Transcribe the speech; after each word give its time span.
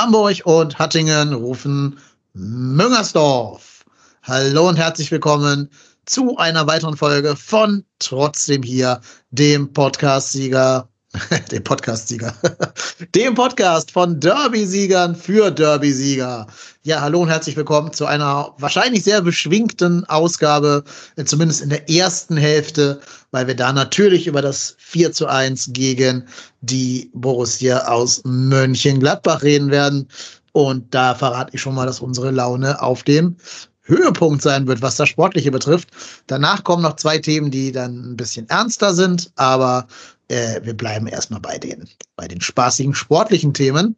Hamburg 0.00 0.40
und 0.46 0.78
Hattingen 0.78 1.34
rufen 1.34 1.98
Müngersdorf. 2.32 3.84
Hallo 4.22 4.66
und 4.66 4.76
herzlich 4.76 5.10
willkommen 5.10 5.68
zu 6.06 6.38
einer 6.38 6.66
weiteren 6.66 6.96
Folge 6.96 7.36
von 7.36 7.84
Trotzdem 7.98 8.62
hier, 8.62 9.02
dem 9.30 9.74
Podcast-Sieger, 9.74 10.88
dem 11.50 11.64
Podcast-Sieger, 11.64 12.32
dem 13.16 13.34
Podcast 13.34 13.90
von 13.90 14.20
Derby-Siegern 14.20 15.16
für 15.16 15.50
Derby-Sieger. 15.50 16.46
Ja, 16.84 17.00
hallo 17.00 17.22
und 17.22 17.28
herzlich 17.28 17.56
willkommen 17.56 17.92
zu 17.92 18.06
einer 18.06 18.54
wahrscheinlich 18.58 19.02
sehr 19.02 19.20
beschwingten 19.20 20.04
Ausgabe, 20.04 20.84
äh, 21.16 21.24
zumindest 21.24 21.62
in 21.62 21.70
der 21.70 21.90
ersten 21.90 22.36
Hälfte, 22.36 23.00
weil 23.32 23.48
wir 23.48 23.56
da 23.56 23.72
natürlich 23.72 24.28
über 24.28 24.40
das 24.40 24.76
4 24.78 25.10
zu 25.10 25.26
1 25.26 25.70
gegen 25.72 26.28
die 26.60 27.10
Borussia 27.12 27.88
aus 27.88 28.22
Mönchengladbach 28.24 29.42
reden 29.42 29.72
werden. 29.72 30.06
Und 30.52 30.94
da 30.94 31.16
verrate 31.16 31.50
ich 31.54 31.60
schon 31.60 31.74
mal, 31.74 31.86
dass 31.86 31.98
unsere 31.98 32.30
Laune 32.30 32.80
auf 32.80 33.02
dem 33.02 33.36
Höhepunkt 33.82 34.42
sein 34.42 34.68
wird, 34.68 34.80
was 34.80 34.94
das 34.94 35.08
Sportliche 35.08 35.50
betrifft. 35.50 35.88
Danach 36.28 36.62
kommen 36.62 36.84
noch 36.84 36.94
zwei 36.96 37.18
Themen, 37.18 37.50
die 37.50 37.72
dann 37.72 38.12
ein 38.12 38.16
bisschen 38.16 38.48
ernster 38.48 38.94
sind, 38.94 39.32
aber 39.34 39.88
äh, 40.30 40.60
wir 40.64 40.74
bleiben 40.74 41.06
erstmal 41.06 41.40
bei 41.40 41.58
den, 41.58 41.88
bei 42.16 42.28
den 42.28 42.40
spaßigen 42.40 42.94
sportlichen 42.94 43.52
Themen. 43.52 43.96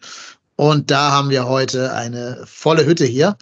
Und 0.57 0.91
da 0.91 1.11
haben 1.11 1.31
wir 1.31 1.47
heute 1.47 1.93
eine 1.93 2.43
volle 2.47 2.85
Hütte 2.87 3.05
hier. 3.05 3.37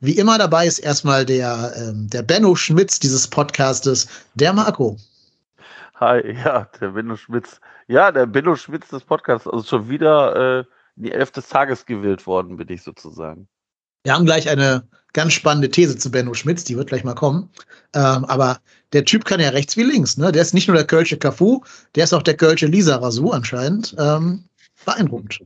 Wie 0.00 0.18
immer 0.18 0.38
dabei 0.38 0.66
ist 0.66 0.80
erstmal 0.80 1.24
der, 1.24 1.72
ähm, 1.76 2.08
der 2.10 2.22
Benno 2.22 2.54
Schmitz 2.54 3.00
dieses 3.00 3.26
Podcastes, 3.26 4.06
der 4.34 4.52
Marco. 4.52 4.98
Hi, 5.94 6.34
ja, 6.44 6.68
der 6.80 6.88
Benno 6.88 7.16
Schmitz. 7.16 7.60
Ja, 7.86 8.12
der 8.12 8.26
Benno 8.26 8.56
Schmitz 8.56 8.88
des 8.88 9.04
Podcasts. 9.04 9.46
Also 9.46 9.64
schon 9.64 9.88
wieder 9.88 10.60
äh, 10.60 10.64
in 10.96 11.04
die 11.04 11.12
Elf 11.12 11.30
des 11.30 11.48
Tages 11.48 11.86
gewählt 11.86 12.26
worden, 12.26 12.56
bin 12.56 12.68
ich 12.68 12.82
sozusagen. 12.82 13.48
Wir 14.04 14.14
haben 14.14 14.26
gleich 14.26 14.48
eine 14.50 14.86
ganz 15.14 15.32
spannende 15.32 15.70
These 15.70 15.96
zu 15.96 16.10
Benno 16.10 16.34
Schmitz, 16.34 16.64
die 16.64 16.76
wird 16.76 16.88
gleich 16.88 17.04
mal 17.04 17.14
kommen. 17.14 17.48
Ähm, 17.94 18.26
aber 18.26 18.58
der 18.94 19.04
Typ 19.04 19.24
kann 19.24 19.40
ja 19.40 19.50
rechts 19.50 19.76
wie 19.76 19.82
links. 19.82 20.16
Ne? 20.16 20.32
Der 20.32 20.40
ist 20.40 20.54
nicht 20.54 20.68
nur 20.68 20.76
der 20.76 20.86
Kölsche 20.86 21.18
Cafu, 21.18 21.62
der 21.94 22.04
ist 22.04 22.14
auch 22.14 22.22
der 22.22 22.36
Kölsche 22.36 22.66
Lisa 22.66 22.96
Rasu 22.96 23.30
anscheinend. 23.30 23.94
Ähm, 23.98 24.44
beeindruckend. 24.86 25.40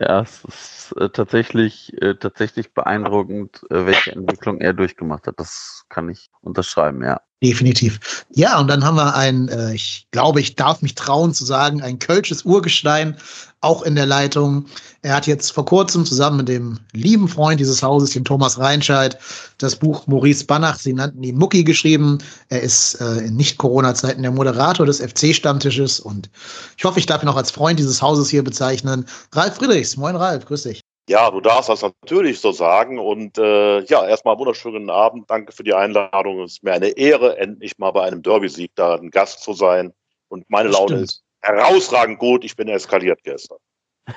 Ja, 0.00 0.22
es 0.22 0.44
ist 0.44 0.94
äh, 0.98 1.08
tatsächlich, 1.10 1.92
äh, 2.02 2.14
tatsächlich 2.14 2.72
beeindruckend, 2.72 3.62
äh, 3.70 3.86
welche 3.86 4.12
Entwicklung 4.12 4.60
er 4.60 4.72
durchgemacht 4.72 5.26
hat. 5.26 5.38
Das 5.38 5.75
kann 5.88 6.08
ich 6.08 6.28
unterschreiben, 6.40 7.02
ja. 7.02 7.20
Definitiv. 7.42 8.24
Ja, 8.30 8.58
und 8.58 8.68
dann 8.68 8.82
haben 8.82 8.96
wir 8.96 9.14
ein, 9.14 9.48
äh, 9.48 9.74
ich 9.74 10.08
glaube, 10.10 10.40
ich 10.40 10.56
darf 10.56 10.80
mich 10.80 10.94
trauen 10.94 11.34
zu 11.34 11.44
sagen, 11.44 11.82
ein 11.82 11.98
Kölsches 11.98 12.46
Urgestein 12.46 13.14
auch 13.60 13.82
in 13.82 13.94
der 13.94 14.06
Leitung. 14.06 14.64
Er 15.02 15.14
hat 15.14 15.26
jetzt 15.26 15.50
vor 15.50 15.66
kurzem 15.66 16.06
zusammen 16.06 16.38
mit 16.38 16.48
dem 16.48 16.78
lieben 16.92 17.28
Freund 17.28 17.60
dieses 17.60 17.82
Hauses, 17.82 18.10
dem 18.10 18.24
Thomas 18.24 18.58
Reinscheid, 18.58 19.18
das 19.58 19.76
Buch 19.76 20.06
Maurice 20.06 20.46
Banach, 20.46 20.78
sie 20.78 20.94
nannten 20.94 21.22
ihn 21.22 21.36
Mucki, 21.36 21.62
geschrieben. 21.62 22.18
Er 22.48 22.62
ist 22.62 22.94
äh, 23.02 23.26
in 23.26 23.36
Nicht-Corona-Zeiten 23.36 24.22
der 24.22 24.30
Moderator 24.30 24.86
des 24.86 25.00
FC-Stammtisches 25.00 26.00
und 26.00 26.30
ich 26.78 26.84
hoffe, 26.84 27.00
ich 27.00 27.06
darf 27.06 27.22
ihn 27.22 27.28
auch 27.28 27.36
als 27.36 27.50
Freund 27.50 27.78
dieses 27.78 28.00
Hauses 28.00 28.30
hier 28.30 28.44
bezeichnen. 28.44 29.04
Ralf 29.32 29.56
Friedrichs, 29.56 29.98
moin 29.98 30.16
Ralf, 30.16 30.46
grüß 30.46 30.62
dich. 30.62 30.85
Ja, 31.08 31.30
du 31.30 31.40
darfst 31.40 31.68
das 31.68 31.82
natürlich 31.82 32.40
so 32.40 32.52
sagen. 32.52 32.98
Und 32.98 33.38
äh, 33.38 33.80
ja, 33.84 34.06
erstmal 34.06 34.38
wunderschönen 34.38 34.90
Abend. 34.90 35.30
Danke 35.30 35.52
für 35.52 35.62
die 35.62 35.74
Einladung. 35.74 36.40
Es 36.40 36.54
ist 36.54 36.62
mir 36.64 36.72
eine 36.72 36.88
Ehre, 36.88 37.38
endlich 37.38 37.78
mal 37.78 37.92
bei 37.92 38.02
einem 38.02 38.22
Derby-Sieg 38.22 38.72
da 38.74 38.96
ein 38.96 39.10
Gast 39.10 39.42
zu 39.42 39.52
sein. 39.52 39.92
Und 40.28 40.48
meine 40.50 40.68
Das 40.70 40.78
Laune 40.78 40.88
stimmt. 40.88 41.02
ist 41.04 41.22
herausragend 41.42 42.18
gut. 42.18 42.44
Ich 42.44 42.56
bin 42.56 42.68
eskaliert 42.68 43.20
gestern. 43.22 43.58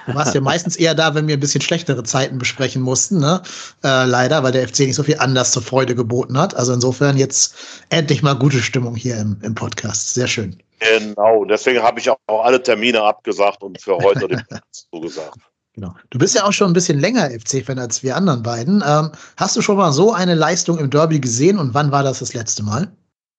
Du 0.06 0.14
warst 0.14 0.36
ja 0.36 0.42
meistens 0.42 0.76
eher 0.76 0.94
da, 0.94 1.16
wenn 1.16 1.28
wir 1.28 1.36
ein 1.36 1.40
bisschen 1.40 1.62
schlechtere 1.62 2.04
Zeiten 2.04 2.38
besprechen 2.38 2.82
mussten, 2.82 3.20
ne? 3.20 3.42
Äh, 3.84 4.06
leider, 4.06 4.44
weil 4.44 4.52
der 4.52 4.68
FC 4.68 4.82
nicht 4.82 4.96
so 4.96 5.02
viel 5.02 5.18
Anlass 5.18 5.52
zur 5.52 5.64
Freude 5.64 5.96
geboten 5.96 6.38
hat. 6.38 6.56
Also 6.56 6.74
insofern 6.74 7.18
jetzt 7.18 7.56
endlich 7.90 8.22
mal 8.22 8.36
gute 8.36 8.60
Stimmung 8.60 8.96
hier 8.96 9.18
im, 9.18 9.40
im 9.42 9.56
Podcast. 9.56 10.14
Sehr 10.14 10.28
schön. 10.28 10.62
Genau. 10.80 11.44
Deswegen 11.46 11.82
habe 11.82 12.00
ich 12.00 12.10
auch 12.10 12.18
alle 12.28 12.62
Termine 12.62 13.02
abgesagt 13.02 13.64
und 13.64 13.82
für 13.82 13.98
heute 13.98 14.28
den 14.28 14.44
Platz 14.48 14.88
zugesagt. 14.92 15.40
Genau. 15.80 15.94
Du 16.10 16.20
bist 16.20 16.36
ja 16.36 16.44
auch 16.44 16.52
schon 16.52 16.68
ein 16.68 16.74
bisschen 16.74 17.00
länger 17.00 17.30
FC-Fan 17.30 17.80
als 17.80 18.04
wir 18.04 18.18
anderen 18.18 18.44
beiden. 18.44 18.84
Ähm, 18.86 19.12
hast 19.38 19.56
du 19.56 19.62
schon 19.62 19.78
mal 19.78 19.94
so 19.94 20.12
eine 20.12 20.36
Leistung 20.36 20.78
im 20.78 20.90
Derby 20.90 21.22
gesehen 21.22 21.58
und 21.58 21.74
wann 21.74 21.92
war 21.92 22.04
das 22.04 22.20
das 22.20 22.34
letzte 22.34 22.64
Mal? 22.64 22.92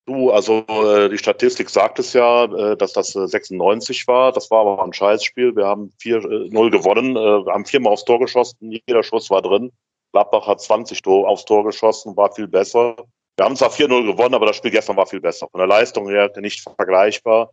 Du, 0.06 0.30
also 0.30 0.64
äh, 0.68 1.10
die 1.10 1.18
Statistik 1.18 1.68
sagt 1.68 1.98
es 1.98 2.14
ja, 2.14 2.44
äh, 2.44 2.76
dass 2.78 2.94
das 2.94 3.14
äh, 3.14 3.28
96 3.28 4.08
war. 4.08 4.32
Das 4.32 4.50
war 4.50 4.62
aber 4.62 4.82
ein 4.82 4.92
Scheißspiel. 4.94 5.54
Wir 5.54 5.66
haben 5.66 5.92
4-0 6.02 6.70
gewonnen. 6.70 7.14
Äh, 7.14 7.44
wir 7.44 7.52
haben 7.52 7.66
viermal 7.66 7.92
aufs 7.92 8.06
Tor 8.06 8.18
geschossen. 8.18 8.56
Jeder 8.86 9.02
Schuss 9.02 9.28
war 9.28 9.42
drin. 9.42 9.70
Gladbach 10.12 10.46
hat 10.46 10.62
20 10.62 11.02
Tor 11.02 11.28
aufs 11.28 11.44
Tor 11.44 11.64
geschossen, 11.64 12.16
war 12.16 12.32
viel 12.32 12.48
besser. 12.48 12.96
Wir 13.36 13.44
haben 13.44 13.54
zwar 13.54 13.70
4-0 13.70 14.06
gewonnen, 14.06 14.34
aber 14.34 14.46
das 14.46 14.56
Spiel 14.56 14.70
gestern 14.70 14.96
war 14.96 15.06
viel 15.06 15.20
besser. 15.20 15.46
Von 15.50 15.58
der 15.58 15.68
Leistung 15.68 16.08
her 16.08 16.30
nicht 16.40 16.62
vergleichbar. 16.62 17.50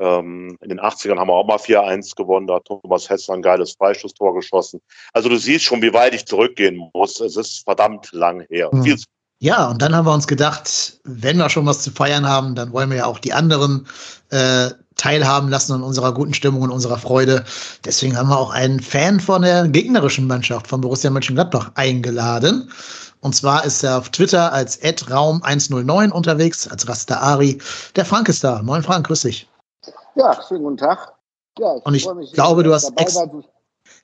Ähm, 0.00 0.56
in 0.60 0.68
den 0.68 0.80
80ern 0.80 1.18
haben 1.18 1.28
wir 1.28 1.34
auch 1.34 1.46
mal 1.46 1.56
4-1 1.56 2.14
gewonnen. 2.16 2.46
Da 2.46 2.56
hat 2.56 2.64
Thomas 2.64 3.08
Hessler 3.08 3.34
ein 3.34 3.42
geiles 3.42 3.72
Freistoßtor 3.72 4.34
geschossen. 4.34 4.80
Also 5.12 5.28
du 5.28 5.36
siehst 5.36 5.64
schon, 5.64 5.82
wie 5.82 5.92
weit 5.92 6.14
ich 6.14 6.26
zurückgehen 6.26 6.90
muss. 6.94 7.20
Es 7.20 7.36
ist 7.36 7.64
verdammt 7.64 8.10
lang 8.12 8.46
her. 8.48 8.68
Mhm. 8.72 8.96
Ja, 9.38 9.68
und 9.68 9.82
dann 9.82 9.94
haben 9.94 10.06
wir 10.06 10.14
uns 10.14 10.26
gedacht, 10.26 10.98
wenn 11.04 11.36
wir 11.36 11.50
schon 11.50 11.66
was 11.66 11.82
zu 11.82 11.90
feiern 11.90 12.26
haben, 12.26 12.54
dann 12.54 12.72
wollen 12.72 12.88
wir 12.88 12.96
ja 12.98 13.06
auch 13.06 13.18
die 13.18 13.34
anderen 13.34 13.86
äh, 14.30 14.70
teilhaben 14.96 15.50
lassen 15.50 15.74
an 15.74 15.82
unserer 15.82 16.14
guten 16.14 16.32
Stimmung 16.32 16.62
und 16.62 16.70
unserer 16.70 16.96
Freude. 16.96 17.44
Deswegen 17.84 18.16
haben 18.16 18.30
wir 18.30 18.38
auch 18.38 18.50
einen 18.50 18.80
Fan 18.80 19.20
von 19.20 19.42
der 19.42 19.68
gegnerischen 19.68 20.26
Mannschaft 20.26 20.66
von 20.66 20.80
Borussia 20.80 21.10
Mönchengladbach 21.10 21.72
eingeladen. 21.74 22.70
Und 23.20 23.34
zwar 23.34 23.64
ist 23.64 23.82
er 23.82 23.98
auf 23.98 24.08
Twitter 24.08 24.52
als 24.52 24.80
@raum109 24.82 26.10
unterwegs, 26.10 26.66
als 26.66 26.88
Rasta 26.88 27.18
Ari. 27.18 27.58
Der 27.94 28.06
Frank 28.06 28.28
ist 28.28 28.42
da. 28.42 28.62
Moin 28.62 28.82
Frank, 28.82 29.06
grüß 29.06 29.22
dich. 29.22 29.46
Ja, 30.16 30.34
schönen 30.48 30.64
guten 30.64 30.76
Tag. 30.78 31.14
Ja, 31.58 31.72
Und 31.84 31.94
ich 31.94 32.04
freue 32.04 32.14
mich, 32.16 32.32
glaube, 32.32 32.62
du 32.62 32.72
hast 32.72 32.88
dabei 32.90 33.02
ex- 33.02 33.14
sein 33.14 33.30
zu- 33.30 33.44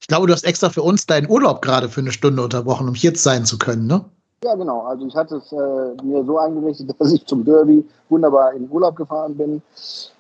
Ich 0.00 0.06
glaube, 0.06 0.26
du 0.26 0.32
hast 0.32 0.44
extra 0.44 0.70
für 0.70 0.82
uns 0.82 1.06
deinen 1.06 1.28
Urlaub 1.28 1.62
gerade 1.62 1.88
für 1.88 2.00
eine 2.00 2.12
Stunde 2.12 2.42
unterbrochen, 2.42 2.88
um 2.88 2.94
hier 2.94 3.14
sein 3.16 3.44
zu 3.44 3.58
können, 3.58 3.86
ne? 3.86 4.04
Ja, 4.44 4.54
genau. 4.54 4.82
Also 4.82 5.06
ich 5.06 5.14
hatte 5.16 5.36
es 5.36 5.52
äh, 5.52 6.02
mir 6.04 6.24
so 6.24 6.38
eingerichtet, 6.38 6.94
dass 6.98 7.12
ich 7.12 7.25
zum 7.26 7.44
Derby 7.44 7.87
wunderbar 8.08 8.52
in 8.52 8.70
Urlaub 8.70 8.96
gefahren 8.96 9.37
bin, 9.37 9.62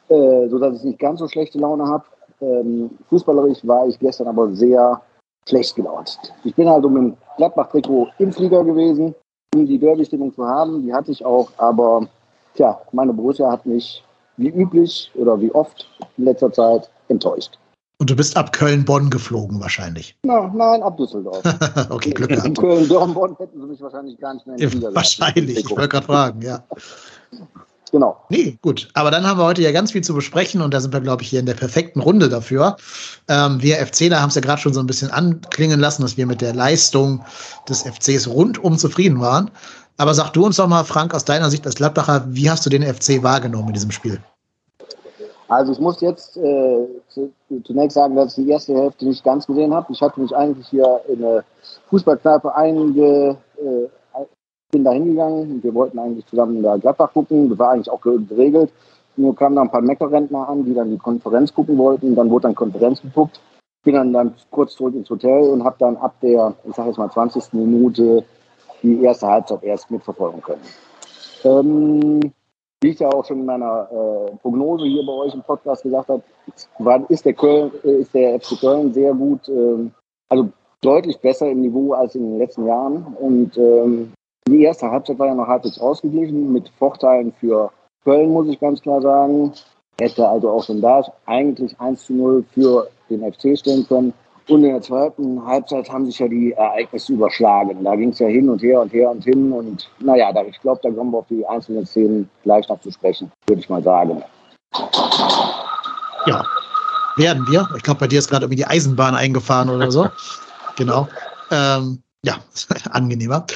äh, 0.08 0.48
sodass 0.48 0.76
ich 0.78 0.84
nicht 0.84 0.98
ganz 0.98 1.20
so 1.20 1.28
schlechte 1.28 1.58
Laune 1.58 1.86
habe. 1.86 2.04
Ähm, 2.40 2.90
fußballerisch 3.08 3.66
war 3.66 3.86
ich 3.86 3.98
gestern 3.98 4.26
aber 4.28 4.52
sehr 4.54 5.00
schlecht 5.48 5.76
gelaunt. 5.76 6.18
Ich 6.44 6.54
bin 6.54 6.68
also 6.68 6.88
mit 6.88 7.02
dem 7.02 7.16
Gladbach-Trikot 7.36 8.08
im 8.18 8.32
Flieger 8.32 8.64
gewesen, 8.64 9.14
um 9.54 9.66
die 9.66 9.78
Derby-Stimmung 9.78 10.34
zu 10.34 10.44
haben. 10.46 10.82
Die 10.82 10.92
hatte 10.94 11.12
ich 11.12 11.24
auch, 11.24 11.50
aber 11.58 12.06
tja, 12.54 12.80
meine 12.92 13.12
Borussia 13.12 13.50
hat 13.50 13.66
mich 13.66 14.02
wie 14.42 14.48
üblich 14.48 15.10
oder 15.14 15.40
wie 15.40 15.50
oft 15.52 15.88
in 16.16 16.24
letzter 16.24 16.52
Zeit 16.52 16.90
enttäuscht. 17.08 17.58
Und 17.98 18.10
du 18.10 18.16
bist 18.16 18.36
ab 18.36 18.52
Köln-Bonn 18.52 19.10
geflogen 19.10 19.60
wahrscheinlich. 19.60 20.16
Na, 20.24 20.52
nein, 20.52 20.82
ab 20.82 20.96
Düsseldorf. 20.96 21.40
okay, 21.90 22.10
Glück 22.10 22.30
In 22.30 22.36
gehabt. 22.36 22.58
Köln, 22.58 22.88
Dortmund 22.88 23.38
hätten 23.38 23.60
sie 23.60 23.66
mich 23.66 23.80
wahrscheinlich 23.80 24.18
gar 24.18 24.34
nicht 24.34 24.44
mehr 24.44 24.58
in 24.58 24.80
Ja, 24.80 24.94
wahrscheinlich, 24.94 25.58
ich 25.58 25.70
wollte 25.70 25.88
gerade 25.88 26.06
fragen, 26.06 26.42
ja. 26.42 26.64
Genau. 27.92 28.16
Nee, 28.30 28.58
gut. 28.62 28.88
Aber 28.94 29.10
dann 29.10 29.24
haben 29.24 29.38
wir 29.38 29.44
heute 29.44 29.62
ja 29.62 29.70
ganz 29.70 29.92
viel 29.92 30.02
zu 30.02 30.14
besprechen 30.14 30.62
und 30.62 30.72
da 30.72 30.80
sind 30.80 30.92
wir, 30.92 31.00
glaube 31.00 31.22
ich, 31.22 31.28
hier 31.28 31.40
in 31.40 31.46
der 31.46 31.54
perfekten 31.54 32.00
Runde 32.00 32.28
dafür. 32.30 32.76
Ähm, 33.28 33.62
wir 33.62 33.76
FCler 33.76 34.20
haben 34.20 34.30
es 34.30 34.34
ja 34.34 34.40
gerade 34.40 34.60
schon 34.60 34.72
so 34.72 34.80
ein 34.80 34.86
bisschen 34.86 35.10
anklingen 35.10 35.78
lassen, 35.78 36.02
dass 36.02 36.16
wir 36.16 36.26
mit 36.26 36.40
der 36.40 36.54
Leistung 36.54 37.22
des 37.68 37.82
FCs 37.82 38.26
rundum 38.26 38.78
zufrieden 38.78 39.20
waren. 39.20 39.50
Aber 39.98 40.14
sag 40.14 40.32
du 40.32 40.44
uns 40.44 40.56
doch 40.56 40.66
mal, 40.66 40.84
Frank, 40.84 41.14
aus 41.14 41.24
deiner 41.24 41.50
Sicht 41.50 41.66
als 41.66 41.74
Gladbacher, 41.76 42.24
wie 42.28 42.50
hast 42.50 42.64
du 42.64 42.70
den 42.70 42.82
FC 42.82 43.22
wahrgenommen 43.22 43.68
in 43.68 43.74
diesem 43.74 43.90
Spiel? 43.90 44.20
Also 45.52 45.72
ich 45.72 45.80
muss 45.80 46.00
jetzt 46.00 46.38
äh, 46.38 46.86
zu, 47.08 47.30
zunächst 47.64 47.94
sagen, 47.94 48.16
dass 48.16 48.38
ich 48.38 48.44
die 48.44 48.50
erste 48.50 48.74
Hälfte 48.74 49.06
nicht 49.06 49.22
ganz 49.22 49.46
gesehen 49.46 49.74
habe. 49.74 49.92
Ich 49.92 50.00
hatte 50.00 50.18
mich 50.18 50.34
eigentlich 50.34 50.66
hier 50.68 51.02
in 51.08 51.22
eine 51.22 51.44
Fußballkneipe 51.90 52.54
einge, 52.54 53.36
äh, 53.58 53.88
bin 54.70 54.84
da 54.84 54.92
hingegangen. 54.92 55.62
Wir 55.62 55.74
wollten 55.74 55.98
eigentlich 55.98 56.26
zusammen 56.26 56.62
da 56.62 56.78
Gladbach 56.78 57.12
gucken. 57.12 57.50
Das 57.50 57.58
war 57.58 57.72
eigentlich 57.72 57.90
auch 57.90 58.00
geregelt. 58.00 58.72
Nur 59.16 59.36
kamen 59.36 59.56
da 59.56 59.62
ein 59.62 59.70
paar 59.70 59.82
Meckerrentner 59.82 60.48
an, 60.48 60.64
die 60.64 60.72
dann 60.72 60.90
die 60.90 60.96
Konferenz 60.96 61.52
gucken 61.52 61.76
wollten. 61.76 62.14
Dann 62.14 62.30
wurde 62.30 62.44
dann 62.44 62.54
Konferenz 62.54 63.02
geguckt. 63.02 63.38
Bin 63.84 63.94
dann, 63.94 64.12
dann 64.14 64.34
kurz 64.50 64.74
zurück 64.74 64.94
ins 64.94 65.10
Hotel 65.10 65.50
und 65.50 65.64
habe 65.64 65.76
dann 65.78 65.98
ab 65.98 66.14
der, 66.22 66.54
ich 66.66 66.74
sage 66.74 66.88
jetzt 66.88 66.98
mal 66.98 67.10
20. 67.10 67.52
Minute 67.52 68.24
die 68.82 69.02
erste 69.02 69.26
Halbzeit 69.26 69.62
erst 69.62 69.90
mitverfolgen 69.90 70.40
können. 70.40 70.62
Ähm, 71.44 72.32
wie 72.82 72.90
ich 72.90 72.98
ja 72.98 73.08
auch 73.08 73.24
schon 73.24 73.40
in 73.40 73.46
meiner 73.46 73.88
äh, 73.90 74.36
Prognose 74.38 74.84
hier 74.84 75.06
bei 75.06 75.12
euch 75.12 75.34
im 75.34 75.42
Podcast 75.42 75.84
gesagt 75.84 76.08
habe, 76.08 76.22
ist, 77.08 77.24
der 77.24 77.34
Köln, 77.34 77.70
äh, 77.84 78.00
ist 78.00 78.12
der 78.12 78.40
FC 78.40 78.58
Köln 78.60 78.92
sehr 78.92 79.14
gut, 79.14 79.48
äh, 79.48 79.88
also 80.28 80.48
deutlich 80.80 81.18
besser 81.20 81.48
im 81.48 81.60
Niveau 81.60 81.92
als 81.92 82.14
in 82.14 82.22
den 82.22 82.38
letzten 82.38 82.66
Jahren. 82.66 83.16
Und 83.20 83.56
ähm, 83.56 84.12
die 84.48 84.64
erste 84.64 84.90
Halbzeit 84.90 85.18
war 85.18 85.28
ja 85.28 85.34
noch 85.34 85.46
halbwegs 85.46 85.80
ausgeglichen 85.80 86.52
mit 86.52 86.68
Vorteilen 86.70 87.32
für 87.32 87.70
Köln, 88.04 88.30
muss 88.30 88.48
ich 88.48 88.58
ganz 88.58 88.82
klar 88.82 89.00
sagen. 89.00 89.52
Hätte 90.00 90.28
also 90.28 90.50
auch 90.50 90.64
schon 90.64 90.80
da 90.80 91.04
eigentlich 91.26 91.78
1 91.78 92.06
zu 92.06 92.14
0 92.14 92.44
für 92.52 92.88
den 93.08 93.32
FC 93.32 93.56
stellen 93.56 93.86
können. 93.86 94.12
Und 94.48 94.64
in 94.64 94.72
der 94.72 94.82
zweiten 94.82 95.44
Halbzeit 95.46 95.88
haben 95.90 96.06
sich 96.06 96.18
ja 96.18 96.26
die 96.26 96.52
Ereignisse 96.52 97.12
überschlagen. 97.12 97.84
Da 97.84 97.94
ging 97.94 98.10
es 98.10 98.18
ja 98.18 98.26
hin 98.26 98.48
und 98.48 98.62
her 98.62 98.80
und 98.80 98.92
her 98.92 99.10
und 99.10 99.22
hin. 99.22 99.52
Und 99.52 99.88
naja, 100.00 100.32
da, 100.32 100.42
ich 100.42 100.60
glaube, 100.60 100.80
da 100.82 100.90
kommen 100.90 101.12
wir 101.12 101.18
auf 101.18 101.26
die 101.28 101.46
einzelnen 101.46 101.86
Szenen 101.86 102.28
gleich 102.42 102.68
noch 102.68 102.80
zu 102.80 102.90
sprechen, 102.90 103.30
würde 103.46 103.60
ich 103.60 103.68
mal 103.68 103.82
sagen. 103.82 104.22
Ja, 106.26 106.44
werden 107.16 107.46
wir. 107.48 107.68
Ich 107.76 107.82
glaube, 107.82 108.00
bei 108.00 108.08
dir 108.08 108.18
ist 108.18 108.30
gerade 108.30 108.44
irgendwie 108.44 108.56
die 108.56 108.66
Eisenbahn 108.66 109.14
eingefahren 109.14 109.70
oder 109.70 109.90
so. 109.92 110.08
genau. 110.76 111.08
Ähm, 111.50 112.02
ja, 112.24 112.36
angenehmer. 112.90 113.46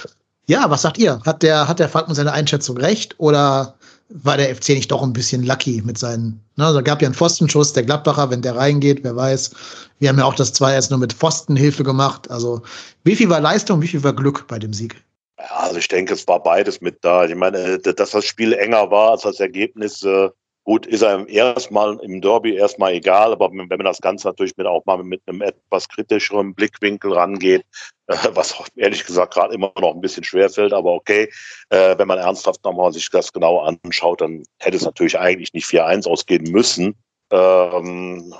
Ja, 0.48 0.70
was 0.70 0.82
sagt 0.82 0.98
ihr? 0.98 1.20
Hat 1.26 1.42
der, 1.42 1.66
hat 1.66 1.80
der 1.80 1.88
Falk 1.88 2.06
mit 2.06 2.16
seiner 2.16 2.32
Einschätzung 2.32 2.76
recht 2.76 3.16
oder 3.18 3.74
war 4.08 4.36
der 4.36 4.54
FC 4.54 4.70
nicht 4.70 4.90
doch 4.90 5.02
ein 5.02 5.12
bisschen 5.12 5.44
lucky 5.44 5.82
mit 5.84 5.98
seinen. 5.98 6.40
Ne, 6.56 6.72
da 6.72 6.80
gab 6.80 7.02
ja 7.02 7.06
einen 7.06 7.14
Pfostenschuss, 7.14 7.72
der 7.72 7.82
Gladbacher, 7.82 8.30
wenn 8.30 8.42
der 8.42 8.56
reingeht, 8.56 9.02
wer 9.02 9.16
weiß. 9.16 9.50
Wir 9.98 10.08
haben 10.08 10.18
ja 10.18 10.24
auch 10.24 10.34
das 10.34 10.52
2 10.52 10.74
erst 10.74 10.90
nur 10.90 11.00
mit 11.00 11.12
Pfostenhilfe 11.12 11.82
gemacht. 11.82 12.30
Also, 12.30 12.62
wie 13.04 13.16
viel 13.16 13.28
war 13.28 13.40
Leistung, 13.40 13.82
wie 13.82 13.88
viel 13.88 14.04
war 14.04 14.14
Glück 14.14 14.46
bei 14.46 14.58
dem 14.58 14.72
Sieg? 14.72 14.96
Ja, 15.38 15.56
also 15.56 15.78
ich 15.78 15.88
denke, 15.88 16.14
es 16.14 16.26
war 16.28 16.42
beides 16.42 16.80
mit 16.80 16.98
da. 17.02 17.24
Ich 17.24 17.34
meine, 17.34 17.78
dass 17.78 18.10
das 18.10 18.24
Spiel 18.24 18.52
enger 18.52 18.90
war 18.90 19.12
als 19.12 19.22
das 19.22 19.40
Ergebnis, 19.40 20.02
äh, 20.02 20.30
Gut, 20.66 20.84
ist 20.84 21.04
einem 21.04 21.28
erstmal 21.28 21.96
im 22.00 22.20
Derby 22.20 22.56
erstmal 22.56 22.92
egal, 22.92 23.30
aber 23.30 23.52
wenn 23.52 23.68
man 23.68 23.84
das 23.84 24.00
Ganze 24.00 24.26
natürlich 24.26 24.56
mit 24.56 24.66
auch 24.66 24.84
mal 24.84 25.00
mit 25.04 25.22
einem 25.26 25.40
etwas 25.40 25.88
kritischeren 25.88 26.56
Blickwinkel 26.56 27.12
rangeht, 27.12 27.64
äh, 28.08 28.16
was 28.32 28.52
ehrlich 28.74 29.06
gesagt 29.06 29.34
gerade 29.34 29.54
immer 29.54 29.72
noch 29.78 29.94
ein 29.94 30.00
bisschen 30.00 30.24
schwer 30.24 30.50
fällt, 30.50 30.72
aber 30.72 30.92
okay, 30.92 31.30
äh, 31.68 31.96
wenn 31.96 32.08
man 32.08 32.18
ernsthaft 32.18 32.64
nochmal 32.64 32.92
sich 32.92 33.08
das 33.10 33.32
genau 33.32 33.60
anschaut, 33.60 34.20
dann 34.20 34.42
hätte 34.58 34.76
es 34.76 34.84
natürlich 34.84 35.16
eigentlich 35.16 35.52
nicht 35.52 35.68
4-1 35.68 36.08
ausgehen 36.08 36.50
müssen. 36.50 36.96
Ähm, 37.30 38.34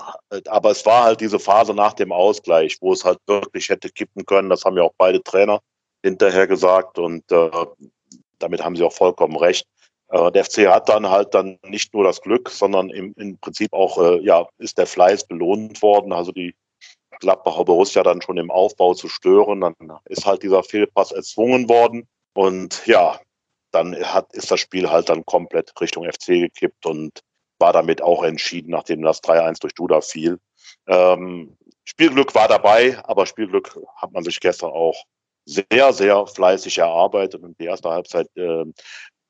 aber 0.49 0.71
es 0.71 0.85
war 0.85 1.05
halt 1.05 1.21
diese 1.21 1.39
Phase 1.39 1.73
nach 1.73 1.93
dem 1.93 2.11
Ausgleich, 2.11 2.77
wo 2.81 2.91
es 2.91 3.05
halt 3.05 3.19
wirklich 3.27 3.69
hätte 3.69 3.89
kippen 3.89 4.25
können. 4.25 4.49
Das 4.49 4.65
haben 4.65 4.75
ja 4.75 4.83
auch 4.83 4.93
beide 4.97 5.23
Trainer 5.23 5.61
hinterher 6.03 6.45
gesagt 6.47 6.99
und 6.99 7.31
äh, 7.31 7.49
damit 8.39 8.61
haben 8.61 8.75
sie 8.75 8.83
auch 8.83 8.91
vollkommen 8.91 9.37
recht. 9.37 9.65
Äh, 10.09 10.31
der 10.31 10.45
FC 10.45 10.67
hat 10.67 10.89
dann 10.89 11.09
halt 11.09 11.33
dann 11.33 11.59
nicht 11.63 11.93
nur 11.93 12.03
das 12.03 12.21
Glück, 12.21 12.49
sondern 12.49 12.89
im, 12.89 13.13
im 13.17 13.37
Prinzip 13.39 13.73
auch, 13.73 13.97
äh, 13.97 14.21
ja, 14.23 14.47
ist 14.57 14.77
der 14.77 14.87
Fleiß 14.87 15.27
belohnt 15.27 15.81
worden. 15.81 16.13
Also 16.13 16.31
die 16.31 16.55
Gladbacher 17.19 17.65
Borussia 17.65 18.03
dann 18.03 18.21
schon 18.21 18.37
im 18.37 18.51
Aufbau 18.51 18.93
zu 18.93 19.09
stören. 19.09 19.61
Dann 19.61 19.75
ist 20.05 20.25
halt 20.25 20.43
dieser 20.43 20.63
Fehlpass 20.63 21.11
erzwungen 21.11 21.67
worden. 21.69 22.07
Und 22.33 22.85
ja, 22.85 23.19
dann 23.71 23.95
hat, 23.95 24.33
ist 24.33 24.51
das 24.51 24.59
Spiel 24.59 24.89
halt 24.89 25.09
dann 25.09 25.25
komplett 25.25 25.71
Richtung 25.81 26.05
FC 26.05 26.27
gekippt 26.27 26.85
und 26.85 27.21
war 27.59 27.73
damit 27.73 28.01
auch 28.01 28.23
entschieden, 28.23 28.71
nachdem 28.71 29.01
das 29.01 29.23
3-1 29.23 29.59
durch 29.59 29.73
Duda 29.73 30.01
fiel. 30.01 30.39
Ähm, 30.87 31.57
Spielglück 31.83 32.35
war 32.35 32.47
dabei, 32.47 32.97
aber 33.03 33.25
Spielglück 33.25 33.77
hat 33.95 34.11
man 34.11 34.23
sich 34.23 34.39
gestern 34.39 34.71
auch 34.71 35.03
sehr, 35.45 35.93
sehr 35.93 36.27
fleißig 36.27 36.77
erarbeitet 36.77 37.41
und 37.41 37.59
die 37.59 37.65
erste 37.65 37.89
Halbzeit 37.89 38.27
äh, 38.35 38.65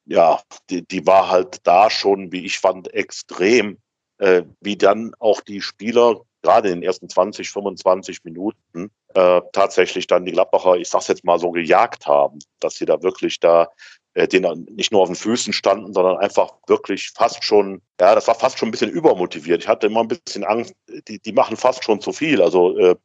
ja, 0.07 0.42
die, 0.69 0.88
die 0.88 1.06
war 1.06 1.30
halt 1.30 1.59
da 1.63 1.89
schon, 1.89 2.31
wie 2.31 2.45
ich 2.45 2.59
fand, 2.59 2.94
extrem, 2.94 3.77
äh, 4.18 4.44
wie 4.62 4.77
dann 4.77 5.13
auch 5.19 5.42
die 5.42 5.62
Spieler 5.62 6.21
gerade 6.42 6.69
in 6.69 6.75
den 6.75 6.83
ersten 6.83 7.09
20, 7.09 7.50
25 7.50 8.24
Minuten 8.24 8.89
äh, 9.13 9.42
tatsächlich 9.51 10.07
dann 10.07 10.25
die 10.25 10.31
Gladbacher, 10.31 10.75
ich 10.75 10.89
sag's 10.89 11.07
jetzt 11.07 11.25
mal 11.25 11.39
so, 11.39 11.51
gejagt 11.51 12.07
haben, 12.07 12.39
dass 12.59 12.75
sie 12.75 12.86
da 12.86 13.01
wirklich 13.04 13.39
da 13.39 13.68
äh, 14.13 14.27
den 14.27 14.65
nicht 14.71 14.92
nur 14.92 15.01
auf 15.01 15.09
den 15.09 15.15
Füßen 15.15 15.51
standen, 15.51 15.94
sondern 15.94 16.18
einfach 16.18 16.54
wirklich 16.68 17.12
fast 17.12 17.44
schon, 17.44 17.81
ja, 18.00 18.15
das 18.15 18.27
war 18.27 18.36
fast 18.36 18.57
schon 18.57 18.69
ein 18.69 18.71
bisschen 18.71 18.92
übermotiviert. 18.92 19.63
Ich 19.63 19.68
hatte 19.68 19.88
immer 19.88 20.01
ein 20.01 20.07
bisschen 20.07 20.44
Angst, 20.44 20.74
die, 21.07 21.19
die 21.19 21.33
machen 21.33 21.57
fast 21.57 21.83
schon 21.83 22.00
zu 22.00 22.13
viel. 22.13 22.42
Also 22.42 22.77
äh, 22.77 22.95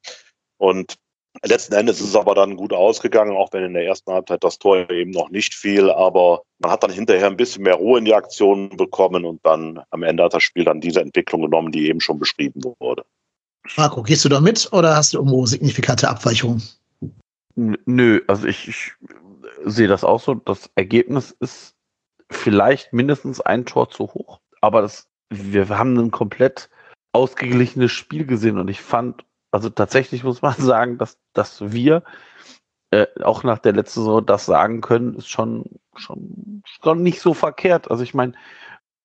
und 0.58 0.94
Letzten 1.44 1.74
Endes 1.74 2.00
ist 2.00 2.08
es 2.08 2.16
aber 2.16 2.34
dann 2.34 2.56
gut 2.56 2.72
ausgegangen, 2.72 3.36
auch 3.36 3.52
wenn 3.52 3.64
in 3.64 3.74
der 3.74 3.86
ersten 3.86 4.12
Halbzeit 4.12 4.44
das 4.44 4.58
Tor 4.58 4.88
eben 4.90 5.10
noch 5.10 5.30
nicht 5.30 5.54
fiel. 5.54 5.90
Aber 5.90 6.42
man 6.58 6.70
hat 6.70 6.82
dann 6.82 6.92
hinterher 6.92 7.26
ein 7.26 7.36
bisschen 7.36 7.62
mehr 7.62 7.74
Ruhe 7.74 7.98
in 7.98 8.04
die 8.04 8.14
Aktionen 8.14 8.68
bekommen 8.76 9.24
und 9.24 9.40
dann 9.44 9.80
am 9.90 10.02
Ende 10.02 10.24
hat 10.24 10.34
das 10.34 10.42
Spiel 10.42 10.64
dann 10.64 10.80
diese 10.80 11.00
Entwicklung 11.00 11.42
genommen, 11.42 11.72
die 11.72 11.88
eben 11.88 12.00
schon 12.00 12.18
beschrieben 12.18 12.62
wurde. 12.80 13.04
Marco, 13.76 14.02
gehst 14.02 14.24
du 14.24 14.28
da 14.28 14.40
mit 14.40 14.68
oder 14.72 14.94
hast 14.96 15.14
du 15.14 15.18
irgendwo 15.18 15.46
signifikante 15.46 16.08
Abweichungen? 16.08 16.62
Nö, 17.54 18.20
also 18.26 18.46
ich, 18.46 18.68
ich 18.68 18.92
sehe 19.64 19.88
das 19.88 20.04
auch 20.04 20.20
so. 20.20 20.34
Das 20.34 20.70
Ergebnis 20.74 21.34
ist 21.40 21.74
vielleicht 22.30 22.92
mindestens 22.92 23.40
ein 23.40 23.64
Tor 23.64 23.90
zu 23.90 24.04
hoch, 24.14 24.40
aber 24.60 24.82
das, 24.82 25.08
wir 25.30 25.68
haben 25.68 25.96
ein 25.98 26.10
komplett 26.10 26.70
ausgeglichenes 27.12 27.92
Spiel 27.92 28.26
gesehen 28.26 28.58
und 28.58 28.68
ich 28.68 28.80
fand 28.80 29.24
also 29.52 29.68
tatsächlich 29.70 30.24
muss 30.24 30.42
man 30.42 30.54
sagen, 30.58 30.98
dass, 30.98 31.18
dass 31.32 31.72
wir 31.72 32.02
äh, 32.90 33.06
auch 33.22 33.44
nach 33.44 33.58
der 33.58 33.72
letzten 33.72 34.00
Saison 34.00 34.26
das 34.26 34.46
sagen 34.46 34.80
können, 34.80 35.14
ist 35.14 35.28
schon, 35.28 35.64
schon, 35.94 36.62
schon 36.64 37.02
nicht 37.02 37.20
so 37.20 37.34
verkehrt. 37.34 37.90
Also 37.90 38.02
ich 38.02 38.14
meine, 38.14 38.32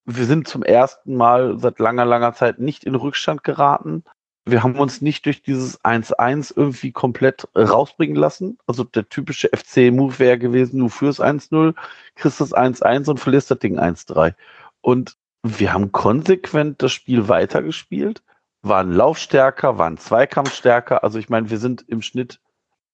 wir 0.06 0.26
sind 0.26 0.48
zum 0.48 0.64
ersten 0.64 1.16
Mal 1.16 1.60
seit 1.60 1.80
langer, 1.80 2.06
langer 2.06 2.34
Zeit 2.34 2.60
nicht 2.60 2.86
in 2.86 2.96
Rückstand 2.96 3.44
geraten. 3.44 4.04
Wir 4.46 4.64
haben 4.64 4.80
uns 4.80 5.02
nicht 5.02 5.26
durch 5.26 5.42
dieses 5.42 5.84
1-1 5.84 6.54
irgendwie 6.56 6.94
komplett 6.94 7.50
rausbringen 7.56 8.16
lassen. 8.16 8.58
Also 8.66 8.86
der 8.86 9.10
typische 9.10 9.50
FC-Move 9.50 10.20
wäre 10.20 10.40
gewesen, 10.40 10.80
du 10.80 10.88
führst 10.88 11.22
1-0, 11.22 11.76
kriegst 12.16 12.40
das 12.40 12.54
1-1 12.54 13.10
und 13.10 13.20
verlierst 13.20 13.52
das 13.52 13.60
Ding 13.60 13.78
1-3. 13.78 14.34
Und 14.80 15.18
wir 15.44 15.74
haben 15.74 15.92
konsequent 15.92 16.82
das 16.82 16.94
Spiel 16.94 17.28
weitergespielt 17.28 18.24
waren 18.62 18.92
laufstärker, 18.92 19.78
waren 19.78 19.98
zweikampfstärker. 19.98 21.04
Also 21.04 21.20
ich 21.20 21.30
meine, 21.30 21.50
wir 21.50 21.58
sind 21.58 21.86
im 21.88 22.02
Schnitt, 22.02 22.40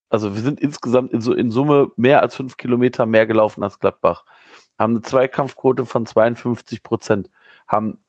also 0.10 0.36
wir 0.36 0.42
sind 0.42 0.60
insgesamt 0.60 1.12
in, 1.14 1.22
so, 1.22 1.34
in 1.34 1.52
Summe 1.52 1.92
mehr 1.96 2.22
als 2.22 2.36
fünf 2.36 2.58
Kilometer 2.58 3.06
mehr 3.06 3.26
gelaufen 3.26 3.64
als 3.64 3.80
Gladbach. 3.80 4.26
Haben 4.78 4.94
eine 4.94 5.02
Zweikampfquote 5.02 5.86
von 5.86 6.06
52 6.06 6.84
Prozent, 6.84 7.30
haben 7.68 8.00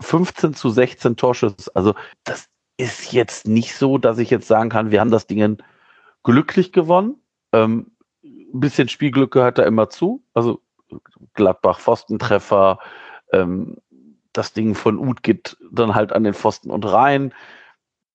15 0.00 0.54
zu 0.54 0.70
16 0.70 1.16
Torschüsse. 1.16 1.70
Also 1.74 1.94
das 2.24 2.48
ist 2.76 3.12
jetzt 3.12 3.46
nicht 3.46 3.74
so, 3.76 3.98
dass 3.98 4.18
ich 4.18 4.30
jetzt 4.30 4.48
sagen 4.48 4.70
kann, 4.70 4.90
wir 4.90 5.00
haben 5.00 5.10
das 5.10 5.26
Ding 5.26 5.58
glücklich 6.22 6.72
gewonnen. 6.72 7.16
Ähm, 7.52 7.92
ein 8.24 8.60
bisschen 8.60 8.88
Spielglück 8.88 9.32
gehört 9.32 9.58
da 9.58 9.64
immer 9.64 9.88
zu. 9.90 10.24
Also 10.34 10.60
Gladbach, 11.34 11.80
Pfostentreffer, 11.80 12.78
ähm, 13.32 13.76
das 14.34 14.52
Ding 14.52 14.74
von 14.74 14.98
Uth 14.98 15.22
geht 15.22 15.56
dann 15.72 15.94
halt 15.94 16.12
an 16.12 16.24
den 16.24 16.34
Pfosten 16.34 16.70
und 16.70 16.84
rein. 16.84 17.32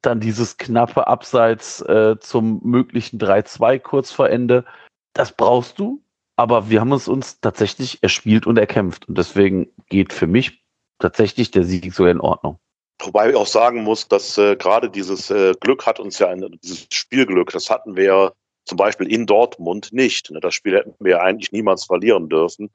Dann 0.01 0.19
dieses 0.19 0.57
knappe 0.57 1.07
Abseits 1.07 1.81
äh, 1.81 2.17
zum 2.19 2.61
möglichen 2.63 3.19
3-2 3.19 3.79
kurz 3.79 4.11
vor 4.11 4.29
Ende. 4.29 4.65
Das 5.13 5.31
brauchst 5.31 5.79
du, 5.79 6.03
aber 6.35 6.69
wir 6.69 6.81
haben 6.81 6.93
es 6.93 7.07
uns 7.07 7.41
tatsächlich 7.41 8.03
erspielt 8.03 8.45
und 8.45 8.57
erkämpft. 8.57 9.09
Und 9.09 9.17
deswegen 9.17 9.71
geht 9.89 10.13
für 10.13 10.27
mich 10.27 10.63
tatsächlich 10.99 11.51
der 11.51 11.63
Sieg 11.63 11.93
so 11.93 12.05
in 12.05 12.21
Ordnung. 12.21 12.59
Wobei 13.01 13.29
ich 13.29 13.35
auch 13.35 13.47
sagen 13.47 13.83
muss, 13.83 14.07
dass 14.07 14.37
äh, 14.37 14.57
gerade 14.57 14.89
dieses 14.89 15.29
äh, 15.29 15.53
Glück 15.59 15.85
hat 15.85 15.99
uns 15.99 16.19
ja, 16.19 16.27
ein, 16.27 16.59
dieses 16.61 16.87
Spielglück, 16.91 17.51
das 17.51 17.69
hatten 17.69 17.95
wir 17.95 18.03
ja 18.03 18.31
zum 18.65 18.77
Beispiel 18.77 19.11
in 19.11 19.25
Dortmund 19.25 19.93
nicht. 19.93 20.31
Ne? 20.31 20.39
Das 20.41 20.53
Spiel 20.53 20.75
hätten 20.75 20.93
wir 20.99 21.21
eigentlich 21.21 21.51
niemals 21.51 21.85
verlieren 21.85 22.29
dürfen. 22.29 22.69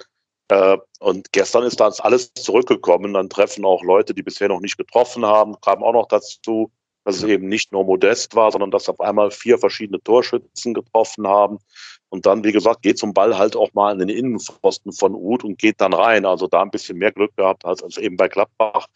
Äh, 0.49 0.79
und 1.01 1.33
gestern 1.33 1.65
ist 1.65 1.81
das 1.81 2.01
alles 2.01 2.33
zurückgekommen. 2.35 3.15
Dann 3.15 3.29
treffen 3.29 3.65
auch 3.65 3.83
Leute, 3.83 4.15
die 4.15 4.23
bisher 4.23 4.49
noch 4.49 4.61
nicht 4.61 4.77
getroffen 4.77 5.25
haben, 5.25 5.61
kam 5.61 5.83
auch 5.83 5.93
noch 5.93 6.09
dazu, 6.09 6.71
dass 7.05 7.17
es 7.17 7.25
eben 7.25 7.49
nicht 7.49 7.73
nur 7.73 7.85
Modest 7.85 8.35
war, 8.35 8.51
sondern 8.51 8.71
dass 8.71 8.89
auf 8.89 9.01
einmal 9.01 9.31
vier 9.31 9.59
verschiedene 9.59 10.03
Torschützen 10.03 10.75
getroffen 10.75 11.29
haben. 11.29 11.59
Und 12.09 12.27
dann, 12.27 12.45
wie 12.45 12.53
gesagt, 12.53 12.83
geht 12.83 12.99
zum 12.99 13.13
Ball 13.13 13.37
halt 13.37 13.57
auch 13.57 13.73
mal 13.75 13.93
in 13.93 13.99
den 13.99 14.09
Innenpfosten 14.09 14.93
von 14.93 15.15
Uth 15.15 15.45
und 15.45 15.59
geht 15.59 15.81
dann 15.81 15.93
rein. 15.93 16.25
Also 16.25 16.47
da 16.47 16.63
ein 16.63 16.71
bisschen 16.71 16.99
mehr 16.99 17.13
Glück 17.13 17.37
gehabt 17.37 17.65
als, 17.65 17.83
als 17.83 17.99
eben 17.99 18.17
bei 18.17 18.29
Gladbach, 18.29 18.87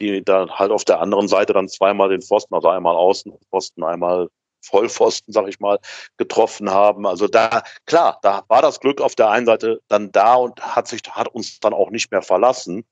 die 0.00 0.22
dann 0.22 0.50
halt 0.50 0.72
auf 0.72 0.84
der 0.84 1.00
anderen 1.00 1.28
Seite 1.28 1.52
dann 1.52 1.68
zweimal 1.68 2.08
den 2.08 2.20
Pfosten, 2.20 2.54
also 2.54 2.68
einmal 2.68 2.96
Außenpfosten, 2.96 3.84
einmal 3.84 4.28
Vollpfosten, 4.64 5.32
sag 5.32 5.48
ich 5.48 5.60
mal, 5.60 5.78
getroffen 6.16 6.70
haben. 6.70 7.06
Also 7.06 7.28
da, 7.28 7.62
klar, 7.86 8.18
da 8.22 8.44
war 8.48 8.62
das 8.62 8.80
Glück 8.80 9.00
auf 9.00 9.14
der 9.14 9.30
einen 9.30 9.46
Seite 9.46 9.80
dann 9.88 10.12
da 10.12 10.34
und 10.34 10.60
hat 10.60 10.88
sich, 10.88 11.02
hat 11.10 11.28
uns 11.28 11.60
dann 11.60 11.72
auch 11.72 11.90
nicht 11.90 12.10
mehr 12.10 12.22
verlassen. 12.22 12.84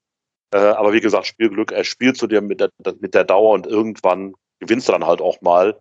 Äh, 0.52 0.58
aber 0.58 0.92
wie 0.92 1.00
gesagt, 1.00 1.26
Spielglück, 1.26 1.72
er 1.72 1.84
spielt 1.84 2.16
zu 2.16 2.26
dir 2.26 2.40
mit 2.40 2.60
der, 2.60 2.70
mit 3.00 3.14
der 3.14 3.24
Dauer 3.24 3.52
und 3.52 3.66
irgendwann 3.66 4.34
gewinnst 4.60 4.88
du 4.88 4.92
dann 4.92 5.06
halt 5.06 5.20
auch 5.20 5.40
mal. 5.40 5.78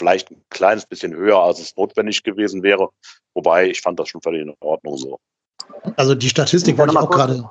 Vielleicht 0.00 0.30
ein 0.30 0.42
kleines 0.50 0.86
bisschen 0.86 1.14
höher, 1.14 1.38
als 1.38 1.60
es 1.60 1.76
notwendig 1.76 2.22
gewesen 2.22 2.62
wäre. 2.62 2.88
Wobei, 3.34 3.68
ich 3.68 3.82
fand 3.82 4.00
das 4.00 4.08
schon 4.08 4.22
völlig 4.22 4.42
in 4.42 4.54
Ordnung 4.60 4.96
so. 4.96 5.18
Also 5.96 6.14
die 6.14 6.28
Statistik 6.28 6.78
wollte 6.78 6.92
ich 6.92 6.98
auch 6.98 7.10
gerade. 7.10 7.48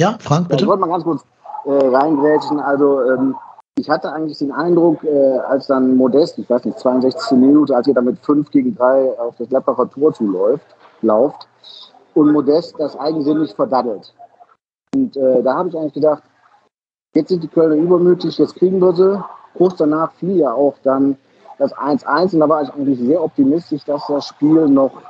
Ja, 0.00 0.18
Frank, 0.20 0.48
bitte. 0.48 0.60
Ja, 0.60 0.64
ich 0.64 0.68
wollte 0.68 0.80
mal 0.80 0.88
ganz 0.88 1.04
kurz 1.04 1.24
äh, 1.66 1.70
reingrätschen. 1.70 2.60
Also 2.60 3.02
ähm, 3.02 3.36
ich 3.78 3.88
hatte 3.88 4.12
eigentlich 4.12 4.38
den 4.38 4.52
Eindruck, 4.52 5.04
äh, 5.04 5.38
als 5.38 5.68
dann 5.68 5.96
Modest, 5.96 6.38
ich 6.38 6.50
weiß 6.50 6.64
nicht, 6.64 6.78
62. 6.78 7.38
Minute, 7.38 7.76
als 7.76 7.86
ihr 7.86 7.94
da 7.94 8.00
mit 8.00 8.18
5 8.18 8.50
gegen 8.50 8.74
3 8.74 9.18
auf 9.18 9.36
das 9.38 9.48
Gladbacher 9.48 9.88
Tor 9.90 10.12
zuläuft, 10.12 10.66
lauft, 11.02 11.46
und 12.14 12.32
Modest 12.32 12.74
das 12.78 12.98
eigensinnig 12.98 13.54
verdaddelt. 13.54 14.12
Und 14.94 15.16
äh, 15.16 15.42
da 15.42 15.54
habe 15.54 15.68
ich 15.68 15.76
eigentlich 15.76 15.94
gedacht, 15.94 16.24
jetzt 17.14 17.28
sind 17.28 17.42
die 17.42 17.48
Kölner 17.48 17.76
übermütig, 17.76 18.36
jetzt 18.38 18.56
kriegen 18.56 18.80
wir 18.80 18.92
sie. 18.94 19.22
Kurz 19.56 19.76
danach 19.76 20.12
fiel 20.12 20.38
ja 20.38 20.52
auch 20.52 20.74
dann 20.82 21.16
das 21.58 21.72
1-1 21.74 22.34
und 22.34 22.40
da 22.40 22.48
war 22.48 22.62
ich 22.62 22.70
eigentlich 22.70 22.98
sehr 22.98 23.22
optimistisch, 23.22 23.84
dass 23.84 24.06
das 24.08 24.26
Spiel 24.26 24.68
noch 24.68 25.02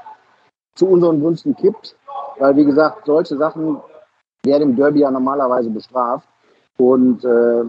zu 0.75 0.87
unseren 0.87 1.20
Gunsten 1.20 1.56
kippt. 1.56 1.96
Weil, 2.38 2.56
wie 2.56 2.64
gesagt, 2.64 3.06
solche 3.06 3.37
Sachen 3.37 3.80
werden 4.44 4.70
im 4.70 4.76
Derby 4.76 5.00
ja 5.00 5.10
normalerweise 5.10 5.70
bestraft. 5.70 6.28
Und 6.76 7.25
äh, 7.25 7.64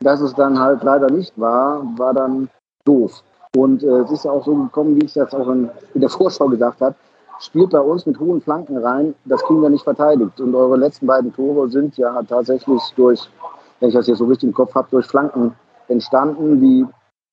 dass 0.00 0.20
es 0.20 0.34
dann 0.34 0.58
halt 0.58 0.82
leider 0.82 1.10
nicht 1.10 1.32
war, 1.36 1.82
war 1.96 2.14
dann 2.14 2.48
doof. 2.84 3.22
Und 3.56 3.82
äh, 3.82 4.00
es 4.00 4.10
ist 4.10 4.24
ja 4.24 4.30
auch 4.30 4.44
so 4.44 4.54
gekommen, 4.54 4.96
wie 4.96 5.04
ich 5.04 5.14
jetzt 5.14 5.34
auch 5.34 5.48
in, 5.48 5.68
in 5.94 6.00
der 6.00 6.10
Vorschau 6.10 6.46
gesagt 6.46 6.80
habe, 6.80 6.94
spielt 7.40 7.70
bei 7.70 7.80
uns 7.80 8.06
mit 8.06 8.18
hohen 8.18 8.40
Flanken 8.40 8.76
rein, 8.78 9.14
das 9.24 9.42
kriegen 9.42 9.62
wir 9.62 9.70
nicht 9.70 9.84
verteidigt. 9.84 10.40
Und 10.40 10.54
eure 10.54 10.76
letzten 10.76 11.06
beiden 11.06 11.34
Tore 11.34 11.68
sind 11.70 11.96
ja 11.96 12.22
tatsächlich 12.22 12.80
durch, 12.96 13.28
wenn 13.80 13.88
ich 13.88 13.94
das 13.94 14.06
jetzt 14.06 14.18
so 14.18 14.26
richtig 14.26 14.48
im 14.48 14.54
Kopf 14.54 14.74
habe, 14.74 14.88
durch 14.90 15.06
Flanken 15.06 15.54
entstanden, 15.88 16.60
die 16.60 16.86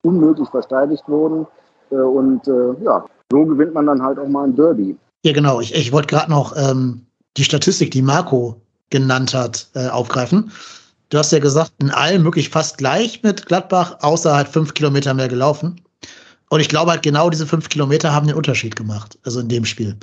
unmöglich 0.04 0.50
verteidigt 0.50 1.04
wurden. 1.08 1.46
Äh, 1.92 1.96
und 1.96 2.48
äh, 2.48 2.84
ja, 2.84 3.06
so 3.32 3.46
gewinnt 3.46 3.74
man 3.74 3.86
dann 3.86 4.02
halt 4.02 4.18
auch 4.20 4.28
mal 4.28 4.46
ein 4.46 4.56
Derby. 4.56 4.98
Ja, 5.24 5.34
genau. 5.34 5.60
Ich, 5.60 5.76
ich 5.76 5.92
wollte 5.92 6.08
gerade 6.08 6.32
noch 6.32 6.56
ähm, 6.56 7.06
die 7.36 7.44
Statistik, 7.44 7.92
die 7.92 8.02
Marco 8.02 8.62
genannt 8.90 9.34
hat, 9.34 9.68
äh, 9.76 9.90
aufgreifen. 9.90 10.52
Du 11.10 11.18
hast 11.18 11.32
ja 11.32 11.40
gesagt, 11.40 11.72
in 11.80 11.90
allem 11.90 12.24
wirklich 12.24 12.50
fast 12.50 12.78
gleich 12.78 13.24
mit 13.24 13.46
Gladbach, 13.46 13.98
außer 14.02 14.36
halt 14.36 14.50
fünf 14.50 14.74
Kilometer 14.74 15.14
mehr 15.14 15.28
gelaufen. 15.28 15.80
Und 16.50 16.60
ich 16.60 16.70
glaube 16.70 16.92
halt 16.92 17.04
genau 17.04 17.30
diese 17.30 17.46
fünf 17.46 17.70
Kilometer 17.70 18.14
haben 18.14 18.28
den 18.28 18.36
Unterschied 18.36 18.76
gemacht, 18.76 19.18
also 19.24 19.40
in 19.40 19.50
dem 19.50 19.66
Spiel. 19.66 19.98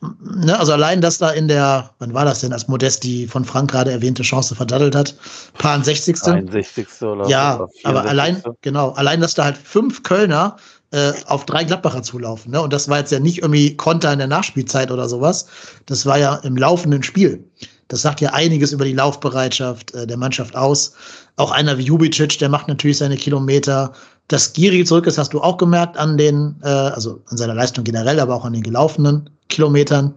Ne, 0.00 0.58
also 0.58 0.72
allein, 0.72 1.00
dass 1.00 1.18
da 1.18 1.30
in 1.30 1.48
der, 1.48 1.90
wann 1.98 2.14
war 2.14 2.24
das 2.24 2.40
denn, 2.40 2.52
als 2.52 2.68
Modest 2.68 3.02
die 3.02 3.26
von 3.26 3.44
Frank 3.44 3.72
gerade 3.72 3.90
erwähnte 3.90 4.22
Chance 4.22 4.54
verdattelt 4.54 4.94
hat, 4.94 5.16
paar 5.58 5.82
60. 5.82 6.22
61. 6.22 7.02
oder 7.02 7.28
Ja, 7.28 7.66
aber 7.82 8.04
allein, 8.04 8.40
genau, 8.62 8.90
allein, 8.90 9.20
dass 9.20 9.34
da 9.34 9.44
halt 9.44 9.56
fünf 9.56 10.04
Kölner 10.04 10.56
äh, 10.92 11.12
auf 11.26 11.46
drei 11.46 11.64
Gladbacher 11.64 12.02
zulaufen. 12.02 12.52
Ne? 12.52 12.60
Und 12.62 12.72
das 12.72 12.88
war 12.88 12.98
jetzt 12.98 13.10
ja 13.10 13.18
nicht 13.18 13.38
irgendwie 13.38 13.76
Konter 13.76 14.12
in 14.12 14.18
der 14.20 14.28
Nachspielzeit 14.28 14.90
oder 14.92 15.08
sowas. 15.08 15.46
Das 15.86 16.06
war 16.06 16.18
ja 16.18 16.36
im 16.36 16.56
laufenden 16.56 17.02
Spiel. 17.02 17.44
Das 17.88 18.02
sagt 18.02 18.20
ja 18.20 18.32
einiges 18.32 18.72
über 18.72 18.84
die 18.84 18.92
Laufbereitschaft 18.92 19.94
äh, 19.94 20.06
der 20.06 20.16
Mannschaft 20.16 20.54
aus. 20.54 20.92
Auch 21.36 21.50
einer 21.50 21.78
wie 21.78 21.84
Jubicic, 21.84 22.38
der 22.38 22.48
macht 22.48 22.68
natürlich 22.68 22.98
seine 22.98 23.16
Kilometer. 23.16 23.92
Dass 24.28 24.52
Giri 24.52 24.84
zurück 24.84 25.06
ist, 25.06 25.16
hast 25.16 25.32
du 25.32 25.40
auch 25.40 25.56
gemerkt 25.56 25.96
an 25.96 26.18
den, 26.18 26.56
äh, 26.62 26.68
also 26.68 27.22
an 27.26 27.38
seiner 27.38 27.54
Leistung 27.54 27.84
generell, 27.84 28.20
aber 28.20 28.34
auch 28.34 28.44
an 28.44 28.52
den 28.52 28.62
gelaufenen 28.62 29.30
Kilometern. 29.48 30.14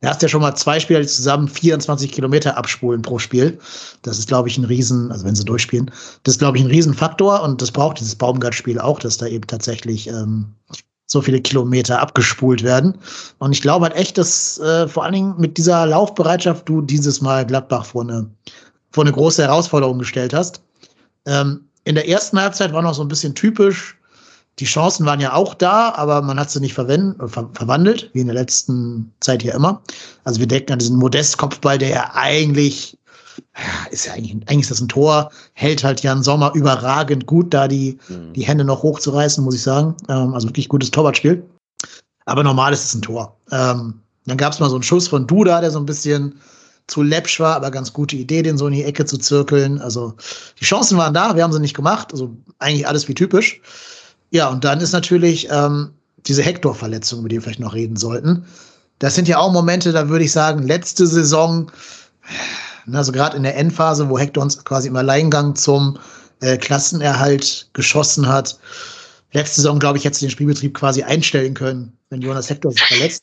Da 0.00 0.08
hast 0.08 0.22
ja 0.22 0.28
schon 0.28 0.40
mal 0.40 0.56
zwei 0.56 0.80
Spieler, 0.80 1.00
die 1.00 1.06
zusammen 1.06 1.46
24 1.46 2.10
Kilometer 2.10 2.56
abspulen 2.56 3.02
pro 3.02 3.20
Spiel. 3.20 3.58
Das 4.02 4.18
ist, 4.18 4.26
glaube 4.26 4.48
ich, 4.48 4.58
ein 4.58 4.64
Riesen, 4.64 5.12
also 5.12 5.24
wenn 5.24 5.36
sie 5.36 5.44
durchspielen, 5.44 5.92
das 6.24 6.34
ist, 6.34 6.38
glaube 6.38 6.58
ich, 6.58 6.64
ein 6.64 6.70
Riesenfaktor 6.70 7.42
und 7.42 7.62
das 7.62 7.70
braucht 7.70 8.00
dieses 8.00 8.16
Baumgart-Spiel 8.16 8.80
auch, 8.80 8.98
dass 8.98 9.18
da 9.18 9.26
eben 9.26 9.46
tatsächlich 9.46 10.08
ähm, 10.08 10.54
so 11.06 11.20
viele 11.20 11.40
Kilometer 11.40 12.00
abgespult 12.00 12.62
werden. 12.62 12.98
Und 13.38 13.52
ich 13.52 13.62
glaube 13.62 13.86
halt 13.86 13.96
echt, 13.96 14.18
dass 14.18 14.58
äh, 14.58 14.88
vor 14.88 15.04
allen 15.04 15.14
Dingen 15.14 15.34
mit 15.38 15.58
dieser 15.58 15.86
Laufbereitschaft 15.86 16.68
du 16.68 16.80
dieses 16.80 17.20
Mal 17.20 17.46
Gladbach 17.46 17.84
vor 17.84 18.02
eine, 18.02 18.30
vor 18.90 19.04
eine 19.04 19.12
große 19.12 19.42
Herausforderung 19.42 19.98
gestellt 19.98 20.32
hast. 20.32 20.62
Ähm, 21.26 21.68
in 21.84 21.94
der 21.94 22.08
ersten 22.08 22.40
Halbzeit 22.40 22.72
war 22.72 22.82
noch 22.82 22.94
so 22.94 23.02
ein 23.02 23.08
bisschen 23.08 23.34
typisch. 23.34 23.96
Die 24.58 24.66
Chancen 24.66 25.06
waren 25.06 25.20
ja 25.20 25.32
auch 25.32 25.54
da, 25.54 25.94
aber 25.96 26.20
man 26.22 26.38
hat 26.38 26.50
sie 26.50 26.60
nicht 26.60 26.76
äh, 26.78 27.12
ver 27.26 27.50
verwandelt, 27.54 28.10
wie 28.12 28.20
in 28.20 28.26
der 28.26 28.34
letzten 28.34 29.12
Zeit 29.20 29.42
hier 29.42 29.54
immer. 29.54 29.82
Also 30.24 30.40
wir 30.40 30.46
denken 30.46 30.72
an 30.72 30.78
diesen 30.78 30.98
Modest-Kopfball, 30.98 31.78
der 31.78 31.88
ja 31.88 32.10
eigentlich 32.14 32.98
ist 33.90 34.06
ja 34.06 34.14
eigentlich, 34.14 34.32
eigentlich 34.48 34.62
ist 34.62 34.70
das 34.70 34.80
ein 34.80 34.88
Tor, 34.88 35.30
hält 35.54 35.84
halt 35.84 36.02
Jan 36.02 36.22
Sommer 36.22 36.52
überragend 36.54 37.26
gut, 37.26 37.52
da 37.52 37.68
die, 37.68 37.98
mhm. 38.08 38.32
die 38.32 38.46
Hände 38.46 38.64
noch 38.64 38.82
hochzureißen, 38.82 39.42
muss 39.44 39.54
ich 39.54 39.62
sagen. 39.62 39.96
Ähm, 40.08 40.34
also 40.34 40.48
wirklich 40.48 40.68
gutes 40.68 40.90
Torwartspiel. 40.90 41.42
Aber 42.24 42.42
normal 42.42 42.72
ist 42.72 42.84
es 42.84 42.94
ein 42.94 43.02
Tor. 43.02 43.36
Ähm, 43.50 44.00
dann 44.26 44.36
gab 44.36 44.52
es 44.52 44.60
mal 44.60 44.70
so 44.70 44.76
einen 44.76 44.82
Schuss 44.82 45.08
von 45.08 45.26
Duda, 45.26 45.60
der 45.60 45.70
so 45.70 45.78
ein 45.78 45.86
bisschen 45.86 46.36
zu 46.86 47.02
läppsch 47.02 47.40
war, 47.40 47.56
aber 47.56 47.70
ganz 47.70 47.92
gute 47.92 48.16
Idee, 48.16 48.42
den 48.42 48.58
so 48.58 48.66
in 48.66 48.74
die 48.74 48.84
Ecke 48.84 49.04
zu 49.04 49.18
zirkeln. 49.18 49.80
Also 49.80 50.14
die 50.60 50.64
Chancen 50.64 50.98
waren 50.98 51.14
da, 51.14 51.34
wir 51.34 51.42
haben 51.42 51.52
sie 51.52 51.60
nicht 51.60 51.76
gemacht. 51.76 52.12
Also 52.12 52.36
eigentlich 52.58 52.86
alles 52.86 53.08
wie 53.08 53.14
typisch. 53.14 53.60
Ja, 54.30 54.48
und 54.48 54.64
dann 54.64 54.80
ist 54.80 54.92
natürlich 54.92 55.48
ähm, 55.50 55.90
diese 56.26 56.42
Hector-Verletzung, 56.42 57.20
über 57.20 57.28
die 57.28 57.36
wir 57.36 57.42
vielleicht 57.42 57.60
noch 57.60 57.74
reden 57.74 57.96
sollten. 57.96 58.46
Das 58.98 59.14
sind 59.14 59.28
ja 59.28 59.38
auch 59.38 59.52
Momente, 59.52 59.92
da 59.92 60.08
würde 60.08 60.24
ich 60.24 60.32
sagen, 60.32 60.62
letzte 60.62 61.06
Saison 61.06 61.70
also 62.92 63.12
gerade 63.12 63.36
in 63.36 63.42
der 63.42 63.56
Endphase, 63.56 64.08
wo 64.08 64.18
Hector 64.18 64.42
uns 64.42 64.64
quasi 64.64 64.88
im 64.88 64.96
Alleingang 64.96 65.54
zum 65.54 65.98
äh, 66.40 66.56
Klassenerhalt 66.56 67.68
geschossen 67.72 68.28
hat. 68.28 68.58
Letzte 69.32 69.56
Saison, 69.56 69.78
glaube 69.78 69.98
ich, 69.98 70.04
hätte 70.04 70.20
den 70.20 70.30
Spielbetrieb 70.30 70.74
quasi 70.74 71.02
einstellen 71.02 71.54
können, 71.54 71.96
wenn 72.10 72.20
Jonas 72.20 72.50
Hector 72.50 72.72
sich 72.72 72.82
verletzt. 72.82 73.22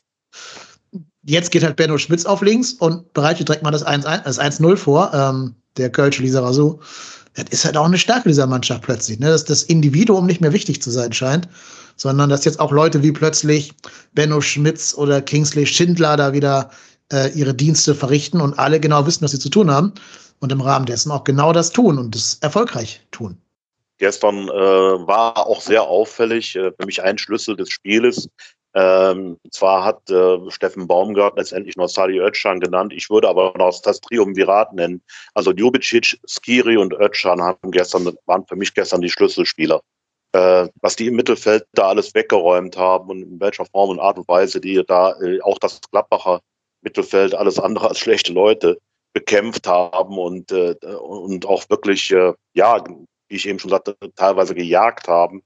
Jetzt 1.24 1.50
geht 1.50 1.62
halt 1.62 1.76
Benno 1.76 1.98
Schmitz 1.98 2.24
auf 2.24 2.40
links 2.40 2.72
und 2.72 3.12
bereitet 3.12 3.48
direkt 3.48 3.62
mal 3.62 3.70
das 3.70 3.86
1-0 3.86 4.76
vor, 4.76 5.12
ähm, 5.12 5.54
der 5.76 5.90
Kölsche 5.90 6.22
Lisa 6.22 6.40
Rasu. 6.40 6.80
Das 7.34 7.44
ist 7.50 7.64
halt 7.64 7.76
auch 7.76 7.84
eine 7.84 7.98
Stärke 7.98 8.28
dieser 8.28 8.46
Mannschaft 8.46 8.82
plötzlich, 8.82 9.20
ne? 9.20 9.28
dass 9.28 9.44
das 9.44 9.62
Individuum 9.62 10.26
nicht 10.26 10.40
mehr 10.40 10.52
wichtig 10.52 10.82
zu 10.82 10.90
sein 10.90 11.12
scheint, 11.12 11.48
sondern 11.96 12.30
dass 12.30 12.44
jetzt 12.44 12.58
auch 12.58 12.72
Leute 12.72 13.02
wie 13.02 13.12
plötzlich 13.12 13.74
Benno 14.14 14.40
Schmitz 14.40 14.94
oder 14.94 15.20
Kingsley 15.22 15.66
Schindler 15.66 16.16
da 16.16 16.32
wieder 16.32 16.70
äh, 17.12 17.30
ihre 17.32 17.54
Dienste 17.54 17.94
verrichten 17.94 18.40
und 18.40 18.58
alle 18.58 18.80
genau 18.80 19.06
wissen, 19.06 19.22
was 19.24 19.32
sie 19.32 19.38
zu 19.38 19.50
tun 19.50 19.70
haben 19.70 19.92
und 20.40 20.52
im 20.52 20.60
Rahmen 20.60 20.86
dessen 20.86 21.10
auch 21.10 21.24
genau 21.24 21.52
das 21.52 21.70
tun 21.70 21.98
und 21.98 22.14
das 22.14 22.38
erfolgreich 22.40 23.06
tun. 23.10 23.38
Gestern 23.98 24.48
äh, 24.48 24.50
war 24.50 25.46
auch 25.46 25.60
sehr 25.60 25.82
auffällig, 25.82 26.56
äh, 26.56 26.72
für 26.72 26.86
mich 26.86 27.02
ein 27.02 27.18
Schlüssel 27.18 27.56
des 27.56 27.70
Spieles. 27.70 28.28
Ähm, 28.72 29.36
zwar 29.50 29.84
hat 29.84 30.08
äh, 30.10 30.38
Steffen 30.48 30.86
Baumgart 30.86 31.36
letztendlich 31.36 31.76
noch 31.76 31.88
Sali 31.88 32.20
Özcan 32.20 32.60
genannt, 32.60 32.92
ich 32.94 33.10
würde 33.10 33.28
aber 33.28 33.52
noch 33.58 33.78
das 33.82 34.00
Triumvirat 34.00 34.72
nennen. 34.72 35.02
Also 35.34 35.50
Ljubicic, 35.50 36.18
Skiri 36.26 36.76
und 36.76 36.94
Özcan 36.94 37.42
haben 37.42 37.72
gestern, 37.72 38.16
waren 38.26 38.46
für 38.46 38.56
mich 38.56 38.72
gestern 38.72 39.00
die 39.00 39.10
Schlüsselspieler. 39.10 39.82
Äh, 40.32 40.68
was 40.80 40.94
die 40.94 41.08
im 41.08 41.16
Mittelfeld 41.16 41.66
da 41.72 41.88
alles 41.88 42.14
weggeräumt 42.14 42.76
haben 42.76 43.10
und 43.10 43.22
in 43.22 43.40
welcher 43.40 43.66
Form 43.66 43.90
und 43.90 43.98
Art 43.98 44.16
und 44.16 44.28
Weise 44.28 44.60
die 44.60 44.80
da 44.86 45.20
äh, 45.20 45.40
auch 45.42 45.58
das 45.58 45.80
Gladbacher 45.90 46.40
Mittelfeld 46.82 47.34
alles 47.34 47.58
andere 47.58 47.88
als 47.88 47.98
schlechte 47.98 48.32
Leute 48.32 48.78
bekämpft 49.12 49.66
haben 49.66 50.18
und, 50.18 50.52
äh, 50.52 50.74
und 50.84 51.46
auch 51.46 51.68
wirklich, 51.68 52.12
äh, 52.12 52.32
ja, 52.54 52.84
wie 53.28 53.36
ich 53.36 53.48
eben 53.48 53.58
schon 53.58 53.70
sagte, 53.70 53.96
teilweise 54.16 54.54
gejagt 54.54 55.08
haben. 55.08 55.42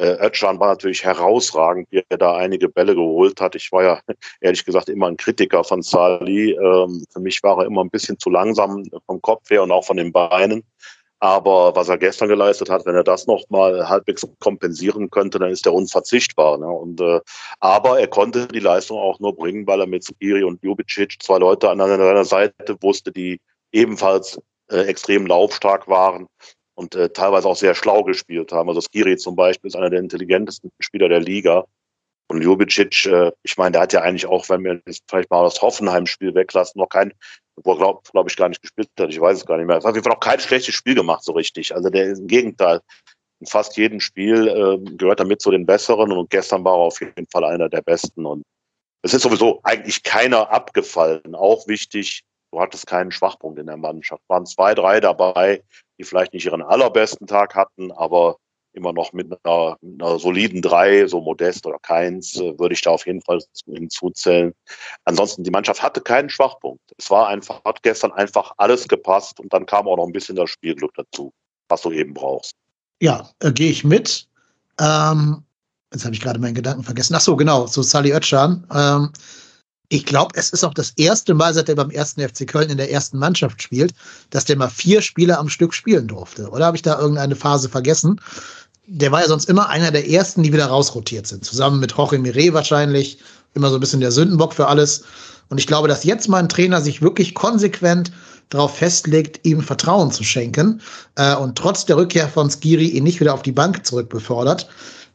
Äh, 0.00 0.16
Özcan 0.24 0.60
war 0.60 0.68
natürlich 0.68 1.02
herausragend, 1.02 1.88
wie 1.90 2.02
er 2.08 2.18
da 2.18 2.36
einige 2.36 2.68
Bälle 2.68 2.94
geholt 2.94 3.40
hat. 3.40 3.56
Ich 3.56 3.72
war 3.72 3.82
ja 3.82 4.00
ehrlich 4.40 4.64
gesagt 4.64 4.88
immer 4.88 5.08
ein 5.08 5.16
Kritiker 5.16 5.64
von 5.64 5.82
Sali. 5.82 6.52
Ähm, 6.52 7.04
für 7.12 7.20
mich 7.20 7.42
war 7.42 7.58
er 7.58 7.66
immer 7.66 7.82
ein 7.82 7.90
bisschen 7.90 8.18
zu 8.18 8.30
langsam 8.30 8.84
vom 9.06 9.20
Kopf 9.22 9.50
her 9.50 9.62
und 9.62 9.72
auch 9.72 9.84
von 9.84 9.96
den 9.96 10.12
Beinen. 10.12 10.62
Aber 11.20 11.74
was 11.74 11.88
er 11.88 11.98
gestern 11.98 12.28
geleistet 12.28 12.70
hat, 12.70 12.86
wenn 12.86 12.94
er 12.94 13.02
das 13.02 13.26
nochmal 13.26 13.88
halbwegs 13.88 14.26
kompensieren 14.38 15.10
könnte, 15.10 15.38
dann 15.38 15.50
ist 15.50 15.66
er 15.66 15.74
unverzichtbar. 15.74 16.58
Ne? 16.58 16.68
Und, 16.68 17.00
äh, 17.00 17.20
aber 17.58 17.98
er 17.98 18.06
konnte 18.06 18.46
die 18.46 18.60
Leistung 18.60 18.98
auch 18.98 19.18
nur 19.18 19.34
bringen, 19.34 19.66
weil 19.66 19.80
er 19.80 19.86
mit 19.86 20.04
Skiri 20.04 20.44
und 20.44 20.62
Ljubicic 20.62 21.20
zwei 21.20 21.38
Leute 21.38 21.70
an 21.70 21.78
seiner 21.78 22.24
Seite 22.24 22.76
wusste, 22.80 23.10
die 23.10 23.40
ebenfalls 23.72 24.40
äh, 24.70 24.82
extrem 24.82 25.26
laufstark 25.26 25.88
waren 25.88 26.28
und 26.76 26.94
äh, 26.94 27.08
teilweise 27.08 27.48
auch 27.48 27.56
sehr 27.56 27.74
schlau 27.74 28.04
gespielt 28.04 28.52
haben. 28.52 28.68
Also 28.68 28.80
Skiri 28.80 29.16
zum 29.16 29.34
Beispiel 29.34 29.68
ist 29.68 29.76
einer 29.76 29.90
der 29.90 30.00
intelligentesten 30.00 30.70
Spieler 30.78 31.08
der 31.08 31.20
Liga. 31.20 31.64
Und 32.30 32.42
Ljubicic, 32.42 33.06
äh, 33.06 33.32
ich 33.42 33.56
meine, 33.56 33.72
der 33.72 33.80
hat 33.82 33.92
ja 33.92 34.02
eigentlich 34.02 34.26
auch, 34.26 34.48
wenn 34.48 34.62
wir 34.62 34.80
jetzt 34.86 35.02
vielleicht 35.08 35.30
mal 35.30 35.42
das 35.42 35.60
Hoffenheim-Spiel 35.60 36.34
weglassen, 36.34 36.78
noch 36.78 36.88
kein 36.88 37.12
wo 37.64 37.72
er, 37.72 37.78
glaube 37.78 38.00
glaub 38.10 38.30
ich, 38.30 38.36
gar 38.36 38.48
nicht 38.48 38.62
gespielt 38.62 38.88
hat. 38.98 39.10
Ich 39.10 39.20
weiß 39.20 39.38
es 39.38 39.46
gar 39.46 39.56
nicht 39.56 39.66
mehr. 39.66 39.78
Es 39.78 39.84
hat 39.84 39.90
auf 39.90 39.96
jeden 39.96 40.04
Fall 40.04 40.16
auch 40.16 40.20
kein 40.20 40.40
schlechtes 40.40 40.74
Spiel 40.74 40.94
gemacht, 40.94 41.24
so 41.24 41.32
richtig. 41.32 41.74
Also 41.74 41.90
der 41.90 42.06
ist 42.06 42.20
im 42.20 42.26
Gegenteil. 42.26 42.80
in 43.40 43.46
fast 43.46 43.76
jedem 43.76 44.00
Spiel 44.00 44.48
äh, 44.48 44.96
gehört 44.96 45.20
er 45.20 45.26
mit 45.26 45.40
zu 45.40 45.50
den 45.50 45.66
Besseren 45.66 46.12
und 46.12 46.30
gestern 46.30 46.64
war 46.64 46.74
er 46.74 46.86
auf 46.86 47.00
jeden 47.00 47.26
Fall 47.28 47.44
einer 47.44 47.68
der 47.68 47.82
Besten. 47.82 48.26
Und 48.26 48.42
es 49.02 49.14
ist 49.14 49.22
sowieso 49.22 49.60
eigentlich 49.62 50.02
keiner 50.02 50.50
abgefallen. 50.50 51.34
Auch 51.34 51.66
wichtig, 51.68 52.22
du 52.52 52.60
hattest 52.60 52.86
keinen 52.86 53.12
Schwachpunkt 53.12 53.58
in 53.58 53.66
der 53.66 53.76
Mannschaft. 53.76 54.22
Waren 54.28 54.46
zwei, 54.46 54.74
drei 54.74 55.00
dabei, 55.00 55.62
die 55.98 56.04
vielleicht 56.04 56.32
nicht 56.32 56.46
ihren 56.46 56.62
allerbesten 56.62 57.26
Tag 57.26 57.54
hatten, 57.54 57.92
aber 57.92 58.38
immer 58.72 58.92
noch 58.92 59.12
mit 59.12 59.26
einer, 59.44 59.76
mit 59.80 60.02
einer 60.02 60.18
soliden 60.18 60.62
drei, 60.62 61.06
so 61.06 61.20
Modest 61.20 61.66
oder 61.66 61.78
keins, 61.80 62.36
äh, 62.36 62.58
würde 62.58 62.74
ich 62.74 62.82
da 62.82 62.90
auf 62.90 63.06
jeden 63.06 63.22
Fall 63.22 63.40
hinzuzählen. 63.66 64.54
Ansonsten, 65.04 65.44
die 65.44 65.50
Mannschaft 65.50 65.82
hatte 65.82 66.00
keinen 66.00 66.30
Schwachpunkt. 66.30 66.82
Es 66.96 67.10
war 67.10 67.28
einfach, 67.28 67.62
hat 67.64 67.82
gestern 67.82 68.12
einfach 68.12 68.52
alles 68.56 68.88
gepasst 68.88 69.40
und 69.40 69.52
dann 69.52 69.66
kam 69.66 69.88
auch 69.88 69.96
noch 69.96 70.06
ein 70.06 70.12
bisschen 70.12 70.36
das 70.36 70.50
Spielglück 70.50 70.92
dazu, 70.94 71.32
was 71.68 71.82
du 71.82 71.90
eben 71.92 72.14
brauchst. 72.14 72.54
Ja, 73.00 73.28
äh, 73.40 73.52
gehe 73.52 73.70
ich 73.70 73.84
mit. 73.84 74.28
Ähm, 74.80 75.42
jetzt 75.92 76.04
habe 76.04 76.14
ich 76.14 76.20
gerade 76.20 76.38
meinen 76.38 76.54
Gedanken 76.54 76.82
vergessen. 76.82 77.14
Ach 77.14 77.20
so, 77.20 77.36
genau, 77.36 77.66
so 77.66 77.82
Sally 77.82 78.12
Oetschan. 78.12 78.66
Ähm, 78.74 79.12
ich 79.88 80.04
glaube, 80.04 80.32
es 80.34 80.50
ist 80.50 80.64
auch 80.64 80.74
das 80.74 80.92
erste 80.96 81.34
Mal, 81.34 81.54
seit 81.54 81.68
er 81.68 81.74
beim 81.74 81.90
ersten 81.90 82.26
FC 82.26 82.46
Köln 82.46 82.68
in 82.68 82.76
der 82.76 82.90
ersten 82.90 83.18
Mannschaft 83.18 83.62
spielt, 83.62 83.94
dass 84.30 84.44
der 84.44 84.56
mal 84.56 84.68
vier 84.68 85.00
Spiele 85.00 85.38
am 85.38 85.48
Stück 85.48 85.72
spielen 85.72 86.06
durfte. 86.06 86.50
Oder 86.50 86.66
habe 86.66 86.76
ich 86.76 86.82
da 86.82 86.98
irgendeine 86.98 87.36
Phase 87.36 87.68
vergessen? 87.68 88.20
Der 88.86 89.12
war 89.12 89.22
ja 89.22 89.28
sonst 89.28 89.48
immer 89.48 89.68
einer 89.68 89.90
der 89.90 90.08
ersten, 90.08 90.42
die 90.42 90.52
wieder 90.52 90.66
rausrotiert 90.66 91.26
sind. 91.26 91.44
Zusammen 91.44 91.80
mit 91.80 91.92
Jorge 91.92 92.18
Mire 92.18 92.52
wahrscheinlich. 92.52 93.18
Immer 93.54 93.70
so 93.70 93.76
ein 93.76 93.80
bisschen 93.80 94.00
der 94.00 94.12
Sündenbock 94.12 94.52
für 94.52 94.68
alles. 94.68 95.04
Und 95.48 95.58
ich 95.58 95.66
glaube, 95.66 95.88
dass 95.88 96.04
jetzt 96.04 96.28
mal 96.28 96.38
ein 96.38 96.50
Trainer 96.50 96.82
sich 96.82 97.00
wirklich 97.00 97.34
konsequent 97.34 98.12
darauf 98.50 98.76
festlegt, 98.76 99.46
ihm 99.46 99.62
Vertrauen 99.62 100.10
zu 100.10 100.24
schenken 100.24 100.80
äh, 101.16 101.34
und 101.34 101.56
trotz 101.56 101.86
der 101.86 101.96
Rückkehr 101.96 102.28
von 102.28 102.50
Skiri 102.50 102.88
ihn 102.88 103.04
nicht 103.04 103.20
wieder 103.20 103.34
auf 103.34 103.42
die 103.42 103.52
Bank 103.52 103.84
zurückbefördert. 103.86 104.68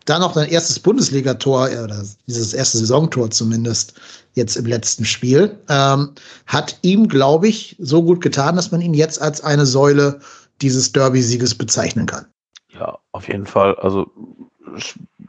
Dann 0.06 0.22
noch 0.22 0.34
sein 0.34 0.50
erstes 0.50 0.80
Bundesligator, 0.80 1.70
oder 1.84 2.04
dieses 2.28 2.54
erste 2.54 2.78
Saisontor 2.80 3.32
zumindest, 3.32 3.94
jetzt 4.36 4.56
im 4.56 4.66
letzten 4.66 5.06
Spiel, 5.06 5.58
ähm, 5.70 6.12
hat 6.48 6.78
ihm, 6.82 7.08
glaube 7.08 7.48
ich, 7.48 7.76
so 7.80 8.04
gut 8.04 8.22
getan, 8.22 8.56
dass 8.56 8.72
man 8.72 8.82
ihn 8.82 8.94
jetzt 8.94 9.22
als 9.22 9.44
eine 9.44 9.66
Säule 9.66 10.20
dieses 10.62 10.92
Derby-Sieges 10.92 11.56
bezeichnen 11.56 12.06
kann. 12.06 12.26
Ja, 12.70 12.98
auf 13.12 13.28
jeden 13.28 13.46
Fall. 13.46 13.76
Also 13.76 14.12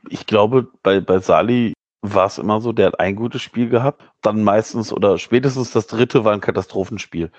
ich 0.09 0.27
glaube, 0.27 0.67
bei, 0.83 1.01
bei 1.01 1.19
Sali 1.19 1.75
war 2.03 2.27
es 2.27 2.39
immer 2.39 2.61
so, 2.61 2.73
der 2.73 2.89
hat 2.89 3.01
ein 3.01 3.17
gutes 3.17 3.43
Spiel 3.43 3.69
gehabt, 3.69 4.03
dann 4.23 4.43
meistens 4.43 4.93
oder 4.93 5.19
spätestens 5.19 5.73
das 5.73 5.87
dritte 5.87 6.25
war 6.25 6.33
ein 6.33 6.41
Katastrophenspiel. 6.41 7.31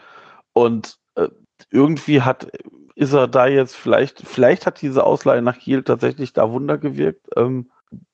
Und 0.53 0.97
äh, 1.15 1.27
irgendwie 1.71 2.21
hat, 2.21 2.47
ist 2.95 3.13
er 3.13 3.27
da 3.27 3.47
jetzt 3.47 3.75
vielleicht, 3.75 4.21
vielleicht 4.25 4.65
hat 4.65 4.81
diese 4.81 5.03
Ausleihe 5.03 5.41
nach 5.41 5.59
Kiel 5.59 5.83
tatsächlich 5.83 6.33
da 6.33 6.49
Wunder 6.51 6.77
gewirkt. 6.77 7.27
Ähm, 7.35 7.69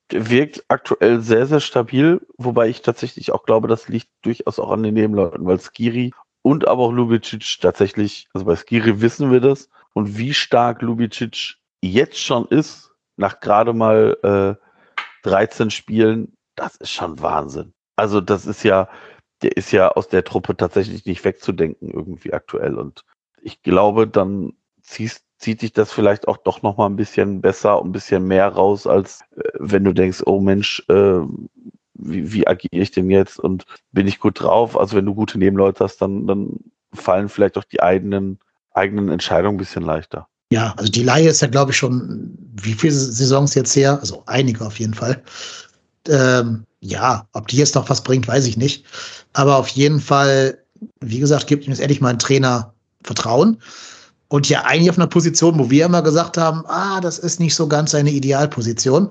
wirkt 0.09 0.65
aktuell 0.67 1.21
sehr, 1.21 1.45
sehr 1.45 1.61
stabil, 1.61 2.19
wobei 2.37 2.67
ich 2.67 2.81
tatsächlich 2.81 3.31
auch 3.31 3.43
glaube, 3.43 3.67
das 3.67 3.87
liegt 3.87 4.09
durchaus 4.23 4.59
auch 4.59 4.71
an 4.71 4.83
den 4.83 4.93
Nebenleuten, 4.93 5.45
weil 5.45 5.59
Skiri 5.59 6.11
und 6.41 6.67
aber 6.67 6.83
auch 6.83 6.91
Lubicic 6.91 7.59
tatsächlich, 7.61 8.27
also 8.33 8.45
bei 8.45 8.55
Skiri 8.55 9.01
wissen 9.01 9.31
wir 9.31 9.39
das 9.39 9.69
und 9.93 10.17
wie 10.17 10.33
stark 10.33 10.81
Lubicic 10.81 11.57
jetzt 11.81 12.19
schon 12.19 12.45
ist, 12.47 12.91
nach 13.15 13.39
gerade 13.39 13.73
mal 13.73 14.17
äh, 14.23 15.27
13 15.27 15.69
Spielen, 15.71 16.35
das 16.55 16.75
ist 16.75 16.91
schon 16.91 17.21
Wahnsinn. 17.21 17.73
Also 17.95 18.21
das 18.21 18.45
ist 18.45 18.63
ja, 18.63 18.89
der 19.43 19.55
ist 19.55 19.71
ja 19.71 19.89
aus 19.89 20.07
der 20.07 20.23
Truppe 20.23 20.57
tatsächlich 20.57 21.05
nicht 21.05 21.23
wegzudenken 21.23 21.89
irgendwie 21.89 22.33
aktuell. 22.33 22.75
Und 22.75 23.05
ich 23.41 23.61
glaube, 23.61 24.07
dann 24.07 24.53
ziehst, 24.91 25.23
zieht 25.37 25.61
dich 25.61 25.73
das 25.73 25.91
vielleicht 25.91 26.27
auch 26.27 26.37
doch 26.37 26.61
noch 26.61 26.77
mal 26.77 26.85
ein 26.85 26.95
bisschen 26.95 27.41
besser, 27.41 27.81
ein 27.81 27.91
bisschen 27.91 28.27
mehr 28.27 28.47
raus, 28.47 28.85
als 28.85 29.21
äh, 29.35 29.49
wenn 29.59 29.83
du 29.83 29.93
denkst, 29.93 30.23
oh 30.25 30.39
Mensch, 30.39 30.83
äh, 30.89 31.19
wie, 31.93 32.33
wie 32.33 32.47
agiere 32.47 32.81
ich 32.81 32.91
denn 32.91 33.09
jetzt 33.09 33.39
und 33.39 33.65
bin 33.91 34.07
ich 34.07 34.19
gut 34.19 34.41
drauf? 34.41 34.77
Also 34.77 34.97
wenn 34.97 35.05
du 35.05 35.15
gute 35.15 35.37
Nebenleute 35.37 35.83
hast, 35.83 36.01
dann, 36.01 36.27
dann 36.27 36.57
fallen 36.93 37.29
vielleicht 37.29 37.57
auch 37.57 37.63
die 37.63 37.81
eigenen, 37.81 38.39
eigenen 38.73 39.09
Entscheidungen 39.09 39.55
ein 39.55 39.59
bisschen 39.59 39.83
leichter. 39.83 40.27
Ja, 40.51 40.73
also 40.77 40.91
die 40.91 41.03
Laie 41.03 41.29
ist 41.29 41.41
ja, 41.41 41.47
glaube 41.47 41.71
ich, 41.71 41.77
schon 41.77 42.37
wie 42.61 42.73
viele 42.73 42.93
Saisons 42.93 43.55
jetzt 43.55 43.75
her? 43.75 43.99
Also 43.99 44.23
einige 44.25 44.65
auf 44.65 44.79
jeden 44.79 44.93
Fall. 44.93 45.23
Ähm, 46.09 46.65
ja, 46.81 47.27
ob 47.33 47.47
die 47.47 47.57
jetzt 47.57 47.75
noch 47.75 47.89
was 47.89 48.03
bringt, 48.03 48.27
weiß 48.27 48.47
ich 48.47 48.57
nicht. 48.57 48.85
Aber 49.33 49.57
auf 49.57 49.69
jeden 49.69 50.01
Fall, 50.01 50.57
wie 50.99 51.19
gesagt, 51.19 51.47
gibt 51.47 51.65
ihm 51.65 51.71
jetzt 51.71 51.79
endlich 51.79 52.01
mal 52.01 52.09
ein 52.09 52.19
Trainer 52.19 52.73
Vertrauen. 53.03 53.61
Und 54.31 54.47
ja, 54.47 54.63
eigentlich 54.63 54.89
auf 54.89 54.97
einer 54.97 55.07
Position, 55.07 55.59
wo 55.59 55.69
wir 55.69 55.85
immer 55.85 56.01
gesagt 56.01 56.37
haben, 56.37 56.63
ah, 56.67 57.01
das 57.01 57.19
ist 57.19 57.41
nicht 57.41 57.53
so 57.53 57.67
ganz 57.67 57.91
seine 57.91 58.11
Idealposition. 58.11 59.09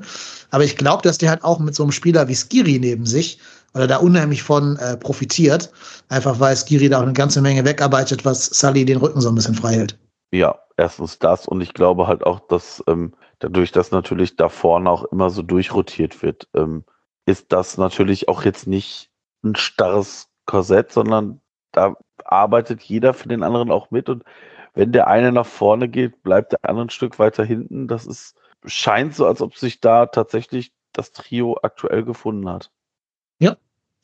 Aber 0.51 0.65
ich 0.65 0.79
glaube, 0.79 1.03
dass 1.03 1.19
der 1.19 1.29
halt 1.29 1.45
auch 1.45 1.59
mit 1.59 1.75
so 1.75 1.83
einem 1.83 1.93
Spieler 1.93 2.27
wie 2.29 2.35
Skiri 2.35 2.79
neben 2.79 3.05
sich 3.05 3.39
oder 3.75 3.87
da 3.87 3.99
unheimlich 3.99 4.43
von 4.43 4.77
äh, 4.77 4.97
profitiert. 4.97 5.71
Einfach 6.09 6.41
weil 6.41 6.57
Skiri 6.57 6.89
da 6.89 7.01
auch 7.01 7.03
eine 7.03 7.13
ganze 7.13 7.43
Menge 7.43 7.67
wegarbeitet, 7.67 8.25
was 8.25 8.47
Sully 8.47 8.87
den 8.87 8.97
Rücken 8.97 9.21
so 9.21 9.29
ein 9.29 9.35
bisschen 9.35 9.55
frei 9.55 9.75
hält. 9.75 9.99
Ja, 10.33 10.59
erstens 10.79 11.19
das 11.19 11.47
und 11.47 11.61
ich 11.61 11.75
glaube 11.75 12.07
halt 12.07 12.25
auch, 12.25 12.41
dass 12.49 12.83
ähm, 12.87 13.13
dadurch, 13.41 13.73
dass 13.73 13.91
natürlich 13.91 14.37
da 14.37 14.49
vorne 14.49 14.89
auch 14.89 15.05
immer 15.05 15.29
so 15.29 15.43
durchrotiert 15.43 16.23
wird, 16.23 16.49
ähm, 16.55 16.83
ist 17.27 17.53
das 17.53 17.77
natürlich 17.77 18.29
auch 18.29 18.43
jetzt 18.43 18.67
nicht 18.67 19.11
ein 19.45 19.55
starres 19.55 20.29
Korsett, 20.47 20.93
sondern 20.93 21.43
da 21.73 21.95
arbeitet 22.25 22.81
jeder 22.81 23.13
für 23.13 23.29
den 23.29 23.43
anderen 23.43 23.71
auch 23.71 23.91
mit 23.91 24.09
und 24.09 24.25
wenn 24.75 24.93
der 24.93 25.09
eine 25.09 25.33
nach 25.33 25.47
vorne 25.47 25.89
geht, 25.89 26.23
bleibt 26.23 26.53
der 26.53 26.59
andere 26.63 26.87
ein 26.87 26.91
Stück 26.91 27.19
weiter 27.19 27.45
hinten. 27.45 27.89
Das 27.89 28.07
ist, 28.07 28.35
scheint 28.65 29.15
so, 29.15 29.27
als 29.27 29.41
ob 29.41 29.57
sich 29.57 29.81
da 29.81 30.07
tatsächlich 30.07 30.73
das 30.93 31.13
Trio 31.13 31.59
aktuell 31.63 32.05
gefunden 32.05 32.49
hat. 32.49 32.71
Ja, 33.39 33.57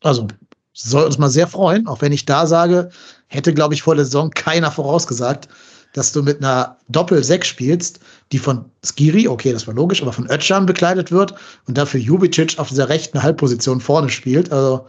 also 0.03 0.29
soll 0.73 1.05
uns 1.05 1.19
mal 1.19 1.31
sehr 1.31 1.47
freuen, 1.47 1.87
auch 1.87 2.03
wenn 2.03 2.13
ich 2.13 2.27
da 2.27 2.47
sage, 2.47 2.91
hätte, 3.29 3.55
glaube 3.55 3.75
ich, 3.75 3.83
vor 3.83 3.95
der 3.95 4.05
Saison 4.05 4.31
keiner 4.31 4.71
vorausgesagt, 4.71 5.49
dass 5.95 6.13
du 6.13 6.23
mit 6.23 6.45
einer 6.45 6.77
Doppel-6 6.89 7.45
spielst, 7.45 8.01
die 8.31 8.39
von 8.39 8.67
Skiri, 8.85 9.29
okay, 9.29 9.53
das 9.53 9.67
war 9.67 9.73
logisch, 9.73 10.03
aber 10.03 10.13
von 10.13 10.29
Ötchan 10.29 10.67
bekleidet 10.67 11.11
wird 11.11 11.35
und 11.67 11.79
dafür 11.79 12.01
Jubicic 12.01 12.59
auf 12.59 12.69
dieser 12.69 12.91
rechten 12.91 13.23
Halbposition 13.23 13.81
vorne 13.81 14.11
spielt. 14.11 14.53
Also 14.53 14.85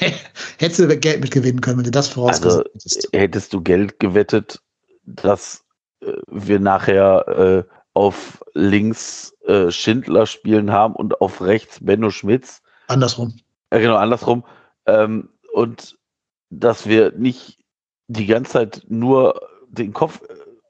hättest 0.58 0.78
du 0.78 0.96
Geld 0.96 1.20
mitgewinnen 1.20 1.60
können, 1.60 1.78
wenn 1.78 1.84
du 1.84 1.90
das 1.90 2.08
vorausgesagt 2.08 2.66
also, 2.66 2.70
hättest. 2.72 3.08
Hättest 3.12 3.52
du 3.52 3.60
Geld 3.60 3.98
gewettet, 3.98 4.60
dass 5.06 5.64
äh, 6.00 6.12
wir 6.26 6.60
nachher 6.60 7.28
äh, 7.28 7.64
auf 7.94 8.42
links 8.54 9.34
äh, 9.46 9.70
Schindler 9.70 10.26
spielen 10.26 10.72
haben 10.72 10.94
und 10.94 11.20
auf 11.20 11.40
rechts 11.40 11.78
Benno 11.84 12.10
Schmitz. 12.10 12.62
Andersrum. 12.88 13.34
Ja, 13.72 13.78
genau, 13.78 13.96
andersrum. 13.96 14.44
Ähm, 14.86 15.30
und 15.52 15.96
dass 16.50 16.86
wir 16.86 17.12
nicht 17.12 17.58
die 18.08 18.26
ganze 18.26 18.52
Zeit 18.52 18.82
nur 18.88 19.40
den 19.68 19.92
Kopf 19.92 20.20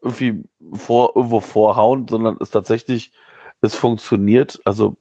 irgendwie 0.02 0.44
vor, 0.74 1.16
irgendwo 1.16 1.40
vorhauen, 1.40 2.06
sondern 2.08 2.36
es 2.40 2.50
tatsächlich, 2.50 3.12
es 3.60 3.74
funktioniert. 3.74 4.60
Also 4.64 4.96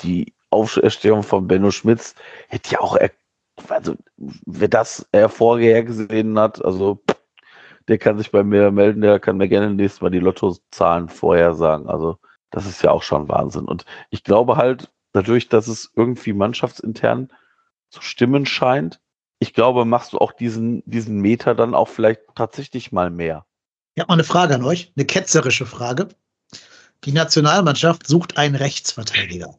die 0.00 0.32
Auferstehung 0.50 1.22
von 1.24 1.48
Benno 1.48 1.70
Schmitz 1.72 2.14
hätte 2.48 2.72
ja 2.72 2.80
auch, 2.80 2.96
also 3.68 3.96
wer 4.16 4.68
das 4.68 5.06
er 5.12 5.28
vorher 5.28 5.82
gesehen 5.82 6.38
hat, 6.38 6.64
also 6.64 7.02
der 7.88 7.98
kann 7.98 8.18
sich 8.18 8.30
bei 8.30 8.42
mir 8.42 8.70
melden, 8.70 9.02
der 9.02 9.20
kann 9.20 9.36
mir 9.36 9.48
gerne 9.48 9.72
nächstes 9.72 10.00
Mal 10.00 10.10
die 10.10 10.20
Lottozahlen 10.20 11.08
vorher 11.08 11.54
sagen. 11.54 11.88
Also 11.88 12.18
das 12.50 12.66
ist 12.66 12.82
ja 12.82 12.90
auch 12.90 13.02
schon 13.02 13.28
Wahnsinn. 13.28 13.64
Und 13.64 13.84
ich 14.10 14.24
glaube 14.24 14.56
halt, 14.56 14.90
dadurch, 15.12 15.48
dass 15.48 15.68
es 15.68 15.90
irgendwie 15.94 16.32
mannschaftsintern 16.32 17.32
zu 17.90 18.00
stimmen 18.02 18.46
scheint, 18.46 19.00
ich 19.38 19.52
glaube, 19.52 19.84
machst 19.84 20.12
du 20.12 20.18
auch 20.18 20.32
diesen, 20.32 20.82
diesen 20.86 21.20
Meter 21.20 21.54
dann 21.54 21.74
auch 21.74 21.88
vielleicht 21.88 22.20
tatsächlich 22.34 22.92
mal 22.92 23.10
mehr. 23.10 23.44
Ich 23.94 24.00
habe 24.00 24.08
mal 24.08 24.14
eine 24.14 24.24
Frage 24.24 24.54
an 24.54 24.64
euch, 24.64 24.92
eine 24.96 25.04
ketzerische 25.04 25.66
Frage. 25.66 26.08
Die 27.04 27.12
Nationalmannschaft 27.12 28.06
sucht 28.06 28.38
einen 28.38 28.54
Rechtsverteidiger. 28.54 29.58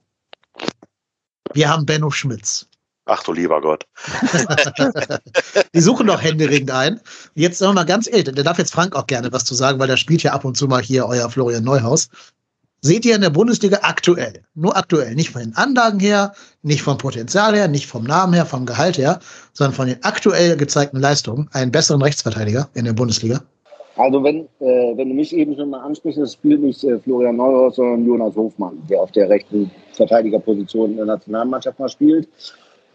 Wir 1.54 1.70
haben 1.70 1.86
Benno 1.86 2.10
Schmitz. 2.10 2.68
Ach 3.06 3.24
du 3.24 3.34
lieber 3.34 3.62
Gott. 3.62 3.86
die 5.76 5.80
suchen 5.80 6.08
doch 6.08 6.22
händeringend 6.22 6.72
ein. 6.72 7.00
Jetzt 7.36 7.60
sagen 7.60 7.72
wir 7.72 7.82
mal 7.82 7.86
ganz 7.86 8.08
ehrlich, 8.08 8.24
da 8.26 8.32
darf 8.32 8.58
jetzt 8.58 8.74
Frank 8.74 8.96
auch 8.96 9.06
gerne 9.06 9.32
was 9.32 9.46
zu 9.46 9.54
sagen, 9.54 9.80
weil 9.80 9.88
der 9.88 9.98
spielt 9.98 10.24
ja 10.24 10.34
ab 10.34 10.44
und 10.44 10.58
zu 10.58 10.68
mal 10.68 10.82
hier 10.82 11.06
euer 11.06 11.30
Florian 11.30 11.64
Neuhaus. 11.64 12.10
Seht 12.82 13.06
ihr 13.06 13.16
in 13.16 13.22
der 13.22 13.30
Bundesliga 13.30 13.80
aktuell, 13.82 14.44
nur 14.54 14.76
aktuell, 14.76 15.16
nicht 15.16 15.32
von 15.32 15.42
den 15.42 15.56
Anlagen 15.56 16.00
her, 16.00 16.34
nicht 16.62 16.82
vom 16.82 16.98
Potenzial 16.98 17.56
her, 17.56 17.68
nicht 17.68 17.88
vom 17.88 18.04
Namen 18.04 18.34
her, 18.34 18.46
vom 18.46 18.66
Gehalt 18.66 18.98
her, 18.98 19.20
sondern 19.54 19.74
von 19.74 19.88
den 19.88 20.04
aktuell 20.04 20.58
gezeigten 20.58 21.00
Leistungen, 21.00 21.50
einen 21.54 21.72
besseren 21.72 22.02
Rechtsverteidiger 22.02 22.70
in 22.74 22.86
der 22.86 22.94
Bundesliga? 22.94 23.42
Also 23.98 24.24
wenn, 24.24 24.42
äh, 24.60 24.98
wenn 24.98 25.10
du 25.10 25.16
mich 25.16 25.34
eben 25.34 25.56
schon 25.56 25.70
mal 25.70 25.80
ansprichst, 25.80 26.20
das 26.20 26.34
spielt 26.34 26.62
nicht 26.62 26.84
äh, 26.84 27.00
Florian 27.00 27.38
Neuhaus, 27.38 27.78
sondern 27.78 28.06
Jonas 28.06 28.36
Hofmann, 28.36 28.78
der 28.90 29.02
auf 29.02 29.12
der 29.12 29.30
rechten 29.30 29.72
Verteidigerposition 29.94 30.92
in 30.92 30.98
der 30.98 31.06
Nationalmannschaft 31.06 31.80
mal 31.80 31.90
spielt. 31.90 32.28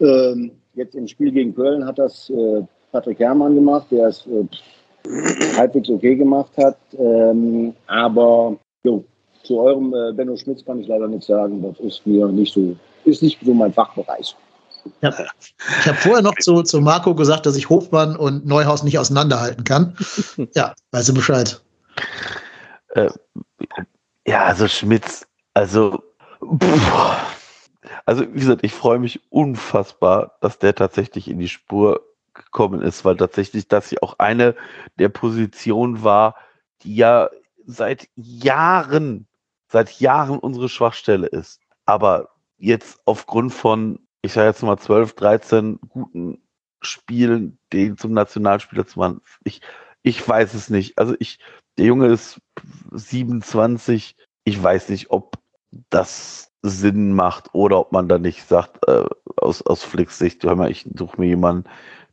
Ähm, 0.01 0.51
jetzt 0.73 0.95
im 0.95 1.07
Spiel 1.07 1.31
gegen 1.31 1.55
Köln 1.55 1.85
hat 1.85 1.99
das 1.99 2.29
äh, 2.29 2.61
Patrick 2.91 3.19
Herrmann 3.19 3.55
gemacht, 3.55 3.87
der 3.91 4.07
es 4.07 4.25
äh, 4.27 5.55
halbwegs 5.57 5.89
okay 5.89 6.15
gemacht 6.15 6.51
hat. 6.57 6.77
Ähm, 6.97 7.73
aber 7.87 8.57
jo, 8.83 9.03
zu 9.43 9.59
eurem 9.59 9.93
äh, 9.93 10.13
Benno 10.13 10.35
Schmitz 10.35 10.65
kann 10.65 10.79
ich 10.79 10.87
leider 10.87 11.07
nicht 11.07 11.25
sagen. 11.25 11.61
Das 11.61 11.79
ist 11.79 12.05
mir 12.05 12.27
nicht 12.27 12.53
so, 12.53 12.75
ist 13.05 13.21
nicht 13.21 13.39
so 13.43 13.53
mein 13.53 13.73
Fachbereich. 13.73 14.35
Ja. 15.01 15.13
Ich 15.79 15.87
habe 15.87 15.97
vorher 15.97 16.23
noch 16.23 16.35
zu, 16.39 16.63
zu 16.63 16.81
Marco 16.81 17.13
gesagt, 17.13 17.45
dass 17.45 17.55
ich 17.55 17.69
Hofmann 17.69 18.15
und 18.15 18.47
Neuhaus 18.47 18.83
nicht 18.83 18.97
auseinanderhalten 18.97 19.63
kann. 19.63 19.95
Ja, 20.55 20.73
weißt 20.91 21.09
du 21.09 21.13
Bescheid. 21.13 21.61
Äh, 22.89 23.09
ja, 24.25 24.45
also 24.45 24.67
Schmitz, 24.67 25.27
also, 25.53 26.01
pff, 26.59 27.40
also 28.05 28.25
wie 28.33 28.39
gesagt, 28.39 28.63
ich 28.63 28.73
freue 28.73 28.99
mich 28.99 29.21
unfassbar, 29.29 30.37
dass 30.41 30.59
der 30.59 30.75
tatsächlich 30.75 31.27
in 31.29 31.39
die 31.39 31.49
Spur 31.49 32.01
gekommen 32.33 32.81
ist, 32.81 33.05
weil 33.05 33.17
tatsächlich 33.17 33.67
das 33.67 33.91
ja 33.91 33.99
auch 34.01 34.19
eine 34.19 34.55
der 34.97 35.09
Positionen 35.09 36.03
war, 36.03 36.35
die 36.83 36.95
ja 36.95 37.29
seit 37.65 38.07
Jahren, 38.15 39.27
seit 39.67 39.99
Jahren 39.99 40.39
unsere 40.39 40.69
Schwachstelle 40.69 41.27
ist. 41.27 41.59
Aber 41.85 42.29
jetzt 42.57 42.99
aufgrund 43.05 43.53
von, 43.53 43.99
ich 44.21 44.33
sage 44.33 44.47
jetzt 44.47 44.63
mal 44.63 44.77
12, 44.77 45.13
13 45.15 45.79
guten 45.89 46.41
Spielen, 46.81 47.59
den 47.73 47.97
zum 47.97 48.13
Nationalspieler 48.13 48.87
zu 48.87 48.99
machen, 48.99 49.21
ich, 49.43 49.61
ich 50.03 50.27
weiß 50.27 50.53
es 50.53 50.69
nicht. 50.69 50.97
Also 50.97 51.15
ich, 51.19 51.39
der 51.77 51.85
Junge 51.85 52.07
ist 52.07 52.39
27. 52.91 54.15
Ich 54.43 54.61
weiß 54.61 54.89
nicht, 54.89 55.11
ob 55.11 55.37
das 55.89 56.50
Sinn 56.61 57.13
macht 57.13 57.53
oder 57.53 57.79
ob 57.79 57.91
man 57.91 58.07
da 58.07 58.17
nicht 58.17 58.47
sagt, 58.47 58.87
äh, 58.87 59.03
aus, 59.37 59.61
aus 59.63 59.83
Flicks 59.83 60.17
Sicht, 60.17 60.43
hör 60.43 60.55
mal, 60.55 60.69
ich 60.69 60.85
suche 60.95 61.19
mir 61.19 61.27
jemanden, 61.27 61.69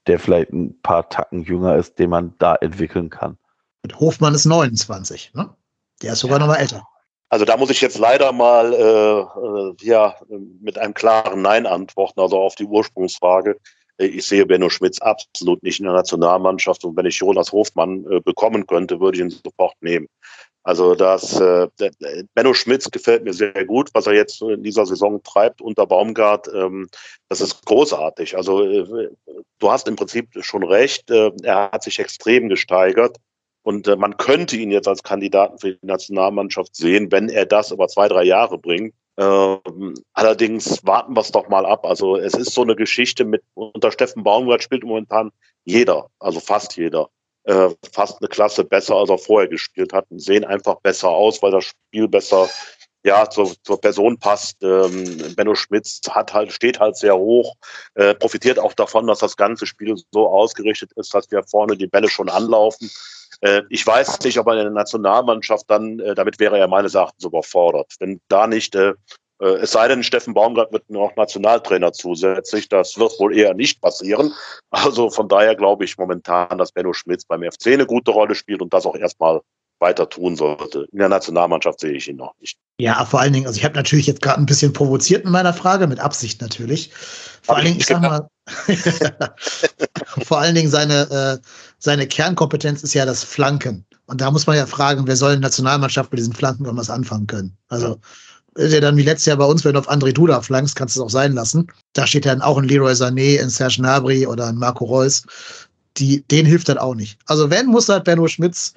der 0.06 0.18
vielleicht 0.18 0.52
ein 0.52 0.80
paar 0.80 1.08
Tacken 1.08 1.42
jünger 1.42 1.76
ist, 1.76 1.98
den 1.98 2.10
man 2.10 2.34
da 2.38 2.54
entwickeln 2.54 3.10
kann. 3.10 3.36
Und 3.82 4.00
Hofmann 4.00 4.34
ist 4.34 4.46
29, 4.46 5.32
ne? 5.34 5.54
Der 6.02 6.12
ist 6.12 6.20
sogar 6.20 6.38
noch 6.38 6.46
mal 6.46 6.56
älter. 6.56 6.86
Also 7.30 7.44
da 7.44 7.56
muss 7.56 7.70
ich 7.70 7.80
jetzt 7.80 7.98
leider 7.98 8.32
mal 8.32 8.72
äh, 8.72 9.20
äh, 9.20 9.74
ja, 9.82 10.14
mit 10.60 10.78
einem 10.78 10.94
klaren 10.94 11.42
Nein 11.42 11.66
antworten, 11.66 12.20
also 12.20 12.38
auf 12.38 12.54
die 12.54 12.64
Ursprungsfrage. 12.64 13.58
Ich 13.98 14.26
sehe 14.26 14.46
Benno 14.46 14.70
Schmitz 14.70 15.00
absolut 15.00 15.62
nicht 15.62 15.80
in 15.80 15.84
der 15.84 15.94
Nationalmannschaft 15.94 16.84
und 16.84 16.96
wenn 16.96 17.06
ich 17.06 17.16
Jonas 17.16 17.52
Hofmann 17.52 18.06
äh, 18.10 18.20
bekommen 18.20 18.66
könnte, 18.66 19.00
würde 19.00 19.18
ich 19.18 19.24
ihn 19.24 19.30
sofort 19.30 19.74
nehmen. 19.80 20.06
Also 20.68 20.94
das 20.94 21.40
äh, 21.40 21.66
Benno 22.34 22.52
Schmitz 22.52 22.90
gefällt 22.90 23.24
mir 23.24 23.32
sehr 23.32 23.64
gut, 23.64 23.88
was 23.94 24.06
er 24.06 24.12
jetzt 24.12 24.42
in 24.42 24.62
dieser 24.62 24.84
Saison 24.84 25.22
treibt 25.22 25.62
unter 25.62 25.86
Baumgart. 25.86 26.46
Ähm, 26.54 26.90
das 27.30 27.40
ist 27.40 27.64
großartig. 27.64 28.36
Also 28.36 28.62
äh, 28.62 29.08
du 29.60 29.70
hast 29.70 29.88
im 29.88 29.96
Prinzip 29.96 30.28
schon 30.44 30.62
recht. 30.62 31.10
Äh, 31.10 31.32
er 31.42 31.70
hat 31.72 31.84
sich 31.84 31.98
extrem 31.98 32.50
gesteigert. 32.50 33.16
Und 33.62 33.88
äh, 33.88 33.96
man 33.96 34.18
könnte 34.18 34.58
ihn 34.58 34.70
jetzt 34.70 34.88
als 34.88 35.02
Kandidaten 35.02 35.58
für 35.58 35.72
die 35.72 35.86
Nationalmannschaft 35.86 36.76
sehen, 36.76 37.10
wenn 37.10 37.30
er 37.30 37.46
das 37.46 37.70
über 37.70 37.88
zwei, 37.88 38.06
drei 38.06 38.24
Jahre 38.24 38.58
bringt. 38.58 38.92
Ähm, 39.16 39.94
allerdings 40.12 40.84
warten 40.84 41.16
wir 41.16 41.22
es 41.22 41.32
doch 41.32 41.48
mal 41.48 41.64
ab. 41.64 41.86
Also 41.86 42.18
es 42.18 42.34
ist 42.34 42.52
so 42.52 42.60
eine 42.60 42.76
Geschichte 42.76 43.24
mit, 43.24 43.42
unter 43.54 43.90
Steffen 43.90 44.22
Baumgart 44.22 44.62
spielt 44.62 44.84
momentan 44.84 45.30
jeder, 45.64 46.10
also 46.18 46.40
fast 46.40 46.76
jeder, 46.76 47.08
äh, 47.48 47.70
fast 47.92 48.20
eine 48.20 48.28
Klasse 48.28 48.62
besser, 48.62 48.94
als 48.96 49.08
er 49.08 49.18
vorher 49.18 49.48
gespielt 49.48 49.92
hat 49.94 50.04
und 50.10 50.20
sehen 50.20 50.44
einfach 50.44 50.76
besser 50.82 51.08
aus, 51.08 51.42
weil 51.42 51.50
das 51.50 51.64
Spiel 51.64 52.06
besser 52.06 52.48
ja, 53.04 53.28
zur, 53.30 53.54
zur 53.62 53.80
Person 53.80 54.18
passt. 54.18 54.62
Ähm, 54.62 55.34
Benno 55.34 55.54
Schmitz 55.54 56.00
hat 56.10 56.34
halt, 56.34 56.52
steht 56.52 56.78
halt 56.78 56.96
sehr 56.96 57.16
hoch, 57.16 57.54
äh, 57.94 58.14
profitiert 58.14 58.58
auch 58.58 58.74
davon, 58.74 59.06
dass 59.06 59.20
das 59.20 59.36
ganze 59.36 59.66
Spiel 59.66 59.96
so 60.12 60.28
ausgerichtet 60.28 60.92
ist, 60.96 61.14
dass 61.14 61.30
wir 61.30 61.42
vorne 61.44 61.76
die 61.76 61.86
Bälle 61.86 62.10
schon 62.10 62.28
anlaufen. 62.28 62.90
Äh, 63.40 63.62
ich 63.70 63.86
weiß 63.86 64.20
nicht, 64.20 64.38
ob 64.38 64.48
er 64.48 64.54
in 64.54 64.64
der 64.64 64.70
Nationalmannschaft 64.70 65.64
dann, 65.68 66.00
äh, 66.00 66.14
damit 66.14 66.38
wäre 66.38 66.58
er 66.58 66.68
meines 66.68 66.94
Erachtens 66.94 67.24
überfordert. 67.24 67.94
Wenn 67.98 68.20
da 68.28 68.46
nicht, 68.46 68.74
äh, 68.74 68.92
es 69.46 69.72
sei 69.72 69.88
denn, 69.88 70.02
Steffen 70.02 70.34
Baumgart 70.34 70.72
wird 70.72 70.88
noch 70.90 71.14
Nationaltrainer 71.16 71.92
zusätzlich. 71.92 72.68
Das 72.68 72.98
wird 72.98 73.18
wohl 73.20 73.36
eher 73.36 73.54
nicht 73.54 73.80
passieren. 73.80 74.32
Also 74.70 75.10
von 75.10 75.28
daher 75.28 75.54
glaube 75.54 75.84
ich 75.84 75.96
momentan, 75.96 76.58
dass 76.58 76.72
Benno 76.72 76.92
Schmitz 76.92 77.24
beim 77.24 77.42
FC 77.42 77.68
eine 77.68 77.86
gute 77.86 78.10
Rolle 78.10 78.34
spielt 78.34 78.62
und 78.62 78.72
das 78.72 78.86
auch 78.86 78.96
erstmal 78.96 79.40
weiter 79.80 80.08
tun 80.08 80.36
sollte. 80.36 80.88
In 80.92 80.98
der 80.98 81.08
Nationalmannschaft 81.08 81.80
sehe 81.80 81.92
ich 81.92 82.08
ihn 82.08 82.16
noch 82.16 82.34
nicht. 82.40 82.58
Ja, 82.80 83.04
vor 83.04 83.20
allen 83.20 83.32
Dingen, 83.32 83.46
also 83.46 83.58
ich 83.58 83.64
habe 83.64 83.74
natürlich 83.74 84.06
jetzt 84.06 84.22
gerade 84.22 84.40
ein 84.40 84.46
bisschen 84.46 84.72
provoziert 84.72 85.24
in 85.24 85.30
meiner 85.30 85.54
Frage, 85.54 85.86
mit 85.86 86.00
Absicht 86.00 86.40
natürlich. 86.40 86.90
Vor 87.42 87.56
allen 87.56 87.66
Dingen, 87.66 87.78
ich 87.78 87.86
sag 87.86 88.00
mal, 88.00 88.28
vor 90.24 90.38
allen 90.38 90.54
Dingen 90.54 90.70
seine, 90.70 91.40
äh, 91.42 91.48
seine 91.78 92.06
Kernkompetenz 92.06 92.82
ist 92.82 92.94
ja 92.94 93.06
das 93.06 93.24
Flanken. 93.24 93.84
Und 94.06 94.20
da 94.20 94.30
muss 94.30 94.46
man 94.46 94.56
ja 94.56 94.66
fragen, 94.66 95.06
wer 95.06 95.16
soll 95.16 95.34
in 95.34 95.40
der 95.40 95.48
Nationalmannschaft 95.48 96.10
mit 96.10 96.18
diesen 96.18 96.32
Flanken 96.32 96.64
irgendwas 96.64 96.90
anfangen 96.90 97.26
können? 97.26 97.56
Also, 97.68 98.00
ist 98.58 98.72
ja 98.72 98.80
dann 98.80 98.96
wie 98.96 99.02
letztes 99.02 99.26
Jahr 99.26 99.36
bei 99.36 99.44
uns, 99.44 99.64
wenn 99.64 99.74
du 99.74 99.78
auf 99.78 99.88
André 99.88 100.12
Duda 100.12 100.42
flankst, 100.42 100.76
kannst 100.76 100.96
du 100.96 101.00
es 101.00 101.06
auch 101.06 101.10
sein 101.10 101.32
lassen. 101.32 101.68
Da 101.92 102.06
steht 102.06 102.26
dann 102.26 102.42
auch 102.42 102.58
ein 102.58 102.64
Leroy 102.64 102.92
Sané, 102.92 103.40
ein 103.40 103.50
Serge 103.50 103.76
Gnabry 103.78 104.26
oder 104.26 104.46
ein 104.46 104.56
Marco 104.56 104.84
Reus. 104.84 105.24
Die, 105.96 106.22
denen 106.28 106.46
hilft 106.46 106.68
dann 106.68 106.78
auch 106.78 106.94
nicht. 106.94 107.18
Also 107.26 107.50
wenn, 107.50 107.66
muss 107.66 107.88
halt 107.88 108.04
Benno 108.04 108.26
Schmitz 108.28 108.74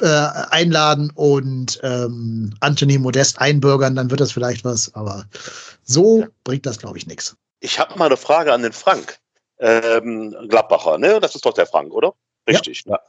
äh, 0.00 0.06
einladen 0.50 1.10
und 1.14 1.80
ähm, 1.82 2.54
Anthony 2.60 2.98
Modest 2.98 3.40
einbürgern, 3.40 3.94
dann 3.96 4.10
wird 4.10 4.20
das 4.20 4.32
vielleicht 4.32 4.64
was. 4.64 4.94
Aber 4.94 5.24
so 5.84 6.26
bringt 6.44 6.66
das, 6.66 6.78
glaube 6.78 6.98
ich, 6.98 7.06
nichts. 7.06 7.36
Ich 7.60 7.78
habe 7.78 7.98
mal 7.98 8.06
eine 8.06 8.16
Frage 8.16 8.52
an 8.52 8.62
den 8.62 8.72
Frank. 8.72 9.18
Ähm, 9.58 10.34
Gladbacher, 10.48 10.98
ne? 10.98 11.18
Das 11.20 11.34
ist 11.34 11.44
doch 11.44 11.54
der 11.54 11.66
Frank, 11.66 11.92
oder? 11.92 12.14
Richtig. 12.48 12.84
Ja. 12.86 13.00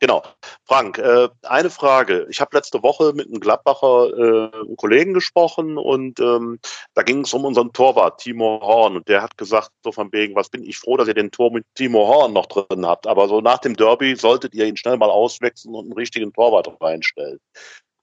Genau. 0.00 0.22
Frank, 0.64 0.98
äh, 0.98 1.28
eine 1.42 1.70
Frage. 1.70 2.26
Ich 2.30 2.40
habe 2.40 2.56
letzte 2.56 2.82
Woche 2.82 3.12
mit 3.14 3.26
einem 3.26 3.40
Gladbacher 3.40 4.52
äh, 4.52 4.76
Kollegen 4.76 5.12
gesprochen 5.12 5.76
und 5.76 6.20
ähm, 6.20 6.60
da 6.94 7.02
ging 7.02 7.22
es 7.22 7.34
um 7.34 7.44
unseren 7.44 7.72
Torwart, 7.72 8.20
Timo 8.20 8.60
Horn. 8.62 8.96
Und 8.96 9.08
der 9.08 9.22
hat 9.22 9.36
gesagt, 9.36 9.70
so 9.82 9.90
von 9.90 10.12
wegen, 10.12 10.36
was 10.36 10.50
bin 10.50 10.62
ich 10.62 10.78
froh, 10.78 10.96
dass 10.96 11.08
ihr 11.08 11.14
den 11.14 11.32
Tor 11.32 11.50
mit 11.52 11.64
Timo 11.74 12.06
Horn 12.06 12.32
noch 12.32 12.46
drin 12.46 12.86
habt. 12.86 13.06
Aber 13.08 13.28
so 13.28 13.40
nach 13.40 13.58
dem 13.58 13.74
Derby 13.74 14.14
solltet 14.14 14.54
ihr 14.54 14.66
ihn 14.66 14.76
schnell 14.76 14.96
mal 14.96 15.10
auswechseln 15.10 15.74
und 15.74 15.86
einen 15.86 15.94
richtigen 15.94 16.32
Torwart 16.32 16.70
reinstellen. 16.80 17.40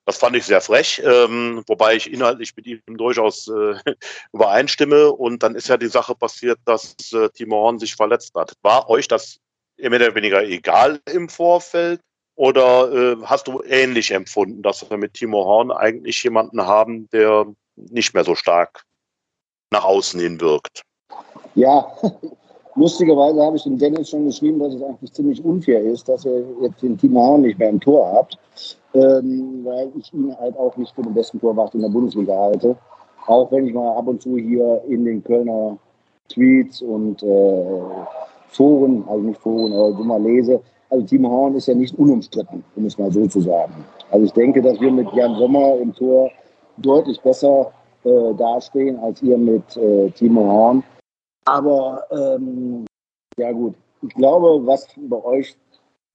Das 0.04 0.18
fand 0.18 0.36
ich 0.36 0.44
sehr 0.44 0.60
frech, 0.60 1.02
ähm, 1.04 1.64
wobei 1.66 1.96
ich 1.96 2.12
inhaltlich 2.12 2.54
mit 2.54 2.66
ihm 2.66 2.80
durchaus 2.86 3.48
äh, 3.48 3.74
übereinstimme. 4.32 5.10
Und 5.10 5.42
dann 5.42 5.56
ist 5.56 5.68
ja 5.68 5.76
die 5.76 5.88
Sache 5.88 6.14
passiert, 6.14 6.58
dass 6.64 6.94
äh, 7.12 7.28
Timo 7.30 7.56
Horn 7.56 7.78
sich 7.78 7.96
verletzt 7.96 8.34
hat. 8.36 8.52
War 8.62 8.88
euch 8.88 9.08
das 9.08 9.40
mehr 9.78 9.94
oder 9.94 10.14
weniger 10.14 10.42
egal 10.44 11.00
im 11.12 11.28
Vorfeld? 11.28 12.00
Oder 12.36 12.92
äh, 12.92 13.16
hast 13.24 13.48
du 13.48 13.62
ähnlich 13.62 14.10
empfunden, 14.10 14.62
dass 14.62 14.88
wir 14.88 14.98
mit 14.98 15.14
Timo 15.14 15.44
Horn 15.44 15.70
eigentlich 15.70 16.22
jemanden 16.22 16.60
haben, 16.66 17.08
der 17.10 17.46
nicht 17.76 18.12
mehr 18.12 18.24
so 18.24 18.34
stark 18.34 18.84
nach 19.70 19.84
außen 19.84 20.20
hin 20.20 20.40
wirkt? 20.40 20.82
Ja, 21.54 21.90
lustigerweise 22.74 23.42
habe 23.42 23.56
ich 23.56 23.62
dem 23.62 23.78
Dennis 23.78 24.10
schon 24.10 24.26
geschrieben, 24.26 24.58
dass 24.58 24.74
es 24.74 24.82
eigentlich 24.82 25.12
ziemlich 25.12 25.42
unfair 25.42 25.80
ist, 25.80 26.08
dass 26.08 26.26
ihr 26.26 26.44
jetzt 26.60 26.82
den 26.82 26.98
Timo 26.98 27.20
Horn 27.20 27.40
nicht 27.40 27.58
mehr 27.58 27.70
im 27.70 27.80
Tor 27.80 28.12
habt, 28.12 28.38
ähm, 28.92 29.64
weil 29.64 29.90
ich 29.98 30.12
ihn 30.12 30.36
halt 30.38 30.56
auch 30.58 30.76
nicht 30.76 30.94
für 30.94 31.02
den 31.02 31.14
besten 31.14 31.40
Torwart 31.40 31.74
in 31.74 31.80
der 31.80 31.88
Bundesliga 31.88 32.36
halte. 32.36 32.76
Auch 33.26 33.50
wenn 33.50 33.66
ich 33.66 33.72
mal 33.72 33.96
ab 33.96 34.06
und 34.06 34.20
zu 34.20 34.36
hier 34.36 34.82
in 34.88 35.06
den 35.06 35.24
Kölner 35.24 35.78
Tweets 36.28 36.82
und 36.82 37.22
äh, 37.22 37.80
Foren, 38.48 39.04
also 39.08 39.22
nicht 39.22 39.40
Foren, 39.40 39.72
aber 39.72 39.92
so 39.92 40.04
mal 40.04 40.22
lese. 40.22 40.60
Also 40.88 41.04
Timo 41.04 41.28
Horn 41.30 41.54
ist 41.56 41.66
ja 41.66 41.74
nicht 41.74 41.98
unumstritten, 41.98 42.62
um 42.76 42.86
es 42.86 42.96
mal 42.98 43.10
so 43.10 43.26
zu 43.26 43.40
sagen. 43.40 43.74
Also 44.10 44.26
ich 44.26 44.32
denke, 44.32 44.62
dass 44.62 44.80
wir 44.80 44.90
mit 44.90 45.12
Jan 45.12 45.34
Sommer 45.36 45.76
im 45.78 45.92
Tor 45.94 46.30
deutlich 46.76 47.20
besser 47.20 47.72
äh, 48.04 48.34
dastehen 48.34 48.98
als 49.00 49.22
ihr 49.22 49.36
mit 49.36 49.76
äh, 49.76 50.10
Timo 50.10 50.44
Horn. 50.44 50.84
Aber 51.44 52.04
ähm, 52.10 52.84
ja 53.36 53.52
gut, 53.52 53.74
ich 54.02 54.14
glaube, 54.14 54.64
was 54.64 54.86
bei 54.96 55.22
euch 55.24 55.56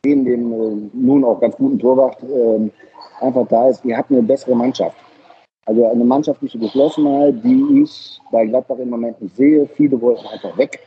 neben 0.05 0.25
dem 0.25 0.53
äh, 0.53 0.89
nun 0.93 1.23
auch 1.25 1.39
ganz 1.39 1.55
guten 1.57 1.79
Torwart 1.79 2.17
ähm, 2.23 2.71
einfach 3.19 3.47
da 3.47 3.69
ist, 3.69 3.83
ihr 3.85 3.97
habt 3.97 4.11
eine 4.11 4.23
bessere 4.23 4.55
Mannschaft. 4.55 4.95
Also 5.65 5.85
eine 5.85 6.03
mannschaftliche 6.03 6.57
Geschlossenheit, 6.57 7.35
die 7.43 7.83
ich 7.83 8.19
bei 8.31 8.45
Gladbach 8.45 8.77
im 8.77 8.89
Moment 8.89 9.21
nicht 9.21 9.35
sehe. 9.35 9.67
Viele 9.67 10.01
wollten 10.01 10.25
einfach 10.27 10.57
weg 10.57 10.79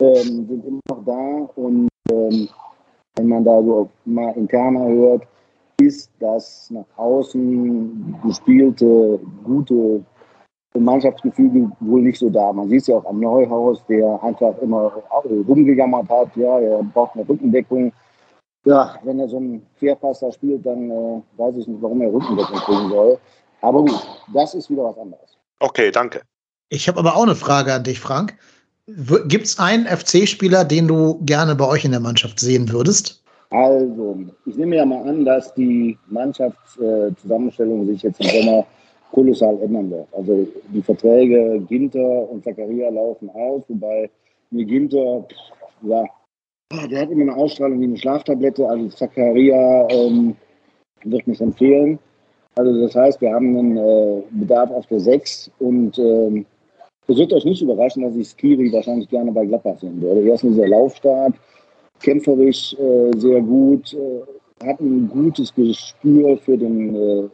ähm, 0.00 0.46
sind 0.48 0.64
immer 0.64 0.80
noch 0.88 1.04
da 1.04 1.60
und 1.60 1.88
ähm, 2.10 2.48
wenn 3.16 3.28
man 3.28 3.44
da 3.44 3.62
so 3.62 3.90
mal 4.04 4.30
interner 4.36 4.86
hört, 4.88 5.26
ist 5.80 6.10
das 6.18 6.70
nach 6.70 6.86
außen 6.96 8.16
gespielte, 8.24 9.20
gute 9.44 10.04
Mannschaftsgefüge 10.78 11.70
wohl 11.80 12.02
nicht 12.02 12.18
so 12.18 12.30
da. 12.30 12.52
Man 12.52 12.68
sieht 12.68 12.82
es 12.82 12.86
ja 12.88 12.96
auch 12.96 13.06
am 13.06 13.20
Neuhaus, 13.20 13.84
der 13.86 14.22
einfach 14.22 14.56
immer 14.58 14.92
rumgejammert 15.48 16.08
hat, 16.08 16.36
ja, 16.36 16.58
er 16.60 16.82
braucht 16.82 17.16
eine 17.16 17.28
Rückendeckung. 17.28 17.92
Ja, 18.64 18.96
wenn 19.04 19.18
er 19.18 19.28
so 19.28 19.38
einen 19.38 19.66
Querpasser 19.78 20.32
spielt, 20.32 20.66
dann 20.66 20.90
äh, 20.90 21.22
weiß 21.36 21.56
ich 21.56 21.66
nicht, 21.66 21.80
warum 21.80 22.00
er 22.02 22.12
Rückendeckung 22.12 22.58
kriegen 22.58 22.90
soll. 22.90 23.18
Aber 23.60 23.82
gut, 23.82 24.06
das 24.34 24.54
ist 24.54 24.68
wieder 24.68 24.84
was 24.84 24.98
anderes. 24.98 25.38
Okay, 25.60 25.90
danke. 25.90 26.22
Ich 26.68 26.86
habe 26.88 26.98
aber 26.98 27.16
auch 27.16 27.22
eine 27.22 27.34
Frage 27.34 27.72
an 27.72 27.84
dich, 27.84 27.98
Frank. 27.98 28.36
Gibt 29.26 29.44
es 29.44 29.58
einen 29.58 29.86
FC-Spieler, 29.86 30.64
den 30.64 30.88
du 30.88 31.20
gerne 31.24 31.54
bei 31.54 31.68
euch 31.68 31.84
in 31.84 31.90
der 31.90 32.00
Mannschaft 32.00 32.40
sehen 32.40 32.72
würdest? 32.72 33.22
Also, 33.50 34.18
ich 34.46 34.56
nehme 34.56 34.76
ja 34.76 34.86
mal 34.86 35.06
an, 35.08 35.24
dass 35.24 35.52
die 35.54 35.98
Mannschaftszusammenstellung 36.08 37.86
sich 37.86 38.02
jetzt 38.02 38.20
im 38.20 38.28
Sommer 38.28 38.66
kolossal 39.12 39.58
ändern 39.62 39.90
wird. 39.90 40.06
Also 40.12 40.46
die 40.68 40.82
Verträge 40.82 41.60
Ginter 41.68 42.30
und 42.30 42.44
Zakaria 42.44 42.90
laufen 42.90 43.30
aus, 43.30 43.62
wobei 43.68 44.10
mir 44.50 44.64
Ginter, 44.64 45.26
ja, 45.82 46.04
der 46.90 47.00
hat 47.00 47.10
immer 47.10 47.22
eine 47.22 47.36
Ausstrahlung 47.36 47.80
wie 47.80 47.84
eine 47.84 47.96
Schlaftablette. 47.96 48.68
Also 48.68 48.88
Zakaria 48.88 49.88
ähm, 49.90 50.36
wird 51.04 51.26
mich 51.26 51.40
empfehlen. 51.40 51.98
Also 52.56 52.80
das 52.82 52.94
heißt, 52.94 53.20
wir 53.20 53.32
haben 53.32 53.56
einen 53.56 53.76
äh, 53.76 54.22
Bedarf 54.30 54.70
auf 54.70 54.86
der 54.86 55.00
6 55.00 55.50
und 55.58 55.98
ähm, 55.98 56.44
es 57.08 57.16
wird 57.16 57.32
euch 57.32 57.44
nicht 57.44 57.62
überraschen, 57.62 58.02
dass 58.02 58.14
ich 58.14 58.28
Skiri 58.28 58.70
wahrscheinlich 58.72 59.08
gerne 59.08 59.32
bei 59.32 59.46
Gladbach 59.46 59.78
sehen 59.80 60.00
würde. 60.00 60.22
Erstens 60.22 60.56
sehr 60.56 60.68
laufstark, 60.68 61.34
kämpferisch 62.00 62.74
äh, 62.74 63.16
sehr 63.16 63.40
gut, 63.40 63.94
äh, 63.94 64.66
hat 64.66 64.80
ein 64.80 65.08
gutes 65.08 65.54
Gespür 65.54 66.36
für 66.38 66.58
den, 66.58 66.94
äh, 66.94 67.28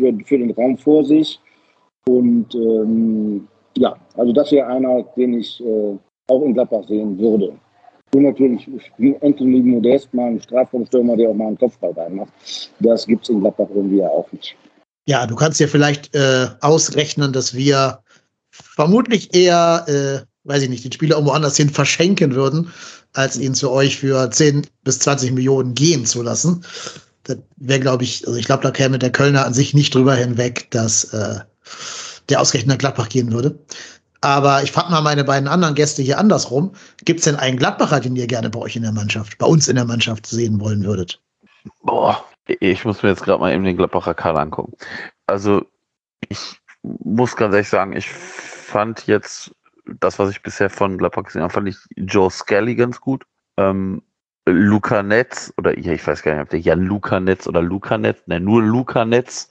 für, 0.00 0.24
für, 0.24 0.38
den 0.38 0.50
Raum 0.52 0.78
vor 0.78 1.04
sich. 1.04 1.40
Und 2.08 2.54
ähm, 2.54 3.48
ja, 3.76 3.96
also 4.16 4.32
das 4.32 4.52
wäre 4.52 4.68
einer, 4.68 5.02
den 5.16 5.40
ich 5.40 5.60
äh, 5.60 5.98
auch 6.28 6.42
in 6.42 6.54
Gladbach 6.54 6.86
sehen 6.86 7.18
würde. 7.18 7.52
Und 8.14 8.22
natürlich 8.22 8.70
Anthony 9.22 9.60
Modest, 9.60 10.14
mal 10.14 10.26
ein 10.26 10.40
Strafraumstürmer, 10.40 11.16
der 11.16 11.30
auch 11.30 11.34
mal 11.34 11.48
einen 11.48 11.58
Kopfball 11.58 11.90
reinmacht. 11.92 12.32
Das 12.78 13.06
gibt 13.06 13.24
es 13.24 13.30
in 13.30 13.40
Gladbach 13.40 13.66
irgendwie 13.74 13.96
ja 13.96 14.08
auch 14.08 14.30
nicht. 14.30 14.56
Ja, 15.06 15.26
du 15.26 15.34
kannst 15.34 15.58
dir 15.58 15.68
vielleicht 15.68 16.14
äh, 16.14 16.46
ausrechnen, 16.60 17.32
dass 17.32 17.54
wir 17.54 18.03
vermutlich 18.62 19.34
eher, 19.34 19.84
äh, 19.88 20.48
weiß 20.48 20.62
ich 20.62 20.68
nicht, 20.68 20.84
den 20.84 20.92
Spieler 20.92 21.16
irgendwo 21.16 21.32
anders 21.32 21.56
hin 21.56 21.70
verschenken 21.70 22.34
würden, 22.34 22.72
als 23.12 23.38
ihn 23.38 23.54
zu 23.54 23.70
euch 23.70 23.98
für 23.98 24.30
10 24.30 24.66
bis 24.84 24.98
20 25.00 25.32
Millionen 25.32 25.74
gehen 25.74 26.06
zu 26.06 26.22
lassen. 26.22 26.64
Das 27.24 27.38
wäre, 27.56 27.80
glaube 27.80 28.04
ich, 28.04 28.26
also 28.26 28.38
ich 28.38 28.46
glaube, 28.46 28.62
da 28.62 28.70
käme 28.70 28.98
der 28.98 29.10
Kölner 29.10 29.46
an 29.46 29.54
sich 29.54 29.74
nicht 29.74 29.94
drüber 29.94 30.14
hinweg, 30.14 30.70
dass 30.70 31.04
äh, 31.14 31.40
der 32.28 32.40
ausgerechnet 32.40 32.78
Gladbach 32.78 33.08
gehen 33.08 33.32
würde. 33.32 33.58
Aber 34.20 34.62
ich 34.62 34.72
frage 34.72 34.90
mal 34.90 35.02
meine 35.02 35.24
beiden 35.24 35.48
anderen 35.48 35.74
Gäste 35.74 36.02
hier 36.02 36.18
andersrum. 36.18 36.72
Gibt 37.04 37.20
es 37.20 37.24
denn 37.24 37.36
einen 37.36 37.58
Gladbacher, 37.58 38.00
den 38.00 38.16
ihr 38.16 38.26
gerne 38.26 38.48
bei 38.48 38.58
euch 38.58 38.76
in 38.76 38.82
der 38.82 38.92
Mannschaft, 38.92 39.36
bei 39.38 39.46
uns 39.46 39.68
in 39.68 39.76
der 39.76 39.84
Mannschaft 39.84 40.26
sehen 40.26 40.60
wollen 40.60 40.84
würdet? 40.84 41.20
Boah, 41.82 42.24
ich 42.46 42.84
muss 42.84 43.02
mir 43.02 43.10
jetzt 43.10 43.22
gerade 43.22 43.40
mal 43.40 43.52
eben 43.52 43.64
den 43.64 43.76
Gladbacher 43.76 44.14
Kader 44.14 44.40
angucken. 44.40 44.72
Also, 45.26 45.66
ich 46.28 46.38
muss 46.84 47.36
ganz 47.36 47.54
ehrlich 47.54 47.68
sagen, 47.68 47.94
ich 47.94 48.08
fand 48.08 49.06
jetzt 49.06 49.54
das, 50.00 50.18
was 50.18 50.30
ich 50.30 50.42
bisher 50.42 50.70
von 50.70 50.98
Gladbach 50.98 51.24
gesehen 51.24 51.42
habe, 51.42 51.52
fand 51.52 51.68
ich 51.68 51.76
Joe 51.96 52.30
Skelly 52.30 52.74
ganz 52.74 53.00
gut. 53.00 53.24
Ähm, 53.56 54.02
Luca 54.46 55.02
Netz, 55.02 55.52
oder 55.56 55.78
ja, 55.78 55.92
ich 55.92 56.06
weiß 56.06 56.22
gar 56.22 56.32
nicht, 56.32 56.42
ob 56.42 56.50
der 56.50 56.60
Jan 56.60 56.82
Luca 56.82 57.18
Netz 57.18 57.46
oder 57.46 57.62
Luca 57.62 57.96
Netz, 57.96 58.26
ne, 58.26 58.40
nur 58.40 58.62
Luca 58.62 59.04
Netz, 59.04 59.48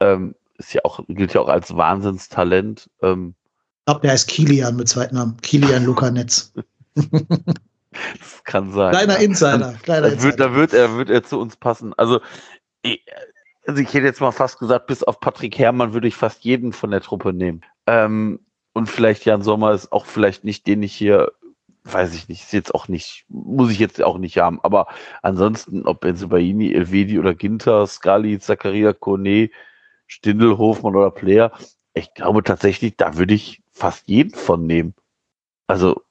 ähm, 0.00 0.34
ist 0.56 0.72
ja 0.72 0.80
auch, 0.84 1.00
gilt 1.08 1.34
ja 1.34 1.40
auch 1.40 1.48
als 1.48 1.76
Wahnsinnstalent. 1.76 2.88
Ähm, 3.02 3.34
ich 3.80 3.84
glaube, 3.86 4.00
der 4.00 4.12
heißt 4.12 4.28
Kilian 4.28 4.76
mit 4.76 4.88
Zweitnamen. 4.88 5.36
Kilian 5.42 5.84
Luca 5.84 6.10
Netz. 6.10 6.54
das 6.94 8.44
kann 8.44 8.72
sein. 8.72 8.92
Kleiner 8.92 9.18
Insider. 9.18 9.74
Kleiner 9.82 10.10
da, 10.10 10.22
wird, 10.22 10.40
da 10.40 10.54
wird, 10.54 10.72
er, 10.72 10.96
wird 10.96 11.10
er 11.10 11.22
zu 11.22 11.38
uns 11.38 11.56
passen. 11.56 11.92
Also 11.98 12.20
ich, 12.80 13.04
also 13.66 13.80
ich 13.80 13.88
hätte 13.88 14.06
jetzt 14.06 14.20
mal 14.20 14.32
fast 14.32 14.58
gesagt, 14.58 14.86
bis 14.86 15.02
auf 15.02 15.20
Patrick 15.20 15.58
Herrmann 15.58 15.94
würde 15.94 16.08
ich 16.08 16.16
fast 16.16 16.44
jeden 16.44 16.72
von 16.72 16.90
der 16.90 17.00
Truppe 17.00 17.32
nehmen. 17.32 17.62
Ähm, 17.86 18.40
und 18.72 18.88
vielleicht 18.88 19.24
Jan 19.24 19.42
Sommer 19.42 19.72
ist 19.72 19.92
auch 19.92 20.06
vielleicht 20.06 20.44
nicht, 20.44 20.66
den 20.66 20.82
ich 20.82 20.94
hier, 20.94 21.32
weiß 21.84 22.14
ich 22.14 22.28
nicht, 22.28 22.42
ist 22.42 22.52
jetzt 22.52 22.74
auch 22.74 22.88
nicht, 22.88 23.24
muss 23.28 23.70
ich 23.70 23.78
jetzt 23.78 24.02
auch 24.02 24.18
nicht 24.18 24.38
haben. 24.38 24.60
Aber 24.62 24.88
ansonsten, 25.22 25.86
ob 25.86 26.00
Benzobaini, 26.00 26.72
Elvedi 26.72 27.18
oder 27.18 27.34
Ginter, 27.34 27.86
Scali, 27.86 28.38
Zakaria, 28.38 28.92
Kone, 28.92 29.50
Stindel, 30.06 30.58
Hofmann 30.58 30.96
oder 30.96 31.10
Player, 31.10 31.52
ich 31.94 32.12
glaube 32.14 32.42
tatsächlich, 32.42 32.96
da 32.96 33.16
würde 33.16 33.34
ich 33.34 33.62
fast 33.70 34.08
jeden 34.08 34.34
von 34.34 34.66
nehmen. 34.66 34.94
Also, 35.66 36.02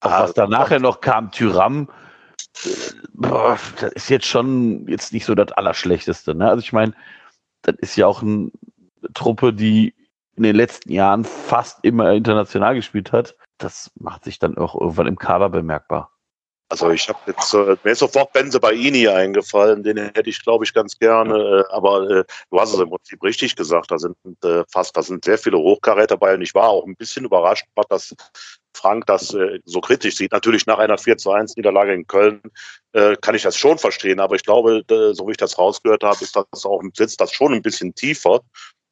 ah, 0.00 0.22
was 0.22 0.34
da 0.34 0.46
nachher 0.46 0.80
noch 0.80 1.00
kam, 1.00 1.32
Tyram, 1.32 1.88
boah, 3.12 3.58
das 3.80 3.92
ist 3.92 4.10
jetzt 4.10 4.26
schon 4.26 4.86
jetzt 4.88 5.12
nicht 5.12 5.24
so 5.24 5.34
das 5.34 5.52
Allerschlechteste. 5.52 6.34
Ne? 6.34 6.48
Also 6.48 6.60
ich 6.60 6.72
meine, 6.72 6.94
das 7.62 7.76
ist 7.78 7.96
ja 7.96 8.06
auch 8.06 8.22
eine 8.22 8.50
Truppe, 9.14 9.52
die 9.52 9.94
in 10.36 10.42
den 10.42 10.56
letzten 10.56 10.92
Jahren 10.92 11.24
fast 11.24 11.78
immer 11.82 12.12
international 12.12 12.74
gespielt 12.74 13.12
hat. 13.12 13.36
Das 13.58 13.90
macht 13.94 14.24
sich 14.24 14.38
dann 14.38 14.58
auch 14.58 14.74
irgendwann 14.74 15.06
im 15.06 15.18
Kader 15.18 15.48
bemerkbar. 15.48 16.10
Also 16.70 16.90
ich 16.90 17.08
habe 17.08 17.18
jetzt, 17.26 17.52
äh, 17.54 17.76
mir 17.84 17.92
ist 17.92 17.98
sofort 17.98 18.32
Benze 18.32 18.58
Baini 18.58 19.06
eingefallen, 19.06 19.82
den 19.82 19.98
hätte 19.98 20.30
ich, 20.30 20.42
glaube 20.42 20.64
ich, 20.64 20.72
ganz 20.72 20.98
gerne. 20.98 21.34
Äh, 21.34 21.72
aber 21.72 22.10
äh, 22.10 22.24
du 22.50 22.60
hast 22.60 22.72
es 22.72 22.80
im 22.80 22.88
Prinzip 22.88 23.22
richtig 23.22 23.54
gesagt, 23.54 23.90
da 23.90 23.98
sind 23.98 24.16
äh, 24.42 24.64
fast, 24.72 24.96
da 24.96 25.02
sind 25.02 25.24
sehr 25.24 25.38
viele 25.38 25.58
Hochkaräter 25.58 26.16
dabei 26.16 26.34
und 26.34 26.42
ich 26.42 26.54
war 26.54 26.68
auch 26.68 26.86
ein 26.86 26.96
bisschen 26.96 27.26
überrascht, 27.26 27.66
dass 27.88 28.14
Frank 28.74 29.06
das 29.06 29.32
äh, 29.34 29.60
so 29.64 29.80
kritisch 29.80 30.16
sieht. 30.16 30.32
Natürlich 30.32 30.66
nach 30.66 30.78
einer 30.78 30.98
4 30.98 31.16
zu 31.18 31.30
1 31.30 31.56
Niederlage 31.56 31.92
in 31.92 32.06
Köln 32.06 32.40
äh, 32.92 33.16
kann 33.16 33.34
ich 33.34 33.42
das 33.42 33.56
schon 33.56 33.78
verstehen, 33.78 34.20
aber 34.20 34.36
ich 34.36 34.42
glaube, 34.42 34.82
so 34.88 35.26
wie 35.26 35.32
ich 35.32 35.36
das 35.36 35.58
rausgehört 35.58 36.04
habe, 36.04 36.22
ist 36.22 36.36
das 36.36 36.64
auch, 36.64 36.82
sitzt 36.94 37.20
das 37.20 37.32
schon 37.32 37.52
ein 37.52 37.62
bisschen 37.62 37.94
tiefer. 37.94 38.40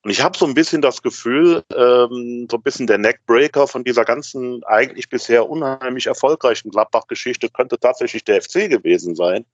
Und 0.04 0.10
ich 0.10 0.22
habe 0.22 0.36
so 0.36 0.46
ein 0.46 0.54
bisschen 0.54 0.82
das 0.82 1.02
Gefühl, 1.02 1.62
ähm, 1.74 2.48
so 2.50 2.56
ein 2.56 2.62
bisschen 2.62 2.88
der 2.88 2.98
Neckbreaker 2.98 3.68
von 3.68 3.84
dieser 3.84 4.04
ganzen 4.04 4.64
eigentlich 4.64 5.08
bisher 5.08 5.48
unheimlich 5.48 6.06
erfolgreichen 6.06 6.70
Gladbach-Geschichte 6.70 7.48
könnte 7.50 7.78
tatsächlich 7.78 8.24
der 8.24 8.42
FC 8.42 8.68
gewesen 8.68 9.14
sein, 9.14 9.44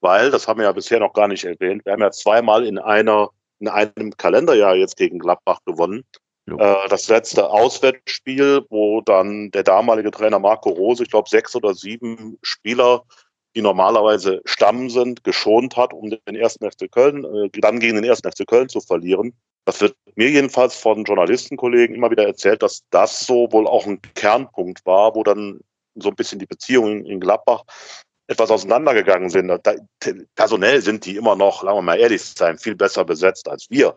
weil, 0.00 0.30
das 0.30 0.48
haben 0.48 0.58
wir 0.58 0.64
ja 0.64 0.72
bisher 0.72 1.00
noch 1.00 1.12
gar 1.12 1.28
nicht 1.28 1.44
erwähnt, 1.44 1.84
wir 1.84 1.92
haben 1.92 2.00
ja 2.00 2.10
zweimal 2.10 2.64
in 2.64 2.78
einer 2.78 3.28
in 3.60 3.68
einem 3.68 4.16
Kalenderjahr 4.16 4.74
jetzt 4.74 4.96
gegen 4.96 5.18
Gladbach 5.18 5.60
gewonnen. 5.66 6.04
Äh, 6.46 6.88
das 6.88 7.08
letzte 7.08 7.50
Auswärtsspiel, 7.50 8.62
wo 8.70 9.00
dann 9.00 9.50
der 9.50 9.62
damalige 9.62 10.10
Trainer 10.10 10.38
Marco 10.38 10.70
Rose, 10.70 11.02
ich 11.02 11.10
glaube, 11.10 11.28
sechs 11.28 11.54
oder 11.54 11.74
sieben 11.74 12.38
Spieler 12.42 13.04
die 13.56 13.62
normalerweise 13.62 14.40
Stamm 14.44 14.90
sind, 14.90 15.24
geschont 15.24 15.76
hat, 15.76 15.92
um 15.92 16.10
den 16.10 16.36
ersten 16.36 16.70
FC 16.70 16.90
Köln, 16.90 17.24
äh, 17.24 17.48
dann 17.60 17.80
gegen 17.80 17.96
den 17.96 18.04
ersten 18.04 18.30
FC 18.30 18.46
Köln 18.46 18.68
zu 18.68 18.80
verlieren. 18.80 19.34
Das 19.64 19.80
wird 19.80 19.96
mir 20.14 20.30
jedenfalls 20.30 20.76
von 20.76 21.04
Journalistenkollegen 21.04 21.94
immer 21.94 22.10
wieder 22.10 22.26
erzählt, 22.26 22.62
dass 22.62 22.82
das 22.90 23.20
so 23.20 23.50
wohl 23.50 23.66
auch 23.66 23.86
ein 23.86 24.00
Kernpunkt 24.14 24.86
war, 24.86 25.14
wo 25.14 25.22
dann 25.22 25.60
so 25.96 26.08
ein 26.08 26.14
bisschen 26.14 26.38
die 26.38 26.46
Beziehungen 26.46 27.04
in 27.04 27.20
Gladbach 27.20 27.64
etwas 28.28 28.50
auseinandergegangen 28.50 29.28
sind. 29.28 29.48
Da, 29.48 29.74
personell 30.36 30.80
sind 30.80 31.04
die 31.04 31.16
immer 31.16 31.34
noch, 31.34 31.62
sagen 31.62 31.76
wir 31.76 31.82
mal 31.82 31.98
ehrlich 31.98 32.22
sein, 32.22 32.58
viel 32.58 32.76
besser 32.76 33.04
besetzt 33.04 33.48
als 33.48 33.68
wir. 33.68 33.96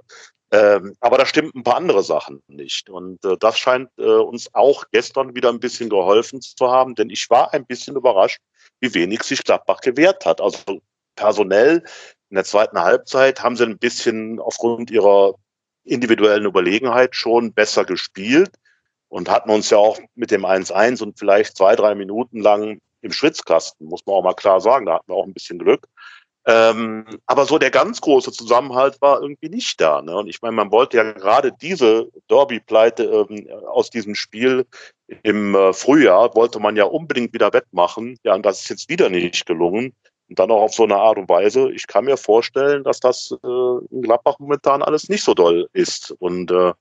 Ähm, 0.53 0.95
aber 0.99 1.17
da 1.17 1.25
stimmt 1.25 1.55
ein 1.55 1.63
paar 1.63 1.77
andere 1.77 2.03
Sachen 2.03 2.43
nicht. 2.47 2.87
Und 2.87 3.25
äh, 3.25 3.35
das 3.39 3.57
scheint 3.57 3.89
äh, 3.97 4.03
uns 4.03 4.53
auch 4.53 4.83
gestern 4.91 5.33
wieder 5.33 5.49
ein 5.49 5.59
bisschen 5.59 5.89
geholfen 5.89 6.41
zu 6.41 6.69
haben, 6.69 6.93
denn 6.93 7.09
ich 7.09 7.27
war 7.31 7.51
ein 7.55 7.65
bisschen 7.65 7.95
überrascht, 7.95 8.39
wie 8.79 8.93
wenig 8.93 9.23
sich 9.23 9.43
Gladbach 9.43 9.81
gewehrt 9.81 10.27
hat. 10.27 10.41
Also 10.41 10.81
personell 11.15 11.83
in 12.29 12.35
der 12.35 12.43
zweiten 12.43 12.79
Halbzeit 12.79 13.41
haben 13.41 13.55
sie 13.55 13.65
ein 13.65 13.79
bisschen 13.79 14.39
aufgrund 14.39 14.91
ihrer 14.91 15.33
individuellen 15.85 16.45
Überlegenheit 16.45 17.15
schon 17.15 17.51
besser 17.53 17.83
gespielt 17.83 18.51
und 19.09 19.31
hatten 19.31 19.49
uns 19.49 19.71
ja 19.71 19.77
auch 19.77 19.99
mit 20.13 20.29
dem 20.29 20.45
1-1 20.45 21.01
und 21.01 21.17
vielleicht 21.17 21.57
zwei, 21.57 21.75
drei 21.75 21.95
Minuten 21.95 22.41
lang 22.41 22.79
im 23.01 23.11
Schwitzkasten, 23.11 23.87
muss 23.87 24.05
man 24.05 24.17
auch 24.17 24.23
mal 24.23 24.35
klar 24.35 24.61
sagen. 24.61 24.85
Da 24.85 24.95
hatten 24.95 25.11
wir 25.11 25.15
auch 25.15 25.25
ein 25.25 25.33
bisschen 25.33 25.57
Glück. 25.57 25.87
Ähm, 26.45 27.05
aber 27.25 27.45
so 27.45 27.57
der 27.57 27.71
ganz 27.71 28.01
große 28.01 28.31
Zusammenhalt 28.31 29.01
war 29.01 29.21
irgendwie 29.21 29.49
nicht 29.49 29.79
da. 29.79 30.01
Ne? 30.01 30.15
Und 30.15 30.27
ich 30.27 30.41
meine, 30.41 30.55
man 30.55 30.71
wollte 30.71 30.97
ja 30.97 31.11
gerade 31.13 31.53
diese 31.53 32.09
Derby-Pleite 32.29 33.03
ähm, 33.29 33.47
aus 33.67 33.89
diesem 33.89 34.13
Spiel 34.13 34.65
im 35.23 35.55
äh, 35.55 35.71
Frühjahr, 35.73 36.35
wollte 36.35 36.59
man 36.59 36.75
ja 36.75 36.83
unbedingt 36.83 37.33
wieder 37.33 37.53
wettmachen. 37.53 38.17
Ja, 38.23 38.35
und 38.35 38.45
das 38.45 38.61
ist 38.61 38.69
jetzt 38.69 38.89
wieder 38.89 39.09
nicht 39.09 39.45
gelungen. 39.45 39.93
Und 40.29 40.39
dann 40.39 40.51
auch 40.51 40.63
auf 40.63 40.73
so 40.73 40.83
eine 40.83 40.97
Art 40.97 41.17
und 41.17 41.29
Weise. 41.29 41.71
Ich 41.71 41.85
kann 41.87 42.05
mir 42.05 42.17
vorstellen, 42.17 42.83
dass 42.83 42.99
das 42.99 43.31
äh, 43.43 43.47
in 43.91 44.01
Gladbach 44.01 44.35
momentan 44.39 44.81
alles 44.81 45.07
nicht 45.07 45.23
so 45.23 45.33
doll 45.33 45.67
ist. 45.73 46.11
Und 46.19 46.51
äh, 46.51 46.73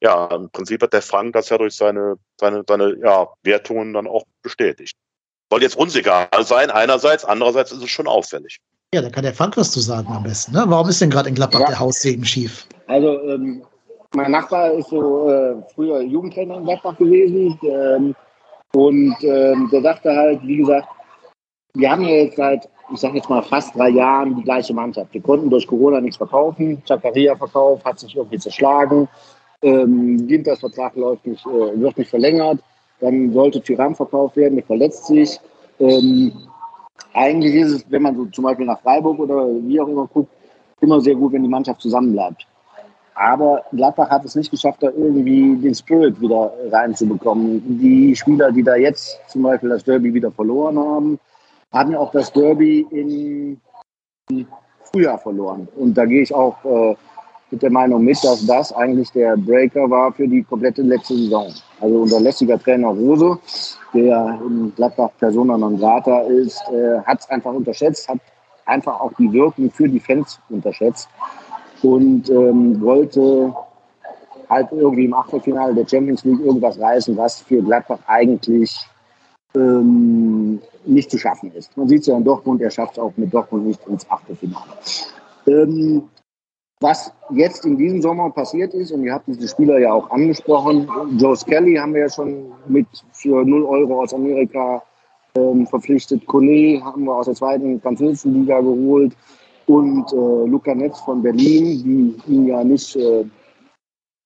ja, 0.00 0.26
im 0.34 0.50
Prinzip 0.50 0.82
hat 0.82 0.92
der 0.92 1.02
Frank 1.02 1.32
das 1.34 1.48
ja 1.48 1.58
durch 1.58 1.74
seine, 1.74 2.16
seine, 2.38 2.62
seine 2.66 2.96
ja, 3.02 3.28
Wertungen 3.42 3.92
dann 3.92 4.06
auch 4.06 4.24
bestätigt. 4.42 4.96
Soll 5.50 5.62
jetzt 5.62 5.76
uns 5.76 5.96
egal 5.96 6.28
sein, 6.42 6.70
einerseits, 6.70 7.24
andererseits 7.24 7.72
ist 7.72 7.82
es 7.82 7.90
schon 7.90 8.06
auffällig. 8.06 8.60
Ja, 8.92 9.00
da 9.02 9.08
kann 9.08 9.22
der 9.22 9.34
Frank 9.34 9.56
was 9.56 9.70
zu 9.70 9.78
sagen 9.78 10.08
am 10.12 10.24
besten. 10.24 10.52
Ne? 10.52 10.64
Warum 10.66 10.88
ist 10.88 11.00
denn 11.00 11.10
gerade 11.10 11.28
in 11.28 11.36
Gladbach 11.36 11.60
ja. 11.60 11.66
der 11.66 11.78
Haussegen 11.78 12.24
schief? 12.24 12.66
Also, 12.88 13.20
ähm, 13.22 13.62
mein 14.14 14.32
Nachbar 14.32 14.72
ist 14.72 14.88
so 14.88 15.30
äh, 15.30 15.54
früher 15.72 16.00
Jugendtrainer 16.00 16.56
in 16.56 16.64
Gladbach 16.64 16.96
gewesen. 16.98 17.56
Ähm, 17.62 18.16
und 18.74 19.16
ähm, 19.22 19.68
der 19.70 19.82
sagte 19.82 20.10
halt, 20.10 20.44
wie 20.44 20.56
gesagt, 20.56 20.88
wir 21.74 21.88
haben 21.88 22.02
ja 22.02 22.16
jetzt 22.16 22.36
seit, 22.36 22.68
ich 22.92 22.98
sage 22.98 23.18
jetzt 23.18 23.30
mal, 23.30 23.42
fast 23.42 23.76
drei 23.76 23.90
Jahren 23.90 24.34
die 24.34 24.42
gleiche 24.42 24.74
Mannschaft. 24.74 25.14
Wir 25.14 25.22
konnten 25.22 25.50
durch 25.50 25.68
Corona 25.68 26.00
nichts 26.00 26.16
verkaufen. 26.16 26.82
Chakaria-Verkauf 26.84 27.84
hat 27.84 28.00
sich 28.00 28.16
irgendwie 28.16 28.38
zerschlagen. 28.38 29.08
Ähm, 29.62 30.26
Ginters 30.26 30.58
Vertrag 30.58 30.96
läuft 30.96 31.24
nicht, 31.28 31.46
äh, 31.46 31.80
wird 31.80 31.96
nicht 31.96 32.10
verlängert. 32.10 32.58
Dann 32.98 33.32
sollte 33.32 33.62
Tyram 33.62 33.94
verkauft 33.94 34.34
werden, 34.34 34.56
der 34.56 34.64
verletzt 34.64 35.06
sich. 35.06 35.38
Ähm, 35.78 36.32
eigentlich 37.14 37.54
ist 37.54 37.72
es, 37.72 37.84
wenn 37.90 38.02
man 38.02 38.16
so 38.16 38.24
zum 38.26 38.44
Beispiel 38.44 38.66
nach 38.66 38.80
Freiburg 38.80 39.18
oder 39.18 39.46
wie 39.46 39.80
auch 39.80 39.88
immer 39.88 40.06
guckt, 40.06 40.32
immer 40.80 41.00
sehr 41.00 41.14
gut, 41.14 41.32
wenn 41.32 41.42
die 41.42 41.48
Mannschaft 41.48 41.80
zusammenbleibt. 41.80 42.46
Aber 43.14 43.62
Gladbach 43.72 44.08
hat 44.08 44.24
es 44.24 44.34
nicht 44.34 44.50
geschafft, 44.50 44.82
da 44.82 44.86
irgendwie 44.88 45.56
den 45.56 45.74
Spirit 45.74 46.20
wieder 46.20 46.52
reinzubekommen. 46.70 47.78
Die 47.78 48.16
Spieler, 48.16 48.50
die 48.50 48.62
da 48.62 48.76
jetzt 48.76 49.20
zum 49.28 49.42
Beispiel 49.42 49.68
das 49.68 49.84
Derby 49.84 50.14
wieder 50.14 50.30
verloren 50.30 50.78
haben, 50.78 51.18
haben 51.72 51.92
ja 51.92 51.98
auch 51.98 52.12
das 52.12 52.32
Derby 52.32 52.86
im 52.90 54.46
Frühjahr 54.84 55.18
verloren. 55.18 55.68
Und 55.76 55.94
da 55.94 56.06
gehe 56.06 56.22
ich 56.22 56.34
auch 56.34 56.64
äh, 56.64 56.96
mit 57.50 57.62
der 57.62 57.70
Meinung 57.70 58.04
mit, 58.04 58.22
dass 58.22 58.46
das 58.46 58.72
eigentlich 58.72 59.10
der 59.12 59.36
Breaker 59.36 59.88
war 59.90 60.12
für 60.12 60.28
die 60.28 60.42
komplette 60.42 60.82
letzte 60.82 61.16
Saison. 61.16 61.52
Also 61.80 62.02
unser 62.02 62.20
lästiger 62.20 62.58
Trainer 62.58 62.88
Rose, 62.88 63.38
der 63.94 64.38
in 64.46 64.72
Gladbach 64.76 65.10
Persona 65.18 65.56
non 65.56 65.78
grata 65.78 66.20
ist, 66.20 66.62
äh, 66.72 67.00
hat 67.04 67.20
es 67.20 67.30
einfach 67.30 67.52
unterschätzt, 67.52 68.08
hat 68.08 68.18
einfach 68.66 69.00
auch 69.00 69.12
die 69.18 69.32
Wirkung 69.32 69.70
für 69.70 69.88
die 69.88 70.00
Fans 70.00 70.38
unterschätzt 70.48 71.08
und 71.82 72.28
ähm, 72.30 72.80
wollte 72.80 73.54
halt 74.48 74.68
irgendwie 74.72 75.04
im 75.04 75.14
Achtelfinale 75.14 75.74
der 75.74 75.86
Champions 75.86 76.24
League 76.24 76.40
irgendwas 76.40 76.78
reißen, 76.78 77.16
was 77.16 77.40
für 77.40 77.62
Gladbach 77.62 78.00
eigentlich 78.06 78.86
ähm, 79.54 80.60
nicht 80.84 81.10
zu 81.10 81.18
schaffen 81.18 81.52
ist. 81.54 81.76
Man 81.76 81.88
sieht 81.88 82.02
es 82.02 82.06
ja 82.06 82.16
in 82.16 82.24
Dortmund, 82.24 82.60
er 82.60 82.70
schafft 82.70 82.92
es 82.92 82.98
auch 82.98 83.12
mit 83.16 83.32
Dortmund 83.32 83.66
nicht 83.66 83.86
ins 83.86 84.08
Achtelfinale. 84.10 84.72
Ähm, 85.46 86.08
was 86.80 87.12
jetzt 87.30 87.66
in 87.66 87.76
diesem 87.76 88.00
Sommer 88.00 88.30
passiert 88.30 88.72
ist, 88.74 88.90
und 88.90 89.04
ihr 89.04 89.12
habt 89.12 89.26
diese 89.28 89.46
Spieler 89.48 89.78
ja 89.78 89.92
auch 89.92 90.10
angesprochen, 90.10 90.88
Joe 91.18 91.36
Skelly 91.36 91.76
haben 91.76 91.94
wir 91.94 92.02
ja 92.02 92.08
schon 92.08 92.52
mit 92.66 92.86
für 93.12 93.44
0 93.44 93.64
Euro 93.64 94.02
aus 94.02 94.14
Amerika 94.14 94.82
ähm, 95.34 95.66
verpflichtet, 95.66 96.26
Kone 96.26 96.82
haben 96.82 97.04
wir 97.04 97.14
aus 97.14 97.26
der 97.26 97.34
zweiten 97.34 97.80
französischen 97.80 98.34
Liga 98.34 98.60
geholt, 98.60 99.14
und 99.66 100.12
äh, 100.12 100.48
Luca 100.48 100.74
Netz 100.74 100.98
von 101.00 101.22
Berlin, 101.22 102.16
die 102.26 102.32
ihn 102.32 102.46
ja 102.48 102.64
nicht 102.64 102.96
äh, 102.96 103.24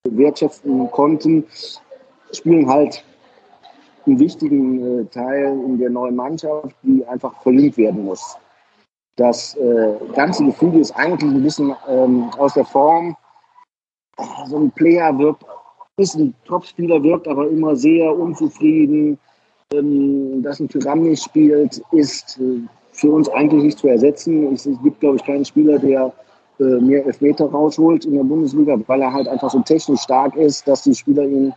wertschätzen 0.04 0.90
konnten, 0.90 1.44
spielen 2.32 2.68
halt 2.68 3.04
einen 4.06 4.18
wichtigen 4.18 5.00
äh, 5.00 5.04
Teil 5.06 5.58
in 5.66 5.78
der 5.78 5.90
neuen 5.90 6.16
Mannschaft, 6.16 6.74
die 6.82 7.04
einfach 7.06 7.42
verlinkt 7.42 7.76
werden 7.76 8.04
muss. 8.04 8.38
Das 9.16 9.57
äh, 9.57 9.94
ganze 10.14 10.44
Gefühl 10.44 10.81
ist 10.81 10.92
eigentlich 10.92 11.31
ein 11.31 11.42
bisschen 11.42 11.74
ähm, 11.88 12.31
aus 12.37 12.55
der 12.55 12.64
Form. 12.64 13.16
So 14.46 14.59
ein 14.59 14.70
Player 14.72 15.16
wirkt, 15.18 15.44
ist 15.96 16.16
ein 16.16 16.35
Topspieler, 16.44 17.03
wirkt 17.03 17.29
aber 17.29 17.48
immer 17.48 17.77
sehr 17.77 18.16
unzufrieden. 18.16 19.18
Ähm, 19.72 20.42
dass 20.42 20.61
ein 20.61 20.68
Tyrann 20.68 21.03
nicht 21.03 21.22
spielt, 21.22 21.83
ist 21.92 22.38
äh, 22.40 22.61
für 22.92 23.11
uns 23.12 23.29
eigentlich 23.29 23.62
nicht 23.62 23.79
zu 23.79 23.88
ersetzen. 23.88 24.53
Es 24.53 24.68
gibt, 24.83 25.00
glaube 25.00 25.16
ich, 25.16 25.24
keinen 25.24 25.44
Spieler, 25.44 25.79
der 25.79 26.12
äh, 26.61 26.64
mehr 26.64 27.07
Elfmeter 27.07 27.46
rausholt 27.46 28.05
in 28.05 28.14
der 28.14 28.24
Bundesliga, 28.24 28.79
weil 28.87 29.03
er 29.03 29.12
halt 29.12 29.29
einfach 29.29 29.50
so 29.50 29.61
technisch 29.61 30.00
stark 30.00 30.37
ist, 30.37 30.66
dass 30.68 30.83
die 30.83 30.94
Spieler 30.94 31.24
ihn 31.24 31.55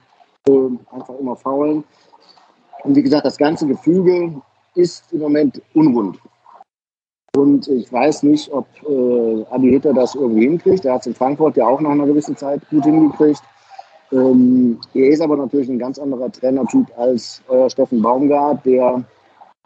äh, 0.47 0.69
einfach 0.91 1.17
immer 1.19 1.35
faulen. 1.35 1.83
Und 2.83 2.95
wie 2.95 3.03
gesagt, 3.03 3.25
das 3.25 3.37
ganze 3.37 3.67
Gefüge 3.67 4.41
ist 4.75 5.11
im 5.11 5.19
Moment 5.19 5.61
unrund. 5.73 6.19
Und 7.37 7.67
ich 7.67 7.93
weiß 7.93 8.23
nicht, 8.23 8.51
ob 8.51 8.65
äh, 8.89 9.45
Adi 9.51 9.69
Hitter 9.69 9.93
das 9.93 10.15
irgendwie 10.15 10.47
hinkriegt. 10.47 10.85
Er 10.85 10.95
hat 10.95 11.01
es 11.01 11.07
in 11.07 11.13
Frankfurt 11.13 11.55
ja 11.55 11.67
auch 11.67 11.79
nach 11.79 11.91
einer 11.91 12.07
gewissen 12.07 12.35
Zeit 12.35 12.67
gut 12.71 12.83
hingekriegt. 12.83 13.41
Ähm, 14.11 14.79
er 14.95 15.09
ist 15.09 15.21
aber 15.21 15.37
natürlich 15.37 15.69
ein 15.69 15.77
ganz 15.77 15.99
anderer 15.99 16.31
Trainertyp 16.31 16.87
als 16.97 17.43
euer 17.47 17.69
Steffen 17.69 18.01
Baumgart, 18.01 18.65
der, 18.65 19.03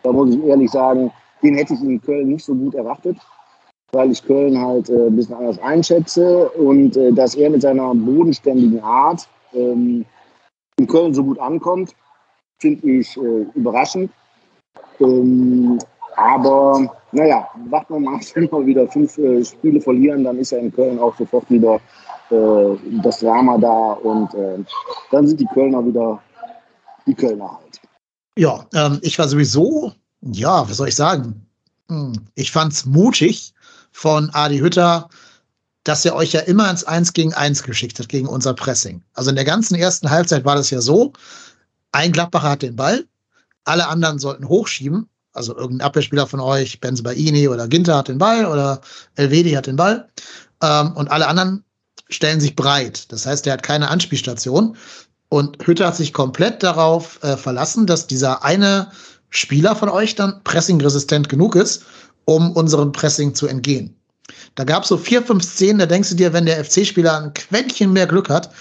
da 0.04 0.12
muss 0.12 0.36
ich 0.36 0.44
ehrlich 0.44 0.70
sagen, 0.72 1.12
den 1.42 1.56
hätte 1.56 1.76
ich 1.76 1.82
in 1.82 2.02
Köln 2.02 2.30
nicht 2.30 2.44
so 2.44 2.54
gut 2.54 2.76
erwartet, 2.76 3.18
weil 3.94 4.12
ich 4.12 4.26
Köln 4.26 4.60
halt 4.60 4.90
äh, 4.90 5.08
ein 5.08 5.16
bisschen 5.16 5.36
anders 5.36 5.60
einschätze 5.60 6.50
und 6.50 6.98
äh, 6.98 7.14
dass 7.14 7.36
er 7.36 7.52
mit 7.52 7.62
seiner 7.62 7.94
bodenständigen 7.94 8.84
Art 8.84 9.30
ähm, 9.54 10.06
in 10.78 10.88
Köln 10.88 11.14
so 11.14 11.24
gut 11.24 11.40
ankommt, 11.40 11.96
finde 12.60 12.86
ich 12.86 13.16
äh, 13.16 13.46
überraschend. 13.54 14.12
Ähm, 15.00 15.80
aber 16.18 17.01
naja, 17.12 17.48
warten 17.70 17.94
wir 17.94 18.00
mal, 18.00 18.20
wenn 18.34 18.52
wir 18.52 18.66
wieder 18.66 18.88
fünf 18.88 19.18
äh, 19.18 19.44
Spiele 19.44 19.82
verlieren, 19.82 20.24
dann 20.24 20.38
ist 20.38 20.52
ja 20.52 20.60
in 20.60 20.74
Köln 20.74 21.00
auch 21.00 21.18
sofort 21.18 21.50
wieder 21.50 21.80
äh, 22.30 22.78
das 23.04 23.20
Drama 23.20 23.58
da 23.58 23.94
und 23.94 24.34
äh, 24.34 24.60
dann 25.12 25.28
sind 25.28 25.40
die 25.40 25.48
Kölner 25.54 25.86
wieder 25.86 26.22
die 27.06 27.16
Kölner 27.16 27.60
halt. 27.60 27.82
Ja, 28.38 28.66
ähm, 28.74 29.00
ich 29.02 29.20
war 29.20 29.28
sowieso 29.28 29.92
ja, 30.22 30.70
was 30.70 30.78
soll 30.78 30.90
ich 30.90 30.96
sagen? 30.96 31.46
Hm, 31.90 32.14
ich 32.36 32.52
fand's 32.52 32.86
mutig 32.86 33.54
von 33.92 34.30
Adi 34.32 34.60
Hütter, 34.60 35.10
dass 35.84 36.06
er 36.06 36.16
euch 36.16 36.34
ja 36.34 36.42
immer 36.42 36.70
ins 36.70 36.84
Eins 36.84 37.14
gegen 37.14 37.34
Eins 37.34 37.64
geschickt 37.64 38.00
hat, 38.00 38.08
gegen 38.08 38.28
unser 38.28 38.54
Pressing. 38.54 39.02
Also 39.14 39.32
in 39.32 39.36
der 39.36 39.46
ganzen 39.46 39.76
ersten 39.76 40.10
Halbzeit 40.10 40.46
war 40.46 40.56
das 40.56 40.70
ja 40.70 40.80
so, 40.80 41.14
ein 41.92 42.12
Gladbacher 42.12 42.50
hat 42.50 42.62
den 42.62 42.76
Ball, 42.76 43.06
alle 43.64 43.88
anderen 43.88 44.20
sollten 44.20 44.48
hochschieben, 44.48 45.10
also 45.34 45.56
irgendein 45.56 45.86
Abwehrspieler 45.86 46.28
von 46.28 46.40
euch, 46.40 46.80
Benzebaini 46.80 47.48
oder 47.48 47.68
Ginter 47.68 47.98
hat 47.98 48.08
den 48.08 48.18
Ball 48.18 48.46
oder 48.46 48.82
Elvedi 49.16 49.52
hat 49.52 49.68
den 49.68 49.76
Ball 49.76 50.10
ähm, 50.62 50.94
und 50.94 51.10
alle 51.10 51.28
anderen 51.28 51.64
stellen 52.10 52.42
sich 52.42 52.56
breit. 52.56 53.12
Das 53.12 53.26
heißt, 53.26 53.48
er 53.48 53.54
hat 53.54 53.64
keine 53.64 53.90
Anspielstation 53.90 54.76
und 55.30 55.66
Hütter 55.66 55.88
hat 55.88 55.96
sich 55.96 56.14
komplett 56.14 56.62
darauf 56.62 57.24
äh, 57.24 57.38
verlassen, 57.38 57.86
dass 57.86 58.08
dieser 58.08 58.44
eine 58.44 58.92
Spieler 59.30 59.76
von 59.76 59.90
euch 59.90 60.16
dann 60.16 60.44
pressingresistent 60.44 61.30
genug 61.30 61.56
ist, 61.56 61.84
um 62.26 62.52
unserem 62.52 62.92
Pressing 62.92 63.34
zu 63.34 63.48
entgehen. 63.48 63.96
Da 64.56 64.66
gab 64.66 64.84
es 64.84 64.90
so 64.90 64.98
vier, 64.98 65.24
fünf 65.24 65.44
Szenen, 65.44 65.80
da 65.80 65.86
denkst 65.86 66.10
du 66.10 66.16
dir, 66.16 66.34
wenn 66.34 66.46
der 66.46 66.64
FC-Spieler 66.64 67.22
ein 67.24 67.34
Quäntchen 67.34 67.94
mehr 67.94 68.08
Glück 68.08 68.30
hat, 68.30 68.52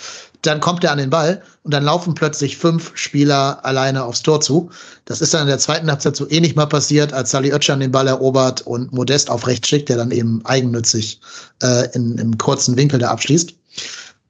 dann 0.43 0.61
kommt 0.61 0.85
er 0.85 0.93
an 0.93 0.99
den 0.99 1.11
Ball 1.11 1.43
und 1.63 1.75
dann 1.75 1.85
laufen 1.85 2.15
plötzlich 2.15 2.57
fünf 2.57 2.93
Spieler 2.95 3.65
alleine 3.65 4.05
aufs 4.05 4.23
Tor 4.23 4.41
zu. 4.41 4.71
Das 5.05 5.21
ist 5.21 5.35
dann 5.35 5.43
in 5.43 5.49
der 5.49 5.59
zweiten 5.59 5.91
Halbzeit 5.91 6.17
so 6.17 6.29
ähnlich 6.31 6.57
mal 6.57 6.67
passiert, 6.67 7.13
als 7.13 7.31
Sally 7.31 7.53
Oetschan 7.53 7.81
den 7.81 7.93
Ball 7.93 8.09
erobert 8.09 8.63
und 8.63 8.93
Modest 8.93 9.31
auf 9.31 9.47
rechts 9.47 9.69
schickt, 9.69 9.89
der 9.89 9.97
dann 9.97 10.11
eben 10.11 10.45
eigennützig 10.45 11.21
äh, 11.63 11.89
in, 11.95 12.17
im 12.19 12.39
kurzen 12.39 12.77
Winkel 12.77 12.99
da 12.99 13.11
abschließt. 13.11 13.55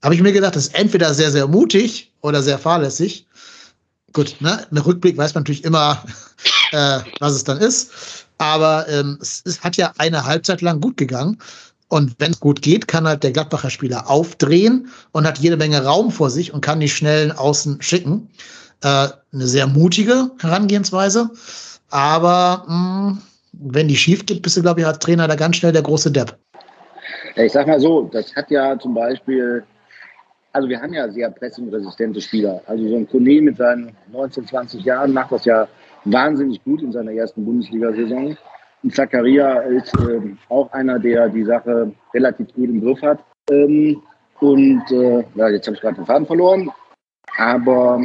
Habe 0.03 0.15
ich 0.15 0.23
mir 0.23 0.33
gedacht, 0.33 0.57
das 0.57 0.69
ist 0.69 0.75
entweder 0.75 1.15
sehr, 1.15 1.31
sehr 1.31 1.47
mutig 1.47 2.13
oder 2.23 2.43
sehr 2.43 2.59
fahrlässig 2.59 3.27
gut, 4.13 4.37
ne, 4.41 4.67
im 4.71 4.79
Rückblick 4.79 5.17
weiß 5.17 5.35
man 5.35 5.43
natürlich 5.43 5.65
immer, 5.65 6.05
äh, 6.73 7.01
was 7.19 7.35
es 7.35 7.45
dann 7.45 7.59
ist. 7.59 8.27
Aber 8.39 8.89
ähm, 8.89 9.19
es, 9.21 9.43
es 9.45 9.61
hat 9.61 9.77
ja 9.77 9.93
eine 9.99 10.25
Halbzeit 10.25 10.63
lang 10.63 10.81
gut 10.81 10.97
gegangen. 10.97 11.39
Und 11.91 12.15
wenn 12.19 12.31
es 12.31 12.41
gut 12.41 12.63
geht, 12.63 12.89
kann 12.89 13.07
halt 13.07 13.25
der 13.25 13.33
Gladbacher 13.33 13.69
Spieler 13.69 14.09
aufdrehen 14.09 14.89
und 15.13 15.27
hat 15.27 15.39
jede 15.39 15.57
Menge 15.57 15.85
Raum 15.85 16.11
vor 16.11 16.31
sich 16.31 16.55
und 16.55 16.63
kann 16.63 16.81
die 16.81 16.89
schnellen 16.89 17.33
Außen 17.33 17.83
schicken. 17.83 18.31
Äh, 18.83 19.09
eine 19.33 19.47
sehr 19.47 19.67
mutige 19.67 20.31
Herangehensweise. 20.41 21.31
Aber 21.91 22.65
mh, 22.67 23.11
mm, 23.11 23.23
wenn 23.53 23.89
die 23.89 23.97
schief 23.97 24.25
geht, 24.25 24.43
bist 24.43 24.57
du, 24.57 24.63
glaube 24.63 24.81
ich, 24.81 24.87
als 24.87 25.01
Trainer 25.01 25.29
da 25.29 25.35
ganz 25.35 25.57
schnell 25.57 25.73
der 25.73 25.83
große 25.83 26.11
Depp. 26.11 26.39
Ich 27.37 27.53
sag 27.53 27.67
mal 27.67 27.81
so, 27.81 28.09
das 28.13 28.35
hat 28.35 28.51
ja 28.51 28.79
zum 28.79 28.95
Beispiel 28.95 29.65
also 30.53 30.69
wir 30.69 30.81
haben 30.81 30.93
ja 30.93 31.09
sehr 31.09 31.31
pressingresistente 31.31 32.21
Spieler. 32.21 32.61
Also 32.67 32.89
so 32.89 32.97
ein 32.97 33.09
Kone 33.09 33.41
mit 33.41 33.57
seinen 33.57 33.97
19, 34.13 34.47
20 34.47 34.85
Jahren 34.85 35.13
macht 35.13 35.33
das 35.33 35.45
ja 35.45 35.69
wahnsinnig 36.05 36.63
gut 36.65 36.83
in 36.83 36.93
seiner 36.93 37.13
ersten 37.13 37.45
Bundesliga-Saison. 37.45 38.37
Und 38.83 38.95
Zakaria 38.95 39.61
ist 39.61 39.95
äh, 40.01 40.21
auch 40.49 40.73
einer, 40.73 40.99
der 40.99 41.29
die 41.29 41.45
Sache 41.45 41.93
relativ 42.15 42.53
gut 42.55 42.69
im 42.69 42.81
Griff 42.81 43.03
hat. 43.03 43.23
Ähm, 43.51 44.03
und 44.41 44.83
äh, 44.91 45.25
ja, 45.35 45.49
jetzt 45.49 45.67
habe 45.67 45.75
ich 45.77 45.83
gerade 45.83 45.97
den 45.97 46.07
Faden 46.07 46.27
verloren. 46.27 46.71
Aber 47.39 48.01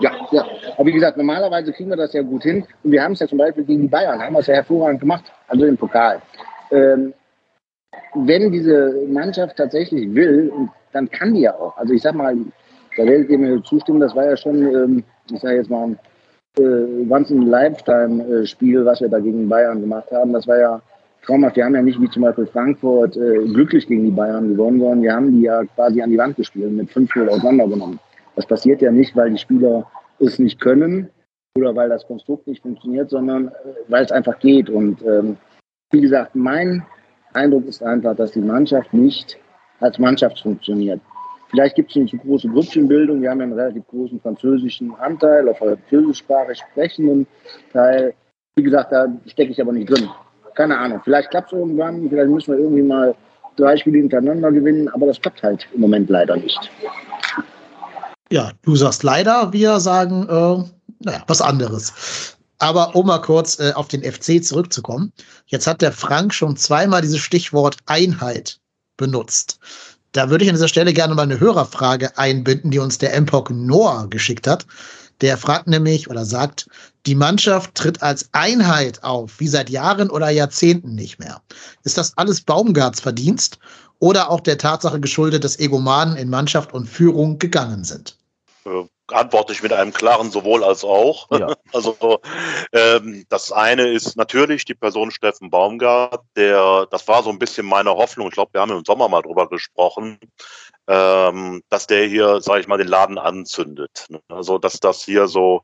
ja, 0.00 0.10
ja. 0.30 0.46
Aber 0.76 0.86
wie 0.86 0.92
gesagt, 0.92 1.16
normalerweise 1.16 1.72
kriegen 1.72 1.90
wir 1.90 1.96
das 1.96 2.12
ja 2.12 2.22
gut 2.22 2.42
hin. 2.42 2.64
Und 2.82 2.92
wir 2.92 3.02
haben 3.02 3.12
es 3.12 3.20
ja 3.20 3.26
zum 3.26 3.38
Beispiel 3.38 3.64
gegen 3.64 3.82
die 3.82 3.88
Bayern, 3.88 4.20
haben 4.20 4.34
wir 4.34 4.40
es 4.40 4.46
ja 4.46 4.54
hervorragend 4.54 5.00
gemacht, 5.00 5.24
also 5.48 5.64
im 5.64 5.76
Pokal. 5.76 6.20
Ähm, 6.70 7.14
wenn 8.14 8.50
diese 8.52 9.06
Mannschaft 9.08 9.56
tatsächlich 9.56 10.14
will, 10.14 10.52
dann 10.92 11.10
kann 11.10 11.34
die 11.34 11.42
ja 11.42 11.54
auch. 11.54 11.76
Also 11.76 11.92
ich 11.94 12.02
sag 12.02 12.14
mal, 12.14 12.36
da 12.96 13.04
werdet 13.04 13.28
ihr 13.28 13.38
mir 13.38 13.62
zustimmen, 13.62 14.00
das 14.00 14.14
war 14.14 14.24
ja 14.24 14.36
schon, 14.36 14.62
ähm, 14.62 15.04
ich 15.30 15.40
sage 15.40 15.56
jetzt 15.56 15.70
mal, 15.70 15.96
äh, 16.58 17.30
in 17.30 17.42
Lifetime-Spiel, 17.42 18.84
was 18.84 19.00
wir 19.00 19.08
da 19.08 19.18
gegen 19.18 19.48
Bayern 19.48 19.80
gemacht 19.80 20.10
haben. 20.12 20.32
Das 20.32 20.46
war 20.46 20.58
ja 20.58 20.82
traumhaft. 21.24 21.56
Wir 21.56 21.64
haben 21.64 21.74
ja 21.74 21.82
nicht 21.82 22.00
wie 22.00 22.08
zum 22.10 22.22
Beispiel 22.22 22.46
Frankfurt 22.46 23.16
äh, 23.16 23.44
glücklich 23.44 23.86
gegen 23.86 24.04
die 24.04 24.10
Bayern 24.10 24.48
gewonnen, 24.48 24.80
sondern 24.80 25.02
wir 25.02 25.12
haben 25.12 25.32
die 25.32 25.42
ja 25.42 25.64
quasi 25.74 26.00
an 26.00 26.10
die 26.10 26.18
Wand 26.18 26.36
gespielt, 26.36 26.72
mit 26.72 26.90
5-0 26.90 27.28
auseinandergenommen. 27.28 27.98
Das 28.36 28.46
passiert 28.46 28.82
ja 28.82 28.90
nicht, 28.90 29.16
weil 29.16 29.30
die 29.30 29.38
Spieler 29.38 29.90
es 30.18 30.38
nicht 30.38 30.60
können 30.60 31.10
oder 31.56 31.74
weil 31.74 31.88
das 31.88 32.06
Konstrukt 32.06 32.46
nicht 32.46 32.62
funktioniert, 32.62 33.10
sondern 33.10 33.48
äh, 33.48 33.52
weil 33.88 34.04
es 34.04 34.12
einfach 34.12 34.38
geht. 34.38 34.70
Und 34.70 35.02
ähm, 35.02 35.36
wie 35.90 36.00
gesagt, 36.00 36.34
mein 36.34 36.84
Eindruck 37.32 37.66
ist 37.66 37.82
einfach, 37.82 38.16
dass 38.16 38.32
die 38.32 38.40
Mannschaft 38.40 38.92
nicht 38.94 39.38
als 39.80 39.98
Mannschaft 39.98 40.40
funktioniert. 40.40 41.00
Vielleicht 41.50 41.76
gibt 41.76 41.90
es 41.90 41.96
eine 41.96 42.06
zu 42.06 42.18
große 42.18 42.48
Grüppchenbildung. 42.48 43.22
Wir 43.22 43.30
haben 43.30 43.40
einen 43.40 43.52
relativ 43.52 43.86
großen 43.88 44.20
französischen 44.20 44.94
Anteil, 44.96 45.48
auf 45.48 45.58
französischsprachig 45.58 46.58
sprechenden 46.58 47.26
Teil. 47.72 48.14
wie 48.56 48.62
gesagt, 48.62 48.92
da 48.92 49.06
stecke 49.26 49.52
ich 49.52 49.60
aber 49.60 49.72
nicht 49.72 49.88
drin. 49.88 50.08
Keine 50.54 50.78
Ahnung. 50.78 51.00
Vielleicht 51.04 51.30
klappt 51.30 51.52
es 51.52 51.58
irgendwann, 51.58 52.08
vielleicht 52.08 52.30
müssen 52.30 52.52
wir 52.52 52.58
irgendwie 52.58 52.82
mal 52.82 53.14
drei 53.56 53.76
Spiele 53.76 53.98
hintereinander 53.98 54.50
gewinnen, 54.52 54.88
aber 54.88 55.06
das 55.06 55.20
klappt 55.20 55.42
halt 55.42 55.66
im 55.74 55.80
Moment 55.80 56.08
leider 56.08 56.36
nicht. 56.36 56.70
Ja, 58.30 58.50
du 58.62 58.74
sagst 58.74 59.02
leider, 59.02 59.52
wir 59.52 59.78
sagen, 59.78 60.22
äh, 60.28 60.64
naja, 61.04 61.22
was 61.26 61.40
anderes. 61.40 62.36
Aber 62.58 62.96
um 62.96 63.06
mal 63.06 63.20
kurz 63.20 63.58
äh, 63.60 63.72
auf 63.74 63.88
den 63.88 64.02
FC 64.02 64.42
zurückzukommen. 64.42 65.12
Jetzt 65.46 65.66
hat 65.66 65.82
der 65.82 65.92
Frank 65.92 66.32
schon 66.32 66.56
zweimal 66.56 67.02
dieses 67.02 67.20
Stichwort 67.20 67.76
Einheit 67.86 68.58
benutzt. 68.96 69.58
Da 70.12 70.30
würde 70.30 70.44
ich 70.44 70.50
an 70.50 70.56
dieser 70.56 70.68
Stelle 70.68 70.92
gerne 70.92 71.14
mal 71.14 71.22
eine 71.22 71.40
Hörerfrage 71.40 72.16
einbinden, 72.16 72.70
die 72.70 72.78
uns 72.78 72.98
der 72.98 73.18
MPOC 73.20 73.50
Noah 73.50 74.08
geschickt 74.08 74.46
hat. 74.46 74.66
Der 75.20 75.38
fragt 75.38 75.66
nämlich 75.66 76.10
oder 76.10 76.24
sagt, 76.24 76.68
die 77.06 77.14
Mannschaft 77.14 77.74
tritt 77.74 78.02
als 78.02 78.28
Einheit 78.32 79.02
auf, 79.02 79.40
wie 79.40 79.48
seit 79.48 79.70
Jahren 79.70 80.10
oder 80.10 80.28
Jahrzehnten 80.28 80.94
nicht 80.94 81.18
mehr. 81.18 81.40
Ist 81.84 81.96
das 81.96 82.16
alles 82.18 82.42
Baumgarts 82.42 83.00
Verdienst 83.00 83.58
oder 83.98 84.30
auch 84.30 84.40
der 84.40 84.58
Tatsache 84.58 85.00
geschuldet, 85.00 85.44
dass 85.44 85.58
Egomanen 85.58 86.16
in 86.16 86.28
Mannschaft 86.28 86.74
und 86.74 86.86
Führung 86.86 87.38
gegangen 87.38 87.84
sind? 87.84 88.16
Antworte 89.12 89.52
ich 89.52 89.62
mit 89.62 89.72
einem 89.72 89.92
klaren 89.92 90.30
sowohl 90.30 90.64
als 90.64 90.84
auch. 90.84 91.28
Ja. 91.30 91.54
Also 91.72 92.20
ähm, 92.72 93.26
das 93.28 93.52
eine 93.52 93.88
ist 93.88 94.16
natürlich 94.16 94.64
die 94.64 94.74
Person 94.74 95.10
Steffen 95.10 95.50
Baumgart, 95.50 96.22
der, 96.36 96.86
das 96.90 97.06
war 97.06 97.22
so 97.22 97.30
ein 97.30 97.38
bisschen 97.38 97.66
meine 97.66 97.90
Hoffnung, 97.90 98.28
ich 98.28 98.34
glaube, 98.34 98.54
wir 98.54 98.62
haben 98.62 98.70
im 98.70 98.84
Sommer 98.84 99.08
mal 99.08 99.20
drüber 99.20 99.48
gesprochen, 99.48 100.18
ähm, 100.86 101.62
dass 101.68 101.86
der 101.86 102.06
hier, 102.06 102.40
sage 102.40 102.60
ich 102.60 102.68
mal, 102.68 102.78
den 102.78 102.88
Laden 102.88 103.18
anzündet. 103.18 104.06
Also 104.28 104.58
dass 104.58 104.80
das 104.80 105.04
hier 105.04 105.28
so, 105.28 105.62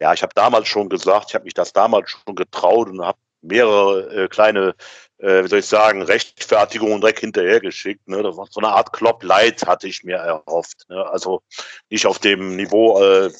ja, 0.00 0.12
ich 0.12 0.22
habe 0.22 0.34
damals 0.34 0.68
schon 0.68 0.88
gesagt, 0.88 1.26
ich 1.30 1.34
habe 1.34 1.44
mich 1.44 1.54
das 1.54 1.72
damals 1.72 2.10
schon 2.10 2.34
getraut 2.34 2.88
und 2.88 3.02
habe 3.02 3.18
mehrere 3.40 4.24
äh, 4.24 4.28
kleine 4.28 4.74
äh, 5.18 5.44
wie 5.44 5.48
soll 5.48 5.58
ich 5.60 5.66
sagen, 5.66 6.02
Rechtfertigung 6.02 7.00
direkt 7.00 7.20
hinterhergeschickt. 7.20 8.08
Ne? 8.08 8.22
Das 8.22 8.36
war 8.36 8.46
so 8.50 8.60
eine 8.60 8.68
Art 8.68 8.92
Klopp 8.92 9.22
Light 9.22 9.66
hatte 9.66 9.86
ich 9.88 10.04
mir 10.04 10.16
erhofft. 10.16 10.84
Ne? 10.88 11.04
Also 11.06 11.42
nicht 11.90 12.06
auf 12.06 12.18
dem 12.18 12.56
Niveau, 12.56 13.00
äh, 13.00 13.30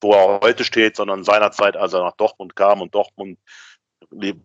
wo 0.00 0.12
er 0.12 0.40
heute 0.40 0.64
steht, 0.64 0.96
sondern 0.96 1.24
seinerzeit, 1.24 1.76
als 1.76 1.92
er 1.92 2.02
nach 2.02 2.16
Dortmund 2.16 2.56
kam 2.56 2.80
und 2.80 2.94
Dortmund 2.94 3.38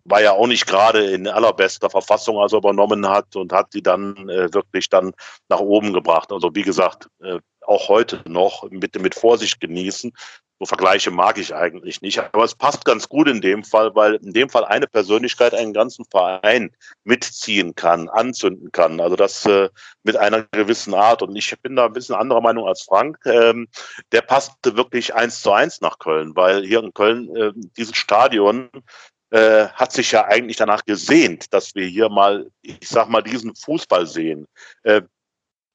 war 0.04 0.22
ja 0.22 0.32
auch 0.32 0.46
nicht 0.46 0.66
gerade 0.66 1.10
in 1.10 1.26
allerbester 1.26 1.90
Verfassung, 1.90 2.38
als 2.38 2.52
er 2.52 2.58
übernommen 2.58 3.08
hat 3.08 3.34
und 3.36 3.52
hat 3.52 3.72
die 3.74 3.82
dann 3.82 4.28
äh, 4.28 4.52
wirklich 4.52 4.88
dann 4.88 5.12
nach 5.48 5.60
oben 5.60 5.92
gebracht. 5.92 6.32
Also 6.32 6.54
wie 6.54 6.62
gesagt, 6.62 7.08
äh, 7.22 7.38
auch 7.66 7.88
heute 7.88 8.22
noch 8.26 8.68
mit, 8.70 9.00
mit 9.00 9.14
Vorsicht 9.14 9.60
genießen. 9.60 10.12
So 10.60 10.66
Vergleiche 10.66 11.10
mag 11.10 11.36
ich 11.38 11.52
eigentlich 11.52 12.00
nicht. 12.00 12.20
Aber 12.20 12.44
es 12.44 12.54
passt 12.54 12.84
ganz 12.84 13.08
gut 13.08 13.28
in 13.28 13.40
dem 13.40 13.64
Fall, 13.64 13.94
weil 13.96 14.14
in 14.16 14.32
dem 14.32 14.48
Fall 14.48 14.64
eine 14.64 14.86
Persönlichkeit 14.86 15.52
einen 15.52 15.72
ganzen 15.72 16.04
Verein 16.04 16.70
mitziehen 17.02 17.74
kann, 17.74 18.08
anzünden 18.08 18.70
kann. 18.70 19.00
Also 19.00 19.16
das 19.16 19.44
äh, 19.46 19.68
mit 20.04 20.16
einer 20.16 20.44
gewissen 20.52 20.94
Art. 20.94 21.22
Und 21.22 21.34
ich 21.34 21.54
bin 21.60 21.74
da 21.74 21.86
ein 21.86 21.92
bisschen 21.92 22.14
anderer 22.14 22.40
Meinung 22.40 22.68
als 22.68 22.82
Frank. 22.82 23.18
Ähm, 23.24 23.66
der 24.12 24.22
passte 24.22 24.76
wirklich 24.76 25.14
eins 25.14 25.42
zu 25.42 25.50
eins 25.50 25.80
nach 25.80 25.98
Köln, 25.98 26.36
weil 26.36 26.64
hier 26.64 26.84
in 26.84 26.94
Köln 26.94 27.34
äh, 27.34 27.52
dieses 27.76 27.96
Stadion 27.96 28.70
äh, 29.34 29.68
hat 29.74 29.90
sich 29.90 30.12
ja 30.12 30.26
eigentlich 30.26 30.58
danach 30.58 30.84
gesehnt, 30.84 31.52
dass 31.52 31.74
wir 31.74 31.86
hier 31.86 32.08
mal, 32.08 32.48
ich 32.62 32.88
sag 32.88 33.08
mal, 33.08 33.20
diesen 33.20 33.52
Fußball 33.56 34.06
sehen. 34.06 34.46
Äh, 34.84 35.02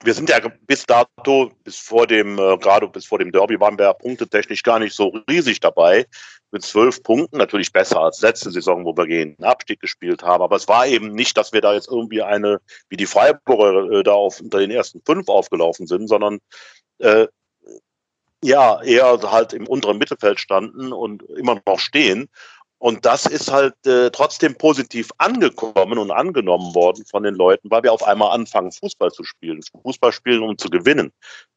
wir 0.01 0.13
sind 0.13 0.29
ja 0.29 0.39
bis 0.61 0.85
dato, 0.85 1.51
bis 1.65 1.77
vor 1.77 2.07
dem, 2.07 2.39
äh, 2.39 2.57
gerade 2.57 2.87
bis 2.87 3.05
vor 3.05 3.19
dem 3.19 3.33
Derby 3.33 3.59
waren 3.59 3.77
wir 3.77 3.87
ja 3.87 3.93
punktetechnisch 3.93 4.63
gar 4.63 4.79
nicht 4.79 4.95
so 4.95 5.09
riesig 5.29 5.59
dabei. 5.59 6.05
Mit 6.51 6.63
zwölf 6.63 7.03
Punkten, 7.03 7.37
natürlich 7.37 7.73
besser 7.73 7.99
als 7.99 8.21
letzte 8.21 8.49
Saison, 8.49 8.85
wo 8.85 8.95
wir 8.95 9.05
gegen 9.05 9.35
den 9.35 9.45
Abstieg 9.45 9.81
gespielt 9.81 10.23
haben. 10.23 10.41
Aber 10.41 10.55
es 10.55 10.69
war 10.69 10.87
eben 10.87 11.11
nicht, 11.11 11.35
dass 11.35 11.51
wir 11.51 11.59
da 11.59 11.73
jetzt 11.73 11.89
irgendwie 11.89 12.21
eine, 12.21 12.61
wie 12.87 12.95
die 12.95 13.07
Freiburger 13.07 13.91
äh, 13.91 14.03
da 14.03 14.13
auf, 14.13 14.39
unter 14.39 14.59
den 14.59 14.71
ersten 14.71 15.01
fünf 15.05 15.27
aufgelaufen 15.27 15.85
sind, 15.85 16.07
sondern 16.07 16.39
äh, 16.99 17.27
ja, 18.41 18.81
eher 18.81 19.19
halt 19.29 19.51
im 19.51 19.67
unteren 19.67 19.97
Mittelfeld 19.97 20.39
standen 20.39 20.93
und 20.93 21.23
immer 21.23 21.59
noch 21.65 21.79
stehen. 21.79 22.29
Und 22.79 23.05
das 23.05 23.25
ist 23.25 23.51
halt 23.51 23.75
äh, 23.85 24.09
trotzdem 24.09 24.55
positiv 24.55 25.11
angekommen 25.17 25.97
und 25.97 26.11
angenommen 26.11 26.73
worden 26.73 27.05
von 27.05 27.23
den 27.23 27.35
Leuten, 27.35 27.69
weil 27.69 27.83
wir 27.83 27.91
auf 27.91 28.03
einmal 28.03 28.31
anfangen, 28.31 28.71
Fußball 28.71 29.11
zu 29.11 29.25
spielen. 29.25 29.61
Fußball 29.83 30.13
spielen, 30.13 30.41
um 30.41 30.57
zu 30.57 30.69
gewinnen. 30.69 31.11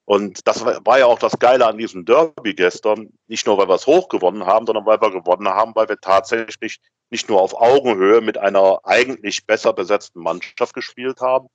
Und 0.04 0.46
das 0.48 0.64
war 0.64 0.98
ja 0.98 1.06
auch 1.06 1.20
das 1.20 1.38
Geile 1.38 1.66
an 1.66 1.78
diesem 1.78 2.04
Derby 2.04 2.54
gestern. 2.54 3.10
Nicht 3.28 3.46
nur, 3.46 3.56
weil 3.56 3.68
wir 3.68 3.76
es 3.76 3.86
hochgewonnen 3.86 4.46
haben, 4.46 4.66
sondern 4.66 4.84
weil 4.84 5.00
wir 5.00 5.12
gewonnen 5.12 5.48
haben, 5.48 5.76
weil 5.76 5.88
wir 5.88 6.00
tatsächlich 6.00 6.80
nicht 7.10 7.28
nur 7.28 7.40
auf 7.40 7.54
Augenhöhe 7.54 8.20
mit 8.20 8.36
einer 8.36 8.80
eigentlich 8.82 9.46
besser 9.46 9.72
besetzten 9.72 10.20
Mannschaft 10.20 10.74
gespielt 10.74 11.20
haben, 11.20 11.46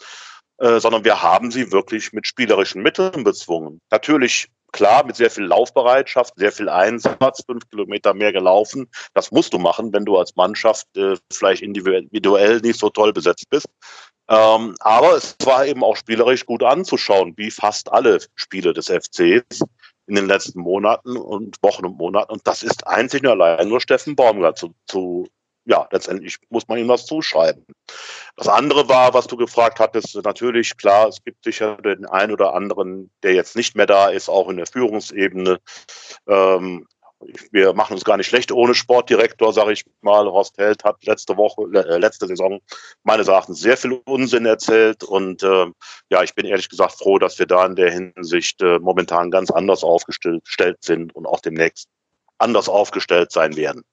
äh, 0.60 0.80
sondern 0.80 1.04
wir 1.04 1.22
haben 1.22 1.52
sie 1.52 1.72
wirklich 1.72 2.14
mit 2.14 2.28
spielerischen 2.28 2.82
Mitteln 2.82 3.24
bezwungen. 3.24 3.80
Natürlich 3.92 4.48
klar, 4.72 5.06
mit 5.06 5.16
sehr 5.16 5.32
viel 5.32 5.46
Laufbereitschaft, 5.46 6.34
sehr 6.36 6.52
viel 6.52 6.70
Einsatz, 6.70 7.44
fünf 7.46 7.68
Kilometer 7.70 8.14
mehr 8.14 8.34
gelaufen. 8.34 8.90
Das 9.14 9.32
musst 9.32 9.54
du 9.54 9.60
machen, 9.60 9.94
wenn 9.94 10.06
du 10.06 10.18
als 10.18 10.36
Mannschaft 10.36 10.86
äh, 10.98 11.16
vielleicht 11.32 11.62
individuell 11.62 12.60
nicht 12.60 12.80
so 12.80 12.90
toll 12.90 13.14
besetzt 13.14 13.50
bist. 13.50 13.68
Ähm, 14.30 14.76
aber 14.80 15.16
es 15.16 15.36
war 15.44 15.66
eben 15.66 15.84
auch 15.84 15.96
spielerisch 15.96 16.46
gut 16.46 16.64
anzuschauen, 16.64 17.34
wie 17.38 17.50
fast 17.50 17.92
alle 17.92 18.20
Spiele 18.36 18.74
des 18.74 18.88
FCs 18.88 19.62
in 20.08 20.16
den 20.16 20.28
letzten 20.28 20.60
Monaten 20.60 21.16
und 21.18 21.58
Wochen 21.62 21.86
und 21.86 21.98
Monaten. 21.98 22.32
Und 22.32 22.46
das 22.46 22.64
ist 22.64 22.86
einzig 22.88 23.24
und 23.24 23.30
allein 23.30 23.70
nur 23.70 23.82
Steffen 23.82 24.16
Baumgart 24.16 24.58
zu, 24.58 24.74
zu 24.88 25.28
ja, 25.68 25.86
letztendlich 25.92 26.38
muss 26.50 26.68
man 26.68 26.78
ihm 26.78 26.88
was 26.88 27.06
zuschreiben. 27.06 27.66
Das 28.38 28.48
andere 28.48 28.88
war, 28.88 29.14
was 29.14 29.28
du 29.28 29.36
gefragt 29.36 29.80
hattest, 29.80 30.16
natürlich 30.24 30.78
klar, 30.78 31.10
es 31.10 31.22
gibt 31.24 31.44
sicher 31.44 31.76
den 31.78 32.06
einen 32.06 32.32
oder 32.32 32.54
anderen, 32.54 33.12
der 33.22 33.34
jetzt 33.34 33.56
nicht 33.56 33.76
mehr 33.76 33.86
da 33.86 34.08
ist, 34.08 34.30
auch 34.30 34.48
in 34.50 34.58
der 34.58 34.66
Führungsebene. 34.66 35.60
Ähm, 36.28 36.88
wir 37.52 37.74
machen 37.74 37.94
uns 37.94 38.06
gar 38.06 38.16
nicht 38.16 38.28
schlecht 38.28 38.52
ohne 38.52 38.76
Sportdirektor, 38.76 39.52
sage 39.52 39.74
ich 39.74 39.84
mal. 40.02 40.28
Horst 40.28 40.58
Held 40.58 40.84
hat 40.86 41.04
letzte 41.04 41.36
Woche, 41.36 41.64
äh, 41.74 41.98
letzte 41.98 42.28
Saison 42.28 42.62
meines 43.04 43.28
Erachtens 43.28 43.60
sehr 43.60 43.76
viel 43.76 44.00
Unsinn 44.06 44.46
erzählt 44.46 45.04
und 45.04 45.44
äh, 45.44 45.66
ja, 46.10 46.24
ich 46.24 46.34
bin 46.34 46.46
ehrlich 46.46 46.70
gesagt 46.70 46.94
froh, 46.94 47.18
dass 47.20 47.40
wir 47.40 47.46
da 47.46 47.66
in 47.66 47.76
der 47.76 47.92
Hinsicht 47.92 48.62
äh, 48.62 48.80
momentan 48.80 49.32
ganz 49.32 49.52
anders 49.52 49.84
aufgestellt 49.84 50.78
sind 50.82 51.14
und 51.14 51.26
auch 51.26 51.42
demnächst 51.42 51.90
anders 52.38 52.70
aufgestellt 52.70 53.32
sein 53.32 53.58
werden. 53.58 53.84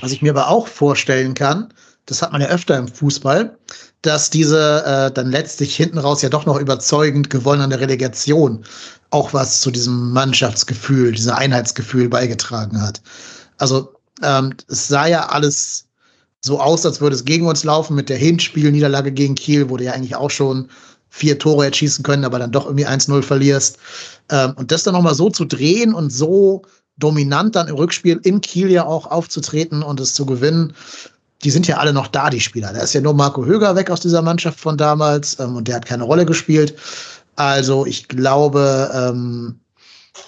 Was 0.00 0.12
ich 0.12 0.22
mir 0.22 0.30
aber 0.30 0.48
auch 0.48 0.66
vorstellen 0.66 1.34
kann, 1.34 1.72
das 2.06 2.22
hat 2.22 2.32
man 2.32 2.40
ja 2.40 2.48
öfter 2.48 2.76
im 2.76 2.88
Fußball, 2.88 3.56
dass 4.02 4.30
diese 4.30 4.84
äh, 4.84 5.12
dann 5.12 5.30
letztlich 5.30 5.76
hinten 5.76 5.98
raus 5.98 6.22
ja 6.22 6.28
doch 6.28 6.46
noch 6.46 6.58
überzeugend 6.58 7.30
gewonnen 7.30 7.62
an 7.62 7.70
der 7.70 7.80
Relegation 7.80 8.64
auch 9.10 9.32
was 9.32 9.60
zu 9.60 9.70
diesem 9.70 10.12
Mannschaftsgefühl, 10.12 11.12
diesem 11.12 11.32
Einheitsgefühl 11.32 12.08
beigetragen 12.08 12.80
hat. 12.80 13.00
Also 13.56 13.94
ähm, 14.22 14.54
es 14.68 14.88
sah 14.88 15.06
ja 15.06 15.28
alles 15.28 15.86
so 16.40 16.60
aus, 16.60 16.84
als 16.84 17.00
würde 17.00 17.16
es 17.16 17.24
gegen 17.24 17.46
uns 17.46 17.64
laufen. 17.64 17.96
Mit 17.96 18.08
der 18.08 18.18
Hinspielniederlage 18.18 19.12
gegen 19.12 19.34
Kiel 19.34 19.68
wurde 19.68 19.84
ja 19.84 19.92
eigentlich 19.92 20.16
auch 20.16 20.30
schon 20.30 20.68
vier 21.08 21.38
Tore 21.38 21.66
erschießen 21.66 22.04
können, 22.04 22.24
aber 22.24 22.38
dann 22.38 22.52
doch 22.52 22.66
irgendwie 22.66 22.86
1-0 22.86 23.22
verlierst. 23.22 23.78
Ähm, 24.30 24.52
und 24.56 24.70
das 24.70 24.82
dann 24.82 24.94
nochmal 24.94 25.14
so 25.14 25.30
zu 25.30 25.46
drehen 25.46 25.94
und 25.94 26.10
so 26.10 26.62
dominant 26.98 27.54
dann 27.56 27.68
im 27.68 27.76
Rückspiel 27.76 28.20
in 28.24 28.40
Kiel 28.40 28.70
ja 28.70 28.84
auch 28.86 29.06
aufzutreten 29.10 29.82
und 29.82 30.00
es 30.00 30.14
zu 30.14 30.26
gewinnen. 30.26 30.74
Die 31.44 31.50
sind 31.50 31.68
ja 31.68 31.76
alle 31.76 31.92
noch 31.92 32.08
da, 32.08 32.30
die 32.30 32.40
Spieler. 32.40 32.72
Da 32.72 32.80
ist 32.80 32.94
ja 32.94 33.00
nur 33.00 33.14
Marco 33.14 33.44
Höger 33.44 33.76
weg 33.76 33.90
aus 33.90 34.00
dieser 34.00 34.22
Mannschaft 34.22 34.58
von 34.58 34.76
damals 34.76 35.38
ähm, 35.38 35.54
und 35.56 35.68
der 35.68 35.76
hat 35.76 35.86
keine 35.86 36.02
Rolle 36.02 36.26
gespielt. 36.26 36.74
Also 37.36 37.86
ich 37.86 38.08
glaube, 38.08 38.90
ähm, 38.92 39.60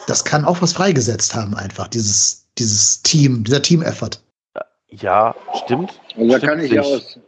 das 0.07 0.25
kann 0.25 0.45
auch 0.45 0.62
was 0.62 0.73
freigesetzt 0.73 1.35
haben, 1.35 1.55
einfach, 1.57 1.89
dieses, 1.89 2.47
dieses 2.59 3.03
Team, 3.03 3.43
dieser 3.43 3.61
Team-Effort. 3.61 4.21
Ja, 4.91 5.35
stimmt. 5.64 5.91
Also 6.16 6.31
da 6.31 6.37
stimmt 6.39 6.51
kann 6.53 6.61
ich 6.61 6.71
sich. 6.71 6.79
aus, 6.81 7.18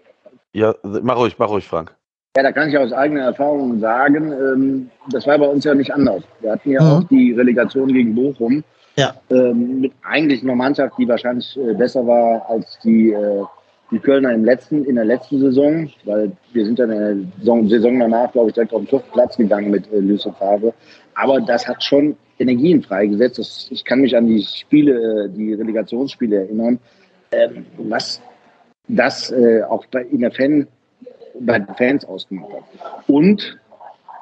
Ja, 0.52 0.74
mach 0.82 1.16
ruhig, 1.16 1.34
mach 1.38 1.48
ruhig, 1.48 1.66
Frank. 1.66 1.92
ja, 2.36 2.42
da 2.44 2.52
kann 2.52 2.68
ich 2.68 2.78
aus 2.78 2.92
eigener 2.92 3.22
Erfahrung 3.22 3.80
sagen, 3.80 4.30
ähm, 4.32 4.90
das 5.10 5.26
war 5.26 5.38
bei 5.38 5.46
uns 5.46 5.64
ja 5.64 5.74
nicht 5.74 5.92
anders. 5.92 6.22
Wir 6.40 6.52
hatten 6.52 6.70
ja 6.70 6.80
Mhm. 6.82 6.88
auch 6.90 7.04
die 7.08 7.32
Relegation 7.32 7.92
gegen 7.92 8.14
Bochum 8.14 8.62
Ja. 8.96 9.14
ähm, 9.30 9.80
mit 9.80 9.92
eigentlich 10.02 10.42
einer 10.42 10.54
Mannschaft, 10.54 10.94
die 10.98 11.08
wahrscheinlich 11.08 11.56
äh, 11.56 11.72
besser 11.72 12.06
war 12.06 12.48
als 12.48 12.78
die, 12.84 13.12
äh, 13.12 13.42
die 13.90 13.98
Kölner 13.98 14.32
im 14.32 14.44
letzten, 14.44 14.84
in 14.84 14.96
der 14.96 15.04
letzten 15.04 15.40
Saison, 15.40 15.90
weil 16.04 16.32
wir 16.52 16.64
sind 16.64 16.78
dann 16.78 16.90
in 16.90 16.98
der 16.98 17.16
Saison, 17.38 17.68
Saison 17.68 18.00
danach, 18.00 18.32
glaube 18.32 18.48
ich, 18.48 18.54
direkt 18.54 18.74
auf 18.74 18.84
den 18.84 19.00
Platz 19.12 19.36
gegangen 19.36 19.70
mit 19.70 19.90
äh, 19.92 19.98
Lucien 19.98 20.34
Favre. 20.34 20.74
Aber 21.14 21.40
das 21.40 21.66
hat 21.66 21.82
schon 21.82 22.16
Energien 22.38 22.82
freigesetzt. 22.82 23.38
Das, 23.38 23.68
ich 23.70 23.84
kann 23.84 24.00
mich 24.00 24.16
an 24.16 24.26
die 24.26 24.42
Spiele, 24.42 25.24
äh, 25.24 25.28
die 25.30 25.54
Relegationsspiele 25.54 26.36
erinnern, 26.36 26.78
ähm, 27.30 27.64
was 27.78 28.20
das 28.88 29.30
äh, 29.30 29.62
auch 29.62 29.86
bei, 29.86 30.02
in 30.02 30.20
der 30.20 30.32
Fan, 30.32 30.66
bei 31.40 31.58
den 31.58 31.74
Fans 31.76 32.04
ausgemacht 32.04 32.52
hat. 32.52 33.08
Und 33.08 33.58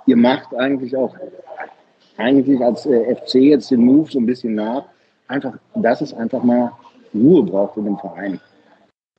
ihr 0.06 0.16
macht 0.16 0.54
eigentlich 0.54 0.96
auch 0.96 1.16
eigentlich 2.20 2.60
als 2.60 2.86
äh, 2.86 3.14
FC 3.16 3.36
jetzt 3.36 3.70
den 3.70 3.84
Move 3.84 4.10
so 4.10 4.18
ein 4.18 4.26
bisschen 4.26 4.54
nach, 4.54 4.84
einfach, 5.28 5.54
dass 5.74 6.00
es 6.00 6.14
einfach 6.14 6.42
mal 6.42 6.72
Ruhe 7.14 7.42
braucht 7.42 7.76
in 7.76 7.86
dem 7.86 7.98
Verein. 7.98 8.40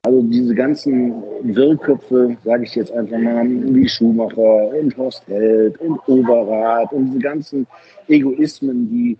Also 0.04 0.20
diese 0.22 0.54
ganzen 0.54 1.22
Wirrköpfe, 1.42 2.36
sage 2.44 2.64
ich 2.64 2.74
jetzt 2.74 2.90
einfach 2.90 3.18
mal, 3.18 3.44
wie 3.46 3.88
Schumacher 3.88 4.70
und 4.70 4.96
Horst 4.96 5.26
Held 5.28 5.78
und 5.80 6.00
Oberrat 6.08 6.92
und 6.92 7.06
diese 7.06 7.20
ganzen 7.20 7.66
Egoismen, 8.08 8.90
die 8.90 9.16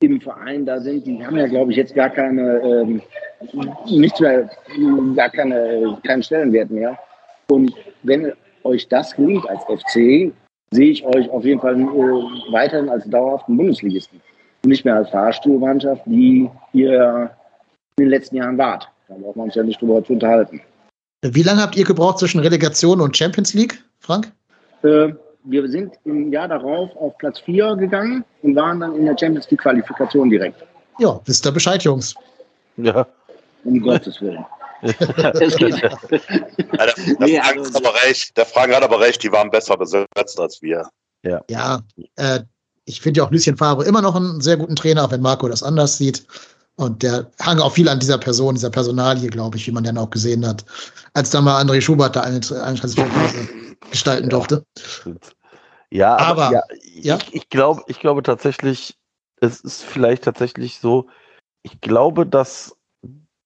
im 0.00 0.20
Verein 0.20 0.66
da 0.66 0.80
sind, 0.80 1.06
die 1.06 1.24
haben 1.24 1.36
ja, 1.36 1.46
glaube 1.46 1.70
ich, 1.70 1.76
jetzt 1.76 1.94
gar 1.94 2.10
keine, 2.10 2.58
ähm, 2.60 3.02
nicht 3.86 4.20
mehr, 4.20 4.50
gar 5.14 5.30
keine, 5.30 5.96
keinen 6.04 6.22
Stellenwert 6.22 6.70
mehr. 6.70 6.98
Und 7.48 7.72
wenn 8.02 8.32
euch 8.64 8.88
das 8.88 9.14
gelingt 9.14 9.48
als 9.48 9.62
FC, 9.64 10.32
sehe 10.74 10.90
ich 10.90 11.04
euch 11.04 11.30
auf 11.30 11.44
jeden 11.44 11.60
Fall 11.60 11.80
äh, 11.80 12.52
weiterhin 12.52 12.88
als 12.88 13.04
dauerhaften 13.08 13.56
Bundesligisten. 13.56 14.20
Und 14.64 14.70
nicht 14.70 14.84
mehr 14.84 14.96
als 14.96 15.10
Fahrstuhlmannschaft, 15.10 16.02
die 16.06 16.50
ihr 16.72 17.30
in 17.96 18.04
den 18.04 18.10
letzten 18.10 18.36
Jahren 18.36 18.58
wart. 18.58 18.88
Da 19.08 19.14
braucht 19.14 19.36
man 19.36 19.46
uns 19.46 19.54
ja 19.54 19.62
nicht 19.62 19.80
drüber 19.80 20.02
zu 20.04 20.14
unterhalten. 20.14 20.60
Wie 21.22 21.42
lange 21.42 21.62
habt 21.62 21.76
ihr 21.76 21.84
gebraucht 21.84 22.18
zwischen 22.18 22.40
Relegation 22.40 23.00
und 23.00 23.16
Champions 23.16 23.54
League, 23.54 23.82
Frank? 24.00 24.32
Äh, 24.82 25.12
wir 25.44 25.68
sind 25.68 25.94
im 26.04 26.32
Jahr 26.32 26.48
darauf 26.48 26.94
auf 26.96 27.16
Platz 27.18 27.38
4 27.40 27.76
gegangen 27.76 28.24
und 28.42 28.56
waren 28.56 28.80
dann 28.80 28.96
in 28.96 29.06
der 29.06 29.16
Champions 29.18 29.50
League 29.50 29.60
Qualifikation 29.60 30.28
direkt. 30.28 30.64
Ja, 30.98 31.20
wisst 31.24 31.46
ihr 31.46 31.52
Bescheid, 31.52 31.82
Jungs. 31.84 32.14
Ja. 32.76 33.06
Um 33.64 33.80
Gottes 33.80 34.20
Willen. 34.20 34.44
Es 34.84 35.56
geht. 35.56 35.80
Ja, 35.80 36.86
der, 36.86 36.94
nee, 37.20 37.40
Frank 37.40 37.58
also, 37.58 37.78
aber 37.78 37.94
recht, 38.04 38.36
der 38.36 38.46
Frank 38.46 38.74
hat 38.74 38.82
aber 38.82 39.00
recht, 39.00 39.22
die 39.22 39.32
waren 39.32 39.50
besser 39.50 39.76
besetzt 39.76 40.38
als 40.38 40.60
wir. 40.60 40.88
Ja, 41.22 41.40
ja 41.48 41.80
äh, 42.16 42.40
ich 42.84 43.00
finde 43.00 43.18
ja 43.18 43.26
auch 43.26 43.30
Lucien 43.30 43.56
Favre 43.56 43.84
immer 43.84 44.02
noch 44.02 44.14
einen 44.14 44.40
sehr 44.40 44.56
guten 44.56 44.76
Trainer, 44.76 45.04
auch 45.04 45.10
wenn 45.10 45.22
Marco 45.22 45.48
das 45.48 45.62
anders 45.62 45.96
sieht. 45.96 46.26
Und 46.76 47.02
der 47.02 47.30
hang 47.40 47.60
auch 47.60 47.72
viel 47.72 47.88
an 47.88 48.00
dieser 48.00 48.18
Person, 48.18 48.56
dieser 48.56 48.70
Personalie, 48.70 49.28
glaube 49.28 49.56
ich, 49.56 49.66
wie 49.66 49.72
man 49.72 49.84
dann 49.84 49.96
auch 49.96 50.10
gesehen 50.10 50.46
hat, 50.46 50.64
als 51.14 51.30
dann 51.30 51.44
mal 51.44 51.62
André 51.62 51.80
Schubert 51.80 52.16
da 52.16 52.22
eine, 52.22 52.40
eine 52.62 52.78
Transferphase 52.78 53.48
gestalten 53.90 54.28
durfte. 54.28 54.64
Ja, 55.90 56.16
aber, 56.16 56.46
aber 56.46 56.52
ja, 56.52 56.62
ja? 56.82 57.18
Ich, 57.18 57.34
ich, 57.34 57.48
glaube, 57.48 57.84
ich 57.86 58.00
glaube 58.00 58.24
tatsächlich, 58.24 58.96
es 59.40 59.60
ist 59.60 59.84
vielleicht 59.84 60.24
tatsächlich 60.24 60.80
so, 60.80 61.06
ich 61.62 61.80
glaube, 61.80 62.26
dass 62.26 62.76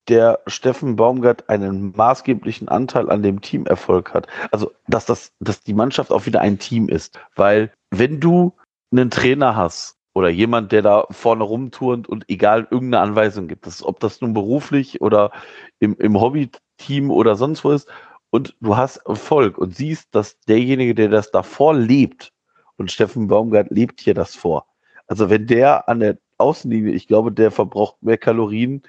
der 0.09 0.41
Steffen 0.47 0.97
Baumgart 0.97 1.49
einen 1.49 1.93
maßgeblichen 1.97 2.69
Anteil 2.69 3.11
an 3.11 3.23
dem 3.23 3.41
Teamerfolg 3.41 4.15
hat. 4.15 4.27
Also, 4.51 4.73
dass 4.87 5.07
das, 5.07 5.33
dass 5.41 5.63
die 5.63 5.75
Mannschaft 5.75 6.11
auch 6.11 6.27
wieder 6.27 6.41
ein 6.41 6.59
Team 6.59 6.89
ist. 6.89 7.19
Weil, 7.37 7.73
wenn 7.91 8.21
du 8.21 8.55
einen 8.91 9.11
Trainer 9.11 9.57
hast 9.57 9.97
oder 10.15 10.29
jemand, 10.29 10.73
der 10.73 10.83
da 10.83 11.07
vorne 11.11 11.45
rumturnt 11.45 12.09
und 12.09 12.25
egal 12.29 12.67
irgendeine 12.71 13.03
Anweisung 13.03 13.49
gibt, 13.49 13.67
das, 13.67 13.83
ob 13.83 14.01
das 14.01 14.21
nun 14.21 14.33
beruflich 14.33 15.01
oder 15.01 15.31
im, 15.79 15.97
im 15.99 16.21
Hobbyteam 16.21 17.11
oder 17.11 17.37
sonst 17.37 17.65
wo 17.65 17.71
ist, 17.71 17.89
und 18.31 18.55
du 18.61 18.77
hast 18.77 18.99
Erfolg 18.99 19.57
und 19.57 19.75
siehst, 19.75 20.15
dass 20.15 20.39
derjenige, 20.41 20.95
der 20.95 21.09
das 21.09 21.31
davor 21.31 21.75
lebt, 21.75 22.33
und 22.77 22.93
Steffen 22.93 23.27
Baumgart 23.27 23.71
lebt 23.71 24.01
hier 24.01 24.15
das 24.15 24.37
vor. 24.37 24.67
Also 25.07 25.31
wenn 25.31 25.47
der 25.47 25.89
an 25.89 26.01
der 26.01 26.19
Außenlinie, 26.39 26.93
ich 26.93 27.09
glaube, 27.09 27.33
der 27.33 27.51
verbraucht 27.51 28.03
mehr 28.03 28.19
Kalorien 28.19 28.83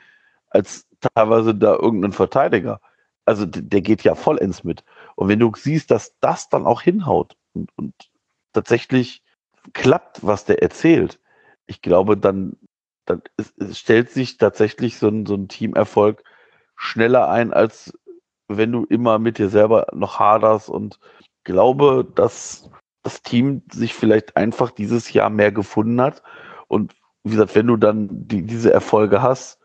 als 0.49 0.87
teilweise 0.99 1.55
da 1.55 1.75
irgendein 1.75 2.11
Verteidiger. 2.11 2.81
Also 3.25 3.45
der 3.45 3.81
geht 3.81 4.03
ja 4.03 4.15
vollends 4.15 4.63
mit. 4.63 4.83
Und 5.15 5.27
wenn 5.27 5.39
du 5.39 5.51
siehst, 5.55 5.91
dass 5.91 6.17
das 6.19 6.49
dann 6.49 6.65
auch 6.65 6.81
hinhaut 6.81 7.35
und, 7.53 7.69
und 7.77 7.93
tatsächlich 8.53 9.23
klappt, 9.73 10.25
was 10.25 10.45
der 10.45 10.61
erzählt, 10.63 11.19
ich 11.67 11.81
glaube, 11.81 12.17
dann, 12.17 12.57
dann 13.05 13.21
es, 13.37 13.53
es 13.57 13.77
stellt 13.77 14.09
sich 14.09 14.37
tatsächlich 14.37 14.97
so 14.97 15.09
ein, 15.09 15.25
so 15.25 15.35
ein 15.35 15.47
Teamerfolg 15.47 16.23
schneller 16.75 17.29
ein, 17.29 17.53
als 17.53 17.93
wenn 18.47 18.71
du 18.71 18.85
immer 18.85 19.19
mit 19.19 19.37
dir 19.37 19.49
selber 19.49 19.87
noch 19.93 20.19
haderst 20.19 20.69
und 20.69 20.99
glaube, 21.43 22.07
dass 22.15 22.69
das 23.03 23.21
Team 23.21 23.61
sich 23.71 23.93
vielleicht 23.93 24.35
einfach 24.35 24.71
dieses 24.71 25.13
Jahr 25.13 25.29
mehr 25.29 25.51
gefunden 25.51 26.01
hat. 26.01 26.23
Und 26.67 26.95
wie 27.23 27.31
gesagt, 27.31 27.55
wenn 27.55 27.67
du 27.67 27.77
dann 27.77 28.27
die, 28.27 28.43
diese 28.43 28.73
Erfolge 28.73 29.21
hast, 29.21 29.58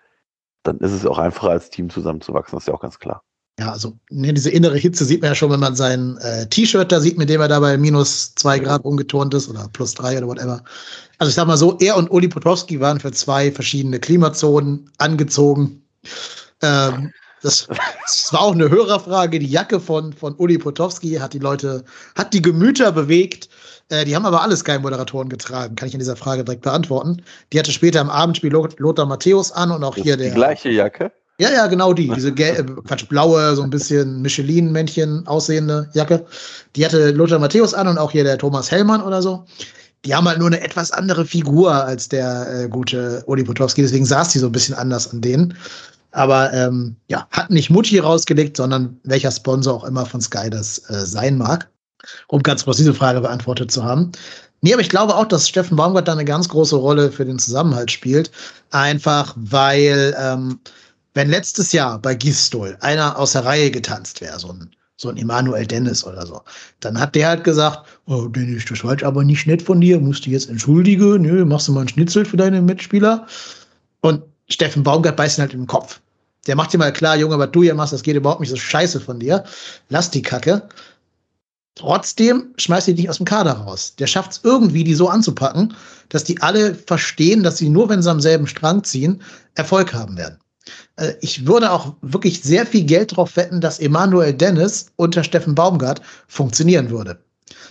dann 0.65 0.79
ist 0.79 0.93
es 0.93 1.07
auch 1.07 1.19
einfacher 1.19 1.51
als 1.51 1.71
Team 1.71 1.91
zusammenzuwachsen, 1.91 2.57
das 2.57 2.65
ist 2.65 2.69
ja 2.69 2.75
auch 2.75 2.81
ganz 2.81 2.99
klar. 2.99 3.23
Ja, 3.59 3.71
also 3.71 3.97
ne, 4.11 4.35
diese 4.35 4.51
innere 4.51 4.77
Hitze 4.77 5.05
sieht 5.05 5.23
man 5.23 5.31
ja 5.31 5.35
schon, 5.37 5.51
wenn 5.51 5.61
man 5.61 5.77
sein 5.77 6.17
äh, 6.19 6.49
T-Shirt 6.49 6.91
da 6.91 6.99
sieht, 6.99 7.19
mit 7.19 7.29
dem 7.29 7.41
er 7.41 7.47
da 7.47 7.61
bei 7.61 7.79
minus 7.79 8.35
zwei 8.35 8.59
Grad 8.59 8.85
umgeturnt 8.85 9.33
ist 9.33 9.49
oder 9.49 9.69
plus 9.73 9.95
drei 9.95 10.19
oder 10.19 10.27
whatever. 10.27 10.65
Also 11.19 11.29
ich 11.29 11.37
sag 11.37 11.47
mal 11.47 11.57
so, 11.57 11.79
er 11.79 11.97
und 11.97 12.11
Uli 12.11 12.27
Potowski 12.27 12.81
waren 12.81 12.99
für 12.99 13.13
zwei 13.13 13.53
verschiedene 13.53 14.01
Klimazonen 14.01 14.91
angezogen. 14.99 15.85
Ähm, 16.63 17.13
das, 17.43 17.69
das, 18.03 18.33
war 18.33 18.41
auch 18.41 18.55
eine 18.55 18.71
Hörerfrage. 18.71 19.39
Die 19.39 19.47
Jacke 19.47 19.79
von, 19.79 20.13
von 20.13 20.35
Uli 20.35 20.59
Potowski 20.59 21.15
hat 21.15 21.33
die 21.33 21.39
Leute, 21.39 21.85
hat 22.17 22.35
die 22.35 22.43
Gemüter 22.43 22.91
bewegt. 22.91 23.49
Äh, 23.89 24.05
die 24.05 24.17
haben 24.17 24.27
aber 24.27 24.43
alle 24.43 24.57
Sky-Moderatoren 24.57 25.29
getragen, 25.29 25.77
kann 25.77 25.89
ich 25.89 25.95
in 25.95 26.01
dieser 26.01 26.17
Frage 26.17 26.45
direkt 26.45 26.63
beantworten. 26.63 27.23
Die 27.53 27.59
hatte 27.59 27.73
später 27.73 28.01
im 28.01 28.11
Abendspiel 28.11 28.53
Lothar 28.53 29.07
Matthäus 29.07 29.53
an 29.53 29.71
und 29.71 29.85
auch 29.85 29.95
das 29.95 30.05
hier 30.05 30.17
der. 30.17 30.31
Die 30.31 30.35
gleiche 30.35 30.71
Jacke? 30.71 31.13
Ja, 31.39 31.51
ja, 31.51 31.67
genau 31.67 31.93
die. 31.93 32.09
Diese 32.15 32.31
äh, 32.31 32.65
Quatsch, 32.87 33.09
blaue, 33.09 33.55
so 33.57 33.63
ein 33.63 33.71
bisschen 33.71 34.23
Michelin-Männchen 34.23 35.27
aussehende 35.27 35.89
Jacke. 35.93 36.25
Die 36.77 36.85
hatte 36.85 37.11
Lothar 37.11 37.39
Matthäus 37.39 37.75
an 37.75 37.89
und 37.89 37.99
auch 37.99 38.13
hier 38.13 38.25
der 38.25 38.39
Thomas 38.39 38.71
Hellmann 38.71 39.03
oder 39.03 39.21
so. 39.21 39.45
Die 40.05 40.15
haben 40.15 40.29
halt 40.29 40.39
nur 40.39 40.49
eine 40.49 40.61
etwas 40.61 40.91
andere 40.91 41.25
Figur 41.25 41.73
als 41.73 42.09
der 42.09 42.65
äh, 42.65 42.69
gute 42.69 43.23
Uli 43.27 43.43
Potowski, 43.43 43.81
deswegen 43.83 44.05
saß 44.05 44.31
die 44.31 44.39
so 44.39 44.47
ein 44.47 44.53
bisschen 44.53 44.75
anders 44.75 45.11
an 45.11 45.23
denen. 45.23 45.57
Aber 46.11 46.53
ähm, 46.53 46.95
ja, 47.09 47.27
hat 47.31 47.51
nicht 47.51 47.71
Mutti 47.71 47.99
rausgelegt, 47.99 48.57
sondern 48.57 49.01
welcher 49.03 49.33
Sponsor 49.33 49.75
auch 49.75 49.85
immer 49.85 50.07
von 50.07 50.21
Sky 50.21 50.49
das 50.49 50.79
äh, 50.91 51.05
sein 51.07 51.39
mag, 51.39 51.69
um 52.29 52.43
ganz 52.43 52.65
kurz 52.65 52.79
diese 52.79 52.95
Frage 52.95 53.21
beantwortet 53.21 53.71
zu 53.71 53.85
haben. 53.85 54.13
Nee, 54.61 54.73
aber 54.73 54.83
ich 54.83 54.89
glaube 54.89 55.15
auch, 55.15 55.27
dass 55.27 55.49
Steffen 55.49 55.77
Baumgart 55.77 56.09
da 56.09 56.13
eine 56.13 56.25
ganz 56.25 56.49
große 56.49 56.77
Rolle 56.77 57.13
für 57.13 57.25
den 57.25 57.39
Zusammenhalt 57.39 57.91
spielt. 57.91 58.31
Einfach 58.71 59.35
weil 59.37 60.17
ähm, 60.19 60.59
wenn 61.15 61.29
letztes 61.29 61.73
Jahr 61.73 61.99
bei 61.99 62.15
Gistol 62.15 62.77
einer 62.81 63.19
aus 63.19 63.33
der 63.33 63.45
Reihe 63.45 63.71
getanzt 63.71 64.21
wäre, 64.21 64.39
so 64.39 64.49
ein, 64.49 64.71
so 64.97 65.09
ein 65.09 65.17
Emanuel 65.17 65.67
Dennis 65.67 66.05
oder 66.05 66.27
so, 66.27 66.41
dann 66.81 66.99
hat 66.99 67.15
der 67.15 67.29
halt 67.29 67.45
gesagt, 67.45 67.87
oh 68.07 68.27
Dennis, 68.27 68.65
das 68.65 68.83
war 68.83 69.01
aber 69.03 69.23
nicht 69.23 69.47
nett 69.47 69.63
von 69.63 69.81
dir, 69.81 70.01
musst 70.01 70.27
du 70.27 70.31
jetzt 70.31 70.49
entschuldigen, 70.49 71.23
nö, 71.23 71.45
machst 71.45 71.69
du 71.69 71.73
mal 71.73 71.81
einen 71.81 71.89
Schnitzel 71.89 72.25
für 72.25 72.37
deine 72.37 72.61
Mitspieler. 72.61 73.27
Und 74.01 74.23
Steffen 74.49 74.83
Baumgart 74.83 75.17
beißt 75.17 75.39
ihn 75.39 75.43
halt 75.43 75.53
in 75.53 75.61
den 75.61 75.67
Kopf. 75.67 76.01
Der 76.47 76.57
macht 76.57 76.73
dir 76.73 76.79
mal 76.79 76.93
klar, 76.93 77.17
Junge, 77.17 77.39
was 77.39 77.51
du 77.53 77.63
hier 77.63 77.75
machst, 77.75 77.93
das 77.93 78.03
geht 78.03 78.17
überhaupt 78.17 78.41
nicht 78.41 78.51
so 78.51 78.57
scheiße 78.57 79.01
von 79.01 79.19
dir. 79.19 79.45
Lass 79.89 80.11
die 80.11 80.23
Kacke. 80.23 80.69
Trotzdem 81.77 82.55
schmeißt 82.57 82.87
die 82.87 82.95
dich 82.95 83.11
aus 83.11 83.17
dem 83.17 83.27
Kader 83.27 83.53
raus. 83.53 83.95
Der 83.99 84.07
schafft 84.07 84.33
es 84.33 84.41
irgendwie, 84.45 84.85
die 84.85 84.95
so 84.95 85.09
anzupacken, 85.09 85.75
dass 86.09 86.23
die 86.23 86.41
alle 86.41 86.75
verstehen, 86.75 87.43
dass 87.43 87.59
sie 87.59 87.69
nur, 87.69 87.89
wenn 87.89 88.03
sie 88.03 88.11
am 88.11 88.21
selben 88.21 88.47
Strang 88.47 88.85
ziehen, 88.85 89.21
Erfolg 89.55 89.93
haben 89.93 90.17
werden. 90.17 90.39
Äh, 90.97 91.15
ich 91.21 91.47
würde 91.47 91.73
auch 91.73 91.95
wirklich 92.01 92.43
sehr 92.43 92.67
viel 92.67 92.85
Geld 92.85 93.13
darauf 93.13 93.37
wetten, 93.37 93.61
dass 93.61 93.81
Emanuel 93.81 94.33
Dennis 94.35 94.87
unter 94.97 95.25
Steffen 95.25 95.55
Baumgart 95.55 96.01
funktionieren 96.29 96.91
würde. 96.91 97.24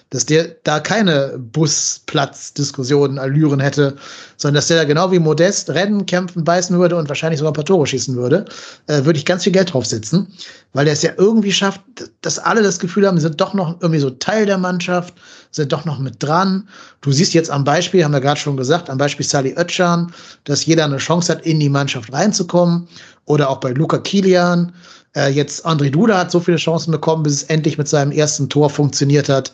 Dass 0.09 0.25
der 0.25 0.55
da 0.63 0.79
keine 0.79 1.39
Busplatzdiskussionen, 1.39 3.17
Allüren 3.17 3.59
hätte, 3.59 3.95
sondern 4.37 4.55
dass 4.55 4.67
der 4.67 4.77
da 4.77 4.83
genau 4.83 5.11
wie 5.11 5.19
Modest 5.19 5.69
rennen, 5.69 6.05
kämpfen, 6.05 6.43
beißen 6.43 6.77
würde 6.77 6.95
und 6.95 7.09
wahrscheinlich 7.09 7.39
sogar 7.39 7.51
ein 7.51 7.55
paar 7.55 7.65
Tore 7.65 7.87
schießen 7.87 8.15
würde, 8.15 8.45
äh, 8.87 9.03
würde 9.05 9.17
ich 9.17 9.25
ganz 9.25 9.43
viel 9.43 9.53
Geld 9.53 9.73
draufsetzen, 9.73 10.31
weil 10.73 10.85
der 10.85 10.93
es 10.93 11.01
ja 11.01 11.11
irgendwie 11.17 11.51
schafft, 11.51 11.81
dass 12.21 12.37
alle 12.37 12.61
das 12.61 12.79
Gefühl 12.79 13.07
haben, 13.07 13.19
sind 13.19 13.41
doch 13.41 13.53
noch 13.53 13.81
irgendwie 13.81 13.99
so 13.99 14.09
Teil 14.11 14.45
der 14.45 14.57
Mannschaft, 14.57 15.13
sind 15.51 15.71
doch 15.71 15.85
noch 15.85 15.99
mit 15.99 16.21
dran. 16.21 16.67
Du 17.01 17.11
siehst 17.11 17.33
jetzt 17.33 17.49
am 17.49 17.63
Beispiel, 17.63 18.03
haben 18.03 18.13
wir 18.13 18.21
gerade 18.21 18.39
schon 18.39 18.57
gesagt, 18.57 18.89
am 18.89 18.97
Beispiel 18.97 19.25
Sally 19.25 19.55
Oetschan, 19.57 20.11
dass 20.43 20.65
jeder 20.65 20.85
eine 20.85 20.97
Chance 20.97 21.31
hat, 21.31 21.45
in 21.45 21.59
die 21.59 21.69
Mannschaft 21.69 22.11
reinzukommen 22.11 22.87
oder 23.25 23.49
auch 23.49 23.59
bei 23.59 23.71
Luca 23.71 23.97
Kilian. 23.97 24.73
Äh, 25.15 25.29
jetzt 25.29 25.65
André 25.65 25.89
Duda 25.89 26.17
hat 26.17 26.31
so 26.31 26.39
viele 26.39 26.57
Chancen 26.57 26.91
bekommen, 26.91 27.23
bis 27.23 27.33
es 27.33 27.43
endlich 27.43 27.77
mit 27.77 27.87
seinem 27.87 28.11
ersten 28.11 28.49
Tor 28.49 28.69
funktioniert 28.69 29.29
hat. 29.29 29.51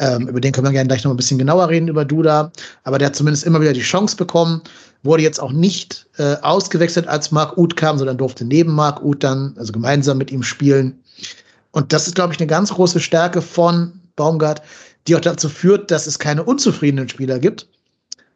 Ähm, 0.00 0.28
über 0.28 0.40
den 0.40 0.52
können 0.52 0.66
wir 0.66 0.72
gerne 0.72 0.88
gleich 0.88 1.04
noch 1.04 1.12
ein 1.12 1.16
bisschen 1.16 1.38
genauer 1.38 1.68
reden, 1.68 1.88
über 1.88 2.04
Duda. 2.04 2.52
Aber 2.84 2.98
der 2.98 3.06
hat 3.06 3.16
zumindest 3.16 3.44
immer 3.44 3.60
wieder 3.60 3.72
die 3.72 3.80
Chance 3.80 4.16
bekommen. 4.16 4.62
Wurde 5.02 5.22
jetzt 5.22 5.40
auch 5.40 5.52
nicht 5.52 6.06
äh, 6.18 6.36
ausgewechselt, 6.42 7.06
als 7.06 7.30
Marc 7.30 7.56
Uth 7.56 7.76
kam, 7.76 7.98
sondern 7.98 8.18
durfte 8.18 8.44
neben 8.44 8.72
Marc 8.72 9.02
Uth 9.02 9.22
dann, 9.22 9.54
also 9.56 9.72
gemeinsam 9.72 10.18
mit 10.18 10.30
ihm 10.30 10.42
spielen. 10.42 11.02
Und 11.70 11.92
das 11.92 12.06
ist, 12.06 12.14
glaube 12.14 12.32
ich, 12.32 12.40
eine 12.40 12.46
ganz 12.46 12.70
große 12.70 13.00
Stärke 13.00 13.40
von 13.40 13.92
Baumgart, 14.16 14.62
die 15.06 15.16
auch 15.16 15.20
dazu 15.20 15.48
führt, 15.48 15.90
dass 15.90 16.06
es 16.06 16.18
keine 16.18 16.42
unzufriedenen 16.42 17.08
Spieler 17.08 17.38
gibt, 17.38 17.68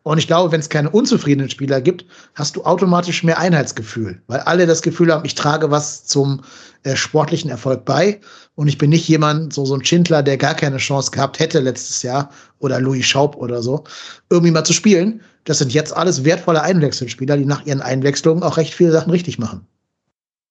und 0.05 0.19
ich 0.19 0.27
glaube, 0.27 0.51
wenn 0.51 0.61
es 0.61 0.69
keine 0.69 0.91
unzufriedenen 0.91 1.49
Spieler 1.49 1.81
gibt, 1.81 2.05
hast 2.35 2.57
du 2.57 2.65
automatisch 2.65 3.23
mehr 3.23 3.39
Einheitsgefühl, 3.39 4.21
weil 4.27 4.41
alle 4.41 4.67
das 4.67 4.83
Gefühl 4.83 5.13
haben, 5.13 5.25
ich 5.25 5.37
trage 5.37 5.71
was 5.71 6.05
zum 6.07 6.43
äh, 6.83 6.97
sportlichen 6.97 7.51
Erfolg 7.51 7.85
bei. 7.85 8.21
Und 8.55 8.69
ich 8.69 8.79
bin 8.79 8.91
nicht 8.91 9.07
jemand, 9.07 9.53
so, 9.53 9.65
so 9.65 9.75
ein 9.75 9.85
Schindler, 9.85 10.23
der 10.23 10.37
gar 10.37 10.55
keine 10.55 10.79
Chance 10.79 11.13
gehabt 11.13 11.39
hätte 11.39 11.61
letztes 11.61 12.03
Jahr 12.03 12.31
oder 12.59 12.81
Louis 12.81 13.07
Schaub 13.07 13.37
oder 13.37 13.63
so, 13.63 13.85
irgendwie 14.29 14.51
mal 14.51 14.65
zu 14.65 14.73
spielen. 14.73 15.23
Das 15.45 15.59
sind 15.59 15.73
jetzt 15.73 15.97
alles 15.97 16.25
wertvolle 16.25 16.63
Einwechselspieler, 16.63 17.37
die 17.37 17.45
nach 17.45 17.65
ihren 17.65 17.81
Einwechslungen 17.81 18.43
auch 18.43 18.57
recht 18.57 18.75
viele 18.75 18.93
Sachen 18.93 19.11
richtig 19.11 19.39
machen. 19.39 19.67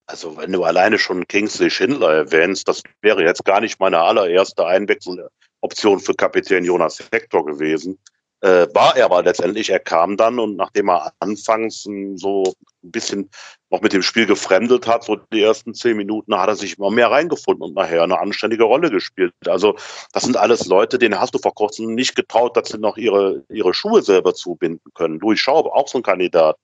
Also 0.07 0.35
wenn 0.37 0.51
du 0.51 0.63
alleine 0.63 0.97
schon 0.97 1.27
Kingsley 1.27 1.69
Schindler 1.69 2.13
erwähnst, 2.13 2.67
das 2.67 2.81
wäre 3.01 3.23
jetzt 3.23 3.45
gar 3.45 3.61
nicht 3.61 3.79
meine 3.79 3.99
allererste 3.99 4.65
Einwechseloption 4.65 5.99
für 5.99 6.13
Kapitän 6.13 6.65
Jonas 6.65 7.01
Hector 7.11 7.45
gewesen. 7.45 7.97
Äh, 8.41 8.67
war 8.73 8.97
er 8.97 9.05
aber 9.05 9.21
letztendlich, 9.21 9.69
er 9.69 9.79
kam 9.79 10.17
dann 10.17 10.39
und 10.39 10.55
nachdem 10.55 10.89
er 10.89 11.13
anfangs 11.19 11.83
so 12.15 12.43
ein 12.83 12.91
bisschen 12.91 13.29
noch 13.69 13.81
mit 13.81 13.93
dem 13.93 14.01
Spiel 14.01 14.25
gefremdelt 14.25 14.87
hat, 14.87 15.03
so 15.03 15.15
die 15.15 15.43
ersten 15.43 15.75
zehn 15.75 15.95
Minuten, 15.95 16.35
hat 16.35 16.49
er 16.49 16.55
sich 16.55 16.77
immer 16.77 16.89
mehr 16.89 17.11
reingefunden 17.11 17.63
und 17.63 17.75
nachher 17.75 18.01
eine 18.01 18.19
anständige 18.19 18.63
Rolle 18.63 18.89
gespielt. 18.89 19.33
Also 19.47 19.75
das 20.11 20.23
sind 20.23 20.37
alles 20.37 20.65
Leute, 20.65 20.97
denen 20.97 21.19
hast 21.19 21.35
du 21.35 21.39
vor 21.39 21.53
kurzem 21.53 21.93
nicht 21.93 22.15
getraut, 22.15 22.57
dass 22.57 22.69
sie 22.69 22.79
noch 22.79 22.97
ihre, 22.97 23.43
ihre 23.49 23.75
Schuhe 23.75 24.01
selber 24.01 24.33
zubinden 24.33 24.91
können. 24.95 25.19
Louis 25.19 25.39
Schaub, 25.39 25.67
auch 25.67 25.87
so 25.87 25.99
ein 25.99 26.03
Kandidat. 26.03 26.57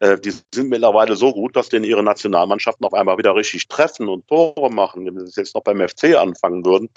Äh, 0.00 0.18
die 0.18 0.30
sind 0.30 0.68
mittlerweile 0.68 1.16
so 1.16 1.32
gut, 1.32 1.56
dass 1.56 1.68
denen 1.68 1.84
ihre 1.84 2.02
Nationalmannschaften 2.02 2.86
auf 2.86 2.94
einmal 2.94 3.18
wieder 3.18 3.34
richtig 3.34 3.68
treffen 3.68 4.08
und 4.08 4.26
Tore 4.28 4.70
machen. 4.70 5.06
Wenn 5.06 5.26
sie 5.26 5.40
jetzt 5.40 5.54
noch 5.54 5.62
beim 5.62 5.86
FC 5.86 6.16
anfangen 6.16 6.64
würden, 6.64 6.88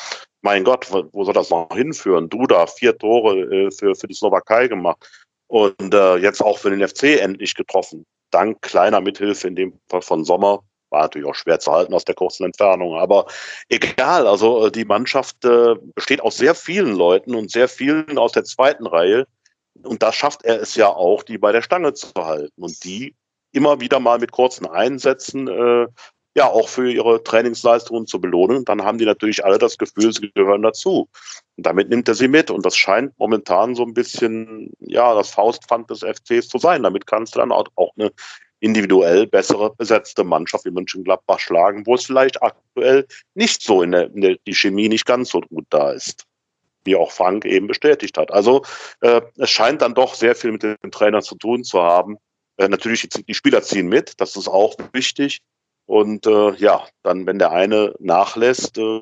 mein 0.41 0.63
Gott, 0.63 0.87
wo 0.91 1.23
soll 1.23 1.33
das 1.33 1.49
noch 1.49 1.69
hinführen? 1.73 2.29
Duda, 2.29 2.67
vier 2.67 2.97
Tore 2.97 3.39
äh, 3.39 3.71
für, 3.71 3.95
für 3.95 4.07
die 4.07 4.13
Slowakei 4.13 4.67
gemacht 4.67 5.09
und 5.47 5.93
äh, 5.93 6.17
jetzt 6.17 6.41
auch 6.41 6.59
für 6.59 6.69
den 6.69 6.87
FC 6.87 7.19
endlich 7.19 7.55
getroffen. 7.55 8.05
Dank 8.29 8.61
kleiner 8.61 9.01
Mithilfe, 9.01 9.47
in 9.47 9.55
dem 9.55 9.79
Fall 9.89 10.01
von 10.01 10.23
Sommer, 10.23 10.63
war 10.89 11.01
natürlich 11.03 11.27
auch 11.27 11.35
schwer 11.35 11.59
zu 11.59 11.71
halten 11.71 11.93
aus 11.93 12.05
der 12.05 12.15
kurzen 12.15 12.45
Entfernung. 12.45 12.95
Aber 12.95 13.25
egal, 13.69 14.27
also 14.27 14.69
die 14.69 14.85
Mannschaft 14.85 15.37
besteht 15.95 16.21
aus 16.21 16.37
sehr 16.37 16.55
vielen 16.55 16.95
Leuten 16.95 17.35
und 17.35 17.51
sehr 17.51 17.67
vielen 17.67 18.17
aus 18.17 18.33
der 18.33 18.45
zweiten 18.45 18.87
Reihe, 18.87 19.25
und 19.84 20.03
da 20.03 20.11
schafft 20.11 20.43
er 20.43 20.61
es 20.61 20.76
ja 20.76 20.88
auch, 20.88 21.24
die 21.24 21.38
bei 21.38 21.51
der 21.51 21.61
Stange 21.61 21.93
zu 21.93 22.11
halten 22.15 22.61
und 22.61 22.84
die 22.84 23.15
immer 23.51 23.80
wieder 23.80 23.99
mal 23.99 24.19
mit 24.19 24.32
kurzen 24.32 24.65
Einsätzen 24.65 25.47
äh, 25.47 25.88
ja 26.36 26.49
auch 26.49 26.69
für 26.69 26.89
ihre 26.89 27.24
Trainingsleistungen 27.24 28.07
zu 28.07 28.22
belohnen. 28.22 28.63
Dann 28.63 28.84
haben 28.84 28.97
die 28.97 29.05
natürlich 29.05 29.43
alle 29.43 29.57
das 29.57 29.78
Gefühl, 29.78 30.13
sie 30.13 30.32
gehören 30.32 30.61
dazu. 30.61 31.09
Und 31.57 31.65
damit 31.65 31.89
nimmt 31.89 32.07
er 32.07 32.15
sie 32.15 32.30
mit. 32.30 32.49
Und 32.49 32.65
das 32.65 32.78
scheint 32.78 33.17
momentan 33.19 33.76
so 33.76 33.84
ein 33.84 33.93
bisschen 33.93 34.72
ja 34.80 35.13
das 35.13 35.30
Faustpfand 35.32 35.89
des 35.89 36.03
FCs 36.03 36.47
zu 36.47 36.57
sein. 36.57 36.84
Damit 36.84 37.05
kannst 37.05 37.36
du 37.36 37.39
dann 37.39 37.51
auch, 37.51 37.67
auch 37.76 37.91
eine 37.97 38.11
individuell 38.61 39.28
bessere 39.28 39.76
besetzte 39.76 40.24
Mannschaft 40.24 40.65
wie 40.65 40.72
Mönchengladbach 40.72 41.39
schlagen, 41.39 41.86
wo 41.86 41.95
es 41.95 42.05
vielleicht 42.05 42.41
aktuell 42.41 43.07
nicht 43.34 43.61
so 43.61 43.82
in 43.82 43.91
der, 43.91 44.05
in 44.05 44.22
der 44.22 44.38
die 44.45 44.53
Chemie 44.53 44.88
nicht 44.88 45.05
ganz 45.05 45.32
so 45.32 45.41
gut 45.41 45.65
da 45.69 45.91
ist 45.91 46.28
wie 46.84 46.95
auch 46.95 47.11
Frank 47.11 47.45
eben 47.45 47.67
bestätigt 47.67 48.17
hat. 48.17 48.32
Also 48.32 48.63
äh, 49.01 49.21
es 49.38 49.49
scheint 49.49 49.82
dann 49.82 49.93
doch 49.93 50.15
sehr 50.15 50.36
viel 50.36 50.51
mit 50.51 50.63
dem 50.63 50.91
Trainer 50.91 51.21
zu 51.21 51.36
tun 51.36 51.63
zu 51.63 51.82
haben. 51.82 52.17
Äh, 52.57 52.67
natürlich, 52.67 53.07
die, 53.09 53.34
Spieler 53.34 53.61
ziehen 53.63 53.88
mit, 53.88 54.19
das 54.19 54.36
ist 54.36 54.47
auch 54.47 54.75
wichtig. 54.93 55.41
Und 55.86 56.25
äh, 56.25 56.53
ja, 56.53 56.88
dann, 57.03 57.25
wenn 57.25 57.39
der 57.39 57.51
eine 57.51 57.93
nachlässt, 57.99 58.77
äh, 58.77 59.01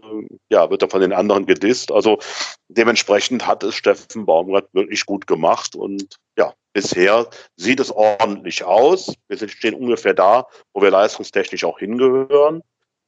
ja, 0.50 0.70
wird 0.72 0.82
er 0.82 0.90
von 0.90 1.02
den 1.02 1.14
anderen 1.14 1.46
gedisst. 1.46 1.92
Also 1.92 2.20
dementsprechend 2.68 3.46
hat 3.46 3.64
es 3.64 3.76
Steffen 3.76 4.26
Baumgart 4.26 4.74
wirklich 4.74 5.06
gut 5.06 5.28
gemacht. 5.28 5.76
Und 5.76 6.16
ja, 6.38 6.54
bisher 6.74 7.30
sieht 7.58 7.80
es 7.80 7.92
ordentlich 7.92 8.64
aus. 8.64 9.14
Wir 9.28 9.38
stehen 9.50 9.76
ungefähr 9.76 10.14
da, 10.14 10.48
wo 10.74 10.82
wir 10.82 10.90
leistungstechnisch 10.90 11.64
auch 11.64 11.80
hingehören. 11.80 12.64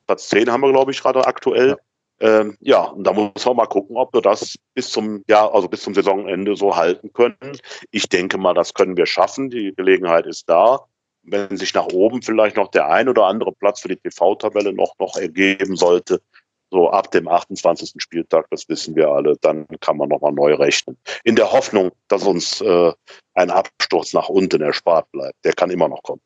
Platz 0.05 0.30
10 0.30 0.51
haben 0.51 0.61
wir, 0.61 0.72
glaube 0.72 0.91
ich, 0.91 1.01
gerade 1.01 1.26
aktuell. 1.26 1.69
Ja. 1.69 1.78
Ähm, 2.22 2.55
ja, 2.59 2.84
und 2.84 3.03
da 3.03 3.13
muss 3.13 3.45
man 3.45 3.55
mal 3.55 3.65
gucken, 3.65 3.97
ob 3.97 4.13
wir 4.13 4.22
das 4.22 4.55
bis 4.76 4.91
zum 4.91 5.24
Jahr, 5.28 5.53
also 5.53 5.67
bis 5.67 5.82
zum 5.82 5.95
Saisonende 5.95 6.55
so 6.55 6.76
halten 6.76 7.11
können. 7.13 7.57
Ich 7.89 8.07
denke 8.09 8.38
mal, 8.38 8.53
das 8.53 8.76
können 8.76 8.95
wir 8.95 9.07
schaffen. 9.07 9.49
Die 9.49 9.74
Gelegenheit 9.76 10.28
ist 10.28 10.47
da. 10.47 10.86
Wenn 11.24 11.57
sich 11.57 11.74
nach 11.74 11.88
oben 11.88 12.22
vielleicht 12.22 12.57
noch 12.57 12.69
der 12.69 12.88
ein 12.89 13.09
oder 13.09 13.26
andere 13.26 13.51
Platz 13.51 13.82
für 13.82 13.88
die 13.88 13.97
TV-Tabelle 13.97 14.72
noch, 14.72 14.93
noch 14.99 15.17
ergeben 15.17 15.76
sollte, 15.76 16.22
so 16.69 16.89
ab 16.91 17.11
dem 17.11 17.28
28. 17.28 17.93
Spieltag, 17.97 18.45
das 18.51 18.69
wissen 18.69 18.95
wir 18.95 19.09
alle, 19.09 19.36
dann 19.41 19.67
kann 19.82 19.97
man 19.97 20.09
nochmal 20.09 20.32
neu 20.32 20.53
rechnen. 20.53 20.97
In 21.24 21.36
der 21.36 21.51
Hoffnung, 21.51 21.91
dass 22.07 22.24
uns 22.24 22.61
äh, 22.61 22.93
ein 23.34 23.49
Absturz 23.49 24.13
nach 24.13 24.30
unten 24.30 24.61
erspart 24.61 25.11
bleibt. 25.11 25.43
Der 25.43 25.53
kann 25.53 25.72
immer 25.72 25.89
noch 25.89 26.01
kommen. 26.03 26.22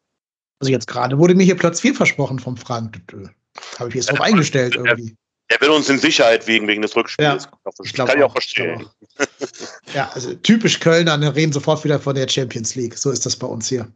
Also 0.60 0.72
jetzt 0.72 0.88
gerade 0.88 1.18
wurde 1.18 1.36
mir 1.36 1.44
hier 1.44 1.58
Platz 1.58 1.82
4 1.82 1.96
versprochen 1.96 2.40
vom 2.40 2.58
Frank. 2.58 3.02
Habe 3.80 3.90
ich 3.90 3.96
jetzt 3.96 4.12
drauf 4.12 4.22
eingestellt 4.22 4.76
irgendwie. 4.76 5.16
Er 5.56 5.62
will 5.62 5.70
uns 5.70 5.88
in 5.90 5.98
Sicherheit 6.00 6.48
wiegen 6.48 6.68
wegen 6.68 6.82
des 6.82 6.96
Rückspiels. 6.98 7.46
Ja, 7.46 7.72
ich 7.82 7.94
kann 7.94 8.18
ich 8.18 8.24
auch 8.24 8.32
verstehen. 8.32 8.86
ja, 9.94 10.10
also 10.14 10.34
typisch 10.34 10.82
Kölner, 10.82 11.16
ne, 11.16 11.34
reden 11.34 11.54
sofort 11.54 11.84
wieder 11.86 11.98
von 11.98 12.14
der 12.14 12.28
Champions 12.28 12.76
League. 12.76 12.98
So 12.98 13.10
ist 13.10 13.26
das 13.26 13.38
bei 13.38 13.48
uns 13.48 13.70
hier. 13.70 13.88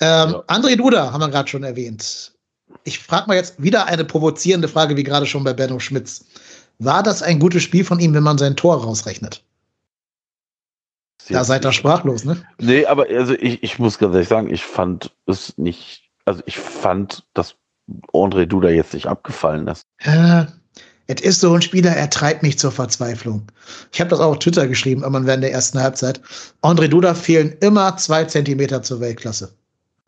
Ähm, 0.00 0.30
ja. 0.30 0.44
André 0.46 0.76
Duda 0.76 1.12
haben 1.12 1.20
wir 1.20 1.28
gerade 1.28 1.48
schon 1.50 1.64
erwähnt. 1.64 2.32
Ich 2.84 2.98
frage 2.98 3.26
mal 3.26 3.34
jetzt 3.34 3.62
wieder 3.62 3.86
eine 3.86 4.06
provozierende 4.06 4.68
Frage, 4.68 4.96
wie 4.96 5.02
gerade 5.02 5.26
schon 5.26 5.44
bei 5.44 5.52
Benno 5.52 5.78
Schmitz. 5.80 6.24
War 6.78 7.02
das 7.02 7.22
ein 7.22 7.40
gutes 7.40 7.62
Spiel 7.62 7.84
von 7.84 8.00
ihm, 8.00 8.14
wenn 8.14 8.22
man 8.22 8.38
sein 8.38 8.56
Tor 8.56 8.82
rausrechnet? 8.82 9.42
Da 11.28 11.44
seid 11.44 11.66
ihr 11.66 11.72
sprachlos, 11.72 12.24
ne? 12.24 12.42
Nee, 12.58 12.86
aber 12.86 13.06
also 13.10 13.34
ich, 13.34 13.62
ich 13.62 13.78
muss 13.78 13.98
ganz 13.98 14.14
ehrlich 14.14 14.28
sagen, 14.28 14.52
ich 14.52 14.64
fand 14.64 15.10
es 15.26 15.58
nicht, 15.58 16.08
also 16.24 16.42
ich 16.46 16.56
fand, 16.58 17.24
dass 17.34 17.56
André 18.12 18.46
Duda 18.46 18.70
jetzt 18.70 18.94
nicht 18.94 19.06
abgefallen 19.06 19.66
ist. 19.68 19.82
Äh, 19.98 20.46
es 21.06 21.20
ist 21.20 21.40
so 21.40 21.52
ein 21.52 21.62
Spieler, 21.62 21.90
er 21.90 22.10
treibt 22.10 22.42
mich 22.42 22.58
zur 22.58 22.72
Verzweiflung. 22.72 23.42
Ich 23.92 24.00
habe 24.00 24.10
das 24.10 24.20
auch 24.20 24.32
auf 24.32 24.38
Twitter 24.40 24.66
geschrieben, 24.66 25.02
irgendwann 25.02 25.26
während 25.26 25.44
der 25.44 25.52
ersten 25.52 25.80
Halbzeit. 25.80 26.20
André 26.62 26.88
Duda 26.88 27.14
fehlen 27.14 27.54
immer 27.60 27.96
zwei 27.96 28.24
Zentimeter 28.24 28.82
zur 28.82 29.00
Weltklasse. 29.00 29.52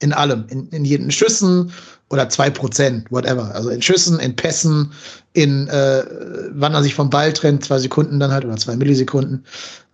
In 0.01 0.13
allem. 0.13 0.45
In, 0.49 0.69
in 0.69 0.85
jeden 0.85 1.11
Schüssen 1.11 1.73
oder 2.11 2.29
zwei 2.29 2.51
Prozent, 2.51 3.11
whatever. 3.11 3.55
Also 3.55 3.71
in 3.71 3.83
Schüssen, 3.83 4.19
in 4.19 4.35
Pässen, 4.35 4.93
in 5.35 5.69
äh, 5.69 6.05
wann 6.53 6.75
er 6.75 6.83
sich 6.83 6.95
vom 6.95 7.11
Ball 7.11 7.33
trennt, 7.33 7.65
zwei 7.65 7.79
Sekunden 7.79 8.19
dann 8.19 8.33
halt 8.33 8.45
oder 8.45 8.57
zwei 8.57 8.77
Millisekunden. 8.77 9.45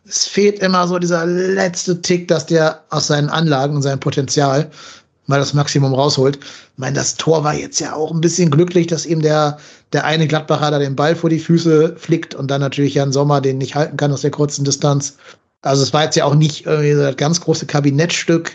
Es 0.07 0.26
fehlt 0.26 0.59
immer 0.61 0.86
so 0.86 0.98
dieser 0.98 1.24
letzte 1.26 2.00
Tick, 2.02 2.28
dass 2.28 2.46
der 2.46 2.84
aus 2.90 3.07
seinen 3.07 3.30
Anlagen 3.30 3.76
und 3.76 3.82
seinem 3.82 4.00
Potenzial 4.00 4.70
mal 5.27 5.39
das 5.39 5.55
Maximum 5.55 5.95
rausholt. 5.95 6.37
Ich 6.37 6.79
meine, 6.79 6.97
das 6.97 7.16
Tor 7.16 7.45
war 7.45 7.55
jetzt 7.55 7.81
ja 7.81 7.95
auch 7.95 8.12
ein 8.12 8.20
bisschen 8.20 8.51
glücklich, 8.51 8.87
dass 8.87 9.07
ihm 9.07 9.22
der, 9.22 9.59
der 9.93 10.05
eine 10.05 10.27
Gladbacher 10.27 10.70
da 10.70 10.79
den 10.79 10.97
Ball 10.97 11.16
vor 11.16 11.31
die 11.31 11.39
Füße 11.39 11.97
flickt 11.97 12.35
und 12.35 12.51
dann 12.51 12.61
natürlich 12.61 12.95
Jan 12.95 13.12
Sommer 13.12 13.41
den 13.41 13.59
nicht 13.59 13.75
halten 13.75 13.97
kann 13.97 14.12
aus 14.12 14.22
der 14.22 14.31
kurzen 14.31 14.64
Distanz. 14.64 15.16
Also 15.62 15.83
es 15.83 15.93
war 15.93 16.05
jetzt 16.05 16.16
ja 16.16 16.25
auch 16.25 16.35
nicht 16.35 16.66
irgendwie 16.66 16.93
das 16.93 17.16
ganz 17.16 17.41
große 17.41 17.66
Kabinettstück. 17.66 18.53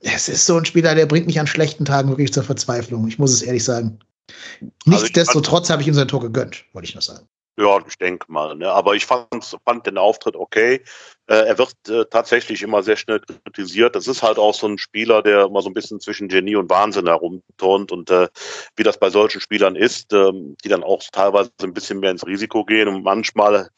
Es 0.00 0.28
ist 0.28 0.46
so 0.46 0.56
ein 0.56 0.64
Spieler, 0.64 0.94
der 0.94 1.06
bringt 1.06 1.26
mich 1.26 1.38
an 1.40 1.46
schlechten 1.46 1.84
Tagen 1.84 2.08
wirklich 2.08 2.32
zur 2.32 2.42
Verzweiflung. 2.42 3.06
Ich 3.08 3.18
muss 3.18 3.32
es 3.32 3.42
ehrlich 3.42 3.64
sagen. 3.64 3.98
Also 4.30 4.72
Nichtsdestotrotz 4.86 5.70
habe 5.70 5.82
ich 5.82 5.88
ihm 5.88 5.94
sein 5.94 6.08
Tor 6.08 6.20
gegönnt, 6.20 6.64
wollte 6.72 6.88
ich 6.88 6.94
noch 6.94 7.02
sagen. 7.02 7.26
Ja, 7.58 7.78
ich 7.88 7.96
denke 7.96 8.30
mal. 8.30 8.54
Ne? 8.56 8.70
Aber 8.70 8.94
ich 8.94 9.06
fand, 9.06 9.26
fand 9.64 9.86
den 9.86 9.98
Auftritt 9.98 10.36
okay. 10.36 10.82
Äh, 11.28 11.46
er 11.46 11.58
wird 11.58 11.74
äh, 11.88 12.04
tatsächlich 12.10 12.62
immer 12.62 12.82
sehr 12.82 12.96
schnell 12.96 13.20
kritisiert. 13.20 13.96
Das 13.96 14.06
ist 14.06 14.22
halt 14.22 14.38
auch 14.38 14.54
so 14.54 14.68
ein 14.68 14.78
Spieler, 14.78 15.22
der 15.22 15.46
immer 15.46 15.60
so 15.60 15.68
ein 15.68 15.74
bisschen 15.74 16.00
zwischen 16.00 16.28
Genie 16.28 16.56
und 16.56 16.70
Wahnsinn 16.70 17.06
herumturnt. 17.06 17.90
Und 17.90 18.10
äh, 18.10 18.28
wie 18.76 18.84
das 18.84 18.98
bei 18.98 19.10
solchen 19.10 19.40
Spielern 19.40 19.74
ist, 19.74 20.12
ähm, 20.12 20.56
die 20.62 20.68
dann 20.68 20.84
auch 20.84 21.02
teilweise 21.10 21.50
ein 21.62 21.74
bisschen 21.74 21.98
mehr 22.00 22.12
ins 22.12 22.26
Risiko 22.26 22.64
gehen. 22.64 22.88
Und 22.88 23.02
manchmal, 23.02 23.70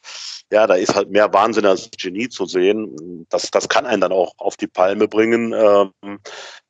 ja, 0.51 0.67
da 0.67 0.75
ist 0.75 0.95
halt 0.95 1.09
mehr 1.09 1.33
Wahnsinn 1.33 1.65
als 1.65 1.89
Genie 1.91 2.29
zu 2.29 2.45
sehen. 2.45 3.25
Das, 3.29 3.49
das 3.49 3.67
kann 3.67 3.85
einen 3.85 4.01
dann 4.01 4.11
auch 4.11 4.33
auf 4.37 4.55
die 4.55 4.67
Palme 4.67 5.07
bringen. 5.07 5.53
Ähm, 5.53 6.19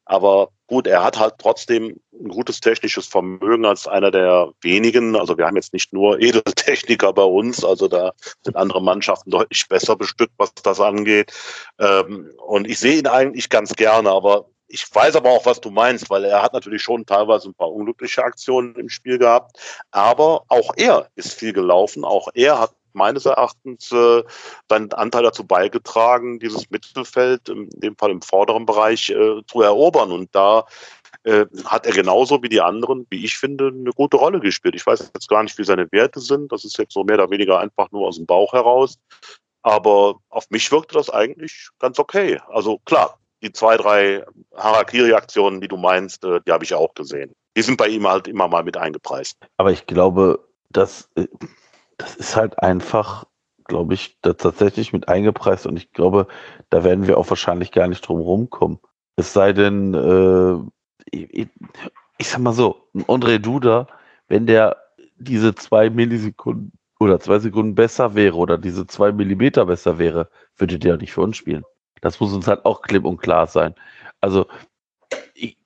aber 0.10 0.50
gut, 0.66 0.88
er 0.88 1.04
hat 1.04 1.20
halt 1.20 1.36
trotzdem 1.38 2.00
ein 2.20 2.30
gutes 2.30 2.60
technisches 2.60 3.06
Vermögen 3.06 3.64
als 3.64 3.88
einer 3.88 4.10
der 4.10 4.52
wenigen. 4.62 5.16
Also 5.16 5.38
wir 5.38 5.46
haben 5.46 5.56
jetzt 5.56 5.72
nicht 5.72 5.94
nur 5.94 6.20
Edeltechniker 6.20 7.14
bei 7.14 7.24
uns, 7.24 7.64
also 7.64 7.88
da 7.88 8.14
sind 8.44 8.58
andere 8.58 8.82
Mannschaften 8.82 9.30
deutlich 9.30 9.68
besser 9.70 9.96
bestückt, 9.96 10.34
was 10.38 10.52
das 10.56 10.80
angeht. 10.80 11.32
Ähm, 11.78 12.32
und 12.48 12.68
ich 12.68 12.80
sehe 12.80 12.98
ihn 12.98 13.06
eigentlich 13.06 13.50
ganz 13.50 13.76
gerne, 13.76 14.10
aber 14.10 14.48
ich 14.68 14.84
weiß 14.92 15.16
aber 15.16 15.30
auch, 15.30 15.46
was 15.46 15.62
du 15.62 15.70
meinst, 15.70 16.10
weil 16.10 16.26
er 16.26 16.42
hat 16.42 16.54
natürlich 16.54 16.82
schon 16.82 17.06
teilweise 17.06 17.50
ein 17.50 17.54
paar 17.56 17.72
unglückliche 17.72 18.24
Aktionen 18.24 18.76
im 18.76 18.90
Spiel 18.90 19.20
gehabt. 19.20 19.60
Aber 19.92 20.44
auch 20.48 20.72
er 20.76 21.08
ist 21.16 21.34
viel 21.34 21.54
gelaufen. 21.54 22.04
Auch 22.04 22.30
er 22.34 22.60
hat 22.60 22.72
meines 23.00 23.26
Erachtens 23.26 23.92
äh, 23.92 24.24
seinen 24.70 24.94
Anteil 24.94 25.24
dazu 25.24 25.44
beigetragen, 25.44 26.38
dieses 26.38 26.70
Mittelfeld, 26.70 27.50
in 27.50 27.70
dem 27.72 27.98
Fall 27.98 28.12
im 28.12 28.22
vorderen 28.22 28.68
Bereich, 28.68 29.10
äh, 29.10 29.42
zu 29.48 29.62
erobern. 29.62 30.12
Und 30.12 30.36
da 30.36 30.66
äh, 31.24 31.46
hat 31.66 31.86
er 31.86 31.94
genauso 31.94 32.44
wie 32.44 32.50
die 32.50 32.62
anderen, 32.62 33.08
wie 33.10 33.26
ich 33.26 33.38
finde, 33.38 33.68
eine 33.68 33.92
gute 33.92 34.18
Rolle 34.18 34.40
gespielt. 34.40 34.76
Ich 34.76 34.86
weiß 34.86 35.12
jetzt 35.14 35.30
gar 35.30 35.44
nicht, 35.44 35.58
wie 35.58 35.64
seine 35.64 35.92
Werte 35.92 36.20
sind. 36.20 36.52
Das 36.52 36.64
ist 36.64 36.78
jetzt 36.78 36.94
so 36.94 37.04
mehr 37.04 37.16
oder 37.16 37.32
weniger 37.32 37.60
einfach 37.60 37.92
nur 37.92 38.08
aus 38.08 38.18
dem 38.18 38.26
Bauch 38.26 38.54
heraus. 38.54 39.00
Aber 39.62 40.16
auf 40.30 40.50
mich 40.50 40.72
wirkte 40.72 40.96
das 40.96 41.10
eigentlich 41.10 41.70
ganz 41.80 42.00
okay. 42.00 42.40
Also 42.50 42.80
klar, 42.86 43.18
die 43.42 43.52
zwei, 43.52 43.78
drei 43.78 44.24
Harakiri-Aktionen, 44.56 45.62
die 45.62 45.68
du 45.68 45.78
meinst, 45.78 46.24
äh, 46.24 46.40
die 46.46 46.52
habe 46.52 46.64
ich 46.64 46.74
auch 46.74 46.94
gesehen. 46.94 47.34
Die 47.58 47.62
sind 47.62 47.78
bei 47.78 47.88
ihm 47.88 48.08
halt 48.08 48.28
immer 48.28 48.48
mal 48.48 48.64
mit 48.64 48.78
eingepreist. 48.78 49.38
Aber 49.58 49.72
ich 49.72 49.86
glaube, 49.86 50.48
dass 50.70 51.10
äh, 51.16 51.28
das 52.00 52.16
ist 52.16 52.36
halt 52.36 52.58
einfach, 52.60 53.26
glaube 53.66 53.94
ich, 53.94 54.18
da 54.22 54.34
tatsächlich 54.34 54.94
mit 54.94 55.08
eingepreist 55.08 55.68
und 55.68 55.78
ich 55.78 55.92
glaube, 55.92 56.28
da 56.70 56.84
werden 56.84 57.06
wir 57.08 57.20
auch 57.20 57.30
wahrscheinlich 57.30 57.72
gar 57.72 57.88
nicht 57.88 58.02
drum 58.02 58.22
rumkommen. 58.22 58.80
Es 59.16 59.34
sei 59.34 59.54
denn, 59.54 59.94
äh, 59.94 61.38
ich 62.18 62.30
sag 62.30 62.40
mal 62.40 62.54
so, 62.54 62.88
André 62.96 63.38
Duda, 63.38 63.88
wenn 64.28 64.48
der 64.48 64.78
diese 65.18 65.54
zwei 65.54 65.90
Millisekunden 65.90 66.72
oder 67.00 67.20
zwei 67.20 67.40
Sekunden 67.40 67.76
besser 67.76 68.16
wäre 68.16 68.38
oder 68.38 68.58
diese 68.58 68.88
zwei 68.88 69.12
Millimeter 69.12 69.66
besser 69.66 70.00
wäre, 70.00 70.30
würde 70.56 70.80
der 70.80 70.98
nicht 70.98 71.12
für 71.12 71.22
uns 71.22 71.38
spielen. 71.38 71.64
Das 72.02 72.20
muss 72.22 72.34
uns 72.34 72.48
halt 72.48 72.64
auch 72.66 72.82
klipp 72.82 73.04
und 73.04 73.18
klar 73.18 73.48
sein. 73.48 73.76
Also, 74.22 74.48
ich, 75.34 75.58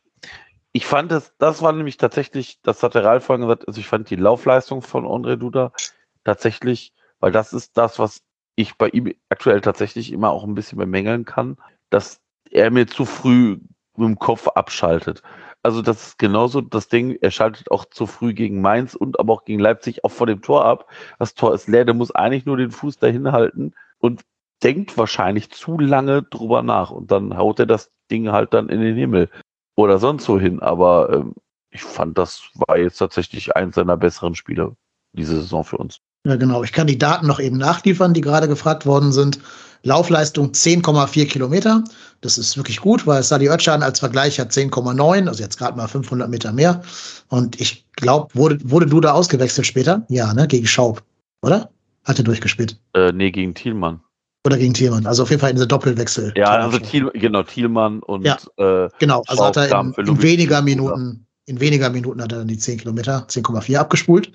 ich 0.71 0.87
fand 0.87 1.11
es, 1.11 1.35
das 1.37 1.61
war 1.61 1.73
nämlich 1.73 1.97
tatsächlich, 1.97 2.59
das 2.63 2.81
hat 2.81 2.95
der 2.95 3.03
Ralf 3.03 3.25
vorhin 3.25 3.43
gesagt, 3.43 3.67
also 3.67 3.79
ich 3.79 3.87
fand 3.87 4.09
die 4.09 4.15
Laufleistung 4.15 4.81
von 4.81 5.05
André 5.05 5.35
Duda 5.35 5.71
tatsächlich, 6.23 6.93
weil 7.19 7.31
das 7.31 7.53
ist 7.53 7.77
das, 7.77 7.99
was 7.99 8.21
ich 8.55 8.77
bei 8.77 8.89
ihm 8.89 9.13
aktuell 9.29 9.61
tatsächlich 9.61 10.11
immer 10.11 10.31
auch 10.31 10.43
ein 10.43 10.55
bisschen 10.55 10.77
bemängeln 10.77 11.25
kann, 11.25 11.57
dass 11.89 12.21
er 12.51 12.71
mir 12.71 12.87
zu 12.87 13.05
früh 13.05 13.59
mit 13.95 14.07
dem 14.07 14.19
Kopf 14.19 14.47
abschaltet. 14.47 15.21
Also 15.63 15.81
das 15.81 16.07
ist 16.07 16.19
genauso 16.19 16.61
das 16.61 16.87
Ding, 16.89 17.17
er 17.21 17.31
schaltet 17.31 17.71
auch 17.71 17.85
zu 17.85 18.05
früh 18.05 18.33
gegen 18.33 18.61
Mainz 18.61 18.95
und 18.95 19.19
aber 19.19 19.33
auch 19.33 19.45
gegen 19.45 19.59
Leipzig 19.59 20.03
auch 20.03 20.11
vor 20.11 20.27
dem 20.27 20.41
Tor 20.41 20.65
ab. 20.65 20.89
Das 21.19 21.35
Tor 21.35 21.53
ist 21.53 21.67
leer, 21.67 21.85
der 21.85 21.93
muss 21.93 22.11
eigentlich 22.11 22.45
nur 22.45 22.57
den 22.57 22.71
Fuß 22.71 22.97
dahin 22.97 23.31
halten 23.31 23.73
und 23.99 24.23
denkt 24.61 24.97
wahrscheinlich 24.97 25.51
zu 25.51 25.79
lange 25.79 26.23
drüber 26.23 26.63
nach 26.63 26.91
und 26.91 27.11
dann 27.11 27.37
haut 27.37 27.59
er 27.59 27.65
das 27.65 27.91
Ding 28.11 28.31
halt 28.31 28.53
dann 28.53 28.69
in 28.69 28.81
den 28.81 28.95
Himmel 28.95 29.29
oder 29.75 29.99
sonst 29.99 30.25
so 30.25 30.39
hin. 30.39 30.59
Aber 30.61 31.11
ähm, 31.13 31.33
ich 31.69 31.83
fand, 31.83 32.17
das 32.17 32.49
war 32.55 32.77
jetzt 32.77 32.97
tatsächlich 32.97 33.55
eins 33.55 33.75
seiner 33.75 33.97
besseren 33.97 34.35
Spiele 34.35 34.75
diese 35.13 35.35
Saison 35.35 35.63
für 35.63 35.77
uns. 35.77 36.01
Ja, 36.25 36.37
genau. 36.37 36.63
Ich 36.63 36.71
kann 36.71 36.87
die 36.87 36.97
Daten 36.97 37.27
noch 37.27 37.39
eben 37.39 37.57
nachliefern, 37.57 38.13
die 38.13 38.21
gerade 38.21 38.47
gefragt 38.47 38.85
worden 38.85 39.11
sind. 39.11 39.39
Laufleistung 39.83 40.51
10,4 40.51 41.25
Kilometer. 41.25 41.83
Das 42.21 42.37
ist 42.37 42.55
wirklich 42.55 42.79
gut, 42.79 43.05
weil 43.05 43.21
Sadi 43.21 43.49
Özcan 43.49 43.83
als 43.83 43.99
Vergleich 43.99 44.39
hat 44.39 44.51
10,9, 44.51 45.27
also 45.27 45.43
jetzt 45.43 45.57
gerade 45.57 45.75
mal 45.75 45.87
500 45.87 46.29
Meter 46.29 46.53
mehr. 46.53 46.81
Und 47.27 47.59
ich 47.59 47.85
glaube, 47.97 48.33
wurde, 48.33 48.59
wurde 48.63 48.85
du 48.85 49.01
da 49.01 49.11
ausgewechselt 49.11 49.67
später? 49.67 50.05
Ja, 50.07 50.33
ne, 50.33 50.47
gegen 50.47 50.65
Schaub, 50.65 51.03
oder? 51.41 51.69
Hat 52.05 52.17
er 52.17 52.23
durchgespielt? 52.23 52.79
Äh, 52.93 53.11
nee, 53.11 53.31
gegen 53.31 53.53
Thielmann. 53.53 53.99
Oder 54.45 54.57
gegen 54.57 54.73
Thielmann. 54.73 55.05
Also 55.05 55.23
auf 55.23 55.29
jeden 55.29 55.41
Fall 55.41 55.49
in 55.49 55.57
dieser 55.57 55.67
Doppelwechsel. 55.67 56.33
Ja, 56.35 56.51
also 56.57 56.79
Thiel, 56.79 57.09
genau, 57.13 57.43
Thielmann 57.43 57.99
und 57.99 58.25
ja, 58.25 58.37
äh, 58.57 58.89
genau, 58.99 59.23
also 59.27 59.45
hat 59.45 59.57
er 59.57 59.69
Schaub 59.69 59.97
in, 59.97 60.07
in 60.07 60.21
weniger. 60.21 60.61
Minuten, 60.61 61.25
in 61.45 61.59
weniger 61.59 61.89
Minuten 61.89 62.21
hat 62.21 62.31
er 62.31 62.39
dann 62.39 62.47
die 62.47 62.57
10 62.57 62.79
Kilometer, 62.79 63.25
10,4 63.27 63.77
abgespult. 63.77 64.31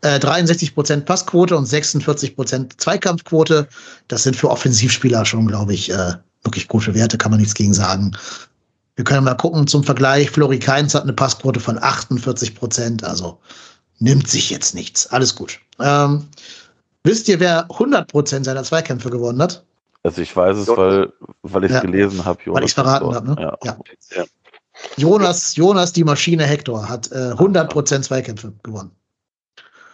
Äh, 0.00 0.18
63 0.18 0.74
Prozent 0.74 1.04
Passquote 1.04 1.56
und 1.56 1.66
46 1.66 2.34
Prozent 2.34 2.80
Zweikampfquote. 2.80 3.68
Das 4.08 4.22
sind 4.22 4.36
für 4.36 4.50
Offensivspieler 4.50 5.24
schon, 5.24 5.46
glaube 5.46 5.74
ich, 5.74 5.90
äh, 5.90 6.14
wirklich 6.44 6.68
gute 6.68 6.94
Werte, 6.94 7.18
kann 7.18 7.30
man 7.30 7.40
nichts 7.40 7.54
gegen 7.54 7.74
sagen. 7.74 8.16
Wir 8.94 9.04
können 9.04 9.24
mal 9.24 9.34
gucken 9.34 9.66
zum 9.66 9.84
Vergleich. 9.84 10.30
Flori 10.30 10.58
Kainz 10.58 10.94
hat 10.94 11.02
eine 11.02 11.12
Passquote 11.12 11.60
von 11.60 11.78
48 11.82 12.54
Prozent, 12.54 13.04
also 13.04 13.38
nimmt 13.98 14.28
sich 14.28 14.48
jetzt 14.48 14.74
nichts. 14.74 15.06
Alles 15.08 15.34
gut. 15.34 15.58
Ähm, 15.78 16.26
wisst 17.04 17.28
ihr, 17.28 17.38
wer 17.38 17.64
100 17.70 18.08
Prozent 18.10 18.46
seiner 18.46 18.62
Zweikämpfe 18.62 19.10
gewonnen 19.10 19.42
hat? 19.42 19.62
Also 20.02 20.22
ich 20.22 20.34
weiß 20.34 20.56
es, 20.56 20.68
weil, 20.68 21.12
weil 21.42 21.64
ich 21.64 21.70
es 21.70 21.76
Ja. 21.76 21.80
gelesen 21.82 22.24
habe. 22.24 22.38
Weil 22.46 22.64
ich's 22.64 22.72
verraten 22.74 23.14
hab, 23.14 23.24
ne? 23.24 23.36
Ja. 23.38 23.58
Ja. 23.64 24.24
Jonas, 24.96 25.56
Jonas, 25.56 25.92
die 25.92 26.04
Maschine 26.04 26.44
Hector, 26.44 26.88
hat 26.88 27.10
äh, 27.12 27.32
100 27.32 27.70
Prozent 27.70 28.04
Zweikämpfe 28.04 28.52
gewonnen. 28.62 28.90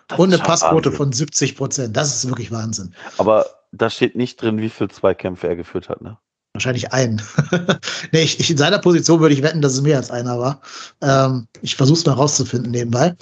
Das 0.09 0.19
Und 0.19 0.33
eine 0.33 0.43
Passquote 0.43 0.87
Wahnsinn. 0.87 0.97
von 0.97 1.13
70 1.13 1.57
Prozent. 1.57 1.97
Das 1.97 2.15
ist 2.15 2.29
wirklich 2.29 2.51
Wahnsinn. 2.51 2.95
Aber 3.19 3.47
da 3.73 3.89
steht 3.89 4.17
nicht 4.17 4.41
drin, 4.41 4.59
wie 4.59 4.69
viele 4.69 4.91
Zweikämpfe 4.91 5.49
er 5.49 5.57
geführt 5.57 5.89
hat. 5.89 6.03
Ne? 6.03 6.19
Wahrscheinlich 6.53 6.93
einen. 6.93 7.23
nee, 8.13 8.23
ich, 8.23 8.39
ich, 8.39 8.51
in 8.51 8.59
seiner 8.59 8.79
Position 8.79 9.21
würde 9.21 9.35
ich 9.35 9.43
wetten, 9.43 9.63
dass 9.63 9.73
es 9.73 9.81
mehr 9.81 9.97
als 9.97 10.11
einer 10.11 10.39
war. 10.39 10.61
Ähm, 11.01 11.49
ich 11.63 11.77
versuche 11.77 11.99
es 11.99 12.07
mal 12.07 12.13
rauszufinden 12.13 12.71
nebenbei. 12.71 13.17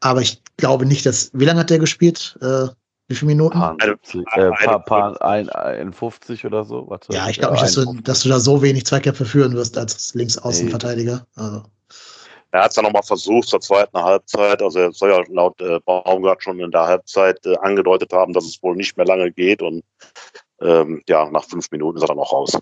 Aber 0.00 0.20
ich 0.20 0.42
glaube 0.56 0.84
nicht, 0.86 1.06
dass. 1.06 1.30
Wie 1.32 1.44
lange 1.44 1.60
hat 1.60 1.70
der 1.70 1.78
gespielt? 1.78 2.36
Äh, 2.40 2.66
wie 3.08 3.14
viele 3.14 3.32
Minuten? 3.32 3.58
Paar, 3.58 3.76
70, 3.80 4.22
äh, 4.34 4.50
paar, 4.64 4.84
paar, 4.84 5.22
ein, 5.22 5.48
ein 5.50 5.92
50 5.92 6.44
oder 6.46 6.64
so. 6.64 6.88
Warte, 6.88 7.12
ja, 7.12 7.28
ich 7.28 7.38
glaube 7.38 7.52
nicht, 7.54 7.64
dass 7.64 7.74
du, 7.74 7.80
51. 7.80 8.04
dass 8.04 8.22
du 8.22 8.28
da 8.30 8.40
so 8.40 8.62
wenig 8.62 8.86
Zweikämpfe 8.86 9.26
führen 9.26 9.54
wirst 9.54 9.76
als 9.76 10.14
Linksaußenverteidiger. 10.14 11.26
Also, 11.34 11.62
Er 12.52 12.62
hat 12.62 12.70
es 12.70 12.76
dann 12.76 12.84
nochmal 12.84 13.02
versucht 13.02 13.48
zur 13.48 13.60
zweiten 13.60 13.98
Halbzeit. 13.98 14.62
Also 14.62 14.78
er 14.78 14.92
soll 14.92 15.10
ja 15.10 15.22
laut 15.28 15.60
äh, 15.60 15.80
Baumgart 15.80 16.42
schon 16.42 16.58
in 16.60 16.70
der 16.70 16.86
Halbzeit 16.86 17.44
äh, 17.44 17.56
angedeutet 17.58 18.12
haben, 18.12 18.32
dass 18.32 18.44
es 18.44 18.62
wohl 18.62 18.76
nicht 18.76 18.96
mehr 18.96 19.06
lange 19.06 19.30
geht. 19.30 19.60
Und 19.60 19.84
ähm, 20.62 21.02
ja, 21.06 21.28
nach 21.30 21.44
fünf 21.44 21.70
Minuten 21.70 21.98
ist 21.98 22.04
er 22.04 22.08
dann 22.08 22.18
auch 22.18 22.32
raus. 22.32 22.56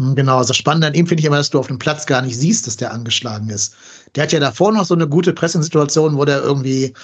Hm, 0.00 0.14
Genau, 0.14 0.38
also 0.38 0.52
spannend 0.52 0.84
an 0.84 0.94
ihm 0.94 1.06
finde 1.06 1.20
ich 1.20 1.26
immer, 1.26 1.38
dass 1.38 1.50
du 1.50 1.58
auf 1.58 1.68
dem 1.68 1.78
Platz 1.78 2.06
gar 2.06 2.22
nicht 2.22 2.36
siehst, 2.36 2.66
dass 2.66 2.76
der 2.76 2.92
angeschlagen 2.92 3.48
ist. 3.48 3.74
Der 4.14 4.24
hat 4.24 4.32
ja 4.32 4.40
davor 4.40 4.72
noch 4.72 4.84
so 4.84 4.94
eine 4.94 5.08
gute 5.08 5.32
Pressing-Situation, 5.32 6.16
wo 6.18 6.24
der 6.24 6.42
irgendwie 6.42 6.94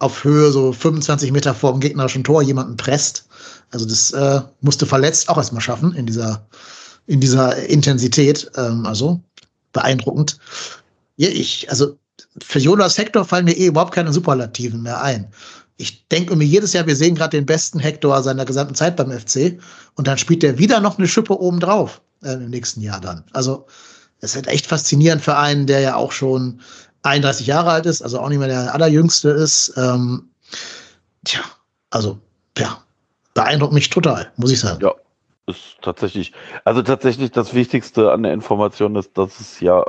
auf 0.00 0.24
Höhe 0.24 0.50
so 0.50 0.72
25 0.72 1.30
Meter 1.30 1.54
vor 1.54 1.72
dem 1.72 1.80
gegnerischen 1.80 2.24
Tor 2.24 2.42
jemanden 2.42 2.76
presst. 2.76 3.26
Also 3.70 3.86
das 3.86 4.10
äh, 4.12 4.40
musste 4.60 4.86
verletzt 4.86 5.28
auch 5.28 5.36
erstmal 5.36 5.62
schaffen 5.62 5.94
in 5.94 6.06
dieser, 6.06 6.46
in 7.06 7.20
dieser 7.20 7.56
Intensität. 7.68 8.50
Ähm, 8.56 8.84
also 8.86 9.20
beeindruckend. 9.72 10.38
Ja, 11.16 11.28
ich, 11.28 11.70
also 11.70 11.98
für 12.42 12.58
Jonas 12.58 12.98
Hector 12.98 13.24
fallen 13.24 13.44
mir 13.44 13.56
eh 13.56 13.66
überhaupt 13.66 13.94
keine 13.94 14.12
Superlativen 14.12 14.82
mehr 14.82 15.02
ein. 15.02 15.28
Ich 15.76 16.06
denke 16.08 16.36
mir 16.36 16.44
jedes 16.44 16.72
Jahr, 16.72 16.86
wir 16.86 16.96
sehen 16.96 17.14
gerade 17.14 17.36
den 17.36 17.46
besten 17.46 17.78
Hector 17.78 18.22
seiner 18.22 18.44
gesamten 18.44 18.74
Zeit 18.74 18.96
beim 18.96 19.10
FC 19.10 19.58
und 19.94 20.06
dann 20.06 20.18
spielt 20.18 20.44
er 20.44 20.58
wieder 20.58 20.80
noch 20.80 20.98
eine 20.98 21.08
Schippe 21.08 21.38
obendrauf 21.38 22.02
äh, 22.22 22.34
im 22.34 22.50
nächsten 22.50 22.80
Jahr 22.80 23.00
dann. 23.00 23.24
Also 23.32 23.66
es 24.20 24.34
wird 24.34 24.46
echt 24.46 24.66
faszinierend 24.66 25.22
für 25.22 25.36
einen, 25.36 25.66
der 25.66 25.80
ja 25.80 25.96
auch 25.96 26.12
schon 26.12 26.60
31 27.02 27.46
Jahre 27.46 27.70
alt 27.70 27.86
ist, 27.86 28.02
also 28.02 28.20
auch 28.20 28.28
nicht 28.28 28.38
mehr 28.38 28.48
der 28.48 28.74
allerjüngste 28.74 29.30
ist. 29.30 29.74
Ähm, 29.76 30.30
tja, 31.24 31.40
also 31.90 32.18
ja, 32.58 32.82
beeindruckt 33.34 33.72
mich 33.72 33.90
total, 33.90 34.32
muss 34.36 34.52
ich 34.52 34.60
sagen. 34.60 34.80
Ja. 34.82 34.94
Ist 35.46 35.78
tatsächlich, 35.82 36.32
also 36.64 36.82
tatsächlich 36.82 37.32
das 37.32 37.54
Wichtigste 37.54 38.12
an 38.12 38.22
der 38.22 38.32
Information 38.32 38.94
ist, 38.94 39.16
dass 39.18 39.40
es 39.40 39.58
ja 39.58 39.84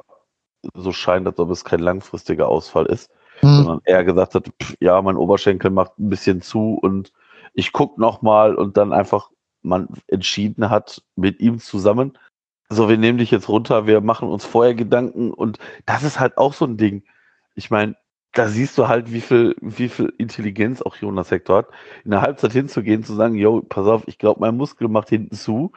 so 0.74 0.91
scheint, 0.91 1.28
als 1.28 1.38
ob 1.38 1.51
es 1.51 1.64
kein 1.64 1.82
langfristiger 1.82 2.47
Ausfall 2.47 2.86
ist, 2.88 3.12
Hm. 3.41 3.57
sondern 3.57 3.82
er 3.86 4.03
gesagt 4.03 4.36
hat, 4.36 4.47
pff, 4.62 4.76
ja, 4.80 5.01
mein 5.01 5.18
Oberschenkel 5.18 5.72
macht 5.72 5.97
ein 5.99 6.09
bisschen 6.09 6.41
zu 6.41 6.80
und 6.82 7.12
ich 7.53 7.72
guck 7.72 7.97
noch 7.97 8.22
mal 8.22 8.55
und 8.55 8.78
dann 8.78 8.93
einfach 8.93 9.30
man 9.64 9.89
entschieden 10.07 10.70
hat 10.70 11.03
mit 11.16 11.39
ihm 11.39 11.59
zusammen, 11.59 12.18
so 12.72 12.89
wir 12.89 12.97
nehmen 12.97 13.17
dich 13.17 13.32
jetzt 13.32 13.49
runter, 13.49 13.86
wir 13.86 14.01
machen 14.01 14.30
uns 14.30 14.45
vorher 14.45 14.74
Gedanken 14.76 15.32
und 15.32 15.59
das 15.86 16.03
ist 16.03 16.19
halt 16.19 16.38
auch 16.38 16.53
so 16.53 16.65
ein 16.65 16.78
Ding. 16.78 17.03
Ich 17.53 17.69
meine, 17.69 17.95
da 18.34 18.47
siehst 18.47 18.78
du 18.78 18.88
halt, 18.88 19.11
wie 19.11 19.22
viel, 19.22 19.55
wie 19.61 19.89
viel 19.89 20.13
Intelligenz 20.17 20.82
auch 20.82 20.95
Jonas 20.95 21.32
Hector 21.32 21.57
hat, 21.57 21.67
in 22.05 22.11
der 22.11 22.22
Halbzeit 22.22 22.53
hinzugehen, 22.53 23.03
zu 23.03 23.13
sagen, 23.13 23.36
yo, 23.36 23.61
pass 23.61 23.88
auf, 23.88 24.07
ich 24.07 24.17
glaube, 24.17 24.39
mein 24.39 24.55
Muskel 24.55 24.88
macht 24.88 25.09
hinten 25.09 25.36
zu. 25.36 25.74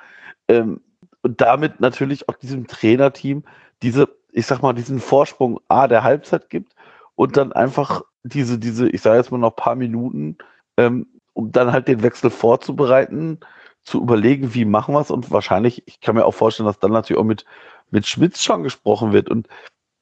Ähm, 0.47 0.81
und 1.23 1.41
damit 1.41 1.81
natürlich 1.81 2.29
auch 2.29 2.37
diesem 2.37 2.67
Trainerteam 2.69 3.43
diese, 3.83 4.09
ich 4.31 4.47
sag 4.47 4.63
mal, 4.63 4.73
diesen 4.73 5.01
Vorsprung 5.01 5.61
A 5.69 5.89
der 5.89 6.05
Halbzeit 6.05 6.49
gibt 6.49 6.75
und 7.17 7.37
dann 7.37 7.53
einfach 7.53 8.03
diese, 8.23 8.59
diese, 8.59 8.89
ich 8.89 9.03
sage 9.03 9.17
jetzt 9.17 9.33
mal 9.33 9.39
noch 9.39 9.57
paar 9.57 9.75
Minuten, 9.75 10.39
ähm, 10.77 11.07
um 11.33 11.51
dann 11.51 11.73
halt 11.73 11.89
den 11.89 12.03
Wechsel 12.03 12.31
vorzubereiten, 12.31 13.41
zu 13.85 14.01
überlegen, 14.01 14.55
wie 14.55 14.65
machen 14.65 14.95
wir 14.95 15.01
es 15.01 15.11
und 15.11 15.31
wahrscheinlich, 15.31 15.83
ich 15.87 16.01
kann 16.01 16.15
mir 16.15 16.25
auch 16.25 16.35
vorstellen, 16.35 16.67
dass 16.67 16.79
dann 16.79 16.93
natürlich 16.93 17.21
auch 17.21 17.25
mit, 17.25 17.45
mit 17.91 18.07
Schmitz 18.07 18.43
schon 18.43 18.63
gesprochen 18.63 19.13
wird 19.13 19.29
und 19.29 19.49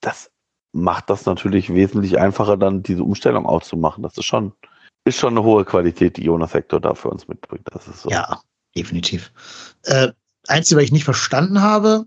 das 0.01 0.30
macht 0.72 1.11
das 1.11 1.26
natürlich 1.26 1.72
wesentlich 1.72 2.18
einfacher, 2.18 2.57
dann 2.57 2.83
diese 2.83 3.05
Umstellung 3.05 3.47
auszumachen. 3.47 4.03
Das 4.03 4.16
ist 4.16 4.24
schon, 4.24 4.53
ist 5.05 5.18
schon 5.18 5.35
eine 5.35 5.43
hohe 5.43 5.64
Qualität, 5.64 6.16
die 6.16 6.24
Jonas 6.24 6.55
Hector 6.55 6.80
da 6.80 6.95
für 6.95 7.11
uns 7.11 7.28
mitbringt. 7.28 7.66
Das 7.72 7.87
ist 7.89 8.03
so. 8.03 8.11
Ja, 8.11 8.41
definitiv. 8.76 9.33
Äh, 9.85 10.09
Einzige, 10.49 10.78
was 10.78 10.85
ich 10.85 10.93
nicht 10.93 11.05
verstanden 11.05 11.61
habe, 11.61 12.07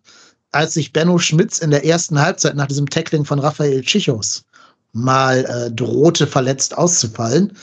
als 0.52 0.74
sich 0.74 0.94
Benno 0.94 1.18
Schmitz 1.20 1.60
in 1.60 1.72
der 1.72 1.86
ersten 1.86 2.20
Halbzeit 2.20 2.56
nach 2.56 2.68
diesem 2.68 2.90
Tackling 2.90 3.26
von 3.26 3.40
Rafael 3.40 3.82
Chichos 3.82 4.46
mal 4.94 5.46
äh, 5.46 5.72
drohte, 5.72 6.26
verletzt 6.26 6.78
auszufallen, 6.78 7.56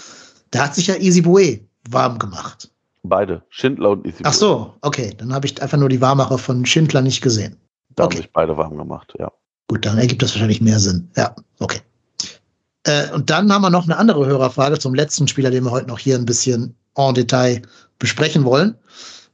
da 0.50 0.64
hat 0.64 0.74
sich 0.74 0.88
ja 0.88 0.96
Easy 0.96 1.22
Bue 1.22 1.60
warm 1.88 2.18
gemacht. 2.18 2.70
Beide, 3.04 3.42
Schindler 3.48 3.90
und 3.90 4.06
Isi. 4.06 4.22
Ach 4.24 4.32
so, 4.32 4.74
okay, 4.80 5.12
dann 5.18 5.32
habe 5.34 5.46
ich 5.46 5.60
einfach 5.60 5.78
nur 5.78 5.88
die 5.88 6.00
Warmacher 6.00 6.38
von 6.38 6.64
Schindler 6.64 7.02
nicht 7.02 7.20
gesehen. 7.20 7.56
Da 7.96 8.04
okay. 8.04 8.16
haben 8.16 8.22
sich 8.22 8.32
beide 8.32 8.56
warm 8.56 8.76
gemacht, 8.76 9.12
ja. 9.18 9.30
Gut, 9.68 9.84
dann 9.84 9.98
ergibt 9.98 10.22
das 10.22 10.32
wahrscheinlich 10.34 10.60
mehr 10.60 10.78
Sinn. 10.78 11.10
Ja, 11.16 11.34
okay. 11.58 11.80
Äh, 12.84 13.10
und 13.12 13.30
dann 13.30 13.52
haben 13.52 13.62
wir 13.62 13.70
noch 13.70 13.84
eine 13.84 13.96
andere 13.96 14.26
Hörerfrage 14.26 14.78
zum 14.78 14.94
letzten 14.94 15.28
Spieler, 15.28 15.50
den 15.50 15.64
wir 15.64 15.70
heute 15.70 15.88
noch 15.88 15.98
hier 15.98 16.16
ein 16.16 16.26
bisschen 16.26 16.76
en 16.96 17.14
Detail 17.14 17.62
besprechen 17.98 18.44
wollen. 18.44 18.76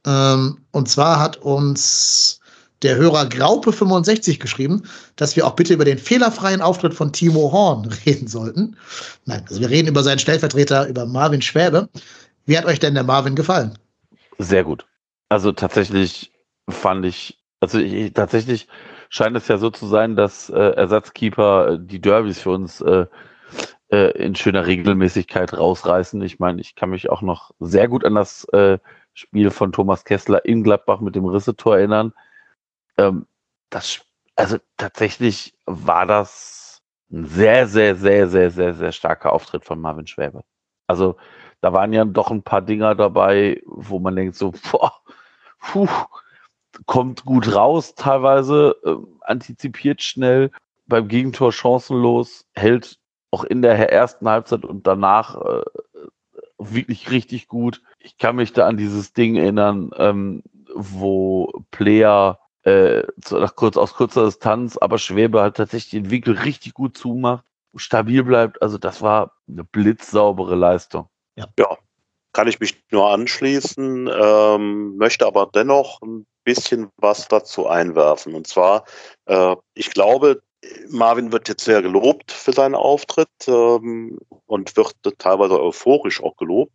Ähm, 0.07 0.59
und 0.73 0.89
zwar 0.89 1.21
hat 1.21 1.37
uns 1.39 2.41
der 2.83 2.97
Hörer 2.97 3.25
Graupe65 3.25 4.39
geschrieben, 4.39 4.83
dass 5.17 5.35
wir 5.35 5.47
auch 5.47 5.57
bitte 5.57 5.75
über 5.75 5.85
den 5.85 5.99
fehlerfreien 5.99 6.61
Auftritt 6.61 6.95
von 6.95 7.13
Timo 7.13 7.51
Horn 7.51 7.87
reden 8.07 8.29
sollten. 8.29 8.77
Nein, 9.25 9.45
also 9.49 9.61
wir 9.61 9.71
reden 9.71 9.89
über 9.89 10.03
seinen 10.03 10.21
Stellvertreter, 10.21 10.87
über 10.89 11.07
Marvin 11.07 11.43
Schwäbe. 11.43 11.89
Wie 12.49 12.57
hat 12.57 12.65
euch 12.65 12.81
denn 12.81 12.95
der 12.95 13.05
Marvin 13.05 13.37
gefallen? 13.37 13.79
Sehr 14.39 14.65
gut. 14.65 14.87
Also 15.29 15.53
tatsächlich 15.53 16.33
fand 16.67 17.05
ich, 17.05 17.45
also 17.61 17.79
ich, 17.79 18.15
tatsächlich 18.15 18.69
scheint 19.11 19.37
es 19.37 19.49
ja 19.49 19.59
so 19.59 19.69
zu 19.69 19.87
sein, 19.87 20.17
dass 20.17 20.49
äh, 20.49 20.71
Ersatzkeeper 20.71 21.73
äh, 21.73 21.79
die 21.79 22.01
Derbys 22.01 22.41
für 22.41 22.53
uns 22.53 22.81
äh, 22.81 23.05
äh, 23.91 24.13
in 24.13 24.35
schöner 24.35 24.67
Regelmäßigkeit 24.67 25.53
rausreißen. 25.53 26.23
Ich 26.23 26.39
meine, 26.39 26.63
ich 26.63 26.75
kann 26.75 26.89
mich 26.89 27.11
auch 27.11 27.21
noch 27.21 27.51
sehr 27.59 27.87
gut 27.87 28.03
an 28.07 28.15
das 28.15 28.45
äh, 28.55 28.79
Spiel 29.13 29.51
von 29.51 29.71
Thomas 29.71 30.07
Kessler 30.07 30.43
in 30.47 30.63
Gladbach 30.63 31.01
mit 31.01 31.17
dem 31.17 31.27
Rissetor 31.27 31.77
erinnern. 31.77 32.15
Ähm, 32.97 33.27
das, 33.69 34.01
also 34.37 34.57
tatsächlich 34.79 35.53
war 35.67 36.07
das 36.07 36.81
ein 37.13 37.27
sehr, 37.27 37.67
sehr, 37.67 37.95
sehr, 37.95 38.27
sehr, 38.27 38.51
sehr, 38.51 38.73
sehr 38.73 38.93
starker 38.93 39.35
Auftritt 39.35 39.67
von 39.67 39.79
Marvin 39.79 40.07
Schwäbe. 40.07 40.45
Also 40.87 41.19
da 41.61 41.73
waren 41.73 41.93
ja 41.93 42.05
doch 42.05 42.31
ein 42.31 42.43
paar 42.43 42.63
Dinger 42.63 42.95
dabei, 42.95 43.63
wo 43.67 43.99
man 43.99 44.17
denkt 44.17 44.37
so, 44.37 44.53
boah, 44.71 44.93
puh, 45.61 45.89
kommt 46.87 47.25
gut 47.25 47.55
raus 47.55 47.95
teilweise, 47.95 48.77
äh, 48.85 48.97
antizipiert 49.23 50.03
schnell, 50.03 50.51
beim 50.87 51.09
Gegentor 51.09 51.53
chancenlos, 51.53 52.47
hält 52.55 52.99
auch 53.31 53.45
in 53.45 53.63
der 53.63 53.93
ersten 53.93 54.29
Halbzeit 54.29 54.65
und 54.65 54.87
danach 54.87 55.37
äh, 55.37 55.63
wirklich 56.59 57.11
richtig 57.11 57.49
gut. 57.49 57.83
Ich 57.99 58.19
kann 58.19 58.37
mich 58.37 58.53
da 58.53 58.67
an 58.67 58.77
dieses 58.77 59.13
Ding 59.13 59.37
erinnern, 59.37 59.91
ähm, 59.97 60.43
wo 60.75 61.65
Player 61.71 62.39
äh, 62.63 63.03
kurz, 63.55 63.77
aus 63.77 63.95
kurzer 63.95 64.27
Distanz, 64.27 64.77
aber 64.77 64.99
Schwäbe 64.99 65.41
halt 65.41 65.57
tatsächlich 65.57 66.03
den 66.03 66.11
Winkel 66.11 66.35
richtig 66.39 66.75
gut 66.75 66.97
zumacht, 66.97 67.45
stabil 67.77 68.25
bleibt. 68.25 68.63
Also 68.63 68.79
das 68.79 69.03
war 69.03 69.33
eine 69.49 69.65
blitzsaubere 69.65 70.55
Leistung. 70.55 71.09
Ja, 71.39 71.47
ja 71.59 71.79
kann 72.33 72.47
ich 72.47 72.61
mich 72.61 72.81
nur 72.93 73.11
anschließen, 73.11 74.09
ähm, 74.09 74.97
möchte 74.97 75.27
aber 75.27 75.51
dennoch 75.53 76.01
ein 76.03 76.27
bisschen 76.45 76.89
was 76.97 77.27
dazu 77.27 77.67
einwerfen. 77.67 78.35
Und 78.35 78.47
zwar, 78.47 78.85
äh, 79.27 79.57
ich 79.75 79.91
glaube, 79.91 80.41
Marvin 80.89 81.33
wird 81.33 81.49
jetzt 81.49 81.65
sehr 81.65 81.83
gelobt 81.83 82.31
für 82.31 82.53
seinen 82.53 82.75
Auftritt 82.75 83.29
ähm, 83.49 84.19
und 84.47 84.77
wird 84.77 84.95
teilweise 85.19 85.61
euphorisch 85.61 86.23
auch 86.23 86.37
gelobt. 86.37 86.73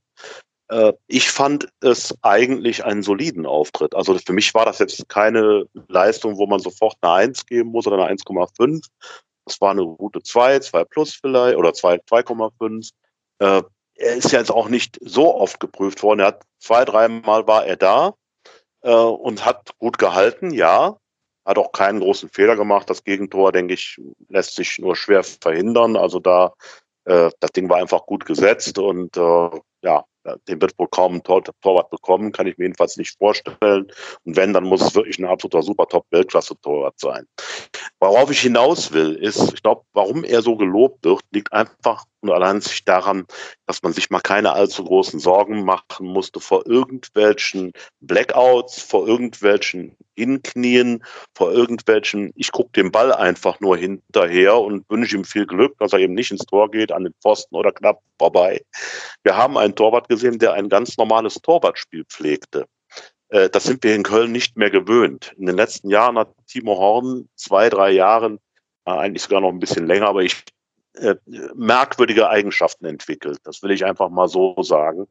Äh, 0.69 0.93
ich 1.07 1.29
fand 1.29 1.69
es 1.81 2.13
eigentlich 2.23 2.83
einen 2.83 3.03
soliden 3.03 3.45
Auftritt. 3.45 3.95
Also 3.95 4.17
für 4.17 4.33
mich 4.33 4.53
war 4.53 4.65
das 4.65 4.79
jetzt 4.79 5.07
keine 5.09 5.65
Leistung, 5.87 6.37
wo 6.37 6.45
man 6.45 6.59
sofort 6.59 6.97
eine 7.01 7.13
1 7.13 7.45
geben 7.45 7.69
muss 7.69 7.87
oder 7.87 8.03
eine 8.03 8.13
1,5. 8.13 8.85
Das 9.45 9.61
war 9.61 9.71
eine 9.71 9.85
gute 9.85 10.21
2, 10.21 10.59
2 10.59 10.83
plus 10.85 11.15
vielleicht 11.15 11.57
oder 11.57 11.69
2,5. 11.69 12.91
Äh, 13.39 13.63
er 13.95 14.15
ist 14.15 14.31
ja 14.31 14.39
jetzt 14.39 14.51
auch 14.51 14.69
nicht 14.69 14.99
so 15.01 15.35
oft 15.35 15.59
geprüft 15.59 16.03
worden. 16.03 16.21
Er 16.21 16.27
hat 16.27 16.43
zwei, 16.59 16.85
dreimal 16.85 17.47
war 17.47 17.65
er 17.65 17.77
da 17.77 18.13
äh, 18.81 18.93
und 18.93 19.45
hat 19.45 19.71
gut 19.79 19.97
gehalten, 19.97 20.51
ja. 20.51 20.97
Hat 21.45 21.57
auch 21.57 21.73
keinen 21.73 21.99
großen 21.99 22.29
Fehler 22.29 22.55
gemacht. 22.55 22.89
Das 22.89 23.03
Gegentor, 23.03 23.51
denke 23.51 23.73
ich, 23.73 23.99
lässt 24.29 24.55
sich 24.55 24.79
nur 24.79 24.95
schwer 24.95 25.23
verhindern. 25.23 25.97
Also 25.97 26.19
da, 26.19 26.53
äh, 27.05 27.29
das 27.39 27.51
Ding 27.51 27.69
war 27.69 27.77
einfach 27.77 28.05
gut 28.05 28.25
gesetzt 28.25 28.77
und 28.77 29.17
äh, 29.17 29.49
ja, 29.81 30.05
den 30.47 30.61
wird 30.61 30.77
wohl 30.77 30.87
kaum 30.87 31.15
ein 31.15 31.23
Tor 31.23 31.43
Torwart 31.61 31.89
bekommen, 31.89 32.31
kann 32.31 32.47
ich 32.47 32.57
mir 32.57 32.65
jedenfalls 32.65 32.97
nicht 32.97 33.17
vorstellen. 33.17 33.91
Und 34.23 34.35
wenn, 34.35 34.53
dann 34.53 34.63
muss 34.63 34.81
es 34.81 34.95
wirklich 34.95 35.19
ein 35.19 35.25
absoluter 35.25 35.63
super 35.63 35.87
Top-Weltklasse-Torwart 35.87 36.99
sein. 36.99 37.25
Worauf 37.99 38.31
ich 38.31 38.41
hinaus 38.41 38.91
will, 38.91 39.15
ist, 39.15 39.53
ich 39.53 39.61
glaube, 39.61 39.83
warum 39.93 40.23
er 40.23 40.41
so 40.41 40.55
gelobt 40.55 41.05
wird, 41.05 41.21
liegt 41.31 41.51
einfach 41.53 42.05
und 42.21 42.31
allein 42.31 42.61
sich 42.61 42.85
daran, 42.85 43.25
dass 43.65 43.83
man 43.83 43.93
sich 43.93 44.09
mal 44.09 44.21
keine 44.21 44.53
allzu 44.53 44.83
großen 44.83 45.19
Sorgen 45.19 45.65
machen 45.65 46.07
musste 46.07 46.39
vor 46.39 46.65
irgendwelchen 46.65 47.73
Blackouts, 47.99 48.81
vor 48.81 49.07
irgendwelchen 49.07 49.97
Hinknien, 50.15 51.03
vor 51.35 51.51
irgendwelchen, 51.51 52.31
ich 52.35 52.51
gucke 52.51 52.71
den 52.71 52.91
Ball 52.91 53.11
einfach 53.13 53.59
nur 53.59 53.77
hinterher 53.77 54.57
und 54.57 54.89
wünsche 54.89 55.17
ihm 55.17 55.23
viel 55.23 55.45
Glück, 55.45 55.77
dass 55.79 55.93
er 55.93 55.99
eben 55.99 56.13
nicht 56.13 56.31
ins 56.31 56.45
Tor 56.45 56.69
geht, 56.71 56.91
an 56.91 57.03
den 57.03 57.13
Pfosten 57.21 57.55
oder 57.55 57.71
knapp 57.71 58.01
vorbei. 58.17 58.61
Wir 59.23 59.37
haben 59.37 59.57
einen 59.57 59.75
Torwart 59.75 60.09
gesehen, 60.09 60.39
der 60.39 60.53
ein 60.53 60.69
ganz 60.69 60.97
normales 60.97 61.35
Torwartspiel 61.35 62.05
pflegte. 62.05 62.65
Äh, 63.29 63.49
das 63.49 63.63
sind 63.63 63.83
wir 63.83 63.95
in 63.95 64.03
Köln 64.03 64.31
nicht 64.31 64.57
mehr 64.57 64.69
gewöhnt. 64.69 65.33
In 65.37 65.47
den 65.47 65.57
letzten 65.57 65.89
Jahren 65.89 66.17
hat 66.17 66.33
Timo 66.47 66.77
Horn 66.77 67.27
zwei, 67.35 67.69
drei 67.69 67.91
Jahren, 67.91 68.39
äh, 68.85 68.91
eigentlich 68.91 69.23
sogar 69.23 69.41
noch 69.41 69.49
ein 69.49 69.59
bisschen 69.59 69.87
länger, 69.87 70.07
aber 70.07 70.21
ich 70.21 70.43
äh, 70.95 71.15
merkwürdige 71.55 72.29
Eigenschaften 72.29 72.85
entwickelt. 72.85 73.39
Das 73.43 73.63
will 73.63 73.71
ich 73.71 73.83
einfach 73.83 74.09
mal 74.09 74.27
so 74.27 74.55
sagen. 74.61 75.07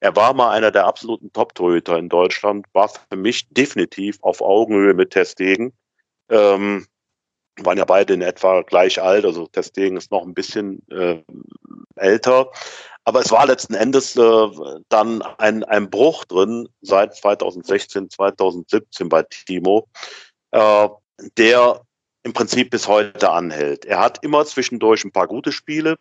Er 0.00 0.14
war 0.14 0.34
mal 0.34 0.50
einer 0.50 0.70
der 0.70 0.86
absoluten 0.86 1.32
Top-Torhüter 1.32 1.96
in 1.98 2.08
Deutschland, 2.08 2.66
war 2.72 2.88
für 2.88 3.16
mich 3.16 3.48
definitiv 3.48 4.18
auf 4.22 4.40
Augenhöhe 4.42 4.94
mit 4.94 5.10
Testegen. 5.10 5.72
Ähm, 6.30 6.86
waren 7.60 7.78
ja 7.78 7.84
beide 7.84 8.14
in 8.14 8.20
etwa 8.20 8.62
gleich 8.62 9.00
alt, 9.00 9.24
also 9.24 9.46
Testegen 9.46 9.96
ist 9.96 10.10
noch 10.10 10.22
ein 10.22 10.34
bisschen 10.34 10.86
äh, 10.90 11.22
älter. 11.96 12.50
Aber 13.04 13.20
es 13.20 13.30
war 13.30 13.46
letzten 13.46 13.74
Endes 13.74 14.16
äh, 14.16 14.48
dann 14.88 15.22
ein, 15.22 15.64
ein 15.64 15.88
Bruch 15.88 16.24
drin 16.24 16.68
seit 16.82 17.14
2016, 17.14 18.10
2017 18.10 19.08
bei 19.08 19.22
Timo, 19.22 19.88
äh, 20.50 20.88
der 21.38 21.80
im 22.24 22.32
Prinzip 22.32 22.70
bis 22.70 22.88
heute 22.88 23.30
anhält. 23.30 23.84
Er 23.84 24.00
hat 24.00 24.22
immer 24.24 24.44
zwischendurch 24.44 25.04
ein 25.04 25.12
paar 25.12 25.28
gute 25.28 25.52
Spiele, 25.52 25.96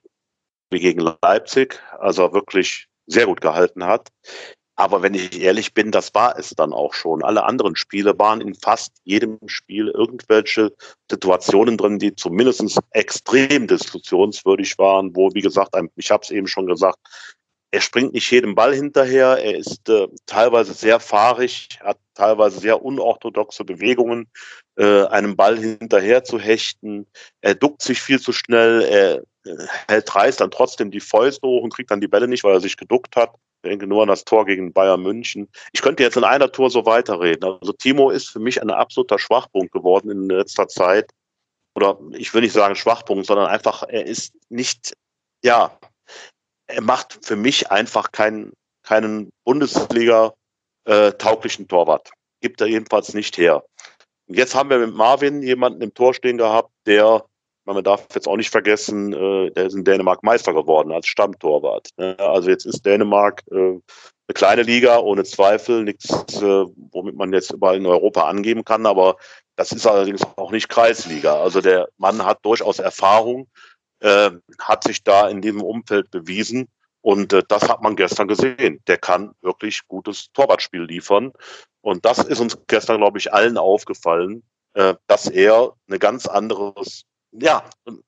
wie 0.72 0.80
gegen 0.80 1.00
Leipzig, 1.22 1.80
also 2.00 2.34
wirklich 2.34 2.88
sehr 3.08 3.26
gut 3.26 3.42
gehalten 3.42 3.86
hat. 3.86 4.10
Aber 4.78 5.02
wenn 5.02 5.14
ich 5.14 5.40
ehrlich 5.40 5.74
bin, 5.74 5.92
das 5.92 6.14
war 6.14 6.38
es 6.38 6.50
dann 6.50 6.74
auch 6.74 6.94
schon. 6.94 7.24
Alle 7.24 7.46
anderen 7.46 7.78
Spiele 7.78 8.20
waren 8.20 8.42
in 8.42 8.56
fast 8.56 8.92
jedem 9.06 9.40
Spiel 9.46 9.88
irgendwelche 9.88 10.74
Situationen 11.10 11.78
drin, 11.78 11.98
die 11.98 12.14
zumindest 12.14 12.78
extrem 12.92 13.68
diskussionswürdig 13.68 14.78
waren, 14.78 15.16
wo, 15.16 15.30
wie 15.34 15.42
gesagt, 15.42 15.76
ich 15.96 16.12
habe 16.12 16.24
es 16.24 16.32
eben 16.32 16.48
schon 16.48 16.68
gesagt, 16.68 17.00
er 17.76 17.82
springt 17.82 18.14
nicht 18.14 18.32
jedem 18.32 18.56
Ball 18.56 18.74
hinterher, 18.74 19.38
er 19.38 19.58
ist 19.58 19.90
äh, 19.90 20.08
teilweise 20.26 20.74
sehr 20.74 21.02
fahrig, 21.02 21.68
hat 21.82 21.98
teilweise 22.14 22.60
sehr 22.60 22.82
unorthodoxe 22.82 23.66
Bewegungen, 23.66 24.30
äh, 24.78 25.04
einem 25.08 25.36
Ball 25.36 25.58
hinterher 25.58 26.24
zu 26.24 26.40
hechten. 26.40 27.06
Er 27.42 27.54
duckt 27.54 27.82
sich 27.82 28.02
viel 28.02 28.22
zu 28.22 28.32
schnell, 28.32 28.82
er 28.82 29.52
äh, 29.52 29.68
hält 29.90 30.16
reißt 30.16 30.40
dann 30.40 30.52
trotzdem 30.52 30.90
die 30.90 31.02
Fäuste 31.02 31.46
hoch 31.46 31.64
und 31.64 31.74
kriegt 31.74 31.92
dann 31.92 32.00
die 32.00 32.08
Bälle 32.08 32.30
nicht, 32.30 32.46
weil 32.46 32.54
er 32.54 32.62
sich 32.62 32.78
geduckt 32.78 33.18
hat. 33.18 33.34
Ich 33.62 33.70
denke 33.70 33.88
nur 33.88 34.04
an 34.04 34.08
das 34.08 34.24
Tor 34.24 34.46
gegen 34.46 34.72
Bayern 34.72 35.02
München. 35.02 35.50
Ich 35.74 35.82
könnte 35.82 36.02
jetzt 36.02 36.16
in 36.16 36.24
einer 36.24 36.50
Tour 36.50 36.70
so 36.70 36.86
weiterreden. 36.86 37.44
Also 37.44 37.74
Timo 37.74 38.10
ist 38.10 38.30
für 38.30 38.40
mich 38.40 38.62
ein 38.62 38.70
absoluter 38.70 39.20
Schwachpunkt 39.20 39.74
geworden 39.74 40.12
in 40.12 40.30
letzter 40.30 40.70
Zeit. 40.70 41.12
Oder 41.76 42.00
ich 42.14 42.34
will 42.34 42.40
nicht 42.40 42.54
sagen 42.54 42.76
Schwachpunkt, 42.76 43.26
sondern 43.26 43.48
einfach, 43.48 43.84
er 43.84 44.06
ist 44.06 44.34
nicht, 44.48 44.94
ja, 45.44 45.78
er 46.68 46.82
macht 46.82 47.20
für 47.22 47.36
mich 47.36 47.70
einfach 47.72 48.12
keinen, 48.12 48.54
keinen 48.84 49.30
Bundesliga-tauglichen 49.44 51.66
äh, 51.66 51.68
Torwart. 51.68 52.12
Gibt 52.42 52.62
er 52.62 52.68
jedenfalls 52.68 53.14
nicht 53.14 53.38
her. 53.38 53.64
Und 54.28 54.38
jetzt 54.38 54.56
haben 54.56 54.70
wir 54.70 54.80
mit 54.80 54.96
Marvin 54.96 55.44
jemanden 55.44 55.82
im 55.82 55.94
Tor 55.94 56.14
stehen 56.14 56.38
gehabt, 56.38 56.72
der, 56.86 57.26
man 57.66 57.84
darf 57.84 58.08
jetzt 58.14 58.28
auch 58.28 58.38
nicht 58.38 58.50
vergessen, 58.50 59.14
äh, 59.14 59.52
der 59.52 59.68
ist 59.68 59.76
in 59.76 59.84
Dänemark 59.84 60.24
Meister 60.24 60.54
geworden 60.54 60.92
als 60.92 61.06
Stammtorwart. 61.08 61.90
Ne? 61.98 62.18
Also 62.20 62.50
jetzt 62.50 62.66
ist 62.66 62.86
Dänemark 62.86 63.44
äh, 63.52 63.80
eine 64.28 64.34
kleine 64.34 64.64
Liga, 64.64 64.98
ohne 65.00 65.24
Zweifel, 65.24 65.84
nichts, 65.84 66.10
womit 66.42 67.16
man 67.16 67.32
jetzt 67.32 67.52
überall 67.52 67.78
in 67.78 67.86
Europa 67.86 68.24
angeben 68.24 68.66
kann, 68.66 68.88
aber 68.88 69.18
das 69.56 69.72
ist 69.72 69.86
allerdings 69.86 70.24
auch 70.36 70.50
nicht 70.52 70.68
Kreisliga. 70.68 71.40
Also 71.40 71.62
der 71.62 71.90
Mann 71.98 72.26
hat 72.26 72.44
durchaus 72.44 72.80
Erfahrung 72.80 73.48
äh, 74.00 74.32
hat 74.60 74.84
sich 74.84 75.04
da 75.04 75.28
in 75.30 75.42
diesem 75.42 75.62
Umfeld 75.62 76.12
bewiesen. 76.12 76.68
Und 77.02 77.34
äh, 77.34 77.44
das 77.48 77.70
hat 77.70 77.82
man 77.82 77.96
gestern 77.96 78.28
gesehen. 78.28 78.82
Der 78.88 78.98
kann 78.98 79.34
wirklich 79.42 79.82
gutes 79.88 80.32
Torwartspiel 80.34 80.84
liefern. 80.84 81.34
Und 81.82 82.06
das 82.06 82.20
ist 82.20 82.40
uns 82.40 82.58
gestern, 82.68 82.98
glaube 82.98 83.20
ich, 83.20 83.34
allen 83.34 83.58
aufgefallen, 83.58 84.44
äh, 84.74 84.96
dass 85.08 85.28
er 85.28 85.74
eine 85.88 86.00
ganz 86.00 86.26
anderes, 86.26 87.04
ja, 87.32 87.64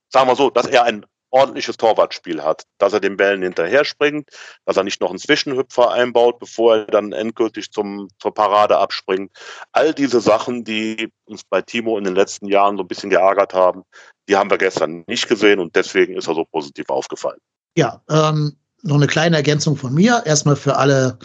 sagen 0.10 0.28
wir 0.28 0.36
so, 0.36 0.50
dass 0.50 0.66
er 0.66 0.84
ein 0.84 1.06
ordentliches 1.30 1.78
Torwartspiel 1.78 2.44
hat, 2.44 2.64
dass 2.78 2.94
er 2.94 3.00
den 3.00 3.18
Bällen 3.18 3.42
hinterher 3.42 3.86
springt, 3.86 4.30
dass 4.66 4.78
er 4.78 4.84
nicht 4.84 5.02
noch 5.02 5.10
einen 5.10 5.20
Zwischenhüpfer 5.20 5.92
einbaut, 5.92 6.40
bevor 6.40 6.78
er 6.78 6.86
dann 6.86 7.12
endgültig 7.12 7.72
zum, 7.72 8.10
zur 8.20 8.34
Parade 8.34 8.78
abspringt. 8.78 9.32
All 9.72 9.94
diese 9.94 10.22
Sachen, 10.22 10.64
die 10.64 11.12
uns 11.26 11.44
bei 11.44 11.62
Timo 11.62 11.98
in 11.98 12.06
den 12.06 12.16
letzten 12.16 12.48
Jahren 12.48 12.78
so 12.78 12.84
ein 12.84 12.88
bisschen 12.88 13.10
geärgert 13.10 13.54
haben, 13.54 13.84
die 14.28 14.36
haben 14.36 14.50
wir 14.50 14.58
gestern 14.58 15.04
nicht 15.08 15.28
gesehen 15.28 15.60
und 15.60 15.76
deswegen 15.76 16.16
ist 16.16 16.28
er 16.28 16.36
so 16.36 16.46
positiv 16.46 16.90
aufgefallen. 16.90 17.40
Ja, 17.76 18.02
ähm, 18.10 18.56
noch 18.84 18.96
eine 18.96 19.08
kleine 19.08 19.38
Ergänzung 19.38 19.76
von 19.76 19.94
mir. 19.94 20.24
Erstmal 20.26 20.56
für 20.56 20.78
alle 20.78 21.18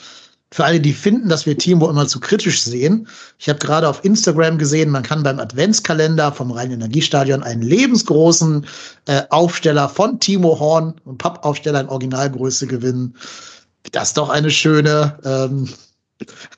für 0.52 0.66
alle, 0.66 0.80
die 0.80 0.92
finden, 0.92 1.30
dass 1.30 1.46
wir 1.46 1.56
Timo 1.56 1.88
immer 1.88 2.06
zu 2.06 2.20
kritisch 2.20 2.60
sehen. 2.62 3.08
Ich 3.38 3.48
habe 3.48 3.58
gerade 3.58 3.88
auf 3.88 4.04
Instagram 4.04 4.58
gesehen, 4.58 4.90
man 4.90 5.02
kann 5.02 5.22
beim 5.22 5.40
Adventskalender 5.40 6.30
vom 6.30 6.50
Rhein-Energiestadion 6.50 7.42
einen 7.42 7.62
lebensgroßen 7.62 8.66
äh, 9.06 9.22
Aufsteller 9.30 9.88
von 9.88 10.20
Timo 10.20 10.60
Horn, 10.60 10.94
einen 11.06 11.16
Pappaufsteller 11.16 11.80
in 11.80 11.88
Originalgröße 11.88 12.66
gewinnen. 12.66 13.16
Das 13.92 14.08
ist 14.08 14.18
doch 14.18 14.28
eine 14.28 14.50
schöne, 14.50 15.18
ähm, 15.24 15.70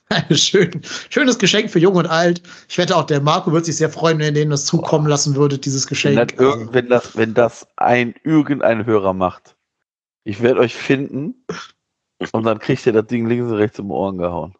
Ein 0.08 0.24
schön, 0.36 0.80
schönes 1.10 1.38
Geschenk 1.38 1.70
für 1.70 1.78
Jung 1.78 1.94
und 1.96 2.06
Alt. 2.06 2.42
Ich 2.68 2.78
wette 2.78 2.96
auch, 2.96 3.04
der 3.04 3.20
Marco 3.20 3.52
wird 3.52 3.64
sich 3.64 3.76
sehr 3.76 3.90
freuen, 3.90 4.18
wenn 4.18 4.26
ihr 4.26 4.32
denen 4.32 4.50
das 4.50 4.64
zukommen 4.64 5.06
lassen 5.06 5.34
würdet, 5.34 5.64
dieses 5.64 5.84
Wenn 6.02 6.16
das, 6.16 6.26
Geschenk. 6.28 6.72
wenn, 6.72 6.88
das, 6.88 7.16
wenn 7.16 7.34
das 7.34 7.66
ein 7.76 8.14
irgendein 8.24 8.86
Hörer 8.86 9.12
macht, 9.12 9.56
ich 10.24 10.40
werde 10.42 10.60
euch 10.60 10.74
finden 10.74 11.44
und 12.32 12.44
dann 12.44 12.58
kriegt 12.58 12.86
ihr 12.86 12.92
das 12.92 13.06
Ding 13.06 13.26
links 13.28 13.44
und 13.50 13.54
rechts 13.56 13.78
im 13.78 13.90
Ohren 13.90 14.18
gehauen. 14.18 14.54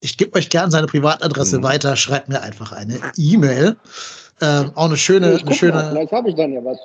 Ich 0.00 0.16
gebe 0.18 0.36
euch 0.36 0.50
gern 0.50 0.70
seine 0.70 0.86
Privatadresse 0.86 1.58
Mhm. 1.58 1.62
weiter. 1.62 1.96
Schreibt 1.96 2.28
mir 2.28 2.42
einfach 2.42 2.72
eine 2.72 3.00
E-Mail. 3.16 3.76
Ähm, 4.40 4.72
auch 4.74 4.86
eine 4.86 4.96
schöne, 4.96 5.26
ich 5.28 5.32
eine 5.32 5.38
guck 5.40 5.48
mal, 5.50 5.54
schöne. 5.56 5.88
vielleicht 5.92 6.12
habe 6.12 6.28
ich 6.28 6.34
dann 6.34 6.52
ja 6.52 6.64
was. 6.64 6.78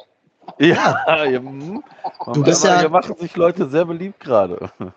Ja, 0.57 1.23
ja 1.25 1.39
mm. 1.39 1.83
Du 2.33 2.43
bist 2.43 2.63
ja- 2.63 2.79
Hier 2.79 2.89
machen 2.89 3.15
sich 3.19 3.35
Leute 3.35 3.69
sehr 3.69 3.85
beliebt 3.85 4.19
gerade. 4.19 4.69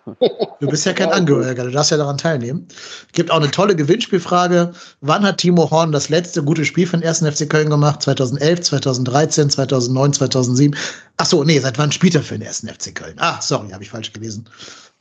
Du 0.59 0.67
bist 0.69 0.85
ja 0.85 0.93
kein 0.93 1.11
Angehöriger, 1.11 1.65
du 1.65 1.71
darfst 1.71 1.91
ja 1.91 1.97
daran 1.97 2.17
teilnehmen. 2.17 2.67
Gibt 3.11 3.29
auch 3.31 3.37
eine 3.37 3.51
tolle 3.51 3.75
Gewinnspielfrage. 3.75 4.71
Wann 5.01 5.23
hat 5.23 5.37
Timo 5.39 5.69
Horn 5.69 5.91
das 5.91 6.07
letzte 6.09 6.41
gute 6.43 6.63
Spiel 6.63 6.87
für 6.87 6.97
den 6.97 7.05
1. 7.07 7.19
FC 7.19 7.49
Köln 7.49 7.69
gemacht? 7.69 8.01
2011, 8.01 8.61
2013, 8.61 9.49
2009, 9.49 10.13
2007? 10.13 10.75
Ach 11.17 11.25
so, 11.25 11.43
nee, 11.43 11.59
seit 11.59 11.77
wann 11.77 11.91
spielt 11.91 12.15
er 12.15 12.23
für 12.23 12.37
den 12.39 12.47
1. 12.47 12.61
FC 12.61 12.95
Köln? 12.95 13.15
Ah, 13.19 13.41
sorry, 13.41 13.71
habe 13.71 13.83
ich 13.83 13.89
falsch 13.89 14.13
gelesen. 14.13 14.49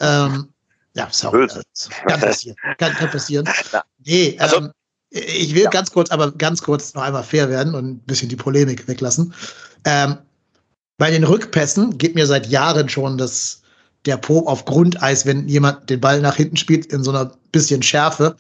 Ähm, 0.01 0.49
ja, 0.95 1.07
sorry. 1.11 1.47
Das 1.47 1.89
Kann 2.09 2.21
passieren. 2.21 2.57
Kann, 2.79 2.93
kann 2.95 3.11
passieren. 3.11 3.49
Nee, 4.05 4.37
Also- 4.41 4.57
ähm, 4.59 4.73
ich 5.11 5.55
will 5.55 5.65
Ja. 5.65 5.71
ganz 5.71 5.93
kurz, 5.93 6.11
aber 6.11 6.33
ganz 6.33 6.63
kurz 6.63 6.95
noch 6.95 7.03
einmal 7.03 7.23
fair 7.23 7.51
werden 7.51 7.75
und 7.75 7.85
ein 7.87 7.99
bisschen 8.01 8.31
die 8.31 8.37
Polemik 8.37 8.89
weglassen. 8.89 9.35
Ähm, 9.85 10.17
bei 10.99 11.11
den 11.11 11.25
Rückpässen 11.25 11.99
geht 11.99 12.15
mir 12.15 12.27
seit 12.27 12.47
Jahren 12.49 12.89
schon 12.89 13.19
das, 13.19 13.63
der 14.07 14.17
Po 14.17 14.47
auf 14.47 14.65
Grundeis, 14.65 15.27
wenn 15.27 15.49
jemand 15.49 15.91
den 15.91 16.01
Ball 16.01 16.21
nach 16.21 16.37
hinten 16.37 16.57
spielt, 16.57 16.87
in 16.87 17.03
so 17.03 17.11
einer 17.11 17.33
bisschen 17.53 17.83
Schärfe, 17.83 18.37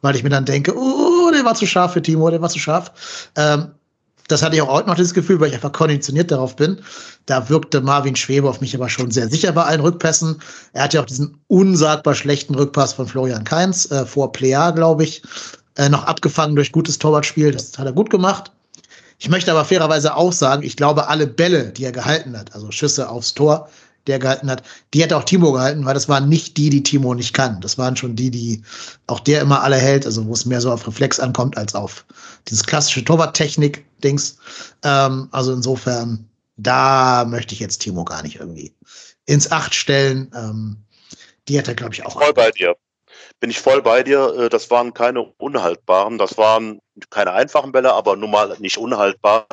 weil 0.00 0.16
ich 0.16 0.22
mir 0.22 0.30
dann 0.30 0.44
denke, 0.44 0.76
oh, 0.76 1.30
der 1.32 1.44
war 1.44 1.54
zu 1.54 1.66
scharf 1.66 1.92
für 1.92 2.02
Timo, 2.02 2.30
der 2.30 2.42
war 2.42 2.50
zu 2.50 2.58
scharf. 2.58 3.30
Ähm, 3.36 3.72
das 4.28 4.42
hatte 4.42 4.56
ich 4.56 4.62
auch 4.62 4.68
heute 4.68 4.88
noch 4.88 4.96
dieses 4.96 5.12
Gefühl, 5.12 5.38
weil 5.40 5.48
ich 5.48 5.54
einfach 5.54 5.72
konditioniert 5.72 6.30
darauf 6.30 6.56
bin. 6.56 6.80
Da 7.26 7.48
wirkte 7.48 7.80
Marvin 7.80 8.16
Schwebe 8.16 8.48
auf 8.48 8.60
mich 8.60 8.74
aber 8.74 8.88
schon 8.88 9.10
sehr 9.10 9.28
sicher 9.28 9.52
bei 9.52 9.64
allen 9.64 9.80
Rückpässen. 9.80 10.40
Er 10.72 10.84
hatte 10.84 10.96
ja 10.96 11.02
auch 11.02 11.06
diesen 11.06 11.38
unsagbar 11.48 12.14
schlechten 12.14 12.54
Rückpass 12.54 12.94
von 12.94 13.06
Florian 13.06 13.44
Kainz 13.44 13.90
äh, 13.90 14.06
vor 14.06 14.32
Plea, 14.32 14.70
glaube 14.70 15.04
ich, 15.04 15.22
äh, 15.76 15.88
noch 15.90 16.04
abgefangen 16.04 16.56
durch 16.56 16.72
gutes 16.72 16.98
Torwartspiel. 16.98 17.52
Das 17.52 17.76
hat 17.78 17.86
er 17.86 17.92
gut 17.92 18.08
gemacht. 18.08 18.50
Ich 19.18 19.28
möchte 19.28 19.50
aber 19.50 19.64
fairerweise 19.64 20.16
auch 20.16 20.32
sagen, 20.32 20.62
ich 20.62 20.76
glaube, 20.76 21.08
alle 21.08 21.26
Bälle, 21.26 21.70
die 21.72 21.84
er 21.84 21.92
gehalten 21.92 22.36
hat, 22.36 22.54
also 22.54 22.70
Schüsse 22.70 23.08
aufs 23.08 23.34
Tor, 23.34 23.68
die 24.06 24.12
er 24.12 24.18
gehalten 24.18 24.50
hat, 24.50 24.62
die 24.92 25.02
hat 25.02 25.12
auch 25.12 25.24
Timo 25.24 25.52
gehalten, 25.52 25.84
weil 25.84 25.94
das 25.94 26.08
waren 26.08 26.28
nicht 26.28 26.56
die, 26.56 26.70
die 26.70 26.82
Timo 26.82 27.14
nicht 27.14 27.32
kann. 27.32 27.60
Das 27.60 27.78
waren 27.78 27.96
schon 27.96 28.16
die, 28.16 28.30
die 28.30 28.62
auch 29.06 29.20
der 29.20 29.40
immer 29.40 29.62
alle 29.62 29.76
hält, 29.76 30.04
also 30.04 30.26
wo 30.26 30.32
es 30.32 30.44
mehr 30.44 30.60
so 30.60 30.70
auf 30.70 30.86
Reflex 30.86 31.20
ankommt 31.20 31.56
als 31.56 31.74
auf 31.74 32.04
dieses 32.48 32.64
klassische 32.64 33.04
Torwarttechnik-Dings. 33.04 34.36
Ähm, 34.82 35.28
also 35.30 35.52
insofern, 35.52 36.28
da 36.56 37.24
möchte 37.24 37.54
ich 37.54 37.60
jetzt 37.60 37.78
Timo 37.78 38.04
gar 38.04 38.22
nicht 38.22 38.36
irgendwie 38.36 38.74
ins 39.26 39.50
Acht 39.50 39.74
stellen. 39.74 40.30
Ähm, 40.34 40.76
die 41.48 41.58
hat 41.58 41.68
er, 41.68 41.74
glaube 41.74 41.94
ich, 41.94 42.04
auch. 42.04 42.20
Voll 42.20 42.34
bei 42.34 42.50
dir. 42.50 42.76
Bin 43.40 43.50
ich 43.50 43.60
voll 43.60 43.82
bei 43.82 44.02
dir. 44.02 44.34
Äh, 44.38 44.48
Das 44.48 44.70
waren 44.70 44.94
keine 44.94 45.22
unhaltbaren. 45.22 46.18
Das 46.18 46.38
waren 46.38 46.80
keine 47.10 47.32
einfachen 47.32 47.72
Bälle, 47.72 47.92
aber 47.92 48.16
nun 48.16 48.30
mal 48.30 48.56
nicht 48.58 48.78
unhaltbar. 48.78 49.46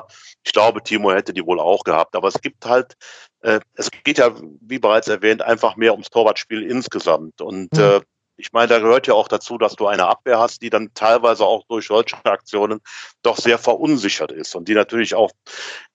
Ich 0.43 0.53
glaube, 0.53 0.81
Timo 0.83 1.11
hätte 1.11 1.33
die 1.33 1.45
wohl 1.45 1.59
auch 1.59 1.83
gehabt. 1.83 2.15
Aber 2.15 2.27
es 2.27 2.39
gibt 2.41 2.65
halt, 2.65 2.93
äh, 3.41 3.59
es 3.75 3.89
geht 4.03 4.17
ja, 4.17 4.31
wie 4.61 4.79
bereits 4.79 5.07
erwähnt, 5.07 5.41
einfach 5.41 5.75
mehr 5.75 5.91
ums 5.93 6.09
Torwartspiel 6.09 6.63
insgesamt. 6.63 7.41
Und 7.41 7.73
Mhm. 7.73 7.79
äh, 7.79 8.01
ich 8.41 8.51
meine, 8.53 8.67
da 8.67 8.79
gehört 8.79 9.05
ja 9.05 9.13
auch 9.13 9.27
dazu, 9.27 9.57
dass 9.57 9.75
du 9.75 9.87
eine 9.87 10.07
Abwehr 10.07 10.39
hast, 10.39 10.61
die 10.63 10.71
dann 10.71 10.93
teilweise 10.95 11.45
auch 11.45 11.63
durch 11.69 11.87
solche 11.87 12.17
Aktionen 12.25 12.81
doch 13.21 13.37
sehr 13.37 13.59
verunsichert 13.59 14.31
ist 14.31 14.55
und 14.55 14.67
die 14.67 14.73
natürlich 14.73 15.13
auch 15.13 15.31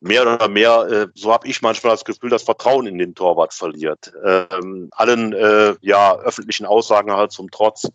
mehr 0.00 0.22
oder 0.22 0.48
mehr, 0.48 0.86
äh, 0.88 1.06
so 1.14 1.32
habe 1.32 1.48
ich 1.48 1.60
manchmal 1.60 1.92
das 1.92 2.04
Gefühl, 2.04 2.30
das 2.30 2.44
Vertrauen 2.44 2.86
in 2.86 2.98
den 2.98 3.14
Torwart 3.14 3.52
verliert. 3.52 4.12
Ähm, 4.24 4.88
allen 4.92 5.32
äh, 5.32 5.74
ja 5.80 6.16
öffentlichen 6.18 6.66
Aussagen 6.66 7.12
halt 7.12 7.32
zum 7.32 7.50
Trotz. 7.50 7.88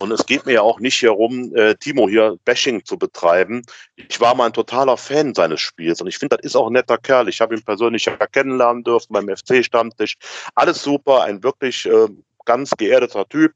Und 0.00 0.10
es 0.10 0.26
geht 0.26 0.44
mir 0.44 0.54
ja 0.54 0.62
auch 0.62 0.80
nicht 0.80 0.96
hier 0.96 1.10
rum, 1.10 1.54
äh, 1.54 1.74
Timo 1.76 2.08
hier 2.08 2.36
Bashing 2.44 2.84
zu 2.84 2.98
betreiben. 2.98 3.62
Ich 3.94 4.20
war 4.20 4.34
mal 4.34 4.46
ein 4.46 4.52
totaler 4.52 4.96
Fan 4.96 5.34
seines 5.34 5.60
Spiels 5.60 6.00
und 6.00 6.08
ich 6.08 6.18
finde, 6.18 6.36
das 6.36 6.44
ist 6.44 6.56
auch 6.56 6.66
ein 6.66 6.72
netter 6.72 6.98
Kerl. 6.98 7.28
Ich 7.28 7.40
habe 7.40 7.54
ihn 7.54 7.62
persönlich 7.62 8.10
kennenlernen 8.32 8.82
dürfen 8.82 9.12
beim 9.12 9.28
FC-Stammtisch. 9.28 10.16
Alles 10.54 10.82
super, 10.82 11.22
ein 11.22 11.42
wirklich 11.42 11.86
äh, 11.86 12.08
ganz 12.48 12.72
geerdeter 12.72 13.28
Typ. 13.28 13.52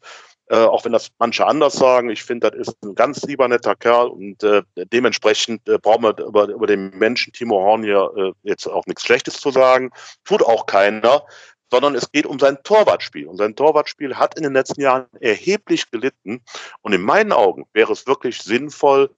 Äh, 0.49 0.57
auch 0.57 0.85
wenn 0.85 0.93
das 0.93 1.09
manche 1.19 1.47
anders 1.47 1.75
sagen, 1.75 2.11
ich 2.11 2.23
finde, 2.23 2.51
das 2.51 2.69
ist 2.69 2.77
ein 2.85 2.95
ganz 2.95 3.23
lieber 3.23 3.49
netter 3.49 3.75
Kerl 3.75 4.09
und 4.09 4.43
äh, 4.43 4.63
dementsprechend 4.77 5.67
äh, 5.69 5.79
brauchen 5.79 6.03
wir 6.03 6.19
über, 6.19 6.49
über 6.49 6.67
den 6.67 6.91
Menschen 6.99 7.33
Timo 7.33 7.61
Horn 7.61 7.83
hier 7.85 8.13
äh, 8.17 8.33
jetzt 8.43 8.67
auch 8.67 8.85
nichts 8.87 9.03
Schlechtes 9.05 9.41
zu 9.41 9.51
sagen. 9.51 9.91
Tut 10.25 10.43
auch 10.43 10.67
keiner, 10.67 11.25
sondern 11.71 11.95
es 11.95 12.13
geht 12.13 12.27
um 12.27 12.39
sein 12.39 12.59
Torwartspiel. 12.65 13.27
Und 13.27 13.39
sein 13.39 13.57
Torwartspiel 13.57 14.17
hat 14.17 14.37
in 14.37 14.43
den 14.43 14.53
letzten 14.53 14.83
Jahren 14.83 15.07
erheblich 15.21 15.91
gelitten. 15.91 16.43
Und 16.83 16.93
in 16.93 17.01
meinen 17.01 17.33
Augen 17.33 17.65
wäre 17.73 17.93
es 17.93 18.07
wirklich 18.07 18.43
sinnvoll, 18.43 19.09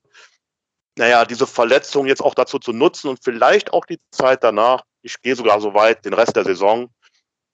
naja, 0.96 1.24
diese 1.24 1.48
Verletzung 1.48 2.06
jetzt 2.06 2.22
auch 2.22 2.34
dazu 2.34 2.60
zu 2.60 2.72
nutzen 2.72 3.08
und 3.08 3.24
vielleicht 3.24 3.72
auch 3.72 3.86
die 3.86 3.98
Zeit 4.12 4.44
danach, 4.44 4.84
ich 5.02 5.20
gehe 5.20 5.34
sogar 5.34 5.60
so 5.60 5.74
weit, 5.74 6.04
den 6.04 6.14
Rest 6.14 6.36
der 6.36 6.44
Saison, 6.44 6.90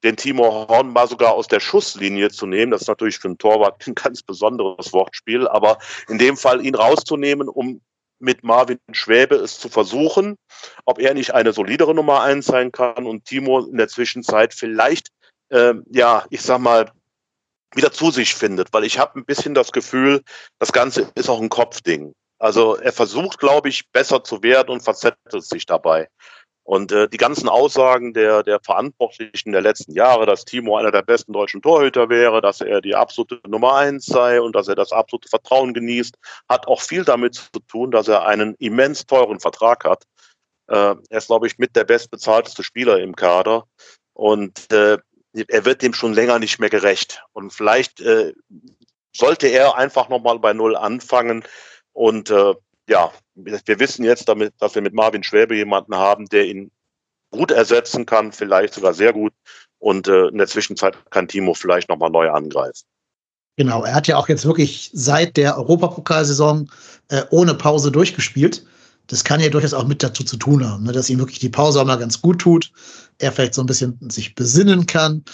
den 0.03 0.17
Timo 0.17 0.67
Horn 0.69 0.93
mal 0.93 1.09
sogar 1.09 1.35
aus 1.35 1.49
der 1.49 1.61
Schusslinie 1.61 2.31
zu 2.31 2.47
nehmen. 2.47 2.73
Das 2.73 2.83
ist 2.83 2.89
natürlich 2.89 3.19
für 3.19 3.29
einen 3.29 3.39
Torwart 3.39 3.87
ein 3.87 3.95
ganz 3.95 4.23
besonderes 4.23 4.93
Wortspiel, 4.93 5.47
aber 5.49 5.79
in 6.09 6.19
dem 6.19 6.37
Fall 6.37 6.65
ihn 6.65 6.75
rauszunehmen, 6.75 7.49
um 7.49 7.81
mit 8.19 8.45
Marvin 8.45 8.79
Schwäbe 8.93 9.37
es 9.37 9.59
zu 9.59 9.69
versuchen, 9.69 10.37
ob 10.85 10.99
er 10.99 11.15
nicht 11.15 11.35
eine 11.35 11.53
solidere 11.53 11.95
Nummer 11.95 12.23
eins 12.23 12.47
sein 12.47 12.71
kann 12.71 13.07
und 13.07 13.25
Timo 13.25 13.61
in 13.61 13.79
der 13.79 13.89
Zwischenzeit 13.89 14.53
vielleicht, 14.55 15.09
ähm, 15.51 15.85
ja, 15.91 16.25
ich 16.31 16.43
sag 16.43 16.61
mal, 16.61 16.93
wieder 17.75 17.93
zu 17.93 18.11
sich 18.11 18.35
findet, 18.35 18.73
weil 18.73 18.85
ich 18.85 18.99
habe 18.99 19.19
ein 19.19 19.25
bisschen 19.25 19.55
das 19.55 19.73
Gefühl, 19.73 20.23
das 20.59 20.73
Ganze 20.73 21.11
ist 21.15 21.29
auch 21.29 21.41
ein 21.41 21.49
Kopfding. 21.49 22.13
Also 22.39 22.77
er 22.77 22.93
versucht, 22.93 23.39
glaube 23.39 23.69
ich, 23.69 23.89
besser 23.91 24.25
zu 24.25 24.43
werden 24.43 24.71
und 24.71 24.83
verzettelt 24.83 25.45
sich 25.45 25.67
dabei. 25.67 26.09
Und 26.71 26.93
äh, 26.93 27.09
die 27.09 27.17
ganzen 27.17 27.49
Aussagen 27.49 28.15
der, 28.15 28.45
der 28.45 28.61
Verantwortlichen 28.61 29.51
der 29.51 29.61
letzten 29.61 29.91
Jahre, 29.91 30.25
dass 30.25 30.45
Timo 30.45 30.77
einer 30.77 30.93
der 30.93 31.03
besten 31.03 31.33
deutschen 31.33 31.63
Torhüter 31.63 32.09
wäre, 32.09 32.41
dass 32.41 32.61
er 32.61 32.81
die 32.81 32.95
absolute 32.95 33.41
Nummer 33.49 33.75
eins 33.75 34.07
sei 34.07 34.41
und 34.41 34.55
dass 34.55 34.69
er 34.69 34.77
das 34.77 34.93
absolute 34.93 35.29
Vertrauen 35.29 35.75
genießt, 35.75 36.15
hat 36.49 36.69
auch 36.69 36.81
viel 36.81 37.05
damit 37.05 37.35
zu 37.35 37.59
tun, 37.67 37.91
dass 37.91 38.07
er 38.07 38.25
einen 38.25 38.55
immens 38.61 39.05
teuren 39.05 39.41
Vertrag 39.41 39.83
hat. 39.83 40.05
Äh, 40.69 40.95
er 41.09 41.19
ist, 41.19 41.27
glaube 41.27 41.49
ich, 41.49 41.59
mit 41.59 41.75
der 41.75 41.83
bestbezahlteste 41.83 42.63
Spieler 42.63 43.01
im 43.01 43.17
Kader. 43.17 43.65
Und 44.13 44.73
äh, 44.73 44.97
er 45.49 45.65
wird 45.65 45.83
dem 45.83 45.93
schon 45.93 46.15
länger 46.15 46.39
nicht 46.39 46.61
mehr 46.61 46.71
gerecht. 46.71 47.25
Und 47.33 47.53
vielleicht 47.53 48.01
äh, 48.01 48.33
sollte 49.13 49.49
er 49.49 49.77
einfach 49.77 50.09
nochmal 50.09 50.39
bei 50.39 50.53
Null 50.53 50.77
anfangen 50.77 51.43
und 51.93 52.31
äh, 52.31 52.55
ja, 52.89 53.13
wir 53.45 53.81
wissen 53.81 54.05
jetzt 54.05 54.29
damit, 54.29 54.55
dass 54.59 54.75
wir 54.75 54.83
mit 54.83 54.95
Marvin 54.95 55.23
Schwäbe 55.23 55.57
jemanden 55.57 55.95
haben, 55.97 56.27
der 56.27 56.47
ihn 56.47 56.71
gut 57.31 57.51
ersetzen 57.51 58.07
kann, 58.07 58.33
vielleicht 58.33 58.75
sogar 58.75 58.95
sehr 58.95 59.13
gut. 59.13 59.33
Und 59.79 60.09
äh, 60.09 60.27
in 60.29 60.39
der 60.39 60.47
Zwischenzeit 60.47 60.97
kann 61.11 61.29
Timo 61.29 61.55
vielleicht 61.55 61.89
nochmal 61.89 62.11
neu 62.11 62.31
angreifen. 62.31 62.85
Genau, 63.57 63.85
er 63.85 63.95
hat 63.95 64.07
ja 64.07 64.17
auch 64.17 64.29
jetzt 64.29 64.47
wirklich 64.47 64.91
seit 64.93 65.37
der 65.37 65.57
Europapokalsaison 65.59 66.71
äh, 67.09 67.23
ohne 67.31 67.55
Pause 67.55 67.91
durchgespielt. 67.91 68.65
Das 69.07 69.25
kann 69.25 69.41
ja 69.41 69.49
durchaus 69.49 69.75
auch 69.75 69.87
mit 69.87 70.03
dazu 70.03 70.23
zu 70.23 70.37
tun 70.37 70.67
haben, 70.67 70.85
ne, 70.85 70.93
dass 70.93 71.11
ihm 71.11 71.19
wirklich 71.19 71.41
die 71.41 71.49
Pause 71.49 71.81
auch 71.81 71.85
mal 71.85 71.97
ganz 71.97 72.23
gut 72.23 72.41
tut. 72.41 72.71
Er 73.19 73.33
vielleicht 73.33 73.55
so 73.55 73.63
ein 73.63 73.67
bisschen 73.67 73.99
sich 74.09 74.35
besinnen 74.35 74.87
kann. 74.87 75.25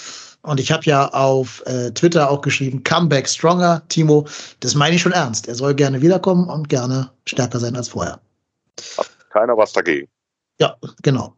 Und 0.47 0.61
ich 0.61 0.71
habe 0.71 0.85
ja 0.85 1.09
auf 1.09 1.63
äh, 1.67 1.91
Twitter 1.91 2.31
auch 2.31 2.41
geschrieben, 2.41 2.85
Comeback 2.85 3.29
Stronger, 3.29 3.83
Timo. 3.89 4.27
Das 4.61 4.75
meine 4.75 4.95
ich 4.95 5.03
schon 5.03 5.13
ernst. 5.13 5.49
Er 5.49 5.57
soll 5.57 5.75
gerne 5.75 6.01
wiederkommen 6.01 6.49
und 6.49 6.69
gerne 6.69 7.11
stärker 7.27 7.59
sein 7.59 7.77
als 7.77 7.89
vorher. 7.89 8.21
Hat 8.97 9.11
keiner 9.31 9.57
was 9.57 9.73
dagegen. 9.73 10.09
Ja, 10.61 10.77
genau. 11.03 11.35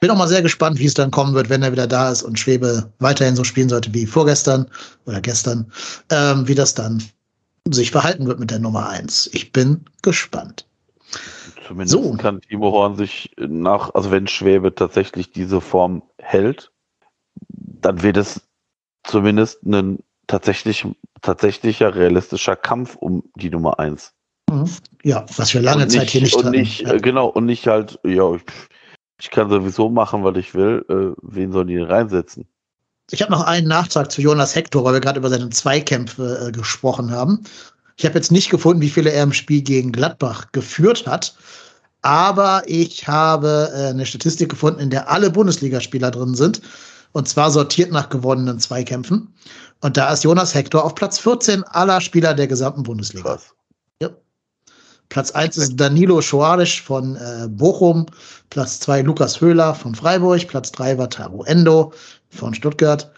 Bin 0.00 0.10
auch 0.10 0.16
mal 0.16 0.28
sehr 0.28 0.42
gespannt, 0.42 0.78
wie 0.78 0.86
es 0.86 0.94
dann 0.94 1.10
kommen 1.10 1.34
wird, 1.34 1.48
wenn 1.48 1.62
er 1.62 1.72
wieder 1.72 1.86
da 1.86 2.10
ist 2.10 2.22
und 2.22 2.38
Schwebe 2.38 2.92
weiterhin 2.98 3.36
so 3.36 3.44
spielen 3.44 3.68
sollte 3.68 3.92
wie 3.94 4.06
vorgestern 4.06 4.66
oder 5.06 5.20
gestern, 5.20 5.72
ähm, 6.10 6.46
wie 6.46 6.54
das 6.54 6.74
dann 6.74 7.02
sich 7.68 7.90
verhalten 7.90 8.26
wird 8.26 8.38
mit 8.38 8.50
der 8.50 8.58
Nummer 8.58 8.88
eins. 8.88 9.30
Ich 9.32 9.52
bin 9.52 9.84
gespannt. 10.02 10.66
Zumindest 11.66 11.92
So. 11.92 12.12
kann 12.14 12.40
Timo 12.40 12.72
Horn 12.72 12.96
sich 12.96 13.30
nach, 13.38 13.94
also 13.94 14.10
wenn 14.10 14.26
Schwäbe 14.26 14.74
tatsächlich 14.74 15.32
diese 15.32 15.60
Form 15.60 16.02
hält, 16.18 16.70
dann 17.80 18.02
wird 18.02 18.16
es 18.16 18.40
zumindest 19.04 19.62
ein 19.64 19.98
tatsächlich, 20.26 20.86
tatsächlicher 21.22 21.94
realistischer 21.94 22.56
Kampf 22.56 22.96
um 22.96 23.24
die 23.36 23.50
Nummer 23.50 23.78
eins. 23.78 24.12
Mhm. 24.50 24.68
Ja, 25.02 25.24
was 25.36 25.54
wir 25.54 25.62
lange 25.62 25.84
und 25.84 25.90
Zeit 25.90 26.10
hier 26.10 26.22
nicht 26.22 26.34
und 26.34 26.44
hatten. 26.44 26.56
nicht, 26.56 26.80
Ja. 26.80 26.94
äh, 26.94 26.98
genau, 26.98 27.28
und 27.28 27.46
nicht 27.46 27.66
halt, 27.66 27.98
ja, 28.04 28.34
ich, 28.34 28.42
ich 29.20 29.30
kann 29.30 29.50
sowieso 29.50 29.88
machen, 29.88 30.24
was 30.24 30.36
ich 30.36 30.54
will, 30.54 30.84
äh, 30.88 31.18
wen 31.22 31.52
sollen 31.52 31.68
die 31.68 31.76
denn 31.76 31.84
reinsetzen? 31.84 32.46
Ich 33.10 33.22
habe 33.22 33.32
noch 33.32 33.42
einen 33.44 33.66
Nachtrag 33.66 34.12
zu 34.12 34.22
Jonas 34.22 34.54
Hector, 34.54 34.84
weil 34.84 34.94
wir 34.94 35.00
gerade 35.00 35.18
über 35.18 35.30
seine 35.30 35.50
Zweikämpfe 35.50 36.46
äh, 36.48 36.52
gesprochen 36.52 37.10
haben. 37.10 37.44
Ich 37.96 38.06
habe 38.06 38.14
jetzt 38.14 38.30
nicht 38.30 38.50
gefunden, 38.50 38.80
wie 38.80 38.88
viele 38.88 39.10
er 39.10 39.24
im 39.24 39.32
Spiel 39.32 39.62
gegen 39.62 39.92
Gladbach 39.92 40.52
geführt 40.52 41.06
hat. 41.06 41.34
Aber 42.02 42.62
ich 42.66 43.06
habe 43.08 43.70
äh, 43.74 43.88
eine 43.88 44.06
Statistik 44.06 44.48
gefunden, 44.48 44.80
in 44.80 44.90
der 44.90 45.10
alle 45.10 45.30
Bundesligaspieler 45.30 46.10
drin 46.10 46.34
sind. 46.34 46.62
Und 47.12 47.28
zwar 47.28 47.50
sortiert 47.50 47.90
nach 47.90 48.08
gewonnenen 48.08 48.58
Zweikämpfen. 48.58 49.32
Und 49.80 49.96
da 49.96 50.12
ist 50.12 50.24
Jonas 50.24 50.54
Hector 50.54 50.84
auf 50.84 50.94
Platz 50.94 51.18
14 51.18 51.64
aller 51.64 52.00
Spieler 52.00 52.34
der 52.34 52.46
gesamten 52.46 52.82
Bundesliga. 52.82 53.30
Krass. 53.30 53.54
Ja. 54.00 54.10
Platz 55.08 55.32
1 55.32 55.56
ist 55.56 55.76
Danilo 55.76 56.20
Schoarisch 56.20 56.82
von 56.82 57.16
äh, 57.16 57.48
Bochum. 57.48 58.06
Platz 58.50 58.80
2 58.80 59.02
Lukas 59.02 59.40
Höhler 59.40 59.74
von 59.74 59.94
Freiburg. 59.94 60.46
Platz 60.46 60.70
3 60.72 60.98
war 60.98 61.10
Taro 61.10 61.44
Endo 61.44 61.92
von 62.28 62.54
Stuttgart. 62.54 63.10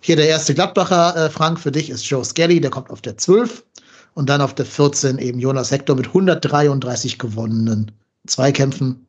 Hier 0.00 0.16
der 0.16 0.28
erste 0.28 0.54
Gladbacher, 0.54 1.16
äh, 1.16 1.30
Frank, 1.30 1.58
für 1.58 1.72
dich 1.72 1.90
ist 1.90 2.04
Joe 2.08 2.24
Skelly, 2.24 2.60
der 2.60 2.70
kommt 2.70 2.90
auf 2.90 3.02
der 3.02 3.18
12. 3.18 3.64
Und 4.14 4.28
dann 4.28 4.40
auf 4.40 4.54
der 4.54 4.66
14 4.66 5.18
eben 5.18 5.40
Jonas 5.40 5.70
Hector 5.70 5.96
mit 5.96 6.06
133 6.06 7.18
gewonnenen 7.18 7.90
Zweikämpfen. 8.26 9.06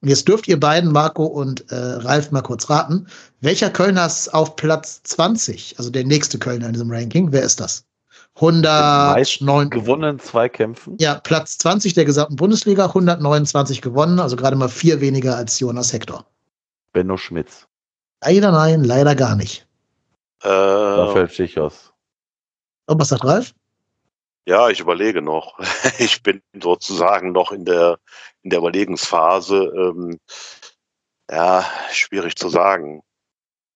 Und 0.00 0.08
jetzt 0.08 0.28
dürft 0.28 0.46
ihr 0.46 0.60
beiden, 0.60 0.92
Marco 0.92 1.24
und 1.24 1.70
äh, 1.72 1.74
Ralf, 1.74 2.30
mal 2.30 2.42
kurz 2.42 2.70
raten. 2.70 3.08
Welcher 3.40 3.70
Kölner 3.70 4.06
ist 4.06 4.32
auf 4.32 4.54
Platz 4.54 5.02
20? 5.02 5.74
Also 5.78 5.90
der 5.90 6.04
nächste 6.04 6.38
Kölner 6.38 6.66
in 6.66 6.72
diesem 6.72 6.90
Ranking. 6.90 7.32
Wer 7.32 7.42
ist 7.42 7.60
das? 7.60 7.84
109 8.36 9.70
Gewonnenen 9.70 10.20
Zweikämpfen. 10.20 10.96
Ja, 11.00 11.16
Platz 11.16 11.58
20 11.58 11.94
der 11.94 12.04
gesamten 12.04 12.36
Bundesliga, 12.36 12.86
129 12.86 13.82
gewonnen, 13.82 14.20
also 14.20 14.36
gerade 14.36 14.54
mal 14.54 14.68
vier 14.68 15.00
weniger 15.00 15.36
als 15.36 15.58
Jonas 15.58 15.92
Hector. 15.92 16.24
Benno 16.92 17.16
Schmitz. 17.16 17.66
Leider 18.22 18.52
nein, 18.52 18.84
leider 18.84 19.16
gar 19.16 19.34
nicht. 19.34 19.66
Äh, 20.42 20.48
Raphael 20.48 21.28
Schichos. 21.28 21.92
Und 22.86 23.00
was 23.00 23.08
sagt 23.08 23.24
Ralf? 23.24 23.54
Ja, 24.48 24.68
ich 24.70 24.80
überlege 24.80 25.20
noch. 25.22 25.58
Ich 25.98 26.22
bin 26.22 26.40
sozusagen 26.60 27.32
noch 27.32 27.52
in 27.52 27.64
der, 27.64 27.98
in 28.42 28.50
der 28.50 28.60
Überlegensphase. 28.60 29.56
Ähm, 29.76 30.18
ja, 31.30 31.64
schwierig 31.92 32.36
zu 32.36 32.48
sagen. 32.48 33.02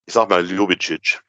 Ich 0.06 0.14
sag 0.14 0.30
mal 0.30 0.44
Ljubicic. 0.44 1.20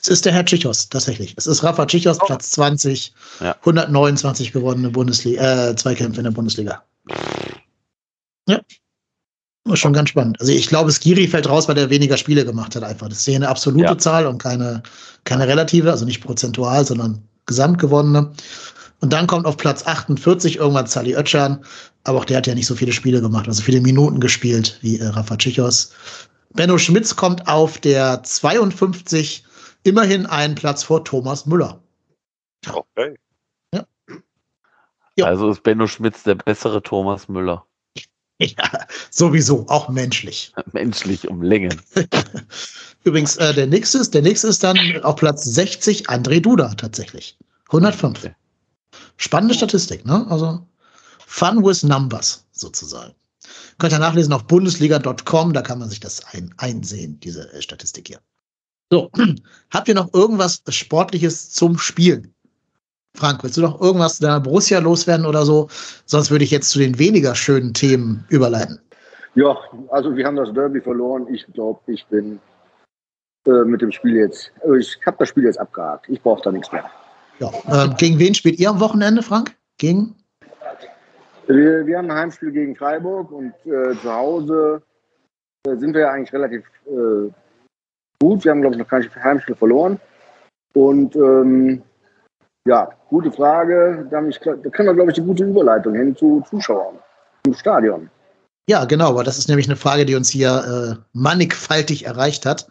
Es 0.00 0.08
ist 0.08 0.24
der 0.24 0.32
Herr 0.32 0.44
Tschichos, 0.44 0.88
tatsächlich. 0.88 1.34
Es 1.36 1.46
ist 1.46 1.62
Rafa 1.62 1.84
Tschichos, 1.86 2.18
Oh. 2.20 2.26
Platz 2.26 2.52
20, 2.52 3.12
Ja. 3.40 3.56
129 3.60 4.52
gewonnene 4.52 4.90
Bundesliga, 4.90 5.70
äh, 5.70 5.76
Zweikämpfe 5.76 6.20
in 6.20 6.24
der 6.24 6.30
Bundesliga. 6.30 6.84
Ja. 8.48 8.60
Ist 9.68 9.80
schon 9.80 9.92
ganz 9.92 10.10
spannend. 10.10 10.40
Also 10.40 10.52
ich 10.52 10.68
glaube, 10.68 10.92
Skiri 10.92 11.26
fällt 11.26 11.48
raus, 11.48 11.66
weil 11.68 11.76
er 11.76 11.90
weniger 11.90 12.16
Spiele 12.16 12.44
gemacht 12.44 12.76
hat 12.76 12.84
einfach. 12.84 13.08
Das 13.08 13.18
ist 13.18 13.24
hier 13.24 13.34
eine 13.36 13.48
absolute 13.48 13.84
Ja. 13.84 13.98
Zahl 13.98 14.26
und 14.26 14.38
keine, 14.38 14.82
keine 15.24 15.46
relative, 15.48 15.90
also 15.90 16.04
nicht 16.04 16.22
prozentual, 16.22 16.86
sondern 16.86 17.28
gesamt 17.46 17.78
gewonnene. 17.78 18.32
Und 19.00 19.12
dann 19.12 19.26
kommt 19.26 19.46
auf 19.46 19.56
Platz 19.56 19.86
48 19.86 20.56
irgendwann 20.56 20.86
Sally 20.86 21.16
Oetschan, 21.16 21.64
aber 22.04 22.18
auch 22.18 22.24
der 22.24 22.38
hat 22.38 22.46
ja 22.46 22.54
nicht 22.54 22.66
so 22.66 22.74
viele 22.74 22.92
Spiele 22.92 23.20
gemacht, 23.20 23.46
also 23.48 23.62
viele 23.62 23.80
Minuten 23.80 24.20
gespielt 24.20 24.78
wie 24.80 24.98
äh, 24.98 25.06
Rafa 25.06 25.36
Tschichos. 25.36 25.92
Benno 26.54 26.78
Schmitz 26.78 27.14
kommt 27.14 27.46
auf 27.48 27.78
der 27.78 28.22
52, 28.22 29.44
immerhin 29.82 30.26
einen 30.26 30.54
Platz 30.54 30.82
vor 30.82 31.04
Thomas 31.04 31.46
Müller. 31.46 31.82
Okay. 32.68 33.14
Ja. 35.18 35.26
Also 35.26 35.50
ist 35.50 35.62
Benno 35.62 35.86
Schmitz 35.86 36.22
der 36.22 36.34
bessere 36.34 36.82
Thomas 36.82 37.28
Müller. 37.28 37.64
Ja, 38.38 38.86
sowieso, 39.10 39.64
auch 39.68 39.88
menschlich. 39.88 40.52
Menschlich 40.72 41.26
um 41.26 41.40
Längen. 41.40 41.80
Übrigens, 43.06 43.36
äh, 43.36 43.54
der 43.54 43.68
nächste 43.68 43.98
ist, 43.98 44.14
der 44.14 44.22
nächste 44.22 44.48
ist 44.48 44.64
dann 44.64 44.76
auf 45.04 45.14
Platz 45.14 45.44
60 45.44 46.10
André 46.10 46.40
Duda 46.40 46.74
tatsächlich. 46.74 47.38
105. 47.68 48.18
Okay. 48.18 48.34
Spannende 49.16 49.54
Statistik, 49.54 50.04
ne? 50.04 50.26
Also 50.28 50.66
Fun 51.24 51.64
with 51.64 51.84
Numbers 51.84 52.44
sozusagen. 52.50 53.14
Könnt 53.78 53.92
ihr 53.92 54.00
nachlesen 54.00 54.32
auf 54.32 54.44
bundesliga.com, 54.48 55.52
da 55.52 55.62
kann 55.62 55.78
man 55.78 55.88
sich 55.88 56.00
das 56.00 56.20
ein, 56.32 56.52
einsehen, 56.58 57.20
diese 57.20 57.52
äh, 57.52 57.62
Statistik 57.62 58.08
hier. 58.08 58.18
So, 58.90 59.08
habt 59.70 59.86
ihr 59.86 59.94
noch 59.94 60.12
irgendwas 60.12 60.64
Sportliches 60.68 61.50
zum 61.50 61.78
Spielen? 61.78 62.34
Frank, 63.14 63.44
willst 63.44 63.56
du 63.56 63.60
noch 63.60 63.80
irgendwas 63.80 64.18
deiner 64.18 64.40
Borussia 64.40 64.80
loswerden 64.80 65.26
oder 65.26 65.44
so? 65.44 65.68
Sonst 66.06 66.32
würde 66.32 66.44
ich 66.44 66.50
jetzt 66.50 66.70
zu 66.70 66.80
den 66.80 66.98
weniger 66.98 67.36
schönen 67.36 67.72
Themen 67.72 68.24
überleiten. 68.30 68.80
Ja, 69.36 69.56
also 69.90 70.16
wir 70.16 70.26
haben 70.26 70.36
das 70.36 70.52
Derby 70.52 70.80
verloren. 70.80 71.28
Ich 71.32 71.46
glaube, 71.52 71.80
ich 71.92 72.04
bin 72.06 72.40
äh, 73.46 73.64
mit 73.64 73.82
dem 73.82 73.92
Spiel 73.92 74.16
jetzt, 74.16 74.52
äh, 74.64 74.78
ich 74.78 74.98
habe 75.06 75.16
das 75.18 75.28
Spiel 75.28 75.44
jetzt 75.44 75.58
abgehakt. 75.58 76.08
Ich 76.08 76.22
brauche 76.22 76.42
da 76.42 76.52
nichts 76.52 76.70
mehr. 76.72 76.84
Ja. 77.38 77.50
Ähm, 77.70 77.94
gegen 77.98 78.18
wen 78.18 78.34
spielt 78.34 78.58
ihr 78.58 78.70
am 78.70 78.80
Wochenende, 78.80 79.22
Frank? 79.22 79.54
Gegen? 79.78 80.14
Wir, 81.46 81.86
wir 81.86 81.98
haben 81.98 82.10
ein 82.10 82.16
Heimspiel 82.16 82.50
gegen 82.50 82.74
Freiburg 82.74 83.30
und 83.30 83.52
äh, 83.66 83.94
zu 84.00 84.12
Hause 84.12 84.82
äh, 85.66 85.76
sind 85.76 85.94
wir 85.94 86.02
ja 86.02 86.10
eigentlich 86.10 86.32
relativ 86.32 86.64
äh, 86.86 87.30
gut. 88.20 88.44
Wir 88.44 88.50
haben, 88.50 88.62
glaube 88.62 88.74
ich, 88.74 88.80
noch 88.80 88.88
kein 88.88 89.08
Heimspiel 89.22 89.54
verloren. 89.54 90.00
Und 90.74 91.14
ähm, 91.14 91.82
ja, 92.66 92.90
gute 93.08 93.30
Frage. 93.30 94.06
Da, 94.10 94.22
ich, 94.26 94.38
da 94.40 94.54
können 94.54 94.88
wir, 94.88 94.94
glaube 94.94 95.10
ich, 95.10 95.14
die 95.14 95.22
gute 95.22 95.44
Überleitung 95.44 95.94
hin 95.94 96.16
zu 96.16 96.42
Zuschauern 96.50 96.96
im 97.46 97.54
Stadion. 97.54 98.10
Ja, 98.68 98.84
genau, 98.84 99.10
aber 99.10 99.22
das 99.22 99.38
ist 99.38 99.48
nämlich 99.48 99.68
eine 99.68 99.76
Frage, 99.76 100.04
die 100.04 100.16
uns 100.16 100.28
hier 100.28 100.98
äh, 100.98 101.02
mannigfaltig 101.12 102.06
erreicht 102.06 102.44
hat. 102.44 102.66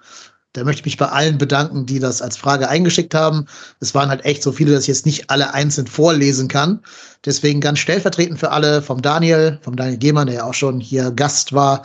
Da 0.56 0.64
möchte 0.64 0.80
ich 0.80 0.86
mich 0.86 0.98
bei 0.98 1.10
allen 1.10 1.38
bedanken, 1.38 1.86
die 1.86 2.00
das 2.00 2.22
als 2.22 2.38
Frage 2.38 2.70
eingeschickt 2.70 3.14
haben. 3.14 3.46
Es 3.82 3.94
waren 3.94 4.08
halt 4.08 4.24
echt 4.24 4.42
so 4.42 4.54
viele, 4.54 4.72
dass 4.72 4.84
ich 4.84 4.88
jetzt 4.88 5.06
nicht 5.06 5.30
alle 5.30 5.54
einzeln 5.54 5.86
vorlesen 5.86 6.48
kann. 6.48 6.80
Deswegen 7.26 7.60
ganz 7.60 7.80
stellvertretend 7.80 8.40
für 8.40 8.52
alle 8.52 8.82
vom 8.82 9.02
Daniel, 9.02 9.60
vom 9.62 9.76
Daniel 9.76 9.98
Gehmann, 9.98 10.28
der 10.28 10.36
ja 10.38 10.44
auch 10.46 10.54
schon 10.54 10.80
hier 10.80 11.12
Gast 11.12 11.52
war 11.52 11.84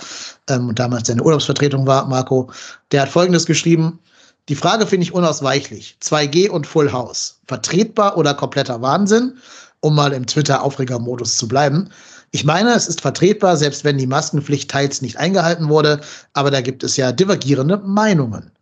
ähm, 0.49 0.69
und 0.69 0.79
damals 0.79 1.09
seine 1.09 1.21
Urlaubsvertretung 1.21 1.85
war, 1.89 2.07
Marco. 2.07 2.49
Der 2.93 3.03
hat 3.03 3.09
Folgendes 3.09 3.45
geschrieben. 3.45 3.99
Die 4.49 4.55
Frage 4.55 4.87
finde 4.87 5.03
ich 5.03 5.13
unausweichlich. 5.13 5.97
2G 6.01 6.49
und 6.49 6.65
Full 6.65 6.93
House. 6.93 7.41
Vertretbar 7.49 8.17
oder 8.17 8.35
kompletter 8.35 8.81
Wahnsinn? 8.81 9.37
Um 9.81 9.97
mal 9.97 10.13
im 10.13 10.27
Twitter-Aufreger-Modus 10.27 11.39
zu 11.39 11.49
bleiben. 11.49 11.91
Ich 12.31 12.45
meine, 12.45 12.73
es 12.75 12.87
ist 12.87 13.01
vertretbar, 13.01 13.57
selbst 13.57 13.83
wenn 13.83 13.99
die 13.99 14.07
Maskenpflicht 14.07 14.71
teils 14.71 15.03
nicht 15.03 15.17
eingehalten 15.17 15.69
wurde, 15.69 16.01
aber 16.35 16.53
da 16.53 16.61
gibt 16.61 16.85
es 16.85 16.97
ja 16.97 17.11
divergierende 17.11 17.79
Meinungen. 17.79 18.53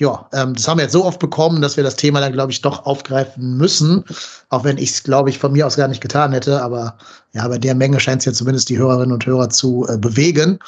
Ja, 0.00 0.28
ähm, 0.32 0.54
das 0.54 0.68
haben 0.68 0.78
wir 0.78 0.84
jetzt 0.84 0.92
so 0.92 1.04
oft 1.04 1.18
bekommen, 1.18 1.60
dass 1.60 1.76
wir 1.76 1.82
das 1.82 1.96
Thema 1.96 2.20
dann, 2.20 2.32
glaube 2.32 2.52
ich, 2.52 2.60
doch 2.60 2.86
aufgreifen 2.86 3.56
müssen, 3.56 4.04
auch 4.48 4.62
wenn 4.62 4.78
ich 4.78 4.90
es, 4.90 5.02
glaube 5.02 5.28
ich, 5.28 5.38
von 5.38 5.52
mir 5.52 5.66
aus 5.66 5.76
gar 5.76 5.88
nicht 5.88 6.00
getan 6.00 6.32
hätte. 6.32 6.62
Aber 6.62 6.96
ja, 7.32 7.46
bei 7.48 7.58
der 7.58 7.74
Menge 7.74 7.98
scheint 7.98 8.20
es 8.20 8.26
ja 8.26 8.32
zumindest 8.32 8.68
die 8.68 8.78
Hörerinnen 8.78 9.12
und 9.12 9.26
Hörer 9.26 9.50
zu 9.50 9.86
äh, 9.88 9.98
bewegen. 9.98 10.60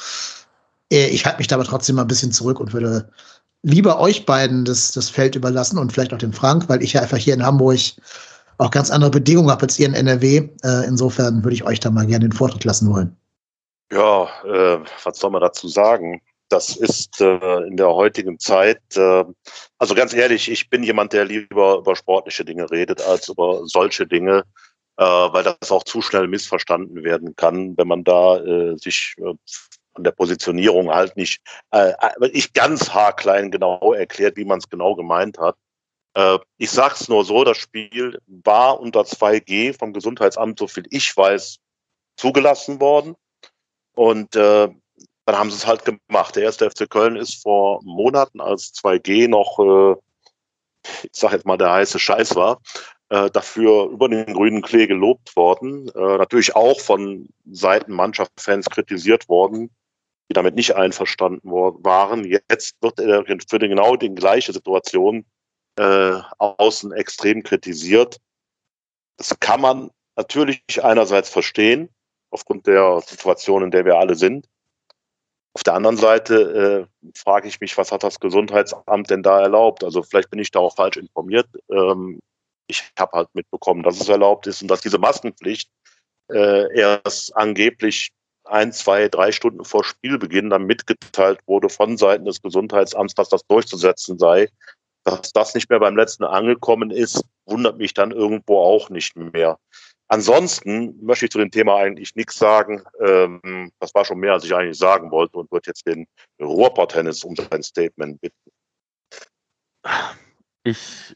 Äh, 0.91 1.07
ich 1.07 1.25
halte 1.25 1.37
mich 1.37 1.47
da 1.47 1.55
aber 1.55 1.63
trotzdem 1.63 1.95
mal 1.95 2.01
ein 2.01 2.09
bisschen 2.09 2.33
zurück 2.33 2.59
und 2.59 2.73
würde 2.73 3.09
lieber 3.63 3.99
euch 3.99 4.25
beiden 4.25 4.65
das, 4.65 4.91
das 4.91 5.09
Feld 5.09 5.35
überlassen 5.35 5.77
und 5.77 5.93
vielleicht 5.93 6.13
auch 6.13 6.17
dem 6.17 6.33
Frank, 6.33 6.67
weil 6.67 6.83
ich 6.83 6.93
ja 6.93 7.01
einfach 7.01 7.17
hier 7.17 7.33
in 7.33 7.45
Hamburg 7.45 7.79
auch 8.57 8.71
ganz 8.71 8.91
andere 8.91 9.11
Bedingungen 9.11 9.49
habe 9.49 9.63
als 9.63 9.79
ihr 9.79 9.87
in 9.87 9.93
NRW. 9.93 10.49
Äh, 10.63 10.85
insofern 10.87 11.43
würde 11.43 11.55
ich 11.55 11.63
euch 11.63 11.79
da 11.79 11.89
mal 11.89 12.05
gerne 12.05 12.27
den 12.27 12.33
Vortritt 12.33 12.65
lassen 12.65 12.91
wollen. 12.91 13.15
Ja, 13.93 14.27
äh, 14.45 14.79
was 15.03 15.19
soll 15.19 15.31
man 15.31 15.41
dazu 15.41 15.69
sagen? 15.69 16.21
Das 16.51 16.75
ist 16.75 17.21
äh, 17.21 17.63
in 17.65 17.77
der 17.77 17.95
heutigen 17.95 18.37
Zeit, 18.37 18.81
äh, 18.97 19.23
also 19.77 19.95
ganz 19.95 20.13
ehrlich, 20.13 20.51
ich 20.51 20.69
bin 20.69 20.83
jemand, 20.83 21.13
der 21.13 21.23
lieber 21.23 21.77
über 21.77 21.95
sportliche 21.95 22.43
Dinge 22.43 22.69
redet 22.69 23.01
als 23.01 23.29
über 23.29 23.65
solche 23.65 24.05
Dinge, 24.05 24.43
äh, 24.97 25.03
weil 25.03 25.43
das 25.45 25.71
auch 25.71 25.85
zu 25.85 26.01
schnell 26.01 26.27
missverstanden 26.27 27.05
werden 27.05 27.37
kann, 27.37 27.77
wenn 27.77 27.87
man 27.87 28.03
da 28.03 28.37
äh, 28.39 28.77
sich 28.77 29.15
äh, 29.19 29.33
an 29.93 30.03
der 30.03 30.11
Positionierung 30.11 30.89
halt 30.89 31.15
nicht, 31.15 31.41
äh, 31.71 31.93
nicht 32.33 32.53
ganz 32.53 32.93
haarklein 32.93 33.49
genau 33.49 33.93
erklärt, 33.93 34.35
wie 34.35 34.45
man 34.45 34.59
es 34.59 34.67
genau 34.67 34.95
gemeint 34.95 35.37
hat. 35.37 35.55
Äh, 36.15 36.37
ich 36.57 36.69
sag's 36.69 37.07
nur 37.07 37.23
so, 37.23 37.45
das 37.45 37.59
Spiel 37.59 38.19
war 38.27 38.77
unter 38.81 39.01
2G 39.01 39.77
vom 39.79 39.93
Gesundheitsamt, 39.93 40.59
so 40.59 40.67
viel 40.67 40.83
ich 40.89 41.15
weiß, 41.15 41.59
zugelassen 42.17 42.81
worden. 42.81 43.15
Und 43.95 44.35
äh, 44.35 44.67
dann 45.25 45.37
haben 45.37 45.49
sie 45.51 45.57
es 45.57 45.67
halt 45.67 45.83
gemacht. 45.85 46.35
Der 46.35 46.43
erste 46.43 46.69
FC 46.69 46.89
Köln 46.89 47.15
ist 47.15 47.41
vor 47.41 47.81
Monaten, 47.83 48.41
als 48.41 48.73
2G 48.73 49.27
noch, 49.27 49.59
äh, 49.59 49.95
ich 51.03 51.11
sag 51.13 51.33
jetzt 51.33 51.45
mal, 51.45 51.57
der 51.57 51.71
heiße 51.71 51.99
Scheiß 51.99 52.35
war, 52.35 52.61
äh, 53.09 53.29
dafür 53.29 53.89
über 53.89 54.09
den 54.09 54.33
grünen 54.33 54.61
Klee 54.61 54.87
gelobt 54.87 55.35
worden. 55.35 55.89
Äh, 55.89 56.17
natürlich 56.17 56.55
auch 56.55 56.79
von 56.79 57.29
Seiten 57.51 57.93
Mannschaftsfans 57.93 58.69
kritisiert 58.69 59.29
worden, 59.29 59.69
die 60.29 60.33
damit 60.33 60.55
nicht 60.55 60.75
einverstanden 60.75 61.51
waren. 61.51 62.23
Jetzt 62.23 62.75
wird 62.81 62.99
er 62.99 63.25
für 63.25 63.59
den, 63.59 63.69
genau 63.69 63.95
die 63.95 64.15
gleiche 64.15 64.53
Situation 64.53 65.25
äh, 65.75 66.13
außen 66.37 66.93
extrem 66.93 67.43
kritisiert. 67.43 68.17
Das 69.17 69.37
kann 69.39 69.61
man 69.61 69.91
natürlich 70.15 70.61
einerseits 70.81 71.29
verstehen, 71.29 71.89
aufgrund 72.31 72.65
der 72.65 73.01
Situation, 73.01 73.63
in 73.63 73.71
der 73.71 73.85
wir 73.85 73.97
alle 73.97 74.15
sind. 74.15 74.47
Auf 75.53 75.63
der 75.63 75.73
anderen 75.73 75.97
Seite 75.97 76.87
äh, 77.03 77.11
frage 77.17 77.47
ich 77.47 77.59
mich, 77.59 77.77
was 77.77 77.91
hat 77.91 78.03
das 78.03 78.19
Gesundheitsamt 78.19 79.09
denn 79.09 79.21
da 79.21 79.41
erlaubt? 79.41 79.83
Also 79.83 80.01
vielleicht 80.01 80.29
bin 80.29 80.39
ich 80.39 80.51
da 80.51 80.59
auch 80.59 80.75
falsch 80.75 80.97
informiert. 80.97 81.47
Ähm, 81.69 82.19
ich 82.67 82.89
habe 82.97 83.17
halt 83.17 83.29
mitbekommen, 83.33 83.83
dass 83.83 83.99
es 83.99 84.07
erlaubt 84.07 84.47
ist 84.47 84.61
und 84.61 84.69
dass 84.69 84.81
diese 84.81 84.97
Maskenpflicht 84.97 85.69
äh, 86.31 86.73
erst 86.73 87.35
angeblich 87.35 88.11
ein, 88.45 88.71
zwei, 88.71 89.09
drei 89.09 89.31
Stunden 89.31 89.65
vor 89.65 89.83
Spielbeginn 89.83 90.49
dann 90.49 90.65
mitgeteilt 90.65 91.39
wurde 91.45 91.69
von 91.69 91.97
Seiten 91.97 92.25
des 92.25 92.41
Gesundheitsamts, 92.41 93.13
dass 93.15 93.29
das 93.29 93.45
durchzusetzen 93.47 94.17
sei. 94.17 94.47
Dass 95.03 95.33
das 95.33 95.53
nicht 95.53 95.69
mehr 95.69 95.79
beim 95.79 95.97
letzten 95.97 96.23
angekommen 96.23 96.91
ist, 96.91 97.25
wundert 97.45 97.77
mich 97.77 97.93
dann 97.93 98.11
irgendwo 98.11 98.59
auch 98.59 98.89
nicht 98.89 99.15
mehr. 99.15 99.57
Ansonsten 100.11 101.01
möchte 101.01 101.23
ich 101.23 101.31
zu 101.31 101.37
dem 101.37 101.51
Thema 101.51 101.77
eigentlich 101.77 102.17
nichts 102.17 102.37
sagen. 102.37 102.83
Ähm, 102.99 103.71
das 103.79 103.95
war 103.95 104.03
schon 104.03 104.19
mehr, 104.19 104.33
als 104.33 104.43
ich 104.43 104.53
eigentlich 104.53 104.77
sagen 104.77 105.09
wollte 105.09 105.37
und 105.37 105.49
würde 105.53 105.67
jetzt 105.67 105.87
den 105.87 106.05
Ruhrpott-Tennis 106.41 107.23
um 107.23 107.33
sein 107.37 107.63
Statement 107.63 108.19
bitten. 108.19 108.51
Ich 110.63 111.15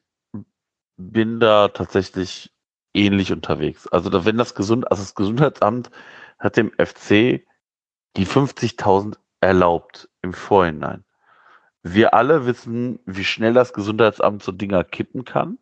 bin 0.96 1.42
da 1.42 1.68
tatsächlich 1.68 2.54
ähnlich 2.94 3.34
unterwegs. 3.34 3.86
Also 3.88 4.24
wenn 4.24 4.38
das 4.38 4.56
Gesund, 4.56 4.90
also 4.90 5.04
das 5.04 5.14
Gesundheitsamt 5.14 5.92
hat 6.40 6.56
dem 6.56 6.72
FC 6.72 7.46
die 8.16 8.26
50.000 8.26 9.18
erlaubt 9.42 10.10
im 10.22 10.32
Vorhinein. 10.32 11.04
Wir 11.84 12.14
alle 12.14 12.46
wissen, 12.46 13.00
wie 13.06 13.26
schnell 13.26 13.54
das 13.54 13.74
Gesundheitsamt 13.74 14.42
so 14.42 14.54
Dinger 14.54 14.86
kippen 14.86 15.26
kann. 15.26 15.58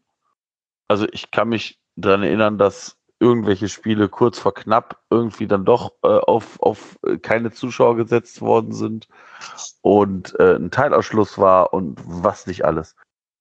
Also 0.87 1.07
ich 1.11 1.31
kann 1.31 1.49
mich 1.49 1.79
daran 1.95 2.21
erinnern, 2.21 2.59
dass 2.59 2.99
irgendwelche 3.23 3.69
Spiele 3.69 4.09
kurz 4.09 4.37
vor 4.37 4.53
knapp 4.53 4.99
irgendwie 5.09 5.47
dann 5.47 5.65
doch 5.65 5.93
äh, 6.03 6.07
auf, 6.07 6.61
auf 6.61 6.99
äh, 7.07 7.17
keine 7.17 7.51
Zuschauer 7.51 7.95
gesetzt 7.95 8.41
worden 8.41 8.73
sind 8.73 9.07
und 9.81 10.37
äh, 10.39 10.55
ein 10.55 10.71
Teilausschluss 10.71 11.37
war 11.37 11.73
und 11.73 11.99
was 12.05 12.47
nicht 12.47 12.65
alles. 12.65 12.95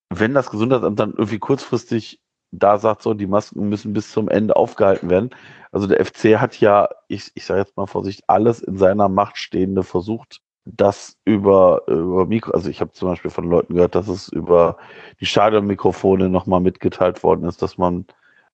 Wenn 0.09 0.35
das 0.35 0.51
Gesundheitsamt 0.51 1.01
dann 1.01 1.13
irgendwie 1.13 1.39
kurzfristig 1.39 2.21
da 2.53 2.79
sagt, 2.79 3.03
so, 3.03 3.15
die 3.15 3.27
Masken 3.27 3.69
müssen 3.69 3.95
bis 3.95 4.13
zum 4.13 4.29
Ende 4.29 4.57
aufgehalten 4.57 5.09
werden. 5.11 5.31
Also 5.73 5.87
der 5.87 6.05
FC 6.05 6.39
hat 6.39 6.61
ja, 6.61 6.89
ich, 7.09 7.33
ich 7.35 7.47
sage 7.47 7.61
jetzt 7.61 7.77
mal 7.77 7.87
Vorsicht, 7.87 8.25
alles 8.29 8.61
in 8.61 8.77
seiner 8.77 9.09
Macht 9.09 9.39
Stehende 9.39 9.83
versucht, 9.83 10.43
das 10.65 11.17
über, 11.25 11.83
über 11.89 12.27
Mikro, 12.27 12.53
also 12.53 12.69
ich 12.69 12.81
habe 12.81 12.93
zum 12.93 13.09
Beispiel 13.09 13.31
von 13.31 13.49
Leuten 13.49 13.75
gehört, 13.75 13.95
dass 13.95 14.07
es 14.07 14.29
über 14.29 14.77
die 15.19 15.27
Stadionmikrofone 15.27 16.29
nochmal 16.29 16.61
mitgeteilt 16.61 17.23
worden 17.25 17.47
ist, 17.47 17.63
dass 17.63 17.79
man 17.79 18.07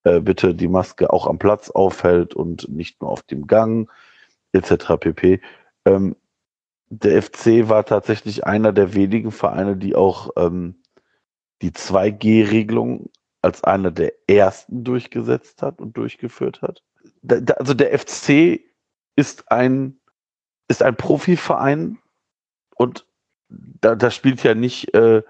äh, 0.05 0.21
bitte 0.21 0.55
die 0.55 0.69
Maske 0.69 1.13
auch 1.13 1.27
am 1.27 1.39
Platz 1.39 1.71
aufhält 1.71 2.35
und 2.35 2.69
nicht 2.69 3.01
nur 3.01 3.11
auf 3.11 3.23
dem 3.23 3.47
Gang, 3.47 3.91
etc. 4.53 4.97
pp. 4.99 5.41
Ähm, 5.85 6.17
der 6.91 7.23
FC 7.23 7.69
war 7.69 7.85
tatsächlich 7.85 8.47
einer 8.47 8.73
der 8.73 8.95
wenigen 8.95 9.31
Vereine, 9.31 9.77
die 9.77 9.95
auch 9.95 10.31
ähm, 10.37 10.83
die 11.61 11.71
2G-Regelung 11.71 13.11
als 13.43 13.63
einer 13.65 13.91
der 13.91 14.13
ersten 14.27 14.85
durchgesetzt 14.85 15.63
hat 15.63 15.81
und 15.81 15.97
durchgeführt 15.97 16.63
hat. 16.63 16.83
Da, 17.23 17.41
da, 17.41 17.55
also 17.55 17.75
der 17.75 17.97
FC 17.99 18.61
ist 19.17 19.51
ein, 19.51 20.01
ist 20.69 20.83
ein 20.83 20.97
Profiverein 20.97 21.99
und 22.77 23.07
da, 23.49 23.95
da 23.95 24.11
spielt 24.11 24.43
ja 24.43 24.55
nicht 24.55 24.95
äh, 24.95 25.23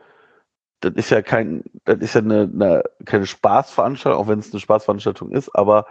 das 0.81 0.95
ist 0.95 1.11
ja 1.11 1.23
kein, 1.23 1.65
das 1.85 1.99
ist 1.99 2.15
ja 2.15 2.21
eine, 2.21 2.43
eine 2.43 2.85
keine 3.05 3.27
Spaßveranstaltung, 3.27 4.21
auch 4.21 4.29
wenn 4.29 4.39
es 4.39 4.53
eine 4.53 4.61
Spaßveranstaltung 4.61 5.33
ist, 5.33 5.55
aber 5.55 5.87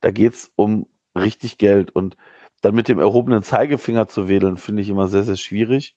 da 0.00 0.10
geht 0.10 0.34
es 0.34 0.52
um 0.56 0.86
richtig 1.16 1.58
Geld 1.58 1.90
und 1.90 2.16
dann 2.60 2.74
mit 2.74 2.88
dem 2.88 2.98
erhobenen 2.98 3.42
Zeigefinger 3.42 4.08
zu 4.08 4.28
wedeln, 4.28 4.56
finde 4.56 4.82
ich 4.82 4.88
immer 4.88 5.08
sehr, 5.08 5.24
sehr 5.24 5.36
schwierig. 5.36 5.96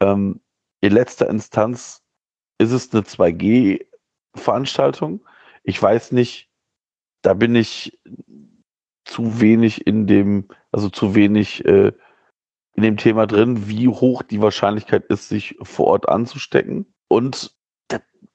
Ähm, 0.00 0.40
in 0.80 0.92
letzter 0.92 1.28
Instanz 1.28 2.02
ist 2.58 2.72
es 2.72 2.92
eine 2.92 3.02
2G-Veranstaltung. 3.02 5.26
Ich 5.64 5.82
weiß 5.82 6.12
nicht, 6.12 6.48
da 7.22 7.34
bin 7.34 7.56
ich 7.56 7.98
zu 9.04 9.40
wenig 9.40 9.86
in 9.86 10.06
dem, 10.06 10.48
also 10.70 10.88
zu 10.88 11.14
wenig 11.14 11.64
äh, 11.64 11.92
in 12.74 12.82
dem 12.82 12.96
Thema 12.96 13.26
drin, 13.26 13.68
wie 13.68 13.88
hoch 13.88 14.22
die 14.22 14.40
Wahrscheinlichkeit 14.40 15.04
ist, 15.06 15.28
sich 15.28 15.56
vor 15.62 15.88
Ort 15.88 16.08
anzustecken. 16.08 16.94
Und 17.08 17.57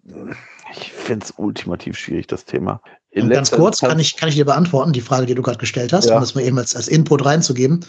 ich 0.05 0.91
finde 0.91 1.25
es 1.25 1.33
ultimativ 1.37 1.97
schwierig, 1.97 2.27
das 2.27 2.45
Thema. 2.45 2.81
ganz 3.13 3.51
kurz 3.51 3.79
kann 3.79 3.99
ich, 3.99 4.17
kann 4.17 4.29
ich 4.29 4.35
dir 4.35 4.45
beantworten, 4.45 4.91
die 4.91 5.01
Frage, 5.01 5.25
die 5.25 5.35
du 5.35 5.41
gerade 5.41 5.57
gestellt 5.57 5.93
hast, 5.93 6.09
ja. 6.09 6.15
um 6.15 6.21
das 6.21 6.35
mal 6.35 6.41
eben 6.41 6.57
als, 6.57 6.75
als 6.75 6.87
Input 6.87 7.25
reinzugeben. 7.25 7.85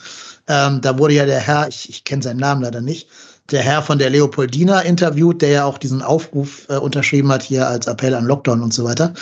Ähm, 0.48 0.80
da 0.80 0.98
wurde 0.98 1.14
ja 1.14 1.26
der 1.26 1.40
Herr, 1.40 1.68
ich, 1.68 1.88
ich 1.88 2.04
kenne 2.04 2.22
seinen 2.22 2.40
Namen 2.40 2.62
leider 2.62 2.80
nicht, 2.80 3.08
der 3.50 3.62
Herr 3.62 3.82
von 3.82 3.98
der 3.98 4.10
Leopoldina 4.10 4.80
interviewt, 4.80 5.42
der 5.42 5.50
ja 5.50 5.64
auch 5.64 5.78
diesen 5.78 6.02
Aufruf 6.02 6.66
äh, 6.68 6.76
unterschrieben 6.76 7.30
hat, 7.30 7.42
hier 7.42 7.66
als 7.68 7.86
Appell 7.86 8.14
an 8.14 8.24
Lockdown 8.24 8.62
und 8.62 8.72
so 8.72 8.84
weiter. 8.84 9.12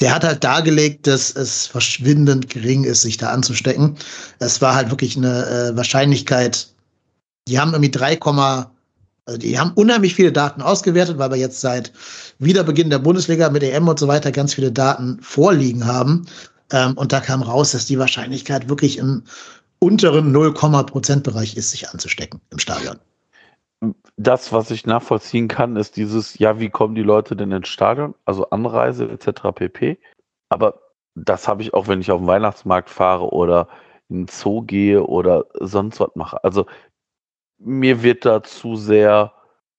Der 0.00 0.14
hat 0.14 0.24
halt 0.24 0.42
dargelegt, 0.42 1.06
dass 1.06 1.34
es 1.36 1.66
verschwindend 1.66 2.48
gering 2.48 2.84
ist, 2.84 3.02
sich 3.02 3.18
da 3.18 3.30
anzustecken. 3.30 3.96
Es 4.38 4.62
war 4.62 4.74
halt 4.74 4.90
wirklich 4.90 5.16
eine 5.16 5.46
äh, 5.46 5.76
Wahrscheinlichkeit, 5.76 6.68
die 7.48 7.58
haben 7.60 7.72
irgendwie 7.72 7.90
3, 7.90 8.16
also 9.30 9.38
die 9.38 9.60
haben 9.60 9.70
unheimlich 9.76 10.16
viele 10.16 10.32
Daten 10.32 10.60
ausgewertet, 10.60 11.18
weil 11.18 11.30
wir 11.30 11.36
jetzt 11.36 11.60
seit 11.60 11.92
Wiederbeginn 12.40 12.90
der 12.90 12.98
Bundesliga 12.98 13.48
mit 13.48 13.62
EM 13.62 13.86
und 13.86 13.96
so 13.96 14.08
weiter 14.08 14.32
ganz 14.32 14.54
viele 14.54 14.72
Daten 14.72 15.18
vorliegen 15.22 15.86
haben. 15.86 16.26
Ähm, 16.72 16.94
und 16.94 17.12
da 17.12 17.20
kam 17.20 17.42
raus, 17.42 17.70
dass 17.70 17.86
die 17.86 18.00
Wahrscheinlichkeit 18.00 18.68
wirklich 18.68 18.98
im 18.98 19.22
unteren 19.78 20.32
0, 20.32 20.52
Prozentbereich 20.52 21.56
ist, 21.56 21.70
sich 21.70 21.88
anzustecken 21.90 22.40
im 22.50 22.58
Stadion. 22.58 22.96
Das, 24.16 24.52
was 24.52 24.72
ich 24.72 24.84
nachvollziehen 24.84 25.46
kann, 25.46 25.76
ist 25.76 25.96
dieses, 25.96 26.36
ja, 26.40 26.58
wie 26.58 26.68
kommen 26.68 26.96
die 26.96 27.02
Leute 27.02 27.36
denn 27.36 27.52
ins 27.52 27.68
Stadion? 27.68 28.16
Also 28.24 28.50
Anreise 28.50 29.08
etc. 29.08 29.42
pp. 29.54 29.96
Aber 30.48 30.80
das 31.14 31.46
habe 31.46 31.62
ich 31.62 31.72
auch, 31.72 31.86
wenn 31.86 32.00
ich 32.00 32.10
auf 32.10 32.20
den 32.20 32.26
Weihnachtsmarkt 32.26 32.90
fahre 32.90 33.32
oder 33.32 33.68
in 34.08 34.22
den 34.22 34.28
Zoo 34.28 34.62
gehe 34.62 35.04
oder 35.04 35.46
sonst 35.60 36.00
was 36.00 36.16
mache. 36.16 36.42
Also 36.42 36.66
mir 37.60 38.02
wird 38.02 38.24
da 38.24 38.42
zu 38.42 38.76
sehr 38.76 39.32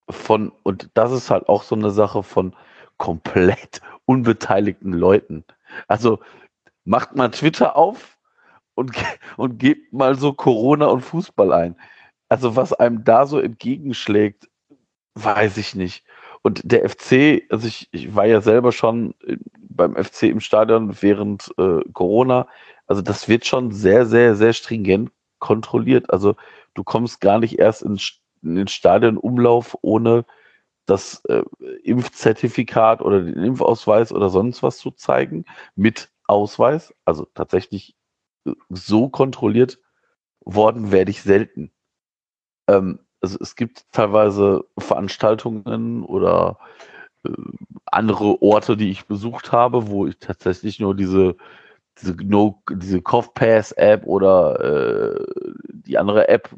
von, 0.08 0.52
und 0.62 0.90
das 0.94 1.12
ist 1.12 1.30
halt 1.30 1.48
auch 1.48 1.62
so 1.62 1.74
eine 1.74 1.90
Sache 1.90 2.22
von 2.22 2.54
komplett 2.96 3.80
unbeteiligten 4.06 4.92
Leuten. 4.92 5.44
Also 5.88 6.20
macht 6.84 7.14
mal 7.14 7.30
Twitter 7.30 7.76
auf 7.76 8.18
und, 8.74 8.92
und 9.36 9.58
gebt 9.58 9.92
mal 9.92 10.16
so 10.16 10.32
Corona 10.32 10.86
und 10.86 11.02
Fußball 11.02 11.52
ein. 11.52 11.76
Also 12.28 12.56
was 12.56 12.72
einem 12.72 13.04
da 13.04 13.26
so 13.26 13.38
entgegenschlägt, 13.38 14.48
weiß 15.14 15.58
ich 15.58 15.74
nicht. 15.74 16.04
Und 16.42 16.60
der 16.64 16.88
FC, 16.88 17.44
also 17.50 17.68
ich, 17.68 17.88
ich 17.92 18.14
war 18.14 18.26
ja 18.26 18.40
selber 18.40 18.72
schon 18.72 19.14
beim 19.60 19.94
FC 19.94 20.24
im 20.24 20.40
Stadion 20.40 21.00
während 21.00 21.52
äh, 21.58 21.80
Corona. 21.92 22.48
Also 22.86 23.00
das 23.00 23.28
wird 23.28 23.46
schon 23.46 23.70
sehr, 23.70 24.06
sehr, 24.06 24.34
sehr 24.34 24.52
stringent 24.52 25.10
kontrolliert. 25.38 26.10
Also 26.10 26.34
du 26.74 26.84
kommst 26.84 27.20
gar 27.20 27.38
nicht 27.38 27.58
erst 27.58 27.82
in, 27.82 27.98
in 28.42 28.54
den 28.54 28.68
Stadionumlauf 28.68 29.76
ohne 29.82 30.24
das 30.86 31.24
äh, 31.26 31.42
Impfzertifikat 31.84 33.02
oder 33.02 33.22
den 33.22 33.42
Impfausweis 33.42 34.12
oder 34.12 34.30
sonst 34.30 34.62
was 34.62 34.78
zu 34.78 34.90
zeigen 34.90 35.44
mit 35.76 36.10
Ausweis. 36.26 36.94
Also 37.04 37.26
tatsächlich 37.34 37.94
äh, 38.46 38.52
so 38.68 39.08
kontrolliert 39.08 39.78
worden 40.40 40.90
werde 40.90 41.10
ich 41.10 41.22
selten. 41.22 41.70
Ähm, 42.68 42.98
also 43.20 43.38
es 43.40 43.54
gibt 43.54 43.84
teilweise 43.92 44.64
Veranstaltungen 44.78 46.04
oder 46.04 46.58
äh, 47.24 47.30
andere 47.86 48.42
Orte, 48.42 48.76
die 48.76 48.90
ich 48.90 49.06
besucht 49.06 49.52
habe, 49.52 49.88
wo 49.88 50.06
ich 50.06 50.18
tatsächlich 50.18 50.80
nur 50.80 50.96
diese 50.96 51.36
diese, 52.00 52.14
no, 52.14 52.62
diese 52.70 53.00
CoughPass-App 53.00 54.06
oder 54.06 55.14
äh, 55.14 55.24
die 55.68 55.98
andere 55.98 56.28
App 56.28 56.50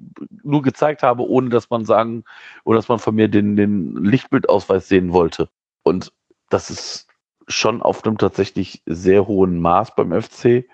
nur 0.43 0.63
gezeigt 0.63 1.03
habe, 1.03 1.29
ohne 1.29 1.49
dass 1.49 1.71
man 1.71 1.85
sagen, 1.85 2.25
oder 2.65 2.77
dass 2.79 2.89
man 2.89 2.99
von 2.99 3.15
mir 3.15 3.29
den, 3.29 3.57
den 3.57 3.97
Lichtbildausweis 3.97 4.89
sehen 4.89 5.13
wollte. 5.13 5.49
Und 5.83 6.13
das 6.51 6.71
ist 6.71 7.09
schon 7.49 7.83
auf 7.83 8.05
einem 8.05 8.19
tatsächlich 8.19 8.83
sehr 8.87 9.27
hohen 9.27 9.61
Maß 9.61 9.95
beim 9.95 10.13
FC. 10.13 10.67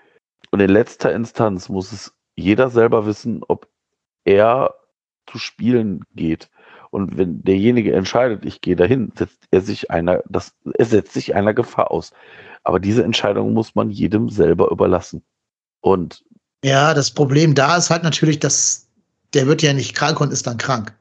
Und 0.51 0.59
in 0.59 0.69
letzter 0.69 1.13
Instanz 1.13 1.69
muss 1.69 1.91
es 1.91 2.13
jeder 2.35 2.69
selber 2.69 3.05
wissen, 3.05 3.43
ob 3.47 3.67
er 4.23 4.75
zu 5.27 5.37
spielen 5.37 6.03
geht. 6.15 6.49
Und 6.91 7.17
wenn 7.17 7.41
derjenige 7.43 7.93
entscheidet, 7.93 8.45
ich 8.45 8.61
gehe 8.61 8.75
dahin, 8.75 9.11
setzt 9.15 9.47
er 9.49 9.61
sich 9.61 9.89
einer, 9.89 10.21
das, 10.29 10.53
er 10.77 10.85
setzt 10.85 11.13
sich 11.13 11.33
einer 11.33 11.53
Gefahr 11.53 11.89
aus. 11.89 12.11
Aber 12.63 12.79
diese 12.79 13.03
Entscheidung 13.03 13.53
muss 13.53 13.75
man 13.75 13.89
jedem 13.89 14.29
selber 14.29 14.69
überlassen. 14.69 15.23
Und 15.79 16.23
ja, 16.63 16.93
das 16.93 17.11
Problem 17.11 17.55
da 17.55 17.77
ist 17.77 17.89
halt 17.89 18.03
natürlich, 18.03 18.39
dass 18.39 18.87
der 19.33 19.47
wird 19.47 19.61
ja 19.61 19.73
nicht 19.73 19.95
krank 19.95 20.19
und 20.19 20.31
ist 20.31 20.45
dann 20.45 20.57
krank, 20.57 20.93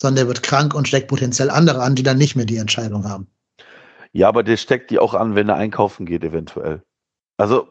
sondern 0.00 0.16
der 0.16 0.26
wird 0.28 0.42
krank 0.42 0.74
und 0.74 0.88
steckt 0.88 1.08
potenziell 1.08 1.50
andere 1.50 1.82
an, 1.82 1.94
die 1.94 2.02
dann 2.02 2.18
nicht 2.18 2.34
mehr 2.34 2.46
die 2.46 2.56
Entscheidung 2.56 3.08
haben. 3.08 3.28
Ja, 4.12 4.28
aber 4.28 4.42
der 4.42 4.56
steckt 4.56 4.90
die 4.90 4.98
auch 4.98 5.14
an, 5.14 5.34
wenn 5.34 5.48
er 5.48 5.56
einkaufen 5.56 6.06
geht, 6.06 6.24
eventuell. 6.24 6.82
Also, 7.36 7.68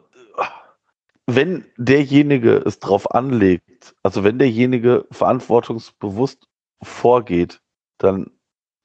wenn 1.26 1.66
derjenige 1.78 2.58
es 2.58 2.80
drauf 2.80 3.12
anlegt, 3.12 3.96
also 4.04 4.24
wenn 4.24 4.40
derjenige 4.40 5.06
verantwortungsbewusst 5.10 6.48
vorgeht, 6.82 7.62
dann 7.98 8.32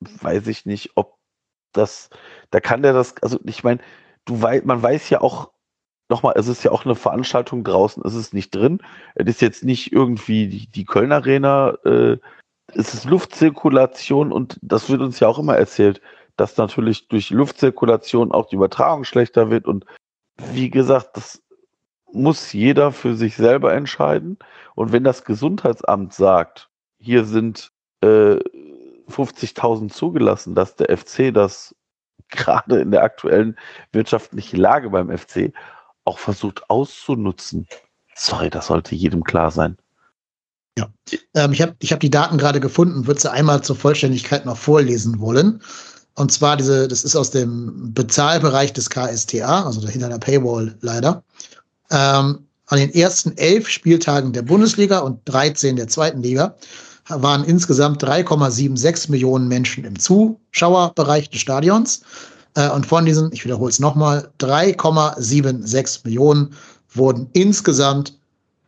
weiß 0.01 0.47
ich 0.49 0.67
nicht, 0.67 0.93
ob 0.95 1.19
das, 1.73 2.11
da 2.51 2.61
kann 2.61 2.83
der 2.83 2.93
das, 2.93 3.15
also 3.23 3.39
ich 3.45 3.65
meine, 3.65 3.81
du 4.25 4.41
weißt, 4.41 4.65
man 4.65 4.83
weiß 4.83 5.11
ja 5.11 5.21
auch, 5.21 5.51
nochmal, 6.09 6.35
es 6.37 6.49
ist 6.49 6.63
ja 6.65 6.71
auch 6.71 6.85
eine 6.85 6.95
Veranstaltung 6.95 7.65
draußen, 7.65 8.03
es 8.07 8.15
ist 8.15 8.33
nicht 8.33 8.55
drin. 8.55 8.81
Es 9.15 9.27
ist 9.27 9.43
jetzt 9.43 9.65
nicht 9.65 9.93
irgendwie 9.93 10.49
die, 10.49 10.67
die 10.67 10.85
Köln 10.85 11.13
Arena, 11.13 11.77
äh, 11.85 12.17
es 12.75 12.95
ist 12.95 13.05
Luftzirkulation 13.05 14.33
und 14.33 14.59
das 14.63 14.89
wird 14.89 15.01
uns 15.01 15.21
ja 15.21 15.29
auch 15.29 15.39
immer 15.39 15.57
erzählt, 15.57 16.01
dass 16.37 16.57
natürlich 16.57 17.09
durch 17.09 17.31
Luftzirkulation 17.31 18.33
auch 18.33 18.47
die 18.47 18.57
Übertragung 18.57 19.05
schlechter 19.05 19.51
wird 19.51 19.67
und 19.67 19.87
wie 20.53 20.71
gesagt, 20.71 21.17
das 21.17 21.43
muss 22.13 22.53
jeder 22.53 22.93
für 22.93 23.17
sich 23.17 23.37
selber 23.37 23.75
entscheiden. 23.75 24.39
Und 24.75 24.93
wenn 24.93 25.05
das 25.05 25.25
Gesundheitsamt 25.25 26.15
sagt, 26.15 26.71
hier 26.99 27.25
sind 27.25 27.73
äh, 28.03 28.39
50.000 29.11 29.93
zugelassen, 29.93 30.55
dass 30.55 30.77
der 30.77 30.97
FC 30.97 31.33
das 31.33 31.75
gerade 32.29 32.81
in 32.81 32.91
der 32.91 33.03
aktuellen 33.03 33.57
wirtschaftlichen 33.93 34.57
Lage 34.57 34.91
beim 34.91 35.17
FC 35.17 35.53
auch 36.05 36.19
versucht 36.19 36.69
auszunutzen. 36.71 37.67
Sorry, 38.15 38.51
das 38.51 38.67
sollte 38.67 38.95
jedem 38.95 39.25
klar 39.25 39.51
sein. 39.51 39.77
Ja, 40.79 40.89
ähm, 41.35 41.53
ich 41.53 41.63
habe 41.63 41.75
ich 41.81 41.93
hab 41.93 42.01
die 42.01 42.11
Daten 42.11 42.39
gerade 42.39 42.61
gefunden, 42.61 43.07
würde 43.07 43.21
sie 43.21 43.31
einmal 43.31 43.63
zur 43.63 43.77
Vollständigkeit 43.77 44.47
noch 44.47 44.57
vorlesen 44.57 45.21
wollen. 45.21 45.63
Und 46.15 46.33
zwar 46.33 46.57
diese, 46.57 46.89
das 46.89 47.05
ist 47.05 47.17
aus 47.17 47.31
dem 47.31 47.93
Bezahlbereich 47.95 48.73
des 48.73 48.91
KSTA, 48.91 49.65
also 49.65 49.87
hinter 49.89 50.09
der 50.09 50.19
Paywall 50.19 50.77
leider. 50.81 51.23
Ähm, 51.91 52.47
an 52.67 52.79
den 52.79 52.93
ersten 52.93 53.37
elf 53.37 53.69
Spieltagen 53.69 54.33
der 54.33 54.43
Bundesliga 54.43 54.99
und 54.99 55.21
13 55.25 55.77
der 55.77 55.89
zweiten 55.89 56.23
Liga 56.23 56.57
waren 57.09 57.45
insgesamt 57.45 58.05
3,76 58.05 59.11
Millionen 59.11 59.49
Menschen 59.49 59.85
im 59.85 59.99
Zuschauerbereich 59.99 61.31
des 61.31 61.41
Stadions. 61.41 62.03
Äh, 62.55 62.69
und 62.71 62.87
von 62.87 63.05
diesen, 63.05 63.33
ich 63.33 63.45
wiederhole 63.45 63.71
es 63.71 63.79
nochmal, 63.79 64.31
3,76 64.41 66.01
Millionen 66.05 66.55
wurden 66.95 67.29
insgesamt 67.33 68.19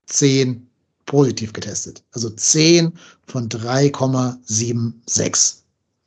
10 0.07 0.67
positiv 1.07 1.53
getestet. 1.53 2.05
Also 2.12 2.31
10 2.31 2.93
von 3.27 3.49
3,76 3.49 5.55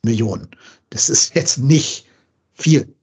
Millionen. 0.02 0.48
Das 0.90 1.10
ist 1.10 1.34
jetzt 1.34 1.58
nicht 1.58 2.06
viel. 2.54 2.94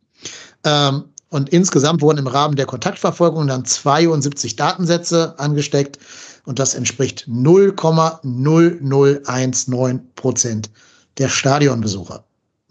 Ähm, 0.64 1.03
und 1.30 1.49
insgesamt 1.49 2.02
wurden 2.02 2.20
im 2.20 2.28
Rahmen 2.28 2.56
der 2.56 2.66
Kontaktverfolgung 2.66 3.48
dann 3.48 3.66
72 3.66 4.56
Datensätze 4.58 5.38
angesteckt 5.40 5.98
und 6.45 6.59
das 6.59 6.76
entspricht 6.76 7.27
0,0019 7.27 9.99
Prozent 10.15 10.69
der 11.18 11.27
Stadionbesucher. 11.30 12.23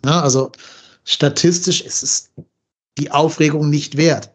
Ja, 0.04 0.22
also 0.22 0.52
statistisch 1.04 1.80
ist 1.82 2.02
es 2.02 2.30
die 2.98 3.10
Aufregung 3.10 3.70
nicht 3.70 3.96
wert. 3.96 4.30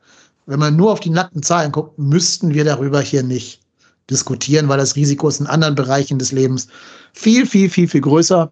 Wenn 0.45 0.59
man 0.59 0.75
nur 0.75 0.91
auf 0.91 0.99
die 0.99 1.09
nackten 1.09 1.43
Zahlen 1.43 1.71
guckt, 1.71 1.97
müssten 1.97 2.53
wir 2.53 2.63
darüber 2.63 3.01
hier 3.01 3.23
nicht 3.23 3.61
diskutieren, 4.09 4.69
weil 4.69 4.77
das 4.77 4.95
Risiko 4.95 5.27
ist 5.27 5.39
in 5.39 5.47
anderen 5.47 5.75
Bereichen 5.75 6.19
des 6.19 6.31
Lebens 6.31 6.67
viel, 7.13 7.47
viel, 7.47 7.69
viel, 7.69 7.87
viel 7.87 8.01
größer. 8.01 8.51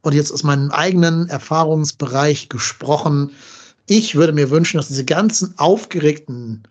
Und 0.00 0.14
jetzt 0.14 0.32
aus 0.32 0.44
meinem 0.44 0.70
eigenen 0.70 1.28
Erfahrungsbereich 1.28 2.48
gesprochen, 2.48 3.32
ich 3.86 4.14
würde 4.14 4.32
mir 4.32 4.50
wünschen, 4.50 4.78
dass 4.78 4.88
diese 4.88 5.04
ganzen 5.04 5.56
aufgeregten 5.58 6.62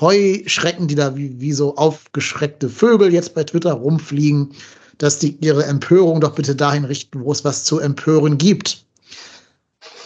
Heuschrecken, 0.00 0.88
die 0.88 0.94
da 0.94 1.16
wie, 1.16 1.40
wie 1.40 1.52
so 1.52 1.76
aufgeschreckte 1.76 2.68
Vögel 2.68 3.12
jetzt 3.12 3.34
bei 3.34 3.44
Twitter 3.44 3.72
rumfliegen, 3.72 4.50
dass 4.98 5.18
die 5.18 5.36
ihre 5.40 5.64
Empörung 5.64 6.20
doch 6.20 6.34
bitte 6.34 6.54
dahin 6.54 6.84
richten, 6.84 7.22
wo 7.22 7.32
es 7.32 7.44
was 7.44 7.64
zu 7.64 7.78
empören 7.78 8.38
gibt. 8.38 8.84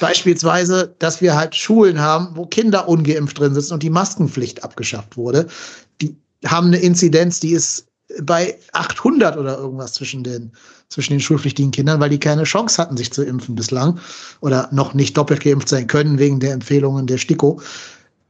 Beispielsweise, 0.01 0.95
dass 0.99 1.21
wir 1.21 1.37
halt 1.37 1.55
Schulen 1.55 2.01
haben, 2.01 2.37
wo 2.37 2.47
Kinder 2.47 2.89
ungeimpft 2.89 3.39
drin 3.39 3.55
sitzen 3.55 3.75
und 3.75 3.83
die 3.83 3.91
Maskenpflicht 3.91 4.65
abgeschafft 4.65 5.17
wurde. 5.17 5.47
Die 6.01 6.17
haben 6.45 6.69
eine 6.69 6.79
Inzidenz, 6.79 7.41
die 7.41 7.53
ist 7.53 7.87
bei 8.21 8.59
800 8.73 9.37
oder 9.37 9.57
irgendwas 9.57 9.95
zwischen 9.95 10.25
den, 10.25 10.53
zwischen 10.89 11.15
den 11.15 11.21
schulpflichtigen 11.21 11.71
Kindern, 11.71 12.01
weil 12.01 12.11
die 12.11 12.21
keine 12.21 12.45
Chance 12.45 12.81
hatten, 12.81 12.97
sich 12.97 13.13
zu 13.13 13.23
impfen 13.23 13.55
bislang 13.55 13.99
oder 14.41 14.69
noch 14.73 14.93
nicht 14.93 15.17
doppelt 15.17 15.41
geimpft 15.41 15.69
sein 15.69 15.87
können 15.87 16.19
wegen 16.19 16.41
der 16.41 16.53
Empfehlungen 16.53 17.07
der 17.07 17.19
STIKO. 17.19 17.61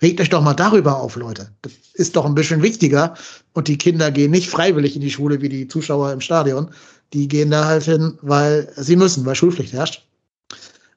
Regt 0.03 0.21
euch 0.21 0.31
doch 0.31 0.43
mal 0.43 0.55
darüber 0.55 0.97
auf, 0.97 1.17
Leute. 1.17 1.53
Das 1.63 1.73
ist 1.95 2.17
doch 2.17 2.25
ein 2.25 2.35
bisschen 2.35 2.61
wichtiger. 2.61 3.15
Und 3.55 3.69
die 3.69 3.79
Kinder 3.79 4.11
gehen 4.11 4.33
nicht 4.33 4.51
freiwillig 4.51 4.97
in 4.97 5.01
die 5.01 5.11
Schule 5.11 5.41
wie 5.41 5.49
die 5.49 5.69
Zuschauer 5.69 6.13
im 6.13 6.21
Stadion. 6.21 6.71
Die 7.13 7.29
gehen 7.29 7.51
da 7.51 7.67
halt 7.67 7.85
hin, 7.85 8.19
weil 8.23 8.73
sie 8.77 8.97
müssen, 8.97 9.25
weil 9.25 9.37
Schulpflicht 9.37 9.73
herrscht. 9.73 10.05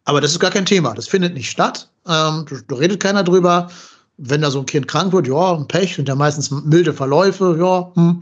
Aber 0.06 0.22
das 0.22 0.32
ist 0.32 0.40
gar 0.40 0.52
kein 0.52 0.66
Thema. 0.66 0.94
Das 0.94 1.08
findet 1.08 1.36
nicht 1.36 1.50
statt. 1.50 1.90
Ähm, 2.08 2.46
da 2.68 2.76
redet 2.76 3.02
keiner 3.02 3.24
drüber. 3.24 3.70
Wenn 4.18 4.42
da 4.42 4.50
so 4.50 4.60
ein 4.60 4.66
Kind 4.66 4.88
krank 4.88 5.12
wird, 5.14 5.28
ja, 5.28 5.54
ein 5.54 5.68
Pech, 5.68 5.96
sind 5.96 6.08
ja 6.08 6.16
meistens 6.16 6.50
milde 6.50 6.94
Verläufe, 6.94 7.58
ja, 7.60 7.92
hm, 7.96 8.22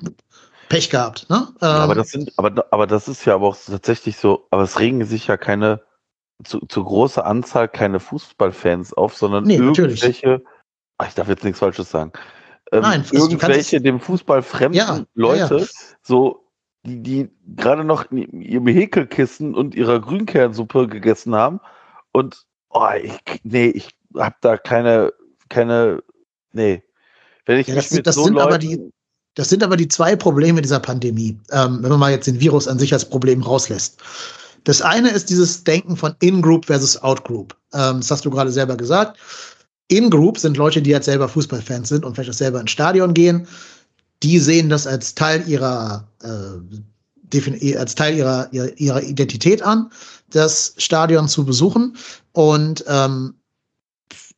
Pech 0.68 0.90
gehabt. 0.90 1.30
Ne? 1.30 1.48
Ähm, 1.62 1.68
ja, 1.68 1.76
aber 1.76 1.94
das 1.94 2.10
sind, 2.10 2.32
aber, 2.38 2.66
aber 2.72 2.88
das 2.88 3.08
ist 3.08 3.24
ja 3.26 3.36
aber 3.36 3.50
auch 3.50 3.58
tatsächlich 3.58 4.18
so, 4.18 4.48
aber 4.50 4.64
es 4.64 4.80
regen 4.80 5.06
sich 5.06 5.28
ja 5.28 5.38
keine 5.38 5.82
zu, 6.44 6.60
zu 6.66 6.84
große 6.84 7.24
Anzahl 7.24 7.68
keine 7.68 8.00
Fußballfans 8.00 8.94
auf, 8.94 9.16
sondern 9.16 9.44
nee, 9.44 9.58
irgendwelche, 9.58 10.28
natürlich. 10.28 10.42
Ach, 11.04 11.08
ich 11.10 11.16
darf 11.16 11.28
jetzt 11.28 11.44
nichts 11.44 11.60
Falsches 11.60 11.90
sagen. 11.90 12.12
Ähm, 12.72 12.82
Nein, 12.82 13.02
also 13.02 13.16
irgendwelche 13.16 13.82
dem 13.82 14.00
Fußball 14.00 14.42
fremden 14.42 14.78
ja, 14.78 15.04
Leute, 15.14 15.60
ja. 15.60 15.66
so 16.02 16.50
die, 16.86 17.02
die 17.02 17.30
gerade 17.56 17.84
noch 17.84 18.12
in 18.12 18.42
ihrem 18.42 18.68
Häkelkissen 18.68 19.54
und 19.54 19.76
ihrer 19.76 20.00
Grünkernsuppe 20.00 20.88
gegessen 20.88 21.36
haben 21.36 21.60
und 22.12 22.46
oh, 22.70 22.88
ich, 23.02 23.20
nee, 23.44 23.68
ich 23.68 23.90
hab 24.16 24.40
da 24.42 24.58
keine, 24.58 25.14
keine, 25.50 26.04
nee. 26.52 26.84
Wenn 27.46 27.60
ich 27.60 27.68
ja, 27.68 27.76
das, 27.76 27.92
mit 27.92 28.08
das 28.08 28.16
so 28.16 28.24
sind 28.26 28.36
Leuten, 28.36 28.48
aber 28.48 28.58
die, 28.58 28.92
das 29.36 29.50
sind 29.50 29.64
aber 29.64 29.76
die 29.76 29.88
zwei 29.88 30.16
Probleme 30.16 30.62
dieser 30.62 30.80
Pandemie, 30.80 31.40
ähm, 31.52 31.80
wenn 31.82 31.90
man 31.90 32.00
mal 32.00 32.12
jetzt 32.12 32.28
den 32.28 32.40
Virus 32.40 32.68
an 32.68 32.80
sich 32.80 32.94
als 32.94 33.10
Problem 33.10 33.42
rauslässt. 33.42 34.02
Das 34.64 34.82
eine 34.82 35.10
ist 35.10 35.30
dieses 35.30 35.66
Denken 35.66 35.98
von 35.98 36.16
In-Group 36.22 36.66
versus 36.66 36.98
Out-Group. 37.02 37.56
Ähm, 37.74 37.98
das 37.98 38.12
hast 38.12 38.26
du 38.26 38.30
gerade 38.30 38.52
selber 38.52 38.78
gesagt. 38.78 39.20
In-Group 39.98 40.38
sind 40.38 40.57
Leute, 40.57 40.82
die 40.82 40.94
halt 40.94 41.03
selber 41.03 41.28
Fußballfans 41.28 41.90
sind 41.90 42.06
und 42.06 42.15
vielleicht 42.15 42.30
auch 42.30 42.36
selber 42.36 42.60
ins 42.60 42.72
Stadion 42.72 43.14
gehen. 43.14 43.48
Die 44.22 44.40
sehen 44.40 44.70
das 44.70 44.88
als 44.88 45.15
Teil 45.15 45.44
ihrer, 45.48 46.07
äh, 46.22 47.76
als 47.76 47.95
Teil 47.95 48.15
ihrer, 48.15 48.48
ihrer, 48.52 48.78
ihrer 48.78 49.03
Identität 49.03 49.61
an, 49.61 49.91
das 50.30 50.74
Stadion 50.78 51.28
zu 51.28 51.45
besuchen 51.45 51.98
und 52.32 52.84
ähm, 52.88 53.36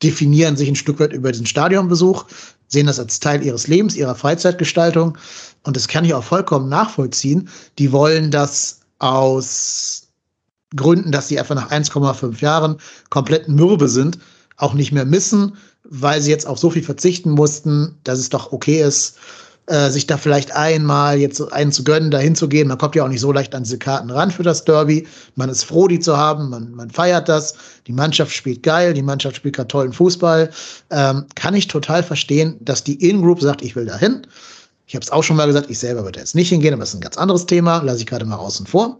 definieren 0.01 0.57
sich 0.57 0.67
ein 0.67 0.75
Stück 0.75 0.99
weit 0.99 1.13
über 1.13 1.31
diesen 1.31 1.45
Stadionbesuch, 1.45 2.25
sehen 2.67 2.87
das 2.87 2.99
als 2.99 3.19
Teil 3.19 3.43
ihres 3.43 3.67
Lebens, 3.67 3.95
ihrer 3.95 4.15
Freizeitgestaltung. 4.15 5.17
Und 5.63 5.75
das 5.75 5.87
kann 5.87 6.05
ich 6.05 6.13
auch 6.13 6.23
vollkommen 6.23 6.69
nachvollziehen. 6.69 7.49
Die 7.79 7.91
wollen 7.91 8.31
das 8.31 8.81
aus 8.99 10.07
Gründen, 10.75 11.11
dass 11.11 11.27
sie 11.27 11.39
einfach 11.39 11.55
nach 11.55 11.71
1,5 11.71 12.41
Jahren 12.41 12.77
komplett 13.09 13.47
mürbe 13.47 13.87
sind, 13.87 14.19
auch 14.57 14.73
nicht 14.73 14.91
mehr 14.91 15.05
missen, 15.05 15.57
weil 15.83 16.21
sie 16.21 16.31
jetzt 16.31 16.47
auf 16.47 16.59
so 16.59 16.69
viel 16.69 16.83
verzichten 16.83 17.31
mussten, 17.31 17.97
dass 18.03 18.19
es 18.19 18.29
doch 18.29 18.51
okay 18.51 18.81
ist, 18.81 19.17
äh, 19.67 19.89
sich 19.89 20.05
da 20.05 20.17
vielleicht 20.17 20.55
einmal 20.55 21.17
jetzt 21.17 21.41
einen 21.51 21.71
zu 21.71 21.83
gönnen, 21.83 22.11
da 22.11 22.19
hinzugehen. 22.19 22.67
Man 22.67 22.77
kommt 22.77 22.95
ja 22.95 23.03
auch 23.03 23.07
nicht 23.07 23.19
so 23.19 23.31
leicht 23.31 23.55
an 23.55 23.63
diese 23.63 23.79
Karten 23.79 24.11
ran 24.11 24.29
für 24.29 24.43
das 24.43 24.63
Derby. 24.63 25.07
Man 25.35 25.49
ist 25.49 25.63
froh, 25.63 25.87
die 25.87 25.99
zu 25.99 26.15
haben, 26.15 26.49
man, 26.49 26.71
man 26.73 26.89
feiert 26.91 27.27
das. 27.27 27.55
Die 27.87 27.93
Mannschaft 27.93 28.31
spielt 28.31 28.61
geil, 28.63 28.93
die 28.93 29.01
Mannschaft 29.01 29.37
spielt 29.37 29.55
gerade 29.55 29.67
tollen 29.67 29.93
Fußball. 29.93 30.51
Ähm, 30.91 31.25
kann 31.35 31.55
ich 31.55 31.67
total 31.67 32.03
verstehen, 32.03 32.57
dass 32.61 32.83
die 32.83 33.09
In-Group 33.09 33.41
sagt, 33.41 33.63
ich 33.63 33.75
will 33.75 33.85
da 33.85 33.97
hin. 33.97 34.27
Ich 34.87 34.93
habe 34.93 35.03
es 35.03 35.11
auch 35.11 35.23
schon 35.23 35.35
mal 35.35 35.47
gesagt, 35.47 35.71
ich 35.71 35.79
selber 35.79 36.03
würde 36.03 36.19
jetzt 36.19 36.35
nicht 36.35 36.49
hingehen, 36.49 36.73
aber 36.73 36.81
das 36.81 36.89
ist 36.89 36.95
ein 36.95 37.01
ganz 37.01 37.17
anderes 37.17 37.47
Thema, 37.47 37.81
lasse 37.81 37.99
ich 37.99 38.05
gerade 38.05 38.25
mal 38.25 38.35
außen 38.35 38.67
vor. 38.67 38.99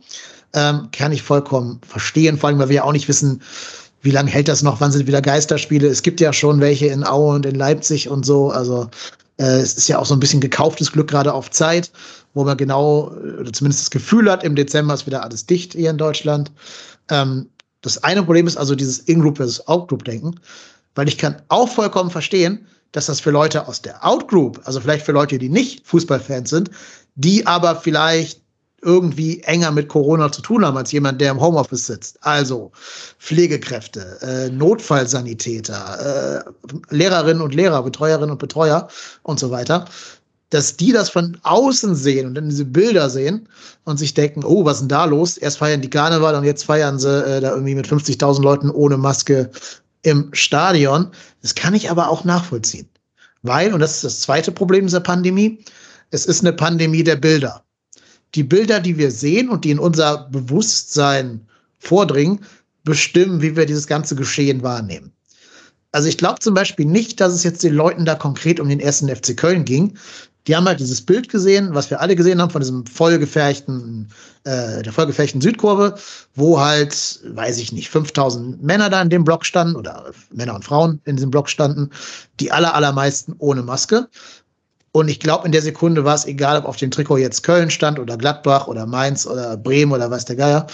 Ähm, 0.54 0.88
kann 0.92 1.12
ich 1.12 1.22
vollkommen 1.22 1.80
verstehen, 1.88 2.40
vor 2.40 2.50
allem, 2.50 2.58
weil 2.58 2.70
wir 2.70 2.78
ja 2.78 2.84
auch 2.86 2.92
nicht 2.92 3.08
wissen, 3.08 3.42
wie 4.06 4.12
lange 4.12 4.30
hält 4.30 4.48
das 4.48 4.62
noch, 4.62 4.80
wann 4.80 4.92
sind 4.92 5.08
wieder 5.08 5.22
Geisterspiele. 5.22 5.88
Es 5.88 6.04
gibt 6.04 6.22
ja 6.22 6.32
schon 6.32 6.62
welche 6.62 6.88
in 6.88 7.04
Aue 7.04 7.34
und 7.34 7.46
in 7.46 7.56
Leipzig 7.56 8.08
und 8.08 8.26
so. 8.26 8.52
Also 8.52 8.88
äh, 9.38 9.60
es 9.60 9.74
ist 9.74 9.88
ja 9.88 9.98
auch 9.98 10.06
so 10.06 10.14
ein 10.14 10.20
bisschen 10.20 10.40
gekauftes 10.40 10.92
Glück 10.92 11.10
gerade 11.10 11.34
auf 11.34 11.50
Zeit, 11.50 11.92
wo 12.36 12.44
man 12.44 12.56
genau, 12.56 13.12
oder 13.40 13.52
zumindest 13.52 13.82
das 13.82 13.92
Gefühl 13.92 14.32
hat, 14.32 14.44
im 14.44 14.56
Dezember 14.56 14.94
ist 14.94 15.08
wieder 15.08 15.24
alles 15.24 15.48
dicht 15.48 15.74
hier 15.74 15.90
in 15.90 15.98
Deutschland. 15.98 16.52
Ähm, 17.10 17.50
das 17.82 18.04
eine 18.04 18.22
Problem 18.22 18.46
ist 18.46 18.58
also 18.58 18.76
dieses 18.76 19.00
In-Group 19.00 19.38
versus 19.38 19.68
Out-Group-Denken, 19.68 20.40
weil 20.94 21.08
ich 21.08 21.18
kann 21.18 21.42
auch 21.50 21.68
vollkommen 21.68 22.12
verstehen, 22.12 22.66
dass 22.92 23.08
das 23.08 23.20
für 23.20 23.32
Leute 23.32 23.68
aus 23.68 23.82
der 23.82 24.06
Out-Group, 24.06 24.62
also 24.66 24.80
vielleicht 24.80 25.06
für 25.06 25.12
Leute, 25.12 25.40
die 25.40 25.50
nicht 25.50 25.86
Fußballfans 25.86 26.50
sind, 26.50 26.70
die 27.16 27.46
aber 27.48 27.76
vielleicht 27.76 28.42
irgendwie 28.86 29.42
enger 29.42 29.72
mit 29.72 29.90
Corona 29.90 30.32
zu 30.32 30.42
tun 30.42 30.66
haben 30.66 30.78
als 30.78 30.92
jemand, 30.92 31.20
der 31.20 31.32
im 31.32 31.42
Homeoffice 31.42 31.88
sitzt. 31.88 32.18
Also 32.22 32.72
Pflegekräfte, 33.20 34.22
äh, 34.22 34.50
Notfallsanitäter, 34.50 36.46
äh, 36.46 36.96
Lehrerinnen 36.96 37.42
und 37.42 37.56
Lehrer, 37.56 37.84
Betreuerinnen 37.84 38.32
und 38.32 38.40
Betreuer 38.40 38.88
und 39.24 39.40
so 39.40 39.52
weiter, 39.52 39.86
dass 40.52 40.78
die 40.78 40.92
das 40.92 41.10
von 41.10 41.38
außen 41.44 41.96
sehen 41.96 42.28
und 42.28 42.36
dann 42.36 42.50
diese 42.50 42.66
Bilder 42.66 43.10
sehen 43.10 43.50
und 43.84 43.98
sich 43.98 44.14
denken, 44.14 44.44
oh, 44.46 44.64
was 44.64 44.76
ist 44.76 44.82
denn 44.82 44.90
da 44.90 45.06
los? 45.06 45.38
Erst 45.38 45.58
feiern 45.58 45.82
die 45.82 45.90
Karneval 45.90 46.36
und 46.36 46.44
jetzt 46.44 46.64
feiern 46.64 47.00
sie 47.00 47.26
äh, 47.26 47.42
da 47.42 47.52
irgendwie 47.52 47.76
mit 47.76 47.88
50.000 47.88 48.42
Leuten 48.42 48.70
ohne 48.70 48.98
Maske 48.98 49.50
im 50.04 50.30
Stadion. 50.34 51.12
Das 51.42 51.56
kann 51.56 51.74
ich 51.74 51.90
aber 51.90 52.10
auch 52.10 52.24
nachvollziehen. 52.24 52.88
Weil, 53.42 53.74
und 53.74 53.80
das 53.80 53.96
ist 53.96 54.04
das 54.04 54.22
zweite 54.22 54.52
Problem 54.52 54.86
dieser 54.86 55.02
Pandemie, 55.02 55.64
es 56.12 56.26
ist 56.26 56.42
eine 56.42 56.54
Pandemie 56.54 57.04
der 57.04 57.18
Bilder. 57.18 57.65
Die 58.36 58.44
Bilder, 58.44 58.80
die 58.80 58.98
wir 58.98 59.12
sehen 59.12 59.50
und 59.50 59.66
die 59.66 59.72
in 59.72 59.80
unser 59.80 60.30
Bewusstsein 60.30 61.48
vordringen, 61.80 62.42
bestimmen, 62.84 63.42
wie 63.42 63.56
wir 63.56 63.66
dieses 63.66 63.88
ganze 63.88 64.16
Geschehen 64.16 64.62
wahrnehmen. 64.62 65.12
Also 65.92 66.10
ich 66.10 66.18
glaube 66.18 66.40
zum 66.40 66.54
Beispiel 66.54 66.86
nicht, 66.86 67.22
dass 67.22 67.34
es 67.34 67.44
jetzt 67.44 67.64
den 67.64 67.74
Leuten 67.74 68.04
da 68.04 68.16
konkret 68.16 68.60
um 68.60 68.68
den 68.68 68.82
ersten 68.82 69.08
FC 69.08 69.36
Köln 69.38 69.64
ging. 69.64 69.98
Die 70.46 70.56
haben 70.56 70.66
halt 70.66 70.80
dieses 70.80 71.02
Bild 71.02 71.30
gesehen, 71.30 71.70
was 71.72 71.90
wir 71.90 72.02
alle 72.02 72.16
gesehen 72.16 72.42
haben 72.42 72.52
von 72.52 72.62
diesem 72.62 72.86
vollgefärchten, 72.86 74.10
äh, 74.44 74.84
der 74.84 74.92
vollgefärchten 74.94 75.42
Südkurve, 75.42 75.96
wo 76.36 76.60
halt, 76.60 77.22
weiß 77.26 77.58
ich 77.60 77.72
nicht, 77.72 77.90
5000 77.90 78.62
Männer 78.62 78.90
da 78.90 79.02
in 79.02 79.10
dem 79.10 79.24
Block 79.24 79.46
standen 79.46 79.76
oder 79.76 80.12
Männer 80.32 80.54
und 80.54 80.66
Frauen 80.66 81.00
in 81.06 81.16
diesem 81.16 81.32
Block 81.32 81.50
standen, 81.50 81.90
die 82.40 82.52
aller, 82.52 82.76
allermeisten 82.76 83.34
ohne 83.40 83.64
Maske. 83.64 84.08
Und 84.96 85.10
ich 85.10 85.20
glaube, 85.20 85.46
in 85.46 85.52
der 85.52 85.62
Sekunde 85.62 86.06
war 86.06 86.16
es 86.16 86.26
egal, 86.26 86.58
ob 86.58 86.64
auf 86.64 86.78
dem 86.78 86.90
Trikot 86.90 87.18
jetzt 87.18 87.44
Köln 87.44 87.70
stand 87.70 88.00
oder 88.00 88.16
Gladbach 88.16 88.68
oder 88.68 88.86
Mainz 88.86 89.28
oder 89.28 89.58
Bremen 89.58 89.92
oder 89.92 90.10
was 90.10 90.24
der 90.24 90.38
Geier. 90.38 90.68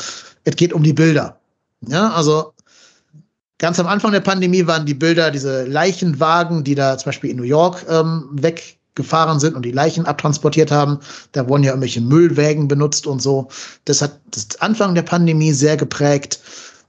Es 0.43 0.56
geht 0.56 0.73
um 0.73 0.84
die 0.84 0.93
Bilder. 0.93 1.39
Ja, 1.88 2.11
also 2.11 2.53
ganz 3.57 3.80
am 3.80 3.88
Anfang 3.88 4.11
der 4.11 4.19
Pandemie 4.19 4.68
waren 4.68 4.85
die 4.85 4.93
Bilder 4.93 5.31
diese 5.31 5.65
Leichenwagen, 5.65 6.64
die 6.64 6.76
da 6.76 6.99
zum 6.99 7.07
Beispiel 7.10 7.31
in 7.31 7.38
New 7.38 7.41
York 7.41 7.84
ähm, 7.89 8.30
weggefahren 8.34 9.39
sind 9.39 9.56
und 9.56 9.65
die 9.65 9.72
Leichen 9.72 10.06
abtransportiert 10.06 10.69
haben. 10.69 10.99
Da 11.31 11.49
wurden 11.49 11.64
ja 11.64 11.72
irgendwelche 11.72 12.02
Müllwägen 12.02 12.68
benutzt 12.68 13.07
und 13.07 13.23
so. 13.23 13.48
Das 13.85 14.03
hat 14.03 14.19
das 14.30 14.61
Anfang 14.61 14.93
der 14.93 15.02
Pandemie 15.02 15.52
sehr 15.52 15.77
geprägt. 15.77 16.39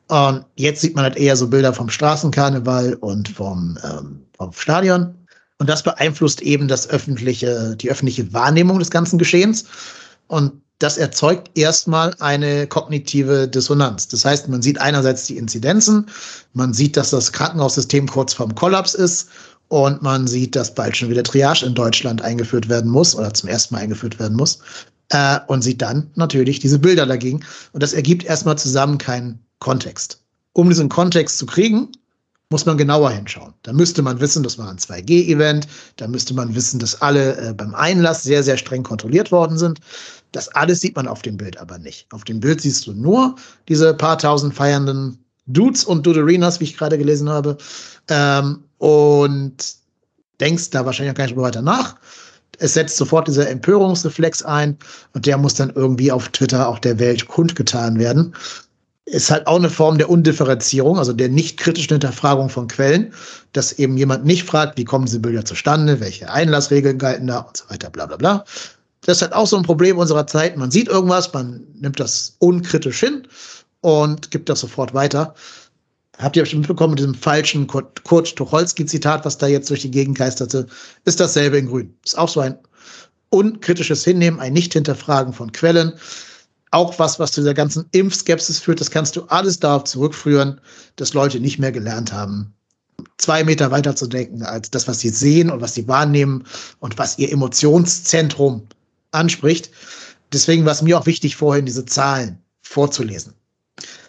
Und 0.08 0.44
jetzt 0.56 0.82
sieht 0.82 0.96
man 0.96 1.04
halt 1.04 1.16
eher 1.16 1.36
so 1.36 1.48
Bilder 1.48 1.72
vom 1.72 1.88
Straßenkarneval 1.88 2.92
und 2.92 3.30
vom, 3.30 3.78
ähm, 3.82 4.20
vom 4.36 4.52
Stadion. 4.52 5.14
Und 5.62 5.68
das 5.68 5.84
beeinflusst 5.84 6.42
eben 6.42 6.66
das 6.66 6.90
öffentliche, 6.90 7.76
die 7.76 7.88
öffentliche 7.88 8.32
Wahrnehmung 8.32 8.80
des 8.80 8.90
ganzen 8.90 9.16
Geschehens. 9.16 9.64
Und 10.26 10.54
das 10.80 10.98
erzeugt 10.98 11.56
erstmal 11.56 12.12
eine 12.18 12.66
kognitive 12.66 13.46
Dissonanz. 13.46 14.08
Das 14.08 14.24
heißt, 14.24 14.48
man 14.48 14.60
sieht 14.60 14.80
einerseits 14.80 15.26
die 15.26 15.36
Inzidenzen, 15.36 16.06
man 16.52 16.72
sieht, 16.74 16.96
dass 16.96 17.10
das 17.10 17.30
Krankenhaussystem 17.30 18.08
kurz 18.08 18.34
vorm 18.34 18.56
Kollaps 18.56 18.94
ist 18.94 19.28
und 19.68 20.02
man 20.02 20.26
sieht, 20.26 20.56
dass 20.56 20.74
bald 20.74 20.96
schon 20.96 21.10
wieder 21.10 21.22
Triage 21.22 21.64
in 21.64 21.76
Deutschland 21.76 22.22
eingeführt 22.22 22.68
werden 22.68 22.90
muss 22.90 23.14
oder 23.14 23.32
zum 23.32 23.48
ersten 23.48 23.76
Mal 23.76 23.82
eingeführt 23.82 24.18
werden 24.18 24.36
muss. 24.36 24.58
Äh, 25.10 25.38
und 25.46 25.62
sieht 25.62 25.80
dann 25.80 26.10
natürlich 26.16 26.58
diese 26.58 26.80
Bilder 26.80 27.06
dagegen. 27.06 27.44
Und 27.70 27.84
das 27.84 27.92
ergibt 27.92 28.24
erstmal 28.24 28.58
zusammen 28.58 28.98
keinen 28.98 29.38
Kontext. 29.60 30.24
Um 30.54 30.70
diesen 30.70 30.88
Kontext 30.88 31.38
zu 31.38 31.46
kriegen, 31.46 31.92
muss 32.52 32.66
man 32.66 32.76
genauer 32.76 33.10
hinschauen. 33.10 33.52
Da 33.62 33.72
müsste 33.72 34.02
man 34.02 34.20
wissen, 34.20 34.42
das 34.44 34.58
war 34.58 34.70
ein 34.70 34.78
2G-Event. 34.78 35.66
Da 35.96 36.06
müsste 36.06 36.34
man 36.34 36.54
wissen, 36.54 36.78
dass 36.78 37.02
alle 37.02 37.36
äh, 37.36 37.54
beim 37.54 37.74
Einlass 37.74 38.22
sehr, 38.22 38.44
sehr 38.44 38.56
streng 38.56 38.84
kontrolliert 38.84 39.32
worden 39.32 39.58
sind. 39.58 39.80
Das 40.30 40.48
alles 40.50 40.80
sieht 40.80 40.94
man 40.94 41.08
auf 41.08 41.22
dem 41.22 41.36
Bild 41.36 41.58
aber 41.58 41.78
nicht. 41.78 42.06
Auf 42.12 42.24
dem 42.24 42.38
Bild 42.38 42.60
siehst 42.60 42.86
du 42.86 42.92
nur 42.92 43.34
diese 43.68 43.94
paar 43.94 44.18
tausend 44.18 44.54
feiernden 44.54 45.18
Dudes 45.46 45.84
und 45.84 46.06
Duderinas, 46.06 46.60
wie 46.60 46.64
ich 46.64 46.76
gerade 46.76 46.96
gelesen 46.96 47.28
habe. 47.28 47.56
Ähm, 48.08 48.62
und 48.78 49.56
denkst 50.40 50.70
da 50.70 50.86
wahrscheinlich 50.86 51.12
auch 51.12 51.18
gar 51.18 51.26
nicht 51.26 51.36
weiter 51.36 51.62
nach. 51.62 51.96
Es 52.58 52.74
setzt 52.74 52.96
sofort 52.96 53.26
dieser 53.26 53.48
Empörungsreflex 53.48 54.42
ein 54.42 54.76
und 55.14 55.26
der 55.26 55.38
muss 55.38 55.54
dann 55.54 55.70
irgendwie 55.70 56.12
auf 56.12 56.28
Twitter 56.28 56.68
auch 56.68 56.78
der 56.78 56.98
Welt 56.98 57.26
kundgetan 57.26 57.98
werden 57.98 58.34
ist 59.04 59.30
halt 59.30 59.46
auch 59.46 59.56
eine 59.56 59.70
Form 59.70 59.98
der 59.98 60.10
Undifferenzierung, 60.10 60.98
also 60.98 61.12
der 61.12 61.28
nicht 61.28 61.58
kritischen 61.58 61.94
Hinterfragung 61.94 62.48
von 62.48 62.68
Quellen, 62.68 63.12
dass 63.52 63.72
eben 63.72 63.96
jemand 63.96 64.24
nicht 64.24 64.44
fragt, 64.44 64.78
wie 64.78 64.84
kommen 64.84 65.06
diese 65.06 65.18
Bilder 65.20 65.44
zustande, 65.44 66.00
welche 66.00 66.30
Einlassregeln 66.30 66.98
galten 66.98 67.26
da 67.26 67.40
und 67.40 67.56
so 67.56 67.64
weiter, 67.68 67.90
bla 67.90 68.06
bla 68.06 68.16
bla. 68.16 68.44
Das 69.04 69.18
ist 69.18 69.22
halt 69.22 69.32
auch 69.32 69.48
so 69.48 69.56
ein 69.56 69.64
Problem 69.64 69.98
unserer 69.98 70.26
Zeit. 70.28 70.56
Man 70.56 70.70
sieht 70.70 70.86
irgendwas, 70.86 71.32
man 71.32 71.66
nimmt 71.74 71.98
das 71.98 72.36
unkritisch 72.38 73.00
hin 73.00 73.26
und 73.80 74.30
gibt 74.30 74.48
das 74.48 74.60
sofort 74.60 74.94
weiter. 74.94 75.34
Habt 76.18 76.36
ihr 76.36 76.42
bestimmt 76.42 76.62
mitbekommen 76.62 76.92
mit 76.92 77.00
diesem 77.00 77.14
falschen 77.14 77.66
Kurt, 77.66 78.04
Kurt 78.04 78.36
Tucholsky-Zitat, 78.36 79.24
was 79.24 79.38
da 79.38 79.48
jetzt 79.48 79.70
durch 79.70 79.80
die 79.80 79.90
Gegend 79.90 80.18
geisterte, 80.18 80.68
ist 81.04 81.18
dasselbe 81.18 81.58
in 81.58 81.66
Grün. 81.66 81.92
Ist 82.04 82.16
auch 82.16 82.28
so 82.28 82.38
ein 82.38 82.56
unkritisches 83.30 84.04
Hinnehmen, 84.04 84.38
ein 84.38 84.52
Nicht-Hinterfragen 84.52 85.32
von 85.32 85.50
Quellen 85.50 85.94
auch 86.72 86.98
was, 86.98 87.18
was 87.18 87.32
zu 87.32 87.40
dieser 87.40 87.54
ganzen 87.54 87.86
Impfskepsis 87.92 88.58
führt, 88.58 88.80
das 88.80 88.90
kannst 88.90 89.14
du 89.16 89.22
alles 89.24 89.60
darauf 89.60 89.84
zurückführen, 89.84 90.60
dass 90.96 91.14
Leute 91.14 91.38
nicht 91.38 91.58
mehr 91.58 91.72
gelernt 91.72 92.12
haben, 92.12 92.54
zwei 93.18 93.44
Meter 93.44 93.70
weiter 93.70 93.94
zu 93.94 94.06
denken 94.06 94.42
als 94.42 94.70
das, 94.70 94.88
was 94.88 95.00
sie 95.00 95.10
sehen 95.10 95.50
und 95.50 95.60
was 95.60 95.74
sie 95.74 95.86
wahrnehmen 95.86 96.44
und 96.80 96.98
was 96.98 97.18
ihr 97.18 97.30
Emotionszentrum 97.30 98.66
anspricht. 99.12 99.70
Deswegen 100.32 100.64
war 100.64 100.72
es 100.72 100.82
mir 100.82 100.98
auch 100.98 101.06
wichtig, 101.06 101.36
vorhin 101.36 101.66
diese 101.66 101.84
Zahlen 101.84 102.38
vorzulesen. 102.62 103.34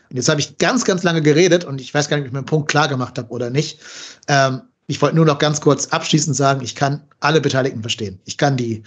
Und 0.09 0.17
jetzt 0.17 0.29
habe 0.29 0.39
ich 0.39 0.57
ganz, 0.57 0.85
ganz 0.85 1.03
lange 1.03 1.21
geredet 1.21 1.65
und 1.65 1.81
ich 1.81 1.93
weiß 1.93 2.07
gar 2.07 2.17
nicht, 2.17 2.23
ob 2.23 2.27
ich 2.27 2.33
meinen 2.33 2.45
Punkt 2.45 2.69
klar 2.69 2.87
gemacht 2.87 3.17
habe 3.17 3.29
oder 3.29 3.49
nicht. 3.49 3.79
Ähm, 4.27 4.61
ich 4.87 5.01
wollte 5.01 5.15
nur 5.15 5.25
noch 5.25 5.39
ganz 5.39 5.59
kurz 5.59 5.87
abschließend 5.87 6.35
sagen, 6.35 6.61
ich 6.61 6.75
kann 6.75 7.01
alle 7.19 7.41
Beteiligten 7.41 7.81
verstehen. 7.81 8.21
Ich 8.25 8.37
kann 8.37 8.57
die 8.57 8.83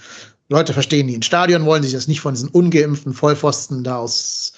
Leute 0.49 0.73
verstehen, 0.73 1.09
die 1.09 1.15
ins 1.15 1.27
Stadion 1.27 1.65
wollen, 1.65 1.83
sich 1.83 1.93
das 1.93 2.09
nicht 2.09 2.21
von 2.21 2.35
diesen 2.35 2.49
ungeimpften 2.49 3.13
Vollpfosten 3.13 3.83
da 3.83 3.99
aus 3.99 4.53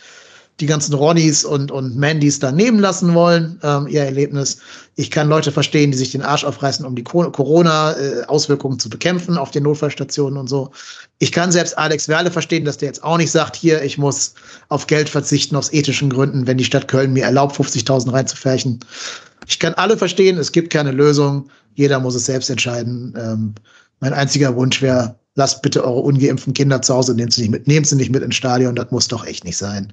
die 0.60 0.66
ganzen 0.66 0.94
Ronnys 0.94 1.44
und, 1.44 1.70
und 1.70 1.96
Mandys 1.96 2.40
da 2.40 2.50
nehmen 2.50 2.80
lassen 2.80 3.14
wollen, 3.14 3.60
ähm, 3.62 3.86
ihr 3.86 4.02
Erlebnis. 4.02 4.58
Ich 4.96 5.10
kann 5.10 5.28
Leute 5.28 5.52
verstehen, 5.52 5.92
die 5.92 5.96
sich 5.96 6.10
den 6.10 6.22
Arsch 6.22 6.42
aufreißen, 6.42 6.84
um 6.84 6.96
die 6.96 7.04
Corona-Auswirkungen 7.04 8.80
zu 8.80 8.90
bekämpfen 8.90 9.38
auf 9.38 9.52
den 9.52 9.62
Notfallstationen 9.62 10.36
und 10.36 10.48
so. 10.48 10.72
Ich 11.20 11.30
kann 11.30 11.52
selbst 11.52 11.78
Alex 11.78 12.08
Werle 12.08 12.32
verstehen, 12.32 12.64
dass 12.64 12.78
der 12.78 12.88
jetzt 12.88 13.04
auch 13.04 13.18
nicht 13.18 13.30
sagt, 13.30 13.54
hier, 13.54 13.82
ich 13.82 13.98
muss 13.98 14.34
auf 14.68 14.88
Geld 14.88 15.08
verzichten 15.08 15.54
aus 15.54 15.72
ethischen 15.72 16.10
Gründen, 16.10 16.48
wenn 16.48 16.58
die 16.58 16.64
Stadt 16.64 16.88
Köln 16.88 17.12
mir 17.12 17.24
erlaubt, 17.24 17.56
50.000 17.56 18.12
reinzufärchen. 18.12 18.80
Ich 19.46 19.60
kann 19.60 19.74
alle 19.74 19.96
verstehen, 19.96 20.38
es 20.38 20.50
gibt 20.50 20.70
keine 20.72 20.90
Lösung. 20.90 21.48
Jeder 21.76 22.00
muss 22.00 22.16
es 22.16 22.26
selbst 22.26 22.50
entscheiden. 22.50 23.14
Ähm, 23.16 23.54
mein 24.00 24.12
einziger 24.12 24.56
Wunsch 24.56 24.82
wäre, 24.82 25.14
lasst 25.38 25.62
bitte 25.62 25.84
eure 25.84 26.00
ungeimpften 26.00 26.52
Kinder 26.52 26.82
zu 26.82 26.94
Hause, 26.94 27.14
nehmt 27.14 27.32
sie 27.32 27.42
nicht 27.42 27.50
mit, 27.52 27.66
nehmt 27.68 27.86
sie 27.86 27.96
nicht 27.96 28.10
mit 28.10 28.22
ins 28.22 28.34
Stadion, 28.34 28.74
das 28.74 28.90
muss 28.90 29.06
doch 29.06 29.24
echt 29.24 29.44
nicht 29.44 29.56
sein. 29.56 29.92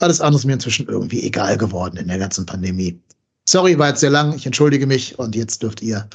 Alles 0.00 0.22
andere 0.22 0.38
ist 0.38 0.46
mir 0.46 0.54
inzwischen 0.54 0.88
irgendwie 0.88 1.22
egal 1.22 1.58
geworden 1.58 1.98
in 1.98 2.08
der 2.08 2.18
ganzen 2.18 2.46
Pandemie. 2.46 2.98
Sorry, 3.46 3.78
war 3.78 3.88
jetzt 3.88 4.00
sehr 4.00 4.10
lang, 4.10 4.32
ich 4.34 4.46
entschuldige 4.46 4.86
mich 4.86 5.18
und 5.18 5.36
jetzt 5.36 5.62
dürft 5.62 5.82
ihr 5.82 6.08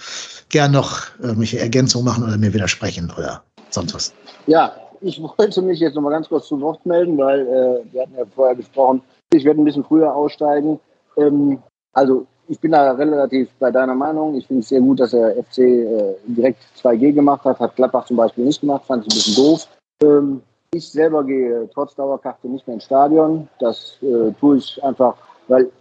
gern 0.49 0.71
noch 0.71 1.03
irgendwelche 1.19 1.59
Ergänzungen 1.59 2.05
machen 2.05 2.23
oder 2.23 2.37
mir 2.37 2.53
widersprechen 2.53 3.13
oder 3.15 3.43
sonst 3.69 3.93
was. 3.93 4.13
Ja, 4.47 4.75
ich 5.01 5.21
wollte 5.21 5.61
mich 5.61 5.79
jetzt 5.79 5.93
noch 5.93 6.01
mal 6.01 6.09
ganz 6.09 6.27
kurz 6.27 6.47
zu 6.47 6.59
Wort 6.59 6.83
melden, 6.87 7.17
weil 7.19 7.41
äh, 7.41 7.93
wir 7.93 8.01
hatten 8.01 8.15
ja 8.17 8.25
vorher 8.33 8.55
gesprochen, 8.55 9.01
ich 9.31 9.45
werde 9.45 9.61
ein 9.61 9.65
bisschen 9.65 9.83
früher 9.83 10.11
aussteigen. 10.11 10.79
Ähm, 11.17 11.59
also 11.93 12.25
ich 12.47 12.59
bin 12.59 12.72
da 12.72 12.91
relativ 12.91 13.49
bei 13.59 13.72
deiner 13.72 13.95
Meinung. 13.95 14.35
Ich 14.35 14.47
finde 14.47 14.61
es 14.61 14.69
sehr 14.69 14.81
gut, 14.81 14.99
dass 14.99 15.11
der 15.11 15.43
FC 15.43 15.59
äh, 15.59 16.15
direkt 16.27 16.63
2G 16.81 17.13
gemacht 17.13 17.43
hat. 17.45 17.59
Hat 17.59 17.76
Gladbach 17.76 18.05
zum 18.05 18.17
Beispiel 18.17 18.45
nicht 18.45 18.61
gemacht, 18.61 18.85
fand 18.85 19.05
ich 19.05 19.13
ein 19.13 19.15
bisschen 19.15 19.43
doof. 19.43 19.67
Ähm, 20.03 20.41
ich 20.72 20.89
selber 20.89 21.23
gehe 21.23 21.69
trotz 21.73 21.95
Dauerkarte 21.95 22.47
nicht 22.47 22.67
mehr 22.67 22.76
ins 22.76 22.84
Stadion. 22.84 23.47
Das 23.59 23.97
äh, 24.01 24.31
tue 24.39 24.57
ich 24.57 24.84
einfach, 24.84 25.15
weil 25.47 25.72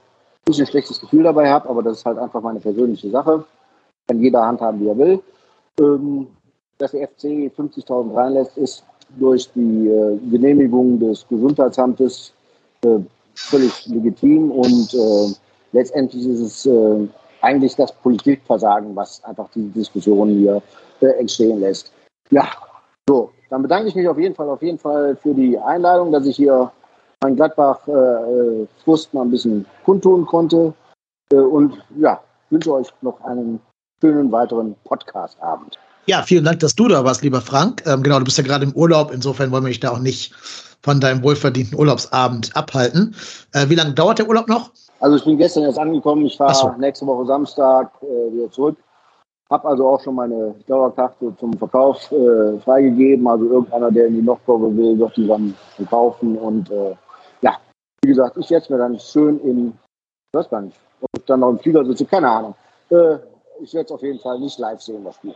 ich 0.49 0.61
ein 0.61 0.66
schlechtes 0.66 1.01
Gefühl 1.01 1.24
dabei 1.24 1.51
habe, 1.51 1.69
aber 1.69 1.82
das 1.82 1.99
ist 1.99 2.07
halt 2.07 2.19
einfach 2.19 2.41
meine 2.41 2.61
persönliche 2.61 3.11
Sache. 3.11 3.45
Kann 4.07 4.20
jeder 4.20 4.47
handhaben, 4.47 4.81
wie 4.81 4.89
er 4.89 4.99
will. 4.99 5.20
Ähm, 5.81 6.28
dass 6.78 6.93
der 6.93 7.09
FC 7.09 7.51
50.000 7.57 8.15
reinlässt, 8.15 8.57
ist 8.57 8.85
durch 9.19 9.51
die 9.55 9.89
äh, 9.89 10.19
Genehmigung 10.31 10.99
des 10.99 11.27
Gesundheitsamtes 11.28 12.32
äh, 12.85 12.99
völlig 13.35 13.86
legitim 13.86 14.51
und 14.51 14.95
äh, 14.95 15.35
letztendlich 15.75 16.27
ist 16.27 16.41
es 16.41 16.67
äh, 16.67 17.07
eigentlich 17.43 17.77
das 17.77 17.93
Politikversagen, 17.93 18.97
was 18.97 19.23
einfach 19.25 19.49
die 19.55 19.69
Diskussion 19.71 20.31
hier 20.31 20.63
äh, 21.01 21.19
entstehen 21.19 21.61
lässt. 21.61 21.93
Ja, 22.31 22.49
so, 23.07 23.31
dann 23.51 23.63
bedanke 23.63 23.89
ich 23.89 23.95
mich 23.95 24.09
auf 24.09 24.19
jeden 24.19 24.35
Fall, 24.35 24.49
auf 24.49 24.63
jeden 24.63 24.79
Fall 24.79 25.17
für 25.17 25.35
die 25.35 25.59
Einladung, 25.59 26.11
dass 26.11 26.27
ich 26.27 26.37
hier 26.37 26.73
mein 27.23 27.37
Gladbach-Frust 27.37 29.09
äh, 29.13 29.17
mal 29.17 29.23
ein 29.23 29.31
bisschen 29.31 29.67
kundtun 29.85 30.25
konnte. 30.25 30.73
Äh, 31.31 31.37
und 31.37 31.77
ja, 31.99 32.23
wünsche 32.49 32.73
euch 32.73 32.89
noch 33.03 33.21
einen 33.25 33.61
schönen 34.01 34.33
weiteren 34.33 34.75
Podcast-Abend. 34.85 35.79
Ja, 36.07 36.23
vielen 36.23 36.45
Dank, 36.45 36.61
dass 36.61 36.75
du 36.75 36.89
da 36.89 37.05
warst, 37.05 37.23
lieber 37.23 37.41
Frank. 37.41 37.83
Ähm, 37.87 38.03
genau, 38.03 38.19
du 38.19 38.25
bist 38.25 38.39
ja 38.39 38.45
gerade 38.45 38.65
im 38.65 38.73
Urlaub, 38.75 39.11
insofern 39.13 39.51
wollen 39.51 39.65
wir 39.65 39.69
dich 39.69 39.81
da 39.81 39.91
auch 39.91 39.99
nicht 39.99 40.35
von 40.83 41.01
deinem 41.01 41.23
wohlverdienten 41.23 41.79
Urlaubsabend 41.79 42.55
abhalten. 42.55 43.15
Äh, 43.53 43.71
wie 43.71 43.75
lange 43.75 43.95
dauert 43.95 44.19
der 44.19 44.29
Urlaub 44.29 44.49
noch? 44.49 44.71
Also 45.05 45.16
ich 45.16 45.24
bin 45.26 45.36
gestern 45.36 45.64
erst 45.64 45.78
angekommen. 45.78 46.24
Ich 46.24 46.39
fahre 46.39 46.55
so. 46.55 46.72
nächste 46.78 47.06
Woche 47.06 47.26
Samstag 47.26 47.93
äh, 48.01 48.32
wieder 48.32 48.51
zurück. 48.51 48.78
Hab 49.51 49.66
also 49.66 49.86
auch 49.86 50.01
schon 50.01 50.14
meine 50.14 50.55
Dauerkarte 50.66 51.36
zum 51.36 51.52
Verkauf 51.59 52.10
äh, 52.10 52.59
freigegeben. 52.60 53.28
Also 53.28 53.44
irgendeiner, 53.44 53.90
der 53.90 54.06
in 54.06 54.14
die 54.14 54.22
Nordkurve 54.22 54.74
will, 54.74 54.98
wird 54.98 55.14
die 55.18 55.26
dann 55.26 55.55
verkaufen. 55.76 56.39
Und 56.39 56.70
äh, 56.70 56.97
ja, 57.43 57.59
wie 58.02 58.09
gesagt, 58.09 58.39
ich 58.39 58.48
jetzt 58.48 58.70
mir 58.70 58.78
dann 58.78 58.98
schön 58.98 59.39
in, 59.40 59.78
ich 60.32 60.39
weiß 60.39 60.48
gar 60.48 60.62
nicht, 60.62 60.81
ob 61.02 61.10
ich 61.18 61.24
dann 61.26 61.40
noch 61.40 61.51
im 61.51 61.59
Flieger 61.59 61.85
sitze, 61.85 62.06
keine 62.06 62.31
Ahnung. 62.31 62.55
Äh, 62.89 63.16
ich 63.60 63.74
werde 63.74 63.85
es 63.85 63.93
auf 63.93 64.02
jeden 64.02 64.20
Fall 64.20 64.39
nicht 64.39 64.59
live 64.59 64.81
sehen, 64.81 65.05
das 65.05 65.16
Spiel. 65.16 65.35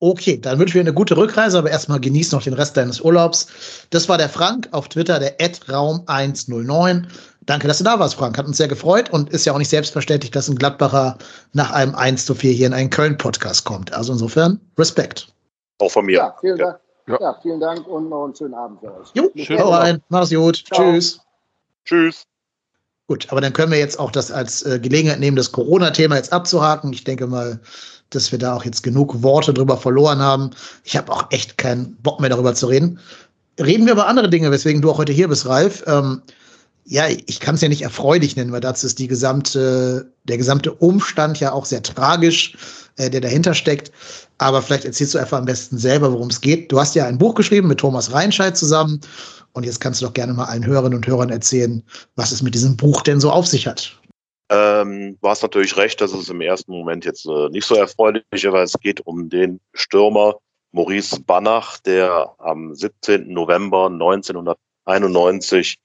Okay, 0.00 0.38
dann 0.38 0.58
wünschen 0.58 0.74
wir 0.74 0.80
eine 0.82 0.92
gute 0.92 1.16
Rückreise, 1.16 1.56
aber 1.58 1.70
erstmal 1.70 2.00
genieß 2.00 2.32
noch 2.32 2.42
den 2.42 2.54
Rest 2.54 2.76
deines 2.76 3.00
Urlaubs. 3.00 3.46
Das 3.90 4.08
war 4.08 4.18
der 4.18 4.28
Frank 4.28 4.68
auf 4.72 4.88
Twitter, 4.88 5.18
der 5.18 5.38
Raum109. 5.38 7.06
Danke, 7.46 7.68
dass 7.68 7.78
du 7.78 7.84
da 7.84 7.98
warst, 7.98 8.14
Frank. 8.14 8.36
Hat 8.38 8.46
uns 8.46 8.56
sehr 8.56 8.68
gefreut 8.68 9.10
und 9.10 9.30
ist 9.30 9.44
ja 9.44 9.52
auch 9.52 9.58
nicht 9.58 9.68
selbstverständlich, 9.68 10.30
dass 10.30 10.48
ein 10.48 10.56
Gladbacher 10.56 11.18
nach 11.52 11.70
einem 11.72 11.94
1 11.94 12.26
zu 12.26 12.34
4 12.34 12.52
hier 12.52 12.66
in 12.66 12.74
einen 12.74 12.90
Köln-Podcast 12.90 13.64
kommt. 13.64 13.92
Also 13.92 14.12
insofern, 14.12 14.60
Respekt. 14.78 15.28
Auch 15.78 15.90
von 15.90 16.06
mir. 16.06 16.18
Ja, 16.18 16.36
vielen 16.40 16.58
Dank. 16.58 16.78
Ja. 17.06 17.20
Ja. 17.20 17.38
vielen 17.42 17.60
Dank 17.60 17.86
und 17.86 18.08
noch 18.08 18.24
einen 18.24 18.34
schönen 18.34 18.54
Abend 18.54 18.80
für 18.80 18.94
euch. 18.94 19.08
Jo, 19.14 19.30
Schön. 19.36 19.58
hau 19.58 19.70
rein. 19.70 20.02
Mach's 20.08 20.30
gut. 20.30 20.64
Ciao. 20.66 20.92
Tschüss. 20.92 21.20
Tschüss. 21.84 22.24
Gut, 23.06 23.26
aber 23.30 23.42
dann 23.42 23.52
können 23.52 23.70
wir 23.70 23.78
jetzt 23.78 23.98
auch 23.98 24.10
das 24.10 24.30
als 24.30 24.62
äh, 24.62 24.78
Gelegenheit 24.80 25.20
nehmen, 25.20 25.36
das 25.36 25.52
Corona-Thema 25.52 26.16
jetzt 26.16 26.32
abzuhaken. 26.32 26.92
Ich 26.94 27.04
denke 27.04 27.26
mal, 27.26 27.60
dass 28.14 28.32
wir 28.32 28.38
da 28.38 28.54
auch 28.54 28.64
jetzt 28.64 28.82
genug 28.82 29.22
Worte 29.22 29.52
drüber 29.52 29.76
verloren 29.76 30.20
haben. 30.20 30.50
Ich 30.84 30.96
habe 30.96 31.12
auch 31.12 31.26
echt 31.30 31.58
keinen 31.58 31.96
Bock 31.96 32.20
mehr 32.20 32.30
darüber 32.30 32.54
zu 32.54 32.66
reden. 32.66 32.98
Reden 33.60 33.86
wir 33.86 33.92
über 33.92 34.06
andere 34.06 34.28
Dinge, 34.28 34.50
weswegen 34.50 34.82
du 34.82 34.90
auch 34.90 34.98
heute 34.98 35.12
hier 35.12 35.28
bist, 35.28 35.46
Ralf. 35.46 35.84
Ähm, 35.86 36.22
ja, 36.86 37.04
ich 37.08 37.40
kann 37.40 37.54
es 37.54 37.60
ja 37.60 37.68
nicht 37.68 37.82
erfreulich 37.82 38.36
nennen, 38.36 38.52
weil 38.52 38.60
dazu 38.60 38.86
ist 38.86 38.98
die 38.98 39.08
gesamte, 39.08 40.10
der 40.24 40.36
gesamte 40.36 40.72
Umstand 40.72 41.40
ja 41.40 41.52
auch 41.52 41.64
sehr 41.64 41.82
tragisch, 41.82 42.56
äh, 42.96 43.08
der 43.08 43.20
dahinter 43.20 43.54
steckt. 43.54 43.90
Aber 44.38 44.60
vielleicht 44.60 44.84
erzählst 44.84 45.14
du 45.14 45.18
einfach 45.18 45.38
am 45.38 45.46
besten 45.46 45.78
selber, 45.78 46.12
worum 46.12 46.28
es 46.28 46.40
geht. 46.40 46.70
Du 46.70 46.78
hast 46.78 46.94
ja 46.94 47.06
ein 47.06 47.18
Buch 47.18 47.34
geschrieben 47.34 47.68
mit 47.68 47.78
Thomas 47.78 48.12
Reinscheid 48.12 48.56
zusammen. 48.56 49.00
Und 49.52 49.64
jetzt 49.64 49.80
kannst 49.80 50.02
du 50.02 50.06
doch 50.06 50.14
gerne 50.14 50.34
mal 50.34 50.46
allen 50.46 50.66
Hörerinnen 50.66 50.96
und 50.96 51.06
Hörern 51.06 51.30
erzählen, 51.30 51.82
was 52.16 52.32
es 52.32 52.42
mit 52.42 52.54
diesem 52.54 52.76
Buch 52.76 53.02
denn 53.02 53.20
so 53.20 53.30
auf 53.30 53.46
sich 53.46 53.66
hat. 53.66 53.96
Ähm, 54.50 55.18
du 55.20 55.28
hast 55.28 55.42
natürlich 55.42 55.76
recht, 55.76 56.00
dass 56.00 56.12
es 56.12 56.28
im 56.28 56.40
ersten 56.40 56.72
Moment 56.72 57.04
jetzt 57.04 57.26
äh, 57.26 57.48
nicht 57.48 57.66
so 57.66 57.74
erfreulich 57.74 58.24
ist, 58.30 58.44
weil 58.44 58.64
es 58.64 58.78
geht 58.80 59.00
um 59.06 59.28
den 59.28 59.60
Stürmer 59.72 60.38
Maurice 60.72 61.20
Banach, 61.22 61.78
der 61.78 62.34
am 62.38 62.74
17. 62.74 63.32
November 63.32 63.86
1991 63.86 65.78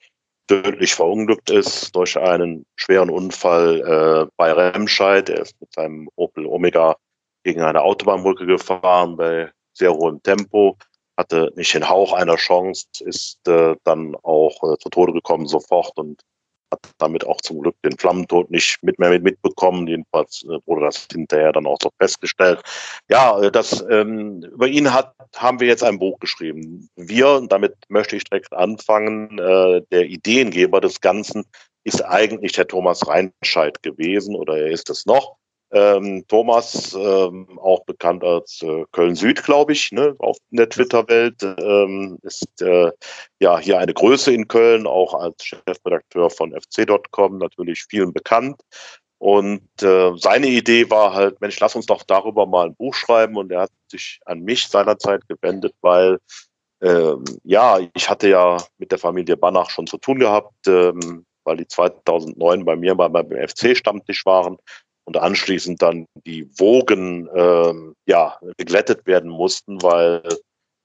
tödlich 0.48 0.96
verunglückt 0.96 1.52
ist 1.52 1.96
durch 1.96 2.18
einen 2.18 2.66
schweren 2.76 3.12
Unfall 3.12 3.82
äh, 3.82 4.32
bei 4.36 4.52
Remscheid. 4.52 5.30
Er 5.30 5.42
ist 5.44 5.56
mit 5.62 5.72
seinem 5.72 6.10
Opel 6.16 6.48
Omega 6.48 6.96
gegen 7.44 7.62
eine 7.62 7.84
Autobahnbrücke 7.84 8.48
gefahren 8.48 9.16
bei 9.16 9.52
sehr 9.74 9.94
hohem 9.94 10.22
Tempo, 10.24 10.76
hatte 11.18 11.54
nicht 11.56 11.74
den 11.74 11.88
Hauch 11.88 12.14
einer 12.14 12.36
Chance, 12.36 12.88
ist 13.00 13.48
äh, 13.48 13.76
dann 13.84 14.16
auch 14.24 14.56
äh, 14.64 14.78
zu 14.80 14.90
Tode 14.90 15.14
gekommen 15.14 15.46
sofort 15.46 15.96
und 15.98 16.22
hat 16.72 16.80
damit 16.98 17.26
auch 17.26 17.42
zum 17.42 17.62
Glück 17.62 17.76
den 17.84 17.98
Flammentod 17.98 18.52
nicht 18.52 18.82
mit 18.84 19.00
mehr 19.00 19.10
mit 19.10 19.24
mitbekommen. 19.24 19.88
Jedenfalls 19.88 20.44
äh, 20.44 20.60
wurde 20.66 20.86
das 20.86 21.08
hinterher 21.12 21.52
dann 21.52 21.66
auch 21.66 21.78
so 21.82 21.90
festgestellt. 22.00 22.62
Ja, 23.10 23.40
äh, 23.42 23.52
das 23.52 23.84
ähm, 23.90 24.44
über 24.44 24.68
ihn 24.68 24.94
hat 24.94 25.14
haben 25.36 25.60
wir 25.60 25.68
jetzt 25.68 25.84
ein 25.84 26.00
Buch 26.00 26.20
geschrieben. 26.20 26.90
Wir, 26.96 27.30
und 27.30 27.52
damit 27.52 27.76
möchte 27.90 28.16
ich 28.16 28.24
direkt 28.24 28.54
anfangen, 28.54 29.38
äh, 29.40 29.82
der 29.92 30.06
Ideengeber 30.06 30.82
des 30.82 31.02
Ganzen 31.02 31.46
ist 31.84 32.04
eigentlich 32.04 32.52
der 32.54 32.68
Thomas 32.68 33.08
Reinscheid 33.08 33.82
gewesen 33.84 34.36
oder 34.36 34.58
er 34.58 34.68
ist 34.68 34.90
es 34.90 35.06
noch. 35.06 35.39
Ähm, 35.72 36.26
Thomas, 36.28 36.96
ähm, 36.96 37.60
auch 37.60 37.84
bekannt 37.86 38.24
als 38.24 38.62
äh, 38.64 38.86
Köln 38.92 39.16
Süd, 39.16 39.44
glaube 39.44 39.74
ich, 39.74 39.92
ne, 39.92 40.16
auf 40.18 40.38
der 40.50 40.68
Twitter-Welt, 40.68 41.44
ähm, 41.44 42.18
ist 42.24 42.62
äh, 42.62 42.92
ja 43.40 43.60
hier 43.60 43.78
eine 43.78 43.94
Größe 43.94 44.34
in 44.34 44.48
Köln, 44.48 44.88
auch 44.88 45.14
als 45.14 45.44
Chefredakteur 45.44 46.32
von 46.32 46.54
fc.com 46.54 47.38
natürlich 47.38 47.84
vielen 47.88 48.14
bekannt. 48.14 48.62
Und 49.20 49.62
äh, 49.84 50.12
seine 50.16 50.48
Idee 50.48 50.90
war 50.90 51.14
halt, 51.14 51.40
Mensch, 51.42 51.60
lass 51.60 51.76
uns 51.76 51.86
doch 51.86 52.04
darüber 52.04 52.46
mal 52.46 52.68
ein 52.68 52.76
Buch 52.76 52.96
schreiben. 52.96 53.36
Und 53.36 53.52
er 53.52 53.62
hat 53.62 53.72
sich 53.92 54.20
an 54.26 54.42
mich 54.42 54.68
seinerzeit 54.68 55.28
gewendet, 55.28 55.74
weil 55.82 56.20
ähm, 56.82 57.26
ja, 57.44 57.80
ich 57.94 58.10
hatte 58.10 58.30
ja 58.30 58.58
mit 58.78 58.92
der 58.92 58.98
Familie 58.98 59.36
Banach 59.36 59.70
schon 59.70 59.88
zu 59.88 59.98
tun 59.98 60.20
gehabt, 60.20 60.56
ähm, 60.68 61.26
weil 61.44 61.58
die 61.58 61.68
2009 61.68 62.64
bei 62.64 62.78
mir 62.78 62.96
beim 62.96 63.14
FC-Stammtisch 63.14 64.26
waren 64.26 64.58
und 65.06 65.18
anschließend 65.18 65.82
dann 65.82 66.06
die 66.26 66.48
Wogen 66.60 67.30
ähm, 67.34 67.96
ja 68.06 68.40
geglättet 68.58 69.06
werden 69.06 69.30
mussten, 69.30 69.82
weil 69.82 70.22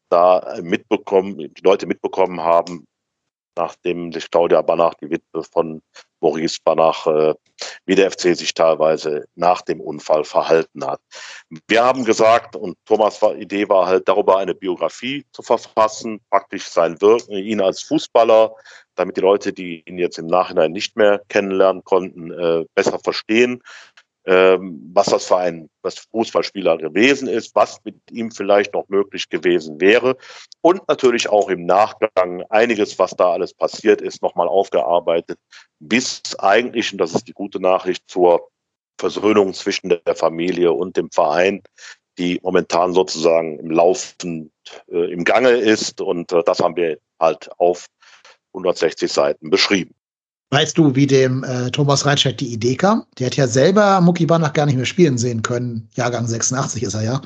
da 0.08 0.58
mitbekommen, 0.62 1.38
die 1.38 1.62
Leute 1.62 1.86
mitbekommen 1.86 2.40
haben, 2.40 2.86
nachdem 3.56 4.12
sich 4.12 4.30
Claudia 4.30 4.62
Banach, 4.62 4.94
die 4.94 5.10
Witwe 5.10 5.42
von 5.44 5.82
Maurice 6.20 6.58
Banach, 6.64 7.06
äh, 7.06 7.34
wie 7.86 7.94
der 7.94 8.10
FC 8.10 8.36
sich 8.36 8.54
teilweise 8.54 9.26
nach 9.34 9.62
dem 9.62 9.80
Unfall 9.80 10.24
verhalten 10.24 10.84
hat. 10.84 11.00
Wir 11.68 11.84
haben 11.84 12.04
gesagt, 12.04 12.56
und 12.56 12.76
Thomas' 12.86 13.20
Idee 13.36 13.68
war 13.68 13.86
halt 13.86 14.08
darüber 14.08 14.38
eine 14.38 14.54
Biografie 14.54 15.24
zu 15.32 15.42
verfassen, 15.42 16.20
praktisch 16.30 16.64
sein 16.68 17.00
Wirken, 17.00 17.32
ihn 17.32 17.60
als 17.60 17.82
Fußballer, 17.82 18.54
damit 18.94 19.16
die 19.16 19.20
Leute, 19.20 19.52
die 19.52 19.82
ihn 19.86 19.98
jetzt 19.98 20.18
im 20.18 20.26
Nachhinein 20.26 20.72
nicht 20.72 20.96
mehr 20.96 21.20
kennenlernen 21.28 21.84
konnten, 21.84 22.32
äh, 22.32 22.64
besser 22.74 22.98
verstehen, 22.98 23.62
ähm, 24.26 24.90
was 24.92 25.06
das 25.06 25.26
für 25.26 25.36
ein 25.36 25.68
was 25.82 25.98
Fußballspieler 26.10 26.78
gewesen 26.78 27.28
ist, 27.28 27.54
was 27.54 27.78
mit 27.84 27.96
ihm 28.10 28.30
vielleicht 28.30 28.72
noch 28.72 28.88
möglich 28.88 29.28
gewesen 29.28 29.80
wäre. 29.80 30.16
Und 30.62 30.86
natürlich 30.88 31.28
auch 31.28 31.50
im 31.50 31.66
Nachgang 31.66 32.42
einiges, 32.48 32.98
was 32.98 33.10
da 33.12 33.32
alles 33.32 33.52
passiert 33.52 34.00
ist, 34.00 34.22
nochmal 34.22 34.48
aufgearbeitet, 34.48 35.38
bis 35.78 36.22
eigentlich, 36.38 36.90
und 36.92 36.98
das 36.98 37.14
ist 37.14 37.28
die 37.28 37.32
gute 37.32 37.60
Nachricht, 37.60 38.04
zur 38.08 38.48
Versöhnung 38.98 39.52
zwischen 39.52 39.90
der 39.90 40.14
Familie 40.14 40.72
und 40.72 40.96
dem 40.96 41.10
Verein, 41.10 41.62
die 42.16 42.40
momentan 42.42 42.92
sozusagen 42.92 43.58
im 43.58 43.70
Laufen, 43.70 44.52
äh, 44.90 45.12
im 45.12 45.24
Gange 45.24 45.50
ist. 45.50 46.00
Und 46.00 46.32
äh, 46.32 46.42
das 46.44 46.60
haben 46.60 46.76
wir 46.76 46.98
halt 47.20 47.50
auf 47.58 47.86
160 48.52 49.12
Seiten 49.12 49.50
beschrieben. 49.50 49.94
Weißt 50.54 50.78
du, 50.78 50.94
wie 50.94 51.08
dem 51.08 51.42
äh, 51.42 51.68
Thomas 51.72 52.06
Reinscheid 52.06 52.38
die 52.38 52.52
Idee 52.52 52.76
kam? 52.76 53.04
Der 53.18 53.26
hat 53.26 53.34
ja 53.34 53.48
selber 53.48 54.00
Mucki 54.00 54.24
Banach 54.24 54.52
gar 54.52 54.66
nicht 54.66 54.76
mehr 54.76 54.84
spielen 54.84 55.18
sehen 55.18 55.42
können. 55.42 55.88
Jahrgang 55.96 56.28
86 56.28 56.84
ist 56.84 56.94
er 56.94 57.02
ja. 57.02 57.22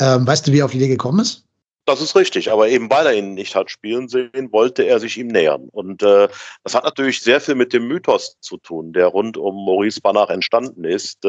Ähm, 0.00 0.26
weißt 0.26 0.44
du, 0.44 0.52
wie 0.52 0.58
er 0.58 0.64
auf 0.64 0.72
die 0.72 0.78
Idee 0.78 0.88
gekommen 0.88 1.20
ist? 1.20 1.44
Das 1.84 2.00
ist 2.00 2.16
richtig, 2.16 2.50
aber 2.50 2.68
eben 2.68 2.90
weil 2.90 3.06
er 3.06 3.14
ihn 3.14 3.34
nicht 3.34 3.54
hat 3.54 3.70
spielen 3.70 4.08
sehen, 4.08 4.50
wollte 4.50 4.82
er 4.82 4.98
sich 4.98 5.18
ihm 5.18 5.28
nähern. 5.28 5.68
Und 5.70 6.02
äh, 6.02 6.28
das 6.64 6.74
hat 6.74 6.82
natürlich 6.82 7.20
sehr 7.20 7.40
viel 7.40 7.54
mit 7.54 7.72
dem 7.72 7.86
Mythos 7.86 8.38
zu 8.40 8.56
tun, 8.56 8.92
der 8.92 9.06
rund 9.06 9.36
um 9.36 9.54
Maurice 9.66 10.00
Banach 10.00 10.30
entstanden 10.30 10.82
ist. 10.82 11.24
Äh, 11.24 11.28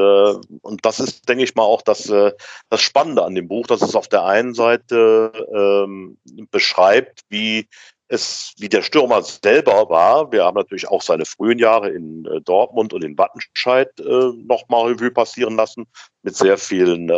und 0.61 0.83
das 0.83 0.99
ist, 0.99 1.29
denke 1.29 1.43
ich 1.43 1.53
mal, 1.53 1.63
auch 1.63 1.83
das, 1.83 2.09
äh, 2.09 2.31
das 2.69 2.81
Spannende 2.81 3.23
an 3.23 3.35
dem 3.35 3.47
Buch, 3.47 3.67
dass 3.67 3.83
es 3.83 3.95
auf 3.95 4.07
der 4.07 4.25
einen 4.25 4.55
Seite 4.55 5.31
ähm, 5.53 6.17
beschreibt, 6.49 7.21
wie 7.29 7.67
es, 8.07 8.53
wie 8.57 8.69
der 8.69 8.81
Stürmer 8.81 9.21
selber 9.23 9.89
war. 9.89 10.31
Wir 10.31 10.45
haben 10.45 10.55
natürlich 10.55 10.87
auch 10.87 11.01
seine 11.01 11.25
frühen 11.25 11.59
Jahre 11.59 11.89
in 11.89 12.25
äh, 12.25 12.41
Dortmund 12.41 12.93
und 12.93 13.03
in 13.03 13.17
Wattenscheid 13.17 13.89
äh, 13.99 14.31
nochmal 14.45 14.91
Revue 14.91 15.11
passieren 15.11 15.55
lassen, 15.55 15.85
mit 16.21 16.35
sehr 16.35 16.57
vielen 16.57 17.09
äh, 17.09 17.13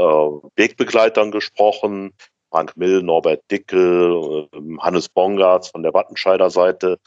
Wegbegleitern 0.55 1.31
gesprochen. 1.31 2.14
Frank 2.49 2.77
Mill, 2.77 3.03
Norbert 3.03 3.41
Dickel, 3.51 4.47
äh, 4.53 4.77
Hannes 4.80 5.09
Bongartz 5.09 5.69
von 5.69 5.84
der 5.84 5.93
Wattenscheider 5.93 6.49
Seite. 6.49 6.99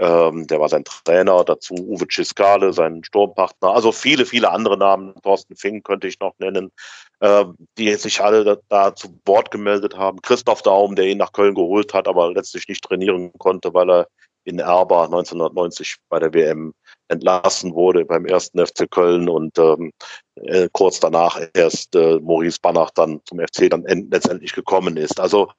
Ähm, 0.00 0.46
der 0.46 0.58
war 0.60 0.70
sein 0.70 0.82
Trainer, 0.84 1.44
dazu 1.44 1.74
Uwe 1.74 2.06
Ciskale, 2.10 2.72
sein 2.72 3.04
Sturmpartner. 3.04 3.74
Also 3.74 3.92
viele, 3.92 4.24
viele 4.24 4.50
andere 4.50 4.78
Namen. 4.78 5.14
Thorsten 5.22 5.56
Fink 5.56 5.84
könnte 5.84 6.08
ich 6.08 6.18
noch 6.20 6.32
nennen, 6.38 6.72
äh, 7.20 7.44
die 7.76 7.94
sich 7.96 8.18
alle 8.22 8.42
da, 8.42 8.56
da, 8.70 8.94
zu 8.94 9.08
Wort 9.26 9.50
gemeldet 9.50 9.98
haben. 9.98 10.22
Christoph 10.22 10.62
Daum, 10.62 10.96
der 10.96 11.04
ihn 11.04 11.18
nach 11.18 11.32
Köln 11.32 11.54
geholt 11.54 11.92
hat, 11.92 12.08
aber 12.08 12.32
letztlich 12.32 12.66
nicht 12.66 12.82
trainieren 12.82 13.30
konnte, 13.36 13.74
weil 13.74 13.90
er 13.90 14.08
in 14.44 14.58
Erba 14.58 15.04
1990 15.04 15.96
bei 16.08 16.18
der 16.18 16.32
WM 16.32 16.72
entlassen 17.08 17.74
wurde 17.74 18.04
beim 18.04 18.24
ersten 18.24 18.64
FC 18.64 18.90
Köln 18.90 19.28
und 19.28 19.58
ähm, 19.58 19.92
äh, 20.36 20.68
kurz 20.72 21.00
danach 21.00 21.40
erst 21.54 21.94
äh, 21.94 22.18
Maurice 22.20 22.58
Banach 22.62 22.90
dann 22.90 23.20
zum 23.24 23.40
FC 23.40 23.68
dann 23.68 23.84
letztendlich 24.10 24.52
gekommen 24.52 24.96
ist. 24.96 25.20
Also 25.20 25.50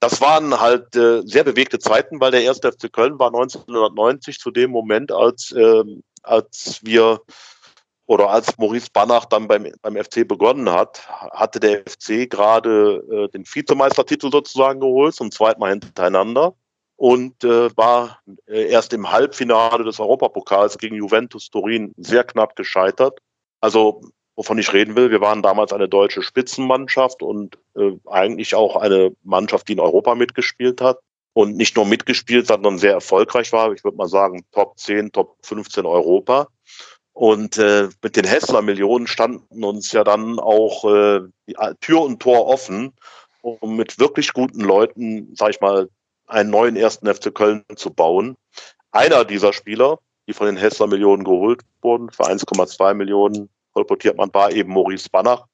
das 0.00 0.20
waren 0.20 0.60
halt 0.60 0.96
äh, 0.96 1.22
sehr 1.24 1.44
bewegte 1.44 1.78
Zeiten, 1.78 2.20
weil 2.20 2.32
der 2.32 2.42
erste 2.42 2.72
FC 2.72 2.92
Köln 2.92 3.18
war 3.18 3.28
1990 3.28 4.38
zu 4.38 4.50
dem 4.50 4.70
Moment, 4.70 5.12
als, 5.12 5.52
äh, 5.52 5.84
als 6.22 6.80
wir 6.82 7.20
oder 8.06 8.30
als 8.30 8.58
Maurice 8.58 8.88
Banach 8.92 9.24
dann 9.24 9.48
beim, 9.48 9.66
beim 9.80 9.96
FC 9.96 10.28
begonnen 10.28 10.70
hat, 10.70 11.06
hatte 11.08 11.58
der 11.60 11.84
FC 11.86 12.28
gerade 12.28 13.02
äh, 13.10 13.28
den 13.28 13.44
Vizemeistertitel 13.46 14.30
sozusagen 14.30 14.80
geholt, 14.80 15.14
zum 15.14 15.30
zweiten 15.30 15.60
Mal 15.60 15.70
hintereinander 15.70 16.54
und 16.96 17.42
äh, 17.44 17.76
war 17.76 18.20
äh, 18.46 18.68
erst 18.68 18.92
im 18.92 19.10
Halbfinale 19.10 19.84
des 19.84 19.98
Europapokals 19.98 20.78
gegen 20.78 20.96
Juventus 20.96 21.50
Turin 21.50 21.92
sehr 21.96 22.24
knapp 22.24 22.56
gescheitert. 22.56 23.18
Also 23.60 24.02
wovon 24.36 24.58
ich 24.58 24.72
reden 24.72 24.96
will, 24.96 25.10
wir 25.10 25.20
waren 25.20 25.42
damals 25.42 25.72
eine 25.72 25.88
deutsche 25.88 26.22
Spitzenmannschaft 26.22 27.22
und 27.22 27.58
äh, 27.76 27.92
eigentlich 28.06 28.54
auch 28.54 28.76
eine 28.76 29.12
Mannschaft, 29.22 29.68
die 29.68 29.74
in 29.74 29.80
Europa 29.80 30.14
mitgespielt 30.14 30.80
hat 30.80 30.98
und 31.32 31.56
nicht 31.56 31.76
nur 31.76 31.86
mitgespielt, 31.86 32.46
sondern 32.46 32.78
sehr 32.78 32.92
erfolgreich 32.92 33.52
war. 33.52 33.72
Ich 33.72 33.84
würde 33.84 33.96
mal 33.96 34.08
sagen, 34.08 34.44
Top 34.52 34.78
10, 34.78 35.12
Top 35.12 35.36
15 35.42 35.86
Europa. 35.86 36.48
Und 37.12 37.58
äh, 37.58 37.88
mit 38.02 38.16
den 38.16 38.24
Hessler-Millionen 38.24 39.06
standen 39.06 39.62
uns 39.62 39.92
ja 39.92 40.02
dann 40.02 40.40
auch 40.40 40.84
äh, 40.84 41.20
Tür 41.80 42.02
und 42.02 42.20
Tor 42.20 42.46
offen, 42.46 42.92
um 43.40 43.76
mit 43.76 44.00
wirklich 44.00 44.32
guten 44.32 44.60
Leuten, 44.60 45.32
sag 45.36 45.50
ich 45.50 45.60
mal, 45.60 45.88
einen 46.26 46.50
neuen 46.50 46.76
ersten 46.76 47.12
FC 47.12 47.34
Köln 47.34 47.64
zu 47.76 47.92
bauen. 47.92 48.36
Einer 48.90 49.24
dieser 49.24 49.52
Spieler, 49.52 49.98
die 50.26 50.32
von 50.32 50.46
den 50.46 50.56
Hessler 50.56 50.86
Millionen 50.86 51.24
geholt 51.24 51.62
wurden, 51.82 52.10
für 52.10 52.24
1,2 52.24 52.94
Millionen 52.94 53.50
kolportiert 53.72 54.16
man, 54.16 54.32
war 54.32 54.52
eben 54.52 54.72
Maurice 54.72 55.10
Banach, 55.10 55.46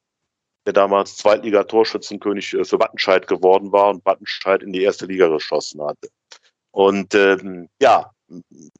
der 0.66 0.72
damals 0.72 1.16
Zweitliga-Torschützenkönig 1.16 2.54
äh, 2.54 2.64
für 2.64 2.78
Wattenscheid 2.78 3.26
geworden 3.26 3.72
war 3.72 3.90
und 3.90 4.04
Wattenscheid 4.04 4.62
in 4.62 4.72
die 4.72 4.82
erste 4.82 5.06
Liga 5.06 5.28
geschossen 5.28 5.82
hatte. 5.82 6.08
Und 6.70 7.14
ähm, 7.14 7.68
ja, 7.80 8.12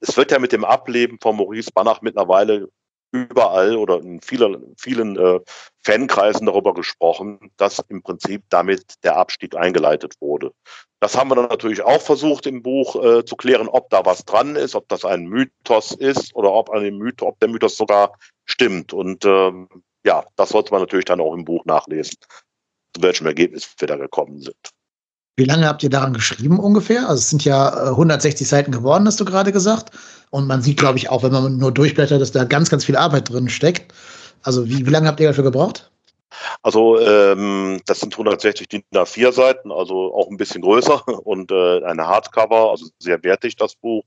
es 0.00 0.16
wird 0.16 0.30
ja 0.30 0.38
mit 0.38 0.52
dem 0.52 0.64
Ableben 0.64 1.18
von 1.20 1.36
Maurice 1.36 1.72
Banach 1.72 2.02
mittlerweile 2.02 2.68
überall 3.12 3.76
oder 3.76 4.00
in 4.00 4.20
vielen, 4.20 4.74
vielen 4.76 5.16
äh, 5.16 5.40
Fankreisen 5.82 6.46
darüber 6.46 6.74
gesprochen, 6.74 7.50
dass 7.56 7.78
im 7.88 8.02
Prinzip 8.02 8.44
damit 8.50 8.94
der 9.02 9.16
Abstieg 9.16 9.56
eingeleitet 9.56 10.14
wurde. 10.20 10.52
Das 11.00 11.16
haben 11.16 11.30
wir 11.30 11.36
dann 11.36 11.48
natürlich 11.48 11.82
auch 11.82 12.00
versucht 12.00 12.46
im 12.46 12.62
Buch 12.62 13.02
äh, 13.02 13.24
zu 13.24 13.36
klären, 13.36 13.68
ob 13.68 13.90
da 13.90 14.04
was 14.04 14.24
dran 14.24 14.56
ist, 14.56 14.74
ob 14.74 14.88
das 14.88 15.04
ein 15.04 15.24
Mythos 15.24 15.92
ist 15.92 16.34
oder 16.34 16.52
ob, 16.52 16.70
ein 16.70 16.98
Mythos, 16.98 17.28
ob 17.28 17.40
der 17.40 17.48
Mythos 17.48 17.76
sogar 17.76 18.12
stimmt. 18.44 18.92
Und 18.92 19.24
ähm, 19.24 19.68
ja, 20.04 20.24
das 20.36 20.50
sollte 20.50 20.72
man 20.72 20.82
natürlich 20.82 21.06
dann 21.06 21.20
auch 21.20 21.34
im 21.34 21.44
Buch 21.44 21.64
nachlesen, 21.64 22.18
zu 22.94 23.02
welchem 23.02 23.26
Ergebnis 23.26 23.74
wir 23.78 23.88
da 23.88 23.96
gekommen 23.96 24.40
sind. 24.40 24.70
Wie 25.36 25.44
lange 25.44 25.66
habt 25.66 25.82
ihr 25.82 25.90
daran 25.90 26.12
geschrieben 26.12 26.58
ungefähr? 26.58 27.08
Also 27.08 27.20
es 27.20 27.30
sind 27.30 27.44
ja 27.44 27.90
160 27.90 28.46
äh, 28.46 28.48
Seiten 28.48 28.72
geworden, 28.72 29.06
hast 29.06 29.20
du 29.20 29.24
gerade 29.24 29.52
gesagt. 29.52 29.90
Und 30.30 30.46
man 30.46 30.62
sieht, 30.62 30.78
glaube 30.78 30.98
ich, 30.98 31.08
auch, 31.08 31.22
wenn 31.22 31.32
man 31.32 31.56
nur 31.56 31.72
durchblättert, 31.72 32.20
dass 32.20 32.32
da 32.32 32.44
ganz, 32.44 32.70
ganz 32.70 32.84
viel 32.84 32.96
Arbeit 32.96 33.30
drin 33.30 33.48
steckt. 33.48 33.92
Also 34.42 34.68
wie, 34.68 34.86
wie 34.86 34.90
lange 34.90 35.08
habt 35.08 35.20
ihr 35.20 35.28
dafür 35.28 35.44
gebraucht? 35.44 35.90
Also 36.62 37.00
ähm, 37.00 37.80
das 37.86 38.00
sind 38.00 38.14
160 38.14 38.68
DIN 38.68 38.82
A4 38.94 39.32
Seiten, 39.32 39.72
also 39.72 40.14
auch 40.14 40.28
ein 40.28 40.36
bisschen 40.36 40.62
größer 40.62 41.06
und 41.24 41.50
äh, 41.50 41.84
eine 41.84 42.06
Hardcover, 42.06 42.70
also 42.70 42.86
sehr 42.98 43.22
wertig 43.22 43.56
das 43.56 43.74
Buch. 43.74 44.04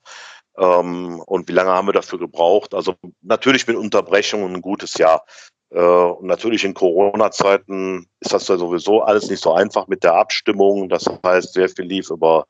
Ähm, 0.58 1.20
und 1.26 1.48
wie 1.48 1.54
lange 1.54 1.72
haben 1.72 1.88
wir 1.88 1.94
dafür 1.94 2.20
gebraucht? 2.20 2.74
Also 2.74 2.96
natürlich 3.22 3.68
mit 3.68 3.76
Unterbrechungen 3.76 4.56
ein 4.56 4.62
gutes 4.62 4.98
Jahr. 4.98 5.26
Äh, 5.74 5.80
und 5.80 6.28
natürlich 6.28 6.64
in 6.64 6.74
Corona-Zeiten 6.74 8.08
ist 8.20 8.34
das 8.34 8.48
ja 8.48 8.58
sowieso 8.58 9.02
alles 9.02 9.30
nicht 9.30 9.42
so 9.42 9.54
einfach 9.54 9.88
mit 9.88 10.04
der 10.04 10.16
Abstimmung. 10.16 10.90
Das 10.90 11.06
heißt, 11.26 11.54
sehr 11.54 11.70
viel 11.70 11.86
lief 11.86 12.10
über 12.10 12.46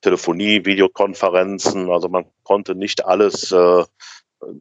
Telefonie, 0.00 0.64
Videokonferenzen. 0.64 1.90
Also 1.90 2.08
man 2.08 2.24
konnte 2.44 2.74
nicht 2.74 3.04
alles 3.04 3.52
äh, 3.52 3.84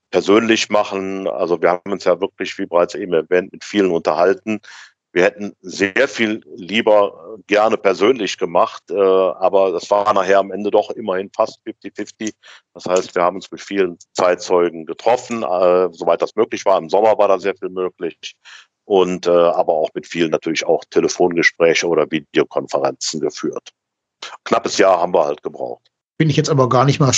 persönlich 0.10 0.70
machen. 0.70 1.28
Also 1.28 1.62
wir 1.62 1.72
haben 1.72 1.92
uns 1.92 2.06
ja 2.06 2.20
wirklich, 2.20 2.58
wie 2.58 2.66
bereits 2.66 2.96
eben 2.96 3.14
erwähnt, 3.14 3.52
mit 3.54 3.64
vielen 3.64 3.92
unterhalten. 3.92 4.60
Wir 5.18 5.24
hätten 5.24 5.56
sehr 5.62 6.08
viel 6.08 6.44
lieber 6.58 7.40
gerne 7.48 7.76
persönlich 7.76 8.38
gemacht, 8.38 8.84
äh, 8.92 8.94
aber 8.94 9.72
das 9.72 9.90
war 9.90 10.14
nachher 10.14 10.38
am 10.38 10.52
Ende 10.52 10.70
doch 10.70 10.92
immerhin 10.92 11.32
fast 11.36 11.60
50-50. 11.66 12.36
Das 12.76 12.86
heißt, 12.86 13.16
wir 13.16 13.24
haben 13.24 13.38
uns 13.38 13.50
mit 13.50 13.60
vielen 13.60 13.98
Zeitzeugen 14.14 14.86
getroffen, 14.86 15.42
äh, 15.42 15.90
soweit 15.92 16.22
das 16.22 16.36
möglich 16.36 16.64
war. 16.66 16.78
Im 16.78 16.88
Sommer 16.88 17.18
war 17.18 17.30
da 17.30 17.40
sehr 17.40 17.56
viel 17.56 17.70
möglich. 17.70 18.36
Und 18.86 19.26
äh, 19.26 19.32
aber 19.32 19.74
auch 19.74 19.90
mit 19.96 20.06
vielen 20.06 20.30
natürlich 20.30 20.68
auch 20.68 20.84
Telefongespräche 20.92 21.88
oder 21.88 22.06
Videokonferenzen 22.12 23.20
geführt. 23.20 23.72
Knappes 24.44 24.78
Jahr 24.78 25.00
haben 25.00 25.16
wir 25.16 25.26
halt 25.26 25.42
gebraucht. 25.42 25.90
Bin 26.20 26.30
ich 26.30 26.38
jetzt 26.38 26.52
aber 26.52 26.70
gar 26.70 26.86
nicht 26.86 27.00
mal, 27.00 27.12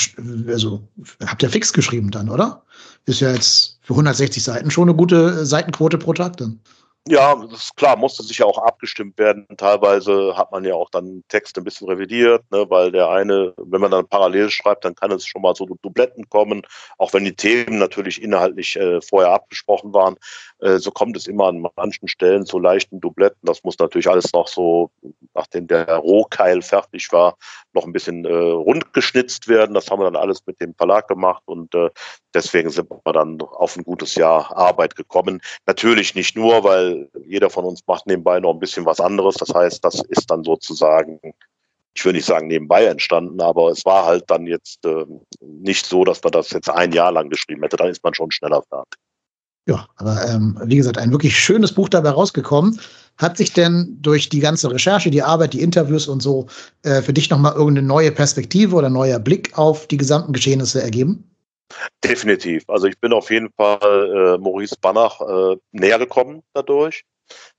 also 0.47 0.87
habt 1.25 1.43
ihr 1.43 1.49
fix 1.49 1.73
geschrieben 1.73 2.11
dann, 2.11 2.29
oder? 2.29 2.63
Ist 3.05 3.19
ja 3.19 3.33
jetzt 3.33 3.79
für 3.81 3.91
160 3.91 4.41
Seiten 4.41 4.71
schon 4.71 4.87
eine 4.87 4.95
gute 4.95 5.45
Seitenquote 5.45 5.97
pro 5.97 6.13
Tag 6.13 6.37
dann. 6.37 6.61
Ja, 7.07 7.33
das 7.33 7.63
ist 7.63 7.75
klar, 7.75 7.95
musste 7.97 8.21
sich 8.21 8.37
ja 8.37 8.45
auch 8.45 8.59
abgestimmt 8.59 9.17
werden. 9.17 9.47
Teilweise 9.57 10.35
hat 10.37 10.51
man 10.51 10.63
ja 10.63 10.75
auch 10.75 10.91
dann 10.91 11.23
Texte 11.27 11.59
ein 11.59 11.63
bisschen 11.63 11.87
revidiert, 11.87 12.43
ne, 12.51 12.69
weil 12.69 12.91
der 12.91 13.09
eine, 13.09 13.53
wenn 13.57 13.81
man 13.81 13.89
dann 13.89 14.07
parallel 14.07 14.49
schreibt, 14.51 14.85
dann 14.85 14.93
kann 14.93 15.11
es 15.11 15.25
schon 15.25 15.41
mal 15.41 15.55
so 15.55 15.65
Dubletten 15.81 16.29
kommen, 16.29 16.61
auch 16.99 17.13
wenn 17.13 17.23
die 17.23 17.35
Themen 17.35 17.79
natürlich 17.79 18.21
inhaltlich 18.21 18.75
äh, 18.75 19.01
vorher 19.01 19.31
abgesprochen 19.31 19.91
waren. 19.93 20.17
Äh, 20.59 20.77
so 20.77 20.91
kommt 20.91 21.17
es 21.17 21.25
immer 21.25 21.47
an 21.47 21.65
manchen 21.75 22.07
Stellen 22.07 22.45
zu 22.45 22.59
leichten 22.59 22.99
Dubletten. 22.99 23.39
Das 23.41 23.63
muss 23.63 23.79
natürlich 23.79 24.09
alles 24.09 24.31
noch 24.33 24.47
so, 24.47 24.91
nachdem 25.33 25.67
der 25.67 25.87
Rohkeil 25.95 26.61
fertig 26.61 27.11
war, 27.11 27.37
noch 27.73 27.85
ein 27.85 27.93
bisschen 27.93 28.25
äh, 28.25 28.33
rund 28.33 28.93
geschnitzt 28.93 29.47
werden. 29.47 29.73
Das 29.73 29.89
haben 29.89 29.99
wir 29.99 30.11
dann 30.11 30.21
alles 30.21 30.45
mit 30.45 30.59
dem 30.59 30.75
Verlag 30.75 31.07
gemacht 31.07 31.43
und 31.45 31.73
äh, 31.73 31.89
deswegen 32.33 32.69
sind 32.69 32.89
wir 32.91 33.13
dann 33.13 33.41
auf 33.41 33.77
ein 33.77 33.83
gutes 33.83 34.15
Jahr 34.15 34.55
Arbeit 34.55 34.95
gekommen. 34.95 35.41
Natürlich 35.65 36.13
nicht 36.13 36.35
nur, 36.35 36.63
weil 36.63 36.88
jeder 37.25 37.49
von 37.49 37.65
uns 37.65 37.81
macht 37.87 38.07
nebenbei 38.07 38.39
noch 38.39 38.53
ein 38.53 38.59
bisschen 38.59 38.85
was 38.85 38.99
anderes. 38.99 39.35
Das 39.35 39.53
heißt, 39.53 39.83
das 39.83 40.01
ist 40.09 40.29
dann 40.29 40.43
sozusagen 40.43 41.19
ich 41.95 42.05
will 42.05 42.13
nicht 42.13 42.25
sagen 42.25 42.47
nebenbei 42.47 42.85
entstanden, 42.85 43.41
aber 43.41 43.71
es 43.71 43.85
war 43.85 44.05
halt 44.05 44.23
dann 44.27 44.45
jetzt 44.45 44.85
äh, 44.85 45.05
nicht 45.41 45.85
so, 45.85 46.05
dass 46.05 46.23
man 46.23 46.31
das 46.31 46.51
jetzt 46.51 46.69
ein 46.69 46.93
Jahr 46.93 47.11
lang 47.11 47.29
geschrieben 47.29 47.61
hätte. 47.61 47.77
Dann 47.77 47.89
ist 47.89 48.03
man 48.03 48.13
schon 48.13 48.31
schneller 48.31 48.63
fertig. 48.69 48.99
Ja, 49.67 49.85
aber 49.97 50.25
ähm, 50.27 50.57
wie 50.63 50.77
gesagt, 50.77 50.97
ein 50.97 51.11
wirklich 51.11 51.37
schönes 51.37 51.73
Buch 51.73 51.89
dabei 51.89 52.11
rausgekommen. 52.11 52.79
Hat 53.17 53.37
sich 53.37 53.51
denn 53.51 53.97
durch 54.01 54.29
die 54.29 54.39
ganze 54.39 54.71
Recherche, 54.71 55.11
die 55.11 55.21
Arbeit, 55.21 55.53
die 55.53 55.61
Interviews 55.61 56.07
und 56.07 56.21
so 56.21 56.47
äh, 56.83 57.01
für 57.01 57.13
dich 57.13 57.29
nochmal 57.29 57.53
irgendeine 57.53 57.85
neue 57.85 58.11
Perspektive 58.11 58.75
oder 58.75 58.89
neuer 58.89 59.19
Blick 59.19 59.57
auf 59.57 59.85
die 59.87 59.97
gesamten 59.97 60.31
Geschehnisse 60.31 60.81
ergeben? 60.81 61.28
Definitiv. 62.03 62.63
Also 62.67 62.87
ich 62.87 62.99
bin 62.99 63.13
auf 63.13 63.29
jeden 63.29 63.51
Fall 63.53 64.35
äh, 64.35 64.37
Maurice 64.37 64.75
Banach 64.79 65.21
äh, 65.21 65.57
näher 65.71 65.99
gekommen 65.99 66.43
dadurch. 66.53 67.03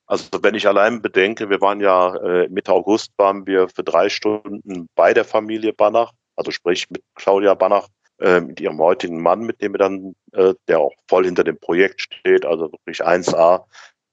Also 0.07 0.43
wenn 0.43 0.57
ich 0.57 0.67
allein 0.67 1.01
bedenke, 1.01 1.49
wir 1.49 1.61
waren 1.61 1.81
ja 1.81 2.17
äh, 2.17 2.49
Mitte 2.49 2.73
August 2.73 3.13
waren 3.17 3.47
wir 3.47 3.69
für 3.69 3.85
drei 3.85 4.09
Stunden 4.09 4.89
bei 4.97 5.15
der 5.15 5.25
Familie 5.25 5.73
Banach, 5.73 6.13
also 6.37 6.51
sprich 6.51 6.91
mit 6.91 7.03
Claudia 7.15 7.55
Banach, 7.55 7.87
äh, 8.19 8.41
mit 8.41 8.61
ihrem 8.61 8.79
heutigen 8.79 9.23
Mann, 9.23 9.43
mit 9.43 9.63
dem 9.63 9.73
wir 9.73 9.79
dann, 9.79 10.15
äh, 10.33 10.55
der 10.69 10.81
auch 10.81 10.93
voll 11.09 11.25
hinter 11.25 11.45
dem 11.45 11.59
Projekt 11.59 12.01
steht, 12.01 12.45
also 12.45 12.73
wirklich 12.73 13.05
1A. 13.05 13.65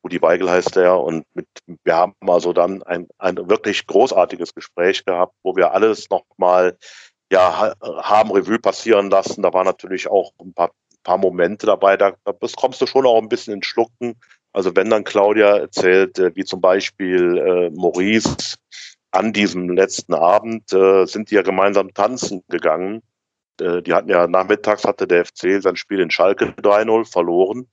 Rudi 0.04 0.22
Weigel 0.22 0.50
heißt 0.50 0.78
er 0.78 1.02
und 1.02 1.26
mit, 1.34 1.48
wir 1.84 1.96
haben 1.96 2.14
also 2.22 2.54
dann 2.54 2.84
ein, 2.84 3.08
ein 3.18 3.50
wirklich 3.50 3.86
großartiges 3.88 4.54
Gespräch 4.54 5.04
gehabt, 5.04 5.34
wo 5.44 5.56
wir 5.56 5.74
alles 5.74 6.10
nochmal 6.10 6.78
ja, 7.32 7.74
haben 7.82 8.32
Revue 8.32 8.60
passieren 8.60 9.10
lassen. 9.10 9.42
Da 9.42 9.54
waren 9.54 9.66
natürlich 9.66 10.08
auch 10.08 10.32
ein 10.40 10.54
paar, 10.54 10.72
paar 11.04 11.18
Momente 11.18 11.66
dabei, 11.66 11.98
da, 11.98 12.14
da 12.24 12.34
kommst 12.56 12.82
du 12.82 12.88
schon 12.88 13.06
auch 13.06 13.22
ein 13.22 13.30
bisschen 13.30 13.54
ins 13.54 13.66
Schlucken. 13.66 14.16
Also 14.54 14.76
wenn 14.76 14.90
dann 14.90 15.04
Claudia 15.04 15.58
erzählt, 15.58 16.18
äh, 16.20 16.36
wie 16.36 16.46
zum 16.46 16.62
Beispiel 16.62 17.38
äh, 17.38 17.70
Maurice 17.70 18.58
an 19.12 19.34
diesem 19.34 19.70
letzten 19.70 20.14
Abend 20.14 20.74
äh, 20.74 21.06
sind 21.06 21.32
die 21.32 21.36
ja 21.36 21.42
gemeinsam 21.42 21.94
tanzen 21.94 22.44
gegangen. 22.50 23.02
Äh, 23.62 23.82
die 23.82 23.94
hatten 23.94 24.10
ja 24.10 24.28
nachmittags 24.28 24.84
hatte 24.84 25.08
der 25.08 25.26
FC 25.26 25.62
sein 25.62 25.76
Spiel 25.76 26.00
in 26.00 26.12
Schalke 26.12 26.46
3-0 26.46 27.06
verloren. 27.10 27.68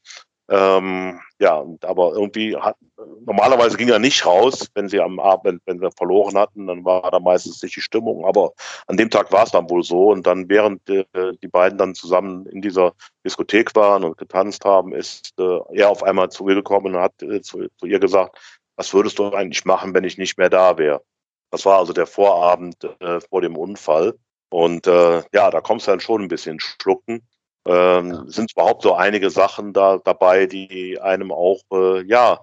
Ähm, 0.49 1.21
ja, 1.39 1.65
aber 1.83 2.12
irgendwie 2.12 2.55
hat, 2.57 2.77
normalerweise 3.25 3.79
ging 3.79 3.89
er 3.89 3.99
nicht 3.99 4.27
raus, 4.27 4.69
wenn 4.75 4.89
sie 4.89 5.01
am 5.01 5.19
Abend, 5.19 5.62
wenn 5.65 5.81
wir 5.81 5.91
verloren 5.91 6.37
hatten, 6.37 6.66
dann 6.66 6.85
war 6.85 7.11
da 7.11 7.19
meistens 7.19 7.62
nicht 7.62 7.77
die 7.77 7.81
Stimmung. 7.81 8.27
Aber 8.27 8.53
an 8.87 8.97
dem 8.97 9.09
Tag 9.09 9.33
war 9.33 9.45
es 9.45 9.51
dann 9.53 9.71
wohl 9.71 9.83
so. 9.83 10.11
Und 10.11 10.27
dann, 10.27 10.49
während 10.49 10.89
äh, 10.91 11.05
die 11.43 11.49
beiden 11.49 11.79
dann 11.79 11.95
zusammen 11.95 12.47
in 12.47 12.61
dieser 12.61 12.93
Diskothek 13.25 13.75
waren 13.75 14.05
und 14.05 14.19
getanzt 14.19 14.65
haben, 14.65 14.95
ist 14.95 15.33
äh, 15.39 15.59
er 15.73 15.91
auf 15.91 16.03
einmal 16.03 16.31
zu 16.31 16.49
ihr 16.49 16.57
gekommen 16.57 16.95
und 16.95 17.01
hat 17.01 17.23
äh, 17.23 17.41
zu, 17.41 17.66
zu, 17.79 17.87
ihr 17.87 17.99
gesagt, 17.99 18.39
was 18.77 18.93
würdest 18.93 19.19
du 19.19 19.33
eigentlich 19.33 19.65
machen, 19.65 19.95
wenn 19.95 20.05
ich 20.05 20.19
nicht 20.19 20.37
mehr 20.37 20.51
da 20.51 20.77
wäre? 20.77 21.03
Das 21.51 21.65
war 21.65 21.79
also 21.79 21.93
der 21.93 22.07
Vorabend 22.07 22.85
äh, 23.01 23.21
vor 23.21 23.41
dem 23.41 23.57
Unfall. 23.57 24.15
Und 24.51 24.87
äh, 24.87 25.23
ja, 25.33 25.51
da 25.51 25.61
kommst 25.61 25.87
du 25.87 25.93
dann 25.93 26.01
schon 26.01 26.23
ein 26.23 26.29
bisschen 26.29 26.61
schlucken. 26.61 27.27
Ähm, 27.66 28.11
ja. 28.11 28.24
Sind 28.27 28.53
überhaupt 28.53 28.82
so 28.82 28.95
einige 28.95 29.31
Sachen 29.31 29.73
da 29.73 29.99
dabei, 29.99 30.47
die 30.47 31.01
einem 31.01 31.32
auch 31.32 31.61
äh, 31.73 32.03
ja 32.07 32.41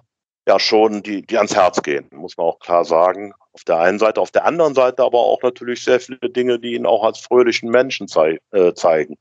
ja 0.48 0.58
schon 0.58 1.02
die 1.02 1.22
die 1.22 1.36
ans 1.36 1.54
Herz 1.54 1.82
gehen, 1.82 2.08
muss 2.12 2.36
man 2.36 2.46
auch 2.46 2.58
klar 2.58 2.84
sagen. 2.84 3.32
Auf 3.52 3.64
der 3.64 3.78
einen 3.78 3.98
Seite, 3.98 4.20
auf 4.20 4.30
der 4.30 4.46
anderen 4.46 4.74
Seite 4.74 5.02
aber 5.04 5.18
auch 5.18 5.42
natürlich 5.42 5.84
sehr 5.84 6.00
viele 6.00 6.30
Dinge, 6.30 6.58
die 6.58 6.74
ihn 6.74 6.86
auch 6.86 7.04
als 7.04 7.20
fröhlichen 7.20 7.70
Menschen 7.70 8.08
zei 8.08 8.38
äh, 8.52 8.72
zeigen. 8.74 9.16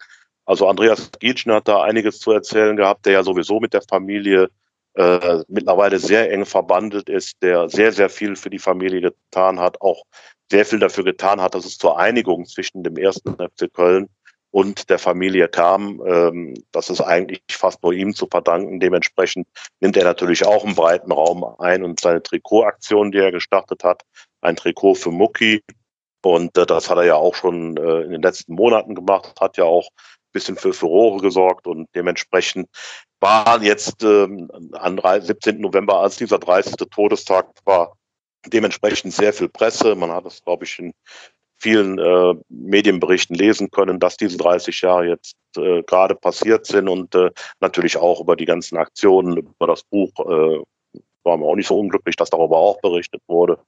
Also 0.45 0.68
Andreas 0.68 1.11
Gietschen 1.19 1.53
hat 1.53 1.68
da 1.68 1.84
einiges 1.84 2.19
zu 2.19 2.32
erzählen 2.32 2.76
gehabt, 2.76 3.06
der 3.06 3.14
ja 3.14 3.23
sowieso 3.23 3.60
mit 3.60 3.73
der 3.73 3.84
Familie 3.84 4.49
äh, 4.95 5.44
mittlerweile 5.48 5.99
sehr 5.99 6.32
eng 6.32 6.45
verbandelt 6.45 7.10
ist, 7.10 7.41
der 7.41 7.69
sehr, 7.69 7.91
sehr 7.91 8.10
viel 8.10 8.36
für 8.36 8.49
die 8.49 8.60
Familie 8.60 9.02
getan 9.02 9.60
hat, 9.60 9.80
auch 9.82 10.03
sehr 10.49 10.65
viel 10.65 10.80
dafür 10.80 11.06
getan 11.06 11.40
hat, 11.40 11.56
dass 11.56 11.65
es 11.65 11.78
zur 11.78 11.98
Einigung 11.98 12.45
zwischen 12.45 12.84
dem 12.84 12.98
ersten 12.98 13.36
FC 13.36 13.73
Köln 13.73 14.10
und 14.52 14.90
der 14.90 14.99
Familie 14.99 15.48
kam. 15.48 16.02
Ähm, 16.06 16.53
das 16.72 16.90
ist 16.90 17.02
eigentlich 17.02 17.41
fast 17.49 17.82
nur 17.84 17.94
ihm 17.94 18.14
zu 18.14 18.28
verdanken. 18.28 18.80
Dementsprechend 18.80 19.48
nimmt 19.80 19.98
er 19.98 20.03
natürlich 20.03 20.45
auch 20.45 20.64
einen 20.65 20.76
breiten 20.76 21.11
Raum 21.11 21.44
ein 21.60 21.84
und 21.84 21.99
seine 21.99 22.22
Trikotaktion, 22.22 23.11
die 23.11 23.19
er 23.19 23.32
gestartet 23.32 23.84
hat, 23.84 24.03
ein 24.41 24.56
Trikot 24.56 24.95
für 24.95 25.11
Mucki. 25.11 25.64
Und 26.23 26.57
äh, 26.57 26.65
das 26.65 26.90
hat 26.90 26.98
er 26.98 27.06
ja 27.06 27.15
auch 27.15 27.34
schon 27.34 27.78
äh, 27.78 28.02
in 28.02 28.11
den 28.11 28.22
letzten 28.22 28.53
Monaten 28.53 28.94
gemacht, 28.94 29.34
hat 29.40 29.57
ja 29.57 29.64
auch 29.64 29.88
ein 29.88 30.34
bisschen 30.34 30.57
für 30.57 30.73
Furore 30.73 31.22
gesorgt 31.22 31.65
und 31.65 31.88
dementsprechend 31.95 32.69
war 33.19 33.61
jetzt 33.61 34.03
ähm, 34.03 34.49
am 34.73 34.99
17. 34.99 35.61
November, 35.61 35.99
als 35.99 36.18
dieser 36.18 36.40
30. 36.40 36.76
Todestag 36.90 37.48
war, 37.65 37.95
dementsprechend 38.48 39.14
sehr 39.14 39.34
viel 39.34 39.49
Presse. 39.49 39.95
Man 39.95 40.11
hat 40.11 40.26
es, 40.26 40.41
glaube 40.44 40.65
ich, 40.65 40.80
in 40.80 40.94
vielen 41.62 42.00
äh, 42.00 42.34
Medienberichten 42.50 43.36
lesen 43.36 43.70
können, 43.70 44.00
dass 44.00 44.18
diese 44.18 44.38
30 44.38 44.82
Jahre 44.82 45.08
jetzt 45.08 45.36
äh, 45.58 45.84
gerade 45.84 46.16
passiert 46.16 46.66
sind 46.66 46.90
und 46.90 47.14
äh, 47.14 47.30
natürlich 47.60 47.98
auch 47.98 48.20
über 48.20 48.36
die 48.36 48.46
ganzen 48.46 48.78
Aktionen, 48.78 49.38
über 49.38 49.68
das 49.68 49.84
Buch 49.84 50.12
äh, 50.20 50.64
waren 51.24 51.40
wir 51.40 51.46
auch 51.46 51.56
nicht 51.56 51.68
so 51.68 51.78
unglücklich, 51.78 52.16
dass 52.16 52.32
darüber 52.32 52.58
auch 52.58 52.82
berichtet 52.82 53.22
wurde. 53.28 53.60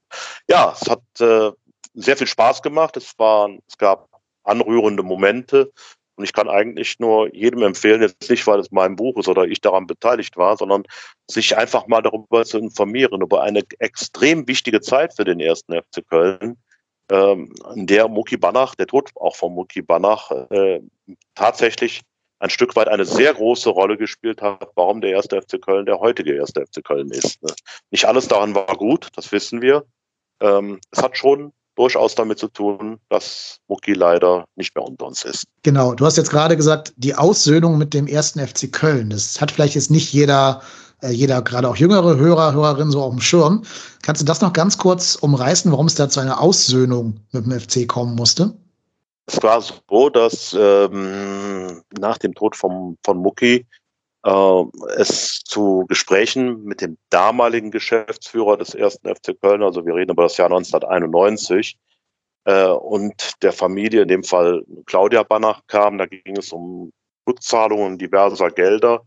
Ja, 0.49 0.75
es 0.79 0.89
hat 0.89 1.03
äh, 1.19 1.51
sehr 1.93 2.17
viel 2.17 2.27
Spaß 2.27 2.63
gemacht. 2.63 2.97
Es 2.97 3.13
war, 3.17 3.49
es 3.67 3.77
gab 3.77 4.09
anrührende 4.43 5.03
Momente. 5.03 5.71
Und 6.15 6.25
ich 6.25 6.33
kann 6.33 6.47
eigentlich 6.47 6.99
nur 6.99 7.33
jedem 7.33 7.63
empfehlen, 7.63 8.01
jetzt 8.01 8.29
nicht, 8.29 8.45
weil 8.45 8.59
es 8.59 8.71
mein 8.71 8.95
Buch 8.95 9.17
ist 9.17 9.27
oder 9.27 9.45
ich 9.45 9.61
daran 9.61 9.87
beteiligt 9.87 10.37
war, 10.37 10.57
sondern 10.57 10.83
sich 11.29 11.57
einfach 11.57 11.87
mal 11.87 12.01
darüber 12.01 12.45
zu 12.45 12.59
informieren, 12.59 13.21
über 13.21 13.41
eine 13.41 13.63
extrem 13.79 14.47
wichtige 14.47 14.81
Zeit 14.81 15.15
für 15.15 15.25
den 15.25 15.39
ersten 15.39 15.73
FC 15.73 16.07
Köln, 16.07 16.57
ähm, 17.13 17.53
in 17.75 17.85
der 17.85 18.07
Muki 18.07 18.37
Banach, 18.37 18.73
der 18.75 18.87
Tod 18.87 19.11
auch 19.15 19.35
von 19.35 19.53
Muki 19.53 19.81
Banach, 19.81 20.31
äh, 20.49 20.81
tatsächlich 21.35 22.01
ein 22.39 22.49
Stück 22.49 22.75
weit 22.75 22.89
eine 22.89 23.05
sehr 23.05 23.33
große 23.33 23.69
Rolle 23.69 23.97
gespielt 23.97 24.41
hat, 24.41 24.67
warum 24.75 24.99
der 24.99 25.11
erste 25.11 25.41
FC 25.41 25.61
Köln 25.61 25.85
der 25.85 25.99
heutige 25.99 26.33
erste 26.33 26.65
FC 26.65 26.83
Köln 26.83 27.09
ist. 27.11 27.41
Ne? 27.43 27.53
Nicht 27.91 28.05
alles 28.05 28.27
daran 28.27 28.55
war 28.55 28.75
gut, 28.75 29.09
das 29.15 29.31
wissen 29.31 29.61
wir. 29.61 29.85
Ähm, 30.41 30.79
es 30.91 31.01
hat 31.01 31.17
schon 31.17 31.53
durchaus 31.75 32.15
damit 32.15 32.39
zu 32.39 32.47
tun, 32.47 32.99
dass 33.09 33.59
Mucki 33.67 33.93
leider 33.93 34.45
nicht 34.55 34.75
mehr 34.75 34.83
unter 34.83 35.05
uns 35.05 35.23
ist. 35.23 35.45
Genau, 35.63 35.93
du 35.93 36.05
hast 36.05 36.17
jetzt 36.17 36.31
gerade 36.31 36.57
gesagt, 36.57 36.93
die 36.97 37.15
Aussöhnung 37.15 37.77
mit 37.77 37.93
dem 37.93 38.07
ersten 38.07 38.45
FC 38.45 38.71
Köln. 38.71 39.09
Das 39.09 39.39
hat 39.39 39.51
vielleicht 39.51 39.75
jetzt 39.75 39.89
nicht 39.89 40.11
jeder, 40.11 40.61
jeder 41.11 41.41
gerade 41.41 41.69
auch 41.69 41.75
jüngere 41.75 42.17
Hörer, 42.17 42.53
Hörerin 42.53 42.91
so 42.91 43.01
auf 43.01 43.11
dem 43.11 43.21
Schirm. 43.21 43.63
Kannst 44.01 44.21
du 44.21 44.25
das 44.25 44.41
noch 44.41 44.53
ganz 44.53 44.77
kurz 44.77 45.15
umreißen, 45.15 45.71
warum 45.71 45.87
es 45.87 45.95
da 45.95 46.09
zu 46.09 46.19
einer 46.19 46.41
Aussöhnung 46.41 47.19
mit 47.31 47.45
dem 47.45 47.59
FC 47.59 47.87
kommen 47.87 48.15
musste? 48.15 48.53
Es 49.25 49.41
war 49.41 49.61
so, 49.61 50.09
dass 50.09 50.55
ähm, 50.59 51.81
nach 51.97 52.17
dem 52.17 52.33
Tod 52.33 52.55
vom, 52.55 52.97
von 53.03 53.17
Mucki 53.17 53.65
äh, 54.25 54.63
es 54.97 55.41
zu 55.45 55.85
Gesprächen 55.87 56.63
mit 56.63 56.81
dem 56.81 56.97
damaligen 57.09 57.71
Geschäftsführer 57.71 58.57
des 58.57 58.73
ersten 58.73 59.07
FC 59.07 59.39
Köln, 59.39 59.63
also 59.63 59.85
wir 59.85 59.95
reden 59.95 60.11
über 60.11 60.23
das 60.23 60.37
Jahr 60.37 60.47
1991, 60.47 61.77
äh, 62.45 62.67
und 62.67 63.41
der 63.41 63.53
Familie, 63.53 64.01
in 64.01 64.07
dem 64.07 64.23
Fall 64.23 64.65
Claudia 64.85 65.23
Banach 65.23 65.61
kam, 65.67 65.97
da 65.97 66.05
ging 66.05 66.37
es 66.37 66.51
um 66.51 66.91
Rückzahlungen 67.27 67.97
diverser 67.97 68.49
Gelder. 68.49 69.03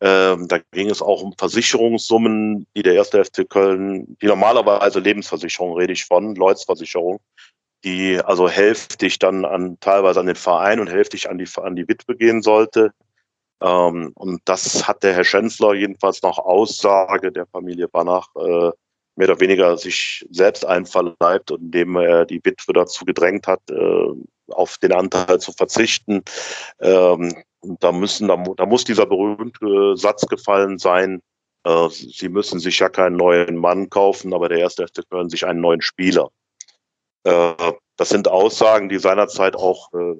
Ähm, 0.00 0.46
da 0.46 0.58
ging 0.72 0.90
es 0.90 1.02
auch 1.02 1.22
um 1.22 1.34
Versicherungssummen, 1.36 2.66
die 2.76 2.82
der 2.82 2.94
erste 2.94 3.24
FC 3.24 3.48
Köln, 3.48 4.16
die 4.22 4.26
normalerweise 4.26 5.00
Lebensversicherung 5.00 5.76
rede 5.76 5.92
ich 5.92 6.04
von, 6.04 6.36
Lloyds-Versicherung, 6.36 7.18
die 7.84 8.20
also 8.24 8.48
hälftig 8.48 9.18
dann 9.18 9.44
an 9.44 9.78
teilweise 9.80 10.20
an 10.20 10.26
den 10.26 10.36
Verein 10.36 10.78
und 10.80 10.88
hälftig 10.88 11.28
an 11.28 11.38
die, 11.38 11.48
an 11.56 11.74
die 11.74 11.88
Witwe 11.88 12.16
gehen 12.16 12.42
sollte. 12.42 12.92
Ähm, 13.60 14.12
und 14.14 14.40
das 14.44 14.86
hat 14.86 15.02
der 15.02 15.14
Herr 15.14 15.24
Schänzler 15.24 15.74
jedenfalls 15.74 16.22
nach 16.22 16.38
Aussage 16.38 17.32
der 17.32 17.46
Familie 17.46 17.88
Banach 17.88 18.28
äh, 18.36 18.70
mehr 19.16 19.28
oder 19.28 19.40
weniger 19.40 19.76
sich 19.76 20.24
selbst 20.30 20.64
einverleibt, 20.64 21.50
indem 21.50 21.96
er 21.96 22.24
die 22.24 22.40
Witwe 22.44 22.72
dazu 22.72 23.04
gedrängt 23.04 23.48
hat, 23.48 23.60
äh, 23.68 24.06
auf 24.52 24.78
den 24.78 24.92
Anteil 24.92 25.40
zu 25.40 25.52
verzichten. 25.52 26.22
Ähm, 26.80 27.34
und 27.60 27.82
da 27.82 27.92
müssen, 27.92 28.28
da, 28.28 28.42
da, 28.56 28.66
muss 28.66 28.84
dieser 28.84 29.06
berühmte 29.06 29.96
Satz 29.96 30.26
gefallen 30.26 30.78
sein, 30.78 31.22
äh, 31.64 31.88
Sie 31.90 32.28
müssen 32.28 32.60
sich 32.60 32.78
ja 32.78 32.88
keinen 32.88 33.16
neuen 33.16 33.56
Mann 33.56 33.90
kaufen, 33.90 34.32
aber 34.34 34.48
der 34.48 34.58
erste 34.58 34.86
FC 34.86 35.08
Köln 35.08 35.28
sich 35.28 35.46
einen 35.46 35.60
neuen 35.60 35.82
Spieler. 35.82 36.30
Äh, 37.24 37.54
das 37.96 38.10
sind 38.10 38.28
Aussagen, 38.28 38.88
die 38.88 38.98
seinerzeit 38.98 39.56
auch 39.56 39.92
äh, 39.92 40.14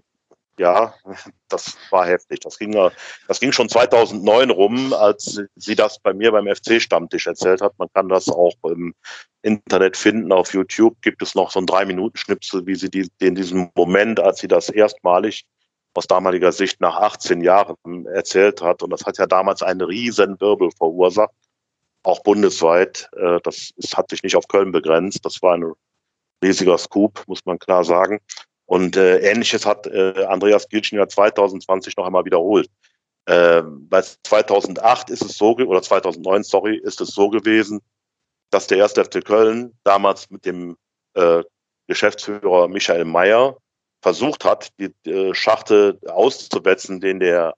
ja, 0.58 0.94
das 1.48 1.76
war 1.90 2.06
heftig. 2.06 2.40
Das 2.40 2.58
ging, 2.58 2.72
das 2.72 3.40
ging 3.40 3.52
schon 3.52 3.68
2009 3.68 4.50
rum, 4.50 4.92
als 4.92 5.40
sie 5.54 5.74
das 5.74 5.98
bei 6.00 6.12
mir 6.12 6.32
beim 6.32 6.46
FC-Stammtisch 6.46 7.26
erzählt 7.26 7.60
hat. 7.60 7.78
Man 7.78 7.88
kann 7.94 8.08
das 8.08 8.28
auch 8.28 8.54
im 8.64 8.94
Internet 9.42 9.96
finden. 9.96 10.32
Auf 10.32 10.52
YouTube 10.52 11.00
gibt 11.00 11.22
es 11.22 11.34
noch 11.34 11.50
so 11.50 11.60
ein 11.60 11.66
Drei-Minuten-Schnipsel, 11.66 12.66
wie 12.66 12.74
sie 12.74 12.90
die, 12.90 13.08
in 13.20 13.34
diesem 13.34 13.70
Moment, 13.74 14.20
als 14.20 14.40
sie 14.40 14.48
das 14.48 14.68
erstmalig 14.68 15.46
aus 15.98 16.06
damaliger 16.06 16.52
Sicht 16.52 16.80
nach 16.80 16.96
18 16.96 17.40
Jahren 17.40 18.06
erzählt 18.06 18.62
hat. 18.62 18.82
Und 18.82 18.90
das 18.90 19.04
hat 19.04 19.18
ja 19.18 19.26
damals 19.26 19.62
einen 19.62 19.80
riesen 19.80 20.40
Wirbel 20.40 20.70
verursacht, 20.70 21.34
auch 22.04 22.22
bundesweit. 22.22 23.10
Äh, 23.16 23.40
das, 23.42 23.72
hat 23.94 24.08
sich 24.10 24.22
nicht 24.22 24.36
auf 24.36 24.46
Köln 24.46 24.70
begrenzt. 24.70 25.24
Das 25.24 25.42
war 25.42 25.54
ein 25.54 25.72
riesiger 26.42 26.78
Scoop, 26.78 27.24
muss 27.26 27.44
man 27.44 27.58
klar 27.58 27.84
sagen. 27.84 28.20
Und 28.66 28.96
äh, 28.96 29.18
ähnliches 29.18 29.66
hat 29.66 29.88
äh, 29.88 30.24
Andreas 30.26 30.68
Gilschen 30.68 30.98
ja 30.98 31.08
2020 31.08 31.96
noch 31.96 32.06
einmal 32.06 32.24
wiederholt. 32.24 32.70
Äh, 33.26 33.62
bei 33.64 34.02
2008 34.02 35.10
ist 35.10 35.22
es 35.22 35.36
so, 35.36 35.56
oder 35.56 35.82
2009, 35.82 36.44
sorry, 36.44 36.76
ist 36.76 37.00
es 37.00 37.08
so 37.08 37.28
gewesen, 37.28 37.80
dass 38.50 38.68
der 38.68 38.78
erste 38.78 39.04
FC 39.04 39.24
Köln 39.24 39.76
damals 39.84 40.30
mit 40.30 40.46
dem 40.46 40.76
Geschäftsführer 41.88 42.68
Michael 42.68 43.04
Mayer 43.04 43.56
versucht 44.00 44.44
hat, 44.44 44.70
die 44.78 44.92
äh, 45.10 45.34
Schachte 45.34 45.98
auszuwetzen, 46.06 47.00
den 47.00 47.20
der 47.20 47.54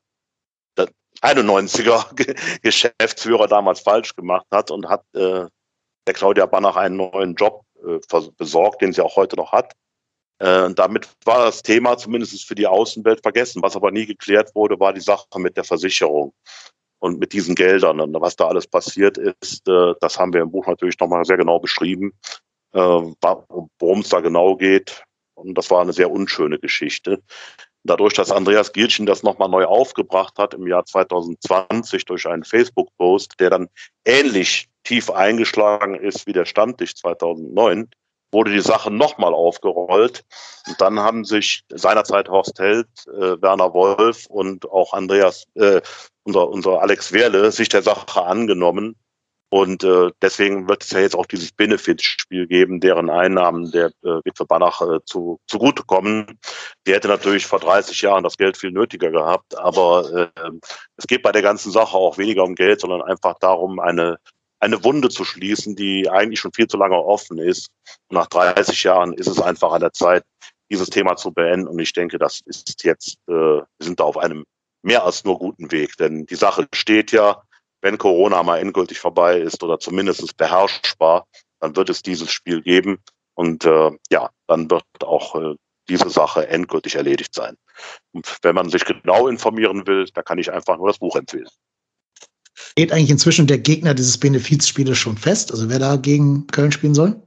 91er 1.22 2.60
Geschäftsführer 2.62 3.46
damals 3.46 3.80
falsch 3.80 4.16
gemacht 4.16 4.46
hat 4.50 4.70
und 4.70 4.88
hat 4.88 5.04
äh, 5.14 5.46
der 6.06 6.14
Claudia 6.14 6.46
Banach 6.46 6.76
einen 6.76 6.96
neuen 6.96 7.34
Job 7.34 7.64
äh, 7.84 7.98
besorgt, 8.36 8.82
den 8.82 8.92
sie 8.92 9.04
auch 9.04 9.16
heute 9.16 9.36
noch 9.36 9.52
hat. 9.52 9.74
Äh, 10.38 10.72
damit 10.74 11.08
war 11.24 11.44
das 11.44 11.62
Thema 11.62 11.98
zumindest 11.98 12.46
für 12.46 12.54
die 12.54 12.66
Außenwelt 12.66 13.20
vergessen. 13.22 13.62
Was 13.62 13.76
aber 13.76 13.90
nie 13.90 14.06
geklärt 14.06 14.54
wurde, 14.54 14.80
war 14.80 14.92
die 14.92 15.00
Sache 15.00 15.26
mit 15.36 15.56
der 15.56 15.64
Versicherung 15.64 16.32
und 16.98 17.18
mit 17.18 17.32
diesen 17.32 17.54
Geldern. 17.54 18.00
Und 18.00 18.18
was 18.20 18.36
da 18.36 18.48
alles 18.48 18.66
passiert 18.66 19.18
ist, 19.18 19.68
äh, 19.68 19.94
das 20.00 20.18
haben 20.18 20.32
wir 20.32 20.40
im 20.40 20.50
Buch 20.50 20.66
natürlich 20.66 20.98
nochmal 20.98 21.24
sehr 21.26 21.36
genau 21.36 21.58
beschrieben, 21.58 22.12
äh, 22.72 22.78
worum 22.78 24.00
es 24.00 24.08
da 24.08 24.20
genau 24.20 24.56
geht. 24.56 25.04
Und 25.40 25.54
das 25.54 25.70
war 25.70 25.80
eine 25.80 25.92
sehr 25.92 26.10
unschöne 26.10 26.58
Geschichte. 26.58 27.22
Dadurch, 27.82 28.12
dass 28.14 28.30
Andreas 28.30 28.72
Gielchen 28.72 29.06
das 29.06 29.22
nochmal 29.22 29.48
neu 29.48 29.64
aufgebracht 29.64 30.34
hat 30.38 30.52
im 30.54 30.66
Jahr 30.66 30.84
2020 30.84 32.04
durch 32.04 32.26
einen 32.26 32.44
Facebook-Post, 32.44 33.40
der 33.40 33.50
dann 33.50 33.68
ähnlich 34.04 34.68
tief 34.84 35.10
eingeschlagen 35.10 35.94
ist 35.94 36.26
wie 36.26 36.32
der 36.32 36.44
Stammtisch 36.44 36.94
2009, 36.96 37.88
wurde 38.32 38.52
die 38.52 38.60
Sache 38.60 38.90
nochmal 38.90 39.34
aufgerollt. 39.34 40.24
Und 40.66 40.80
dann 40.80 41.00
haben 41.00 41.24
sich 41.24 41.64
seinerzeit 41.70 42.28
Horst 42.28 42.58
Held, 42.58 42.88
äh, 43.08 43.40
Werner 43.40 43.72
Wolf 43.74 44.26
und 44.26 44.70
auch 44.70 44.92
Andreas, 44.92 45.46
äh, 45.54 45.80
unser, 46.24 46.48
unser 46.48 46.80
Alex 46.80 47.12
Werle, 47.12 47.50
sich 47.50 47.68
der 47.68 47.82
Sache 47.82 48.22
angenommen. 48.22 48.94
Und 49.50 49.82
äh, 49.82 50.10
deswegen 50.22 50.68
wird 50.68 50.84
es 50.84 50.92
ja 50.92 51.00
jetzt 51.00 51.16
auch 51.16 51.26
dieses 51.26 51.50
Benefit-Spiel 51.50 52.46
geben, 52.46 52.80
deren 52.80 53.10
Einnahmen 53.10 53.70
der 53.72 53.86
äh, 54.02 54.20
Witwe 54.24 54.46
Banach 54.46 54.80
äh, 54.80 55.00
zu, 55.04 55.40
zugutekommen. 55.48 56.38
Die 56.86 56.92
hätte 56.92 57.08
natürlich 57.08 57.46
vor 57.46 57.58
30 57.58 58.00
Jahren 58.00 58.22
das 58.22 58.36
Geld 58.36 58.56
viel 58.56 58.70
nötiger 58.70 59.10
gehabt, 59.10 59.58
aber 59.58 60.30
äh, 60.36 60.50
es 60.96 61.06
geht 61.08 61.22
bei 61.22 61.32
der 61.32 61.42
ganzen 61.42 61.72
Sache 61.72 61.96
auch 61.96 62.16
weniger 62.16 62.44
um 62.44 62.54
Geld, 62.54 62.80
sondern 62.80 63.02
einfach 63.02 63.38
darum, 63.40 63.80
eine 63.80 64.18
eine 64.60 64.84
Wunde 64.84 65.08
zu 65.08 65.24
schließen, 65.24 65.74
die 65.74 66.08
eigentlich 66.08 66.38
schon 66.38 66.52
viel 66.52 66.66
zu 66.66 66.76
lange 66.76 66.96
offen 66.96 67.38
ist. 67.38 67.70
Und 68.08 68.16
nach 68.16 68.26
30 68.26 68.82
Jahren 68.84 69.14
ist 69.14 69.26
es 69.26 69.40
einfach 69.40 69.72
an 69.72 69.80
der 69.80 69.92
Zeit, 69.92 70.22
dieses 70.70 70.90
Thema 70.90 71.16
zu 71.16 71.32
beenden. 71.32 71.66
Und 71.66 71.78
ich 71.78 71.92
denke, 71.92 72.18
das 72.18 72.40
ist 72.44 72.84
jetzt, 72.84 73.16
äh, 73.26 73.32
wir 73.32 73.66
sind 73.80 73.98
da 73.98 74.04
auf 74.04 74.18
einem 74.18 74.44
mehr 74.82 75.04
als 75.04 75.24
nur 75.24 75.38
guten 75.38 75.72
Weg. 75.72 75.96
Denn 75.96 76.26
die 76.26 76.36
Sache 76.36 76.68
steht 76.74 77.10
ja, 77.10 77.42
wenn 77.82 77.98
Corona 77.98 78.42
mal 78.42 78.58
endgültig 78.58 78.98
vorbei 78.98 79.38
ist 79.38 79.62
oder 79.62 79.78
zumindest 79.78 80.36
beherrschbar, 80.36 81.26
dann 81.60 81.76
wird 81.76 81.90
es 81.90 82.02
dieses 82.02 82.30
Spiel 82.30 82.62
geben. 82.62 82.98
Und 83.34 83.64
äh, 83.64 83.90
ja, 84.10 84.30
dann 84.46 84.70
wird 84.70 84.84
auch 85.02 85.34
äh, 85.34 85.54
diese 85.88 86.10
Sache 86.10 86.48
endgültig 86.48 86.96
erledigt 86.96 87.34
sein. 87.34 87.56
Und 88.12 88.38
wenn 88.42 88.54
man 88.54 88.68
sich 88.70 88.84
genau 88.84 89.28
informieren 89.28 89.86
will, 89.86 90.06
da 90.14 90.22
kann 90.22 90.38
ich 90.38 90.52
einfach 90.52 90.76
nur 90.76 90.88
das 90.88 90.98
Buch 90.98 91.16
empfehlen. 91.16 91.48
Steht 92.54 92.92
eigentlich 92.92 93.10
inzwischen 93.10 93.46
der 93.46 93.58
Gegner 93.58 93.94
dieses 93.94 94.18
Benefizspieles 94.18 94.98
schon 94.98 95.16
fest? 95.16 95.50
Also 95.50 95.68
wer 95.68 95.78
da 95.78 95.96
gegen 95.96 96.46
Köln 96.48 96.72
spielen 96.72 96.94
soll? 96.94 97.22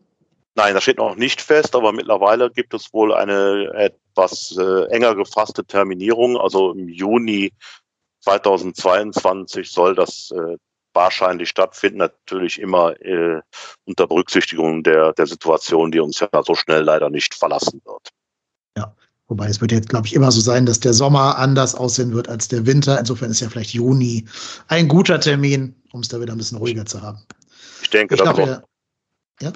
Nein, 0.55 0.75
das 0.75 0.83
steht 0.83 0.97
noch 0.99 1.15
nicht 1.15 1.41
fest, 1.41 1.75
aber 1.75 1.91
mittlerweile 1.91 2.51
gibt 2.51 2.75
es 2.75 2.93
wohl 2.93 3.13
eine 3.13 3.71
etwas 3.73 4.55
äh, 4.57 4.85
enger 4.91 5.15
gefasste 5.15 5.65
Terminierung. 5.65 6.37
Also 6.37 6.73
im 6.73 6.87
Juni 6.87 7.51
2022 8.23 9.69
soll 9.69 9.95
das 9.95 10.31
äh, 10.31 10.57
wahrscheinlich 10.93 11.49
stattfinden, 11.49 11.97
natürlich 11.97 12.59
immer 12.59 12.99
äh, 13.01 13.41
unter 13.85 14.07
Berücksichtigung 14.07 14.83
der, 14.83 15.13
der 15.13 15.27
Situation, 15.27 15.91
die 15.91 15.99
uns 15.99 16.19
ja 16.19 16.29
so 16.45 16.55
schnell 16.55 16.83
leider 16.83 17.09
nicht 17.09 17.33
verlassen 17.33 17.81
wird. 17.85 18.09
Ja, 18.77 18.95
wobei 19.27 19.47
es 19.47 19.59
wird 19.59 19.71
jetzt, 19.71 19.89
glaube 19.89 20.07
ich, 20.07 20.13
immer 20.13 20.31
so 20.31 20.41
sein, 20.41 20.65
dass 20.65 20.79
der 20.79 20.93
Sommer 20.93 21.37
anders 21.37 21.75
aussehen 21.75 22.13
wird 22.13 22.29
als 22.29 22.47
der 22.47 22.65
Winter. 22.65 22.99
Insofern 22.99 23.31
ist 23.31 23.41
ja 23.41 23.49
vielleicht 23.49 23.73
Juni 23.73 24.25
ein 24.67 24.87
guter 24.87 25.19
Termin, 25.19 25.75
um 25.91 26.01
es 26.01 26.07
da 26.07 26.21
wieder 26.21 26.33
ein 26.33 26.37
bisschen 26.37 26.57
ruhiger 26.57 26.85
zu 26.85 27.01
haben. 27.01 27.19
Ich 27.81 27.89
denke, 27.89 28.15
Ich 28.15 28.21
das, 28.21 28.33
glaube, 28.33 28.49
ist 28.49 28.57
auch, 28.57 28.63
ja. 29.41 29.53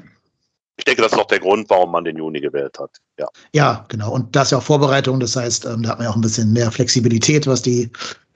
ich 0.77 0.85
denke, 0.85 1.01
das 1.03 1.13
ist 1.13 1.19
auch 1.19 1.27
der 1.27 1.39
Grund, 1.39 1.69
warum 1.69 1.91
man 1.91 2.03
den 2.03 2.17
Juni 2.17 2.41
gewählt 2.41 2.77
hat. 2.79 2.91
Ja. 3.17 3.27
Ja, 3.53 3.85
genau. 3.87 4.11
Und 4.11 4.35
das 4.35 4.47
ist 4.47 4.51
ja 4.51 4.57
auch 4.57 4.63
Vorbereitung. 4.63 5.19
Das 5.19 5.35
heißt, 5.35 5.65
ähm, 5.65 5.83
da 5.83 5.89
hat 5.89 5.99
man 5.99 6.05
ja 6.05 6.11
auch 6.11 6.15
ein 6.15 6.21
bisschen 6.21 6.51
mehr 6.51 6.71
Flexibilität, 6.71 7.47
was 7.47 7.61
die, 7.61 7.91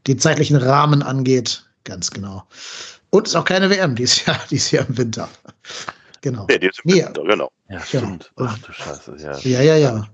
die 0.07 0.17
zeitlichen 0.17 0.57
Rahmen 0.57 1.01
angeht. 1.03 1.65
Ganz 1.83 2.11
genau. 2.11 2.43
Und 3.09 3.27
es 3.27 3.33
ist 3.33 3.35
auch 3.35 3.45
keine 3.45 3.69
WM 3.69 3.95
dieses 3.95 4.25
Jahr, 4.25 4.39
dieses 4.51 4.71
Jahr 4.71 4.85
im 4.87 4.97
Winter. 4.97 5.29
Genau. 6.21 6.45
Nee, 6.49 6.59
die 6.59 6.67
ist 6.67 6.81
im. 6.85 6.93
Winter, 6.93 7.23
genau. 7.23 7.51
Ja, 7.69 7.77
Genau. 7.91 8.05
stimmt. 8.05 8.31
Ach 8.37 8.57
du 8.59 8.71
Scheiße. 8.73 9.15
Ja, 9.17 9.37
Ja, 9.39 9.61
ja, 9.61 9.75
ja. 9.77 10.07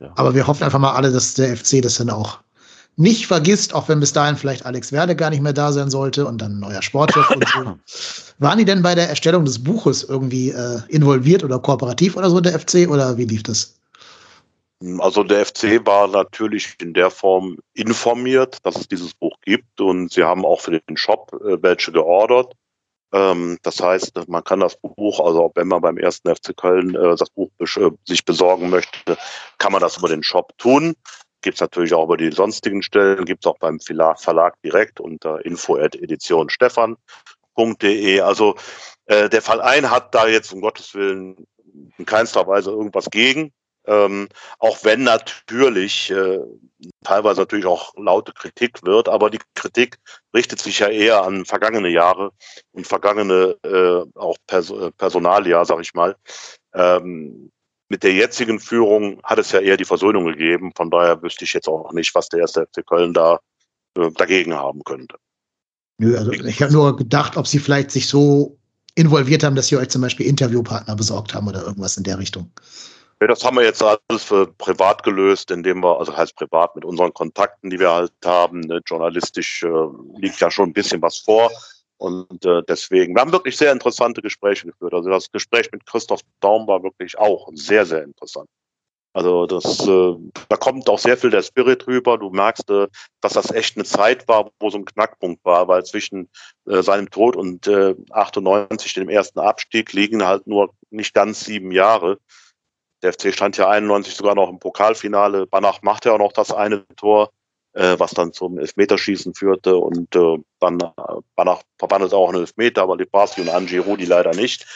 Ja. 0.00 0.12
Aber 0.16 0.34
wir 0.34 0.46
hoffen 0.46 0.64
einfach 0.64 0.78
mal 0.78 0.92
alle, 0.92 1.12
dass 1.12 1.34
der 1.34 1.56
FC 1.56 1.82
das 1.82 1.96
dann 1.96 2.10
auch 2.10 2.38
nicht 2.96 3.26
vergisst, 3.26 3.74
auch 3.74 3.88
wenn 3.88 3.98
bis 4.00 4.12
dahin 4.12 4.36
vielleicht 4.36 4.64
Alex 4.66 4.92
Werde 4.92 5.16
gar 5.16 5.30
nicht 5.30 5.42
mehr 5.42 5.52
da 5.52 5.72
sein 5.72 5.90
sollte 5.90 6.26
und 6.26 6.40
dann 6.40 6.52
ein 6.52 6.60
neuer 6.60 6.80
Sportchef 6.80 7.28
und 7.30 7.44
so. 7.48 7.76
Waren 8.38 8.58
die 8.58 8.64
denn 8.64 8.82
bei 8.82 8.94
der 8.94 9.08
Erstellung 9.08 9.44
des 9.44 9.62
Buches 9.62 10.04
irgendwie 10.04 10.50
äh, 10.50 10.80
involviert 10.88 11.42
oder 11.44 11.58
kooperativ 11.58 12.16
oder 12.16 12.30
so, 12.30 12.40
der 12.40 12.58
FC, 12.58 12.88
oder 12.88 13.16
wie 13.18 13.24
lief 13.24 13.42
das? 13.42 13.74
Also 14.98 15.22
der 15.22 15.46
FC 15.46 15.86
war 15.86 16.08
natürlich 16.08 16.74
in 16.80 16.94
der 16.94 17.10
Form 17.10 17.58
informiert, 17.72 18.58
dass 18.64 18.74
es 18.76 18.88
dieses 18.88 19.14
Buch 19.14 19.36
gibt 19.42 19.80
und 19.80 20.12
sie 20.12 20.24
haben 20.24 20.44
auch 20.44 20.60
für 20.60 20.78
den 20.78 20.96
Shop 20.96 21.32
äh, 21.32 21.62
welche 21.62 21.92
geordert. 21.92 22.52
Ähm, 23.12 23.58
das 23.62 23.80
heißt, 23.80 24.28
man 24.28 24.42
kann 24.44 24.60
das 24.60 24.76
Buch, 24.76 25.20
also 25.20 25.52
wenn 25.54 25.68
man 25.68 25.80
beim 25.80 25.96
ersten 25.96 26.34
FC 26.34 26.54
Köln 26.56 26.96
äh, 26.96 27.16
das 27.16 27.30
Buch 27.30 27.50
äh, 27.60 27.90
sich 28.04 28.24
besorgen 28.24 28.70
möchte, 28.70 29.16
kann 29.58 29.70
man 29.72 29.80
das 29.80 29.98
über 29.98 30.08
den 30.08 30.24
Shop 30.24 30.52
tun. 30.58 30.96
Gibt 31.40 31.54
es 31.54 31.60
natürlich 31.60 31.94
auch 31.94 32.04
über 32.04 32.16
die 32.16 32.32
sonstigen 32.32 32.82
Stellen, 32.82 33.24
gibt 33.24 33.44
es 33.44 33.50
auch 33.50 33.58
beim 33.58 33.78
Verlag, 33.78 34.60
direkt 34.62 34.98
unter 34.98 35.44
info.editionstefan.de. 35.44 38.20
Also 38.20 38.56
der 39.06 39.42
Verein 39.42 39.90
hat 39.90 40.14
da 40.14 40.26
jetzt 40.26 40.54
um 40.54 40.62
Gottes 40.62 40.94
Willen 40.94 41.46
in 41.98 42.06
keinster 42.06 42.46
Weise 42.46 42.70
irgendwas 42.70 43.10
gegen. 43.10 43.52
Ähm, 43.86 44.28
auch 44.58 44.78
wenn 44.82 45.02
natürlich 45.02 46.10
äh, 46.10 46.38
teilweise 47.02 47.40
natürlich 47.40 47.66
auch 47.66 47.92
laute 47.96 48.32
Kritik 48.32 48.82
wird, 48.82 49.08
aber 49.08 49.30
die 49.30 49.40
Kritik 49.54 49.98
richtet 50.34 50.60
sich 50.60 50.78
ja 50.78 50.88
eher 50.88 51.22
an 51.22 51.44
vergangene 51.44 51.88
Jahre 51.88 52.32
und 52.72 52.86
vergangene 52.86 53.56
äh, 53.62 54.18
auch 54.18 54.36
Pers 54.46 54.70
äh, 54.70 54.90
Personalia, 54.92 55.64
sag 55.64 55.80
ich 55.80 55.92
mal. 55.94 56.16
Ähm, 56.74 57.50
mit 57.88 58.02
der 58.02 58.14
jetzigen 58.14 58.58
Führung 58.58 59.20
hat 59.22 59.38
es 59.38 59.52
ja 59.52 59.60
eher 59.60 59.76
die 59.76 59.84
Versöhnung 59.84 60.24
gegeben. 60.24 60.72
Von 60.74 60.90
daher 60.90 61.20
wüsste 61.22 61.44
ich 61.44 61.52
jetzt 61.52 61.68
auch 61.68 61.92
nicht, 61.92 62.14
was 62.14 62.28
der 62.30 62.40
erste 62.40 62.66
FC 62.66 62.86
Köln 62.86 63.12
da 63.12 63.38
äh, 63.98 64.10
dagegen 64.12 64.54
haben 64.54 64.82
könnte. 64.84 65.16
Nö, 65.98 66.16
also 66.16 66.32
ich 66.32 66.62
habe 66.62 66.72
nur 66.72 66.96
gedacht, 66.96 67.36
ob 67.36 67.46
sie 67.46 67.58
vielleicht 67.58 67.90
sich 67.90 68.08
so 68.08 68.58
involviert 68.94 69.44
haben, 69.44 69.54
dass 69.54 69.68
sie 69.68 69.76
euch 69.76 69.90
zum 69.90 70.02
Beispiel 70.02 70.26
Interviewpartner 70.26 70.96
besorgt 70.96 71.34
haben 71.34 71.48
oder 71.48 71.62
irgendwas 71.62 71.96
in 71.96 72.04
der 72.04 72.18
Richtung. 72.18 72.50
Ja, 73.20 73.28
das 73.28 73.44
haben 73.44 73.56
wir 73.56 73.64
jetzt 73.64 73.82
alles 73.82 74.24
für 74.24 74.46
privat 74.46 75.02
gelöst, 75.02 75.50
indem 75.50 75.82
wir, 75.82 75.98
also 75.98 76.16
heißt 76.16 76.36
privat 76.36 76.74
mit 76.74 76.84
unseren 76.84 77.14
Kontakten, 77.14 77.70
die 77.70 77.78
wir 77.78 77.92
halt 77.92 78.12
haben. 78.24 78.60
Ne, 78.60 78.80
journalistisch 78.86 79.62
äh, 79.62 79.68
liegt 80.18 80.40
ja 80.40 80.50
schon 80.50 80.70
ein 80.70 80.72
bisschen 80.72 81.00
was 81.00 81.18
vor. 81.18 81.50
Und 81.96 82.44
äh, 82.44 82.62
deswegen, 82.68 83.14
wir 83.14 83.20
haben 83.20 83.32
wirklich 83.32 83.56
sehr 83.56 83.72
interessante 83.72 84.20
Gespräche 84.20 84.66
geführt. 84.66 84.94
Also 84.94 85.10
das 85.10 85.30
Gespräch 85.30 85.70
mit 85.72 85.86
Christoph 85.86 86.20
Daum 86.40 86.66
war 86.66 86.82
wirklich 86.82 87.16
auch 87.16 87.48
sehr, 87.54 87.86
sehr 87.86 88.02
interessant. 88.02 88.48
Also 89.14 89.46
das, 89.46 89.86
äh, 89.86 90.16
da 90.48 90.56
kommt 90.56 90.88
auch 90.88 90.98
sehr 90.98 91.16
viel 91.16 91.30
der 91.30 91.42
Spirit 91.42 91.86
rüber. 91.86 92.18
Du 92.18 92.30
merkst, 92.30 92.68
äh, 92.70 92.88
dass 93.20 93.34
das 93.34 93.52
echt 93.52 93.76
eine 93.76 93.84
Zeit 93.84 94.26
war, 94.26 94.50
wo 94.58 94.70
so 94.70 94.78
ein 94.78 94.84
Knackpunkt 94.84 95.44
war, 95.44 95.68
weil 95.68 95.84
zwischen 95.84 96.28
äh, 96.66 96.82
seinem 96.82 97.08
Tod 97.08 97.36
und 97.36 97.68
äh, 97.68 97.94
98, 98.10 98.92
dem 98.94 99.08
ersten 99.08 99.38
Abstieg, 99.38 99.92
liegen 99.92 100.26
halt 100.26 100.48
nur 100.48 100.74
nicht 100.90 101.14
ganz 101.14 101.44
sieben 101.44 101.70
Jahre. 101.70 102.18
Der 103.04 103.12
FC 103.12 103.34
stand 103.34 103.58
ja 103.58 103.68
91 103.68 104.14
sogar 104.14 104.34
noch 104.34 104.48
im 104.48 104.58
Pokalfinale. 104.58 105.46
Banach 105.46 105.82
machte 105.82 106.08
ja 106.08 106.14
auch 106.14 106.18
noch 106.18 106.32
das 106.32 106.52
eine 106.52 106.86
Tor, 106.96 107.30
äh, 107.74 107.96
was 107.98 108.12
dann 108.12 108.32
zum 108.32 108.58
Elfmeterschießen 108.58 109.34
führte. 109.34 109.76
Und 109.76 110.16
äh, 110.16 110.38
dann 110.58 110.80
äh, 110.80 110.90
Banach 111.36 111.60
verwandelt 111.78 112.14
auch 112.14 112.30
einen 112.30 112.40
Elfmeter, 112.40 112.82
aber 112.82 112.96
Libarski 112.96 113.42
und 113.42 113.50
Angie 113.50 113.76
Rudi 113.76 114.06
leider 114.06 114.34
nicht. 114.34 114.66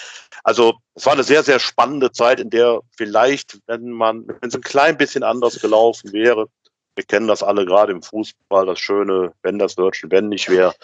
Also 0.44 0.74
es 0.94 1.06
war 1.06 1.14
eine 1.14 1.24
sehr, 1.24 1.42
sehr 1.42 1.58
spannende 1.58 2.12
Zeit, 2.12 2.38
in 2.38 2.50
der 2.50 2.80
vielleicht, 2.96 3.60
wenn 3.66 3.90
man, 3.90 4.28
wenn 4.28 4.48
es 4.48 4.54
ein 4.54 4.60
klein 4.60 4.98
bisschen 4.98 5.22
anders 5.22 5.58
gelaufen 5.60 6.12
wäre, 6.12 6.48
wir 6.96 7.04
kennen 7.04 7.28
das 7.28 7.42
alle 7.42 7.64
gerade 7.64 7.92
im 7.92 8.02
Fußball, 8.02 8.66
das 8.66 8.78
Schöne, 8.78 9.32
wenn 9.42 9.58
das 9.58 9.78
Wörtchen, 9.78 10.10
wenn 10.10 10.28
nicht 10.28 10.50
wäre. 10.50 10.74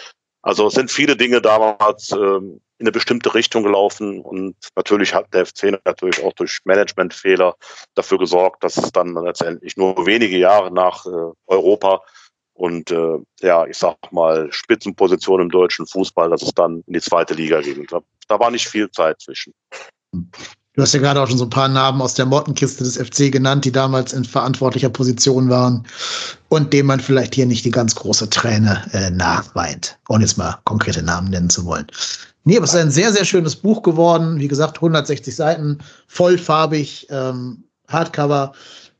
Also 0.42 0.68
es 0.68 0.74
sind 0.74 0.90
viele 0.90 1.16
Dinge 1.16 1.42
damals 1.42 2.12
ähm, 2.12 2.60
in 2.78 2.86
eine 2.86 2.92
bestimmte 2.92 3.34
Richtung 3.34 3.62
gelaufen 3.62 4.20
und 4.20 4.56
natürlich 4.74 5.14
hat 5.14 5.32
der 5.32 5.46
FC 5.46 5.78
natürlich 5.84 6.22
auch 6.24 6.32
durch 6.32 6.58
Managementfehler 6.64 7.54
dafür 7.94 8.18
gesorgt, 8.18 8.64
dass 8.64 8.76
es 8.76 8.90
dann 8.90 9.14
letztendlich 9.14 9.76
nur 9.76 10.06
wenige 10.06 10.38
Jahre 10.38 10.72
nach 10.72 11.06
äh, 11.06 11.10
Europa 11.46 12.02
und 12.54 12.90
äh, 12.90 13.18
ja, 13.40 13.66
ich 13.66 13.78
sag 13.78 13.96
mal 14.12 14.48
Spitzenposition 14.52 15.40
im 15.40 15.50
deutschen 15.50 15.86
Fußball, 15.86 16.30
dass 16.30 16.42
es 16.42 16.52
dann 16.54 16.82
in 16.86 16.94
die 16.94 17.00
zweite 17.00 17.34
Liga 17.34 17.60
ging. 17.60 17.86
Da, 17.88 18.00
da 18.28 18.38
war 18.38 18.50
nicht 18.50 18.68
viel 18.68 18.90
Zeit 18.90 19.20
zwischen. 19.20 19.52
Du 20.12 20.82
hast 20.82 20.94
ja 20.94 21.00
gerade 21.00 21.20
auch 21.20 21.28
schon 21.28 21.38
so 21.38 21.44
ein 21.44 21.50
paar 21.50 21.68
Namen 21.68 22.00
aus 22.00 22.14
der 22.14 22.26
Mottenkiste 22.26 22.82
des 22.82 22.96
FC 22.96 23.30
genannt, 23.30 23.64
die 23.64 23.72
damals 23.72 24.12
in 24.12 24.24
verantwortlicher 24.24 24.88
Position 24.88 25.48
waren 25.48 25.86
und 26.48 26.72
dem 26.72 26.86
man 26.86 27.00
vielleicht 27.00 27.34
hier 27.34 27.46
nicht 27.46 27.64
die 27.64 27.70
ganz 27.70 27.94
große 27.94 28.30
Träne 28.30 28.84
äh, 28.92 29.10
nachweint, 29.10 29.98
ohne 30.08 30.24
jetzt 30.24 30.36
mal 30.36 30.58
konkrete 30.64 31.02
Namen 31.02 31.30
nennen 31.30 31.50
zu 31.50 31.64
wollen. 31.64 31.86
Nee, 32.44 32.56
aber 32.56 32.64
es 32.64 32.74
ist 32.74 32.80
ein 32.80 32.90
sehr, 32.90 33.12
sehr 33.12 33.24
schönes 33.24 33.56
Buch 33.56 33.82
geworden. 33.82 34.38
Wie 34.38 34.48
gesagt, 34.48 34.76
160 34.76 35.34
Seiten, 35.34 35.78
vollfarbig, 36.06 37.06
ähm, 37.10 37.64
Hardcover 37.88 38.52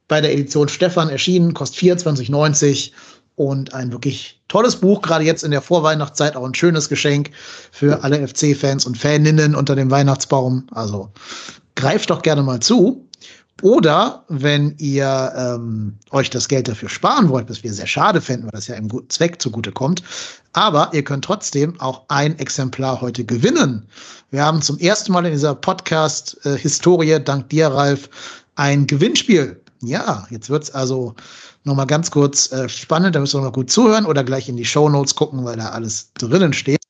bei 0.09 0.21
der 0.21 0.33
Edition 0.33 0.69
Stefan 0.69 1.09
erschienen, 1.09 1.55
kostet 1.55 1.79
24,90 1.81 2.93
und 3.37 3.75
ein 3.75 3.93
wirklich 3.93 4.41
tolles 4.49 4.77
Buch, 4.77 5.03
gerade 5.03 5.25
jetzt 5.25 5.45
in 5.45 5.51
der 5.51 5.62
Vorweihnachtszeit 5.62 6.37
auch 6.37 6.45
ein 6.45 6.55
schönes 6.55 6.89
Geschenk 6.89 7.31
für 7.73 8.03
alle 8.05 8.27
FC-Fans 8.27 8.87
und 8.87 8.97
Faninnen 8.97 9.55
unter 9.55 9.75
dem 9.75 9.91
Weihnachtsbaum. 9.91 10.66
Also 10.71 11.11
greift 11.75 12.11
doch 12.11 12.23
gerne 12.23 12.43
mal 12.43 12.61
zu. 12.61 13.03
Oder 13.65 14.27
wenn 14.28 14.74
ihr 14.77 15.32
ähm, 15.35 15.95
euch 16.11 16.28
das 16.28 16.49
Geld 16.49 16.69
dafür 16.69 16.91
sparen 16.91 17.31
wollt, 17.31 17.49
was 17.49 17.62
wir 17.62 17.73
sehr 17.73 17.86
schade 17.86 18.20
fänden, 18.20 18.45
weil 18.45 18.59
das 18.59 18.66
ja 18.66 18.74
im 18.74 18.91
guten 18.91 19.09
Zweck 19.09 19.41
zugute 19.41 19.73
kommt, 19.73 20.03
aber 20.53 20.91
ihr 20.93 21.03
könnt 21.03 21.24
trotzdem 21.24 21.81
auch 21.81 22.03
ein 22.09 22.39
Exemplar 22.39 23.01
heute 23.01 23.24
gewinnen. 23.24 23.86
Wir 24.31 24.45
haben 24.45 24.61
zum 24.61 24.78
ersten 24.81 25.12
Mal 25.12 25.24
in 25.24 25.32
dieser 25.32 25.55
Podcast-Historie, 25.55 27.19
dank 27.24 27.49
dir, 27.49 27.69
Ralf, 27.69 28.11
ein 28.57 28.86
Gewinnspiel. 28.86 29.59
Ja, 29.81 30.27
jetzt 30.28 30.51
wird's 30.51 30.70
also 30.70 31.15
nochmal 31.62 31.86
ganz 31.86 32.11
kurz 32.11 32.53
äh, 32.53 32.69
spannend, 32.69 33.16
da 33.16 33.20
müsst 33.20 33.35
ihr 33.35 33.39
noch 33.39 33.45
mal 33.45 33.53
gut 33.53 33.70
zuhören 33.70 34.05
oder 34.05 34.24
gleich 34.24 34.47
in 34.47 34.59
die 34.59 34.66
Show 34.66 34.91
Notes 34.91 35.15
gucken, 35.15 35.43
weil 35.47 35.57
da 35.57 35.70
alles 35.70 36.12
drinnen 36.19 36.53
steht. 36.53 36.82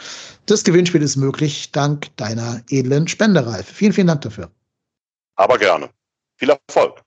Das 0.48 0.64
Gewinnspiel 0.64 1.02
ist 1.02 1.16
möglich 1.16 1.72
dank 1.72 2.16
deiner 2.18 2.64
edlen 2.70 3.08
Spendereife. 3.08 3.72
Vielen, 3.72 3.94
vielen 3.94 4.08
Dank 4.08 4.22
dafür. 4.22 4.50
Aber 5.36 5.58
gerne. 5.58 5.90
Viel 6.38 6.50
Erfolg. 6.50 7.02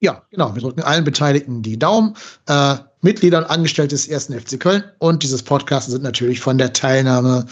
Ja, 0.00 0.22
genau. 0.30 0.54
Wir 0.54 0.62
drücken 0.62 0.82
allen 0.82 1.04
Beteiligten 1.04 1.62
die 1.62 1.78
Daumen. 1.78 2.16
Äh, 2.46 2.76
Mitglieder 3.00 3.38
und 3.38 3.44
Angestellte 3.44 3.94
des 3.94 4.08
ersten 4.08 4.38
FC 4.38 4.58
Köln 4.58 4.84
und 4.98 5.22
dieses 5.22 5.42
Podcast 5.42 5.90
sind 5.90 6.02
natürlich 6.02 6.40
von 6.40 6.58
der 6.58 6.72
Teilnahme 6.72 7.46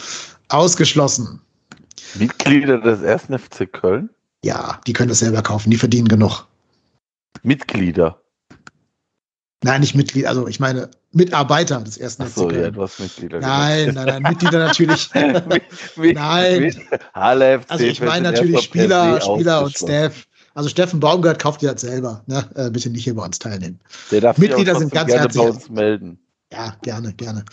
ausgeschlossen. 0.48 1.40
Mitglieder 2.14 2.78
des 2.78 3.02
ersten 3.02 3.38
FC 3.38 3.70
Köln? 3.72 4.10
Ja, 4.44 4.80
die 4.86 4.92
können 4.92 5.08
das 5.08 5.18
selber 5.20 5.42
kaufen. 5.42 5.70
Die 5.70 5.76
verdienen 5.76 6.08
genug. 6.08 6.46
Mitglieder. 7.42 8.20
Nein, 9.64 9.80
nicht 9.80 9.94
Mitglied, 9.94 10.26
also 10.26 10.46
ich 10.46 10.60
meine 10.60 10.90
Mitarbeiter 11.12 11.80
des 11.80 11.96
ersten 11.96 12.24
Ach 12.24 12.28
so, 12.28 12.48
FC 12.48 12.56
ja, 12.56 12.70
du 12.70 12.82
hast 12.82 13.00
Mitglieder. 13.00 13.40
Nein, 13.40 13.94
nein, 13.94 14.06
nein, 14.06 14.22
Mitglieder 14.22 14.58
natürlich. 14.58 15.10
Mit, 15.96 16.14
Nein. 16.14 16.76
Halle 17.14 17.60
FC 17.62 17.70
Also 17.70 17.84
ich 17.84 18.00
meine 18.00 18.28
in 18.28 18.34
natürlich 18.34 18.60
Spieler, 18.62 19.20
Spieler 19.20 19.64
und. 19.64 19.76
Staff. 19.76 20.26
Also 20.54 20.68
Steffen 20.68 21.00
Baumgart 21.00 21.38
kauft 21.38 21.62
die 21.62 21.68
halt 21.68 21.80
selber. 21.80 22.22
Ne? 22.26 22.44
Äh, 22.54 22.70
bitte 22.70 22.88
nicht 22.90 23.04
hier 23.04 23.14
bei 23.14 23.24
uns 23.24 23.38
teilnehmen. 23.38 23.78
Der 24.10 24.20
darf 24.20 24.36
sich 24.36 24.48
Mitglieder 24.48 24.74
sind 24.78 24.92
ganz 24.92 25.10
gerne 25.10 25.28
bei 25.28 25.34
herzlich- 25.34 25.54
uns 25.56 25.68
melden. 25.70 26.18
Ja, 26.56 26.74
gerne, 26.80 27.12
gerne. 27.12 27.44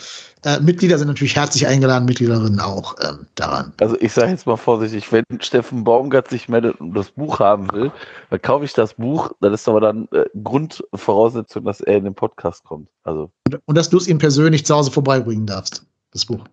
Äh, 0.46 0.62
Mitglieder 0.62 0.98
sind 0.98 1.10
natürlich 1.10 1.36
herzlich 1.36 1.68
eingeladen, 1.68 2.06
Mitgliederinnen 2.06 2.62
auch 2.62 2.96
ähm, 3.02 3.28
daran. 3.36 3.74
Also 3.82 3.98
ich 4.00 4.14
sage 4.14 4.32
jetzt 4.32 4.48
mal 4.48 4.56
vorsichtig, 4.56 5.12
wenn 5.12 5.26
Steffen 5.42 5.84
Baumgart 5.84 6.30
sich 6.30 6.48
meldet 6.48 6.80
und 6.80 6.94
das 6.94 7.12
Buch 7.12 7.40
haben 7.42 7.70
will, 7.74 7.92
dann 8.30 8.42
kaufe 8.42 8.64
ich 8.64 8.72
das 8.72 8.94
Buch. 8.94 9.34
Das 9.42 9.52
ist 9.54 9.68
aber 9.68 9.82
dann 9.82 10.08
äh, 10.14 10.24
Grundvoraussetzung, 10.42 11.66
dass 11.66 11.82
er 11.82 11.98
in 11.98 12.06
den 12.06 12.16
Podcast 12.16 12.64
kommt. 12.64 12.88
Also, 13.04 13.30
Und, 13.48 13.60
und 13.66 13.78
dass 13.78 13.90
du 13.90 13.98
es 13.98 14.08
ihm 14.08 14.20
persönlich 14.20 14.66
zu 14.66 14.74
Hause 14.74 14.90
vorbeibringen 14.90 15.48
darfst, 15.48 15.86
das 16.12 16.26
Buch. 16.26 16.46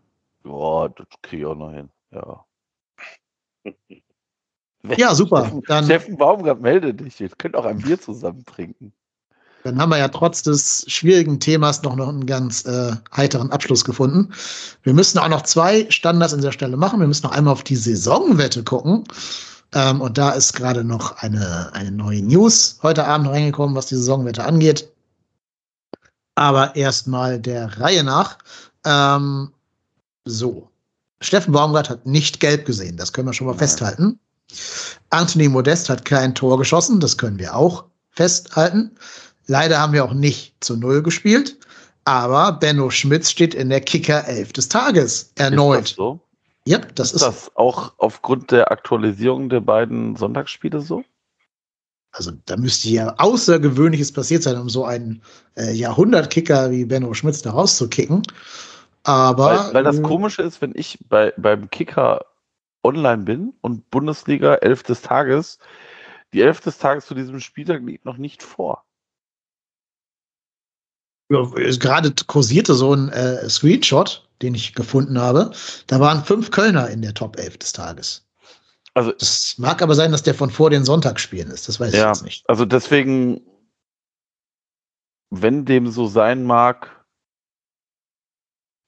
boah, 0.42 0.88
das 0.88 1.06
kriege 1.22 1.42
ich 1.42 1.46
auch 1.46 1.54
noch 1.54 1.70
hin. 1.70 1.88
Ja. 2.10 2.44
Ja, 4.96 5.14
super. 5.14 5.44
Steffen, 5.44 5.62
Dann, 5.68 5.84
Steffen 5.84 6.16
Baumgart, 6.16 6.60
melde 6.60 6.94
dich. 6.94 7.20
Ihr 7.20 7.28
könnt 7.28 7.54
auch 7.54 7.64
ein 7.66 7.78
Bier 7.78 8.00
zusammen 8.00 8.44
trinken. 8.44 8.92
Dann 9.62 9.80
haben 9.80 9.90
wir 9.90 9.98
ja 9.98 10.08
trotz 10.08 10.42
des 10.42 10.84
schwierigen 10.88 11.38
Themas 11.38 11.82
noch, 11.82 11.96
noch 11.96 12.08
einen 12.08 12.26
ganz 12.26 12.64
äh, 12.64 12.92
heiteren 13.14 13.50
Abschluss 13.50 13.84
gefunden. 13.84 14.32
Wir 14.82 14.94
müssen 14.94 15.18
auch 15.18 15.28
noch 15.28 15.42
zwei 15.42 15.86
Standards 15.90 16.32
an 16.32 16.40
dieser 16.40 16.52
Stelle 16.52 16.76
machen. 16.76 17.00
Wir 17.00 17.06
müssen 17.06 17.26
noch 17.26 17.32
einmal 17.32 17.52
auf 17.52 17.64
die 17.64 17.76
Saisonwette 17.76 18.64
gucken. 18.64 19.04
Ähm, 19.72 20.00
und 20.00 20.18
da 20.18 20.30
ist 20.30 20.54
gerade 20.54 20.82
noch 20.82 21.18
eine, 21.18 21.70
eine 21.74 21.90
neue 21.90 22.22
News 22.22 22.78
heute 22.82 23.06
Abend 23.06 23.28
reingekommen, 23.28 23.76
was 23.76 23.86
die 23.86 23.96
Saisonwette 23.96 24.44
angeht. 24.44 24.90
Aber 26.34 26.74
erstmal 26.74 27.38
der 27.38 27.78
Reihe 27.78 28.02
nach. 28.02 28.38
Ähm, 28.84 29.52
so. 30.24 30.68
Steffen 31.22 31.52
Baumgart 31.52 31.90
hat 31.90 32.06
nicht 32.06 32.40
gelb 32.40 32.64
gesehen, 32.64 32.96
das 32.96 33.12
können 33.12 33.28
wir 33.28 33.34
schon 33.34 33.46
mal 33.46 33.52
Nein. 33.52 33.58
festhalten. 33.58 34.18
Anthony 35.10 35.48
Modest 35.48 35.90
hat 35.90 36.06
kein 36.06 36.34
Tor 36.34 36.56
geschossen, 36.56 36.98
das 36.98 37.18
können 37.18 37.38
wir 37.38 37.54
auch 37.54 37.84
festhalten. 38.10 38.92
Leider 39.50 39.80
haben 39.80 39.92
wir 39.92 40.04
auch 40.04 40.14
nicht 40.14 40.54
zu 40.62 40.76
Null 40.76 41.02
gespielt, 41.02 41.56
aber 42.04 42.52
Benno 42.52 42.88
Schmitz 42.88 43.30
steht 43.32 43.52
in 43.52 43.68
der 43.68 43.80
Kicker 43.80 44.24
11 44.28 44.52
des 44.52 44.68
Tages 44.68 45.22
Ist 45.22 45.40
das 45.40 45.46
erneut. 45.50 45.88
so? 45.88 46.20
Yep, 46.68 46.94
das 46.94 47.08
Ist 47.08 47.14
ist, 47.14 47.22
das 47.26 47.56
auch 47.56 47.92
aufgrund 47.98 48.52
der 48.52 48.70
Aktualisierung 48.70 49.48
der 49.48 49.58
beiden 49.58 50.14
Sonntagsspiele 50.14 50.80
so? 50.80 51.02
also 52.12 52.30
da 52.46 52.56
müsste 52.56 52.88
ja 52.90 53.12
Außergewöhnliches 53.18 54.12
passiert 54.12 54.44
sein, 54.44 54.56
um 54.56 54.68
so 54.68 54.84
einen 54.84 55.20
äh, 55.56 55.72
Jahrhundertkicker 55.72 56.70
wie 56.70 56.84
Benno 56.84 57.12
Schmitz 57.14 57.42
da 57.42 57.50
rauszukicken. 57.50 58.22
Aber 59.02 59.46
Weil, 59.46 59.74
weil 59.74 59.84
das 59.84 59.98
äh, 59.98 60.02
Komische 60.02 60.42
ist, 60.42 60.62
wenn 60.62 60.72
ich 60.76 60.96
bei, 61.08 61.32
beim 61.36 61.68
Kicker 61.70 62.24
online 62.84 63.24
bin 63.24 63.52
und 63.62 63.90
Bundesliga 63.90 64.54
11 64.54 64.84
des 64.84 65.02
Tages, 65.02 65.58
die 66.32 66.40
11 66.40 66.60
des 66.60 66.78
Tages 66.78 67.06
zu 67.06 67.14
diesem 67.14 67.40
Spieltag 67.40 67.82
liegt 67.82 68.04
noch 68.04 68.16
nicht 68.16 68.44
vor. 68.44 68.84
Ja, 71.30 71.42
es 71.58 71.78
gerade 71.78 72.12
kursierte 72.26 72.74
so 72.74 72.92
ein 72.92 73.08
äh, 73.10 73.48
Screenshot, 73.48 74.28
den 74.42 74.54
ich 74.54 74.74
gefunden 74.74 75.18
habe. 75.18 75.52
Da 75.86 76.00
waren 76.00 76.24
fünf 76.24 76.50
Kölner 76.50 76.90
in 76.90 77.02
der 77.02 77.14
Top 77.14 77.38
11 77.38 77.58
des 77.58 77.72
Tages. 77.72 78.26
Also, 78.94 79.12
Das 79.12 79.56
mag 79.56 79.80
aber 79.80 79.94
sein, 79.94 80.10
dass 80.10 80.24
der 80.24 80.34
von 80.34 80.50
vor 80.50 80.70
den 80.70 80.84
Sonntagsspielen 80.84 81.50
ist. 81.50 81.68
Das 81.68 81.78
weiß 81.78 81.92
ich 81.92 82.00
ja, 82.00 82.08
jetzt 82.08 82.24
nicht. 82.24 82.48
also 82.48 82.64
deswegen, 82.64 83.40
wenn 85.30 85.64
dem 85.64 85.88
so 85.88 86.08
sein 86.08 86.42
mag, 86.42 87.06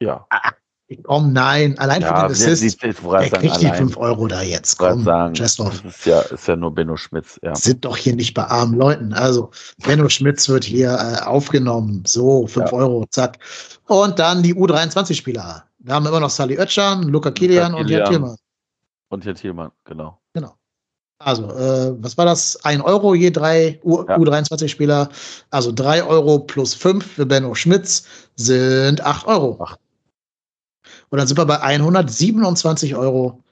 ja. 0.01 0.27
Komm, 1.03 1.33
nein, 1.33 1.79
allein 1.79 2.03
für 2.03 2.09
ja, 2.09 2.23
den 2.23 2.33
Assist. 2.33 2.63
die, 2.63 2.69
die, 2.69 2.79
Der 2.81 3.31
kriegt 3.31 3.61
die 3.61 3.67
allein, 3.67 3.79
5 3.79 3.97
Euro 3.97 4.27
da 4.27 4.43
jetzt. 4.43 4.79
Komm, 4.79 5.05
sagen, 5.05 5.35
das 5.35 5.59
ist 5.59 6.07
ja, 6.07 6.21
ist 6.21 6.49
ja 6.49 6.57
nur 6.57 6.75
Benno 6.75 6.97
Schmitz, 6.97 7.39
ja. 7.43 7.55
Sind 7.55 7.85
doch 7.85 7.97
hier 7.97 8.15
nicht 8.15 8.35
bei 8.35 8.45
armen 8.45 8.79
Leuten. 8.79 9.13
Also, 9.13 9.51
Benno 9.85 10.09
Schmitz 10.09 10.49
wird 10.49 10.65
hier 10.65 10.91
äh, 10.93 11.23
aufgenommen. 11.25 12.03
So, 12.07 12.47
5 12.47 12.71
Ja. 12.71 12.79
Euro, 12.79 13.07
zack. 13.11 13.39
Und 13.87 14.19
dann 14.19 14.43
die 14.43 14.55
U23-Spieler. 14.55 15.65
Da 15.79 15.95
haben 15.95 16.05
wir 16.05 16.11
immer 16.11 16.21
noch 16.21 16.31
Sally 16.31 16.59
Oetschan, 16.59 17.05
Luca 17.05 17.31
Kilian 17.31 17.75
und 17.75 17.89
Jan 17.89 18.05
Kilian. 18.05 18.09
Thielmann. 18.09 18.37
Und 19.09 19.25
hier 19.25 19.35
Thielmann, 19.35 19.71
genau. 19.85 20.19
Genau. 20.33 20.55
Also, 21.25 21.45
äh, 21.53 21.95
was 22.03 22.19
war 22.19 22.25
das? 22.25 22.59
Ein 22.65 22.81
Euro 22.81 23.15
je 23.15 23.31
drei 23.31 23.81
Ja. 23.85 24.17
U23-Spieler. 24.17 25.09
Also 25.51 25.73
drei 25.73 26.03
Euro 26.03 26.41
plus 26.41 26.75
fünf 26.75 27.07
für 27.07 27.27
Benno 27.27 27.55
Schmitz 27.55 28.05
sind 28.37 29.01
acht 29.05 29.27
Euro. 29.27 29.61
Acht. 29.61 29.79
Und 31.13 31.19
dann 31.19 31.27
sind 31.29 31.37
wir 31.37 31.45
bei 31.45 31.61
127 31.61 32.97
Euro, 32.97 33.43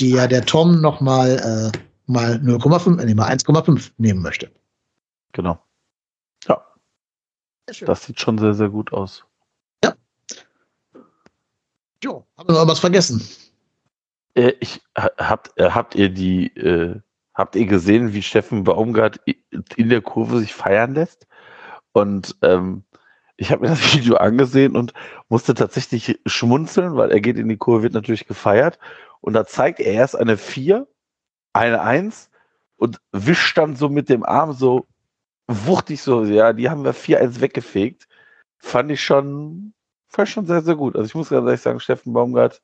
die 0.00 0.12
ja 0.12 0.26
der 0.26 0.46
Tom 0.46 0.80
noch 0.80 1.02
mal, 1.02 1.72
äh, 1.74 1.78
mal 2.06 2.36
0,5, 2.36 2.98
äh, 2.98 3.04
nee, 3.04 3.14
mal 3.14 3.28
1,5 3.28 3.90
nehmen 3.98 4.22
möchte. 4.22 4.50
Genau. 5.32 5.62
Das 7.66 8.04
sieht 8.04 8.18
schon 8.18 8.38
sehr, 8.38 8.54
sehr 8.54 8.70
gut 8.70 8.92
aus. 8.94 9.24
Jo, 12.02 12.26
haben 12.38 12.48
wir 12.48 12.54
noch 12.54 12.66
was 12.66 12.80
vergessen? 12.80 13.22
Äh, 14.34 14.54
ich, 14.60 14.80
ha- 14.96 15.10
habt, 15.18 15.56
äh, 15.58 15.70
habt 15.70 15.94
ihr 15.94 16.08
die, 16.08 16.46
äh, 16.56 16.98
habt 17.34 17.54
ihr 17.54 17.66
gesehen, 17.66 18.14
wie 18.14 18.22
Steffen 18.22 18.64
Baumgart 18.64 19.20
in 19.76 19.88
der 19.90 20.00
Kurve 20.00 20.38
sich 20.40 20.54
feiern 20.54 20.94
lässt? 20.94 21.26
Und 21.92 22.34
ähm, 22.40 22.84
ich 23.40 23.50
habe 23.50 23.62
mir 23.62 23.68
das 23.68 23.94
Video 23.94 24.16
angesehen 24.16 24.76
und 24.76 24.92
musste 25.28 25.54
tatsächlich 25.54 26.20
schmunzeln, 26.26 26.96
weil 26.96 27.10
er 27.10 27.20
geht 27.20 27.38
in 27.38 27.48
die 27.48 27.56
Kurve, 27.56 27.84
wird 27.84 27.94
natürlich 27.94 28.26
gefeiert. 28.26 28.78
Und 29.22 29.32
da 29.32 29.46
zeigt 29.46 29.80
er 29.80 29.92
erst 29.94 30.14
eine 30.14 30.36
4, 30.36 30.86
eine 31.54 31.80
1 31.80 32.30
und 32.76 33.00
wischt 33.12 33.56
dann 33.56 33.76
so 33.76 33.88
mit 33.88 34.08
dem 34.10 34.24
Arm 34.24 34.52
so 34.52 34.86
wuchtig 35.48 36.02
so, 36.02 36.24
ja, 36.24 36.52
die 36.52 36.68
haben 36.68 36.84
wir 36.84 36.94
4-1 36.94 37.40
weggefegt. 37.40 38.08
Fand 38.58 38.90
ich 38.90 39.02
schon, 39.02 39.72
fand 40.08 40.28
schon 40.28 40.46
sehr, 40.46 40.60
sehr 40.62 40.76
gut. 40.76 40.94
Also 40.94 41.06
ich 41.06 41.14
muss 41.14 41.30
ganz 41.30 41.46
ehrlich 41.46 41.62
sagen, 41.62 41.80
Steffen 41.80 42.12
Baumgart, 42.12 42.62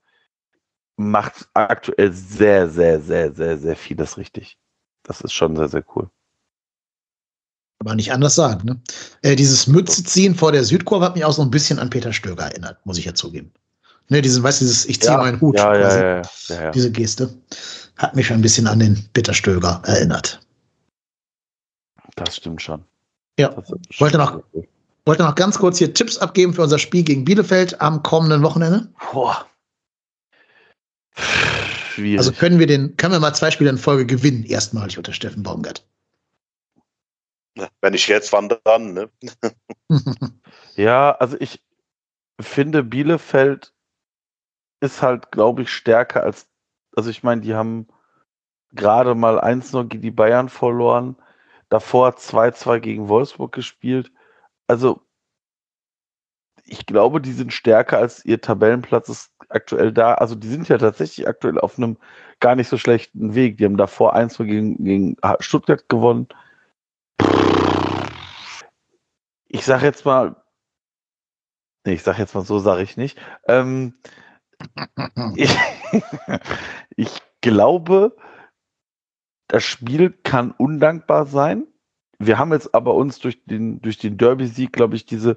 macht 0.97 1.49
aktuell 1.55 2.13
sehr, 2.13 2.69
sehr, 2.69 3.01
sehr, 3.01 3.33
sehr, 3.33 3.59
sehr 3.59 3.77
vieles 3.77 4.19
richtig. 4.19 4.59
Das 5.03 5.23
ist 5.23 5.33
schon 5.33 5.57
sehr, 5.57 5.69
sehr 5.69 5.85
cool. 5.95 6.11
Aber 7.79 7.95
nicht 7.95 8.13
anders 8.13 8.35
sagen. 8.35 8.67
Ne? 8.67 8.81
Äh, 9.23 9.37
dieses 9.37 9.67
Mütze 9.67 10.03
ziehen 10.03 10.35
vor 10.35 10.53
der 10.53 10.65
Südkurve 10.65 11.05
hat 11.05 11.15
mich 11.15 11.25
auch 11.25 11.33
so 11.33 11.43
ein 11.43 11.51
bisschen 11.51 11.79
an 11.79 11.91
Peter 11.91 12.13
Stöger 12.13 12.45
erinnert, 12.45 12.85
muss 12.85 12.99
ich 12.99 13.05
ja 13.05 13.15
zugeben. 13.15 13.53
Ne, 14.09 14.23
diesen, 14.23 14.43
weißt 14.43 14.61
du, 14.61 14.65
dieses 14.65 14.87
Ich 14.87 15.01
ziehe 15.01 15.17
meinen 15.17 15.41
Hut. 15.41 15.57
Ja, 15.57 15.75
ja, 15.75 15.81
quasi. 15.81 15.99
ja, 15.99 16.07
ja, 16.07 16.23
ja, 16.49 16.63
ja. 16.63 16.71
Diese 16.71 16.91
Geste 16.93 17.35
hat 17.97 18.15
mich 18.15 18.27
schon 18.27 18.37
ein 18.37 18.43
bisschen 18.43 18.67
an 18.67 18.79
den 18.79 19.05
Peter 19.13 19.35
Stöger 19.35 19.83
erinnert. 19.85 20.41
Das 22.15 22.37
stimmt 22.37 22.63
schon. 22.63 22.85
Ja. 23.39 23.49
Ist 23.89 24.01
Wollte 24.01 24.19
noch-. 24.19 24.43
Wollte 25.07 25.23
noch 25.23 25.37
ganz 25.37 25.59
kurz 25.59 25.79
hier 25.79 25.95
Tipps 25.95 26.19
abgeben 26.19 26.53
für 26.53 26.63
unser 26.63 26.81
Spiel 26.81 27.05
gegen 27.05 27.25
Bielefeld 27.25 27.81
am 27.81 28.03
kommenden 28.03 28.43
Wochenende. 28.43 28.89
Boah. 29.13 29.47
Schwierig. 31.15 32.19
Also 32.19 32.33
können 32.33 32.59
wir 32.59 32.67
den, 32.67 32.97
können 32.97 33.13
wir 33.13 33.21
mal 33.21 33.33
zwei 33.33 33.53
Spiele 33.53 33.71
in 33.71 33.79
Folge 33.79 34.05
gewinnen, 34.05 34.45
erstmalig 34.45 34.99
unter 34.99 35.13
Steffen 35.13 35.45
Baumgart. 35.45 35.87
Wenn 37.81 37.95
ich 37.95 38.07
jetzt, 38.09 38.33
wann 38.33 38.55
dann? 38.65 38.93
Ne? 38.93 39.11
ja, 40.77 41.13
also 41.13 41.37
ich 41.41 41.63
finde 42.41 42.83
Bielefeld 42.83 43.73
ist 44.81 45.03
halt, 45.03 45.33
glaube 45.33 45.63
ich, 45.63 45.71
stärker 45.71 46.23
als, 46.23 46.49
also 46.95 47.09
ich 47.11 47.23
meine, 47.23 47.41
die 47.41 47.55
haben 47.55 47.89
gerade 48.73 49.15
mal 49.15 49.41
1-0 49.41 49.89
gegen 49.89 50.03
die 50.03 50.11
Bayern 50.11 50.49
verloren, 50.49 51.17
davor 51.69 52.11
2-2 52.11 52.81
gegen 52.81 53.09
Wolfsburg 53.09 53.53
gespielt. 53.53 54.13
Also 54.67 55.01
ich 56.65 56.85
glaube, 56.85 57.21
die 57.21 57.33
sind 57.33 57.53
stärker 57.53 57.99
als 57.99 58.25
ihr 58.25 58.41
Tabellenplatz 58.41 59.09
ist 59.09 59.33
aktuell 59.49 59.93
da. 59.93 60.15
Also 60.15 60.35
die 60.35 60.49
sind 60.49 60.69
ja 60.69 60.79
tatsächlich 60.79 61.27
aktuell 61.29 61.59
auf 61.61 61.79
einem 61.79 61.97
gar 62.41 62.57
nicht 62.57 62.69
so 62.69 62.77
schlechten 62.77 63.35
Weg. 63.35 63.59
Die 63.59 63.65
haben 63.65 63.77
davor 63.77 64.15
1 64.15 64.37
gegen, 64.39 64.83
gegen 64.85 65.17
Stuttgart 65.41 65.89
gewonnen. 65.89 66.29
Ich 69.59 69.65
sage 69.65 69.87
jetzt 69.87 70.05
mal, 70.05 70.37
nee, 71.87 71.95
ich 71.95 72.03
sage 72.03 72.19
jetzt 72.19 72.35
mal 72.35 72.45
so, 72.45 72.59
sage 72.59 72.83
ich 72.83 72.97
nicht. 72.97 73.19
Ähm, 73.49 73.95
ich, 75.37 75.57
ich 76.97 77.23
glaube, 77.41 78.17
das 79.49 79.65
Spiel 79.65 80.11
kann 80.11 80.53
undankbar 80.53 81.27
sein. 81.27 81.67
Wir 82.19 82.39
haben 82.39 82.53
jetzt 82.53 82.75
aber 82.75 82.95
uns 82.95 83.19
durch 83.19 83.45
den, 83.45 83.81
durch 83.83 83.99
den 83.99 84.17
Derby-Sieg, 84.17 84.73
glaube 84.73 84.97
ich, 84.97 85.05
diese 85.07 85.37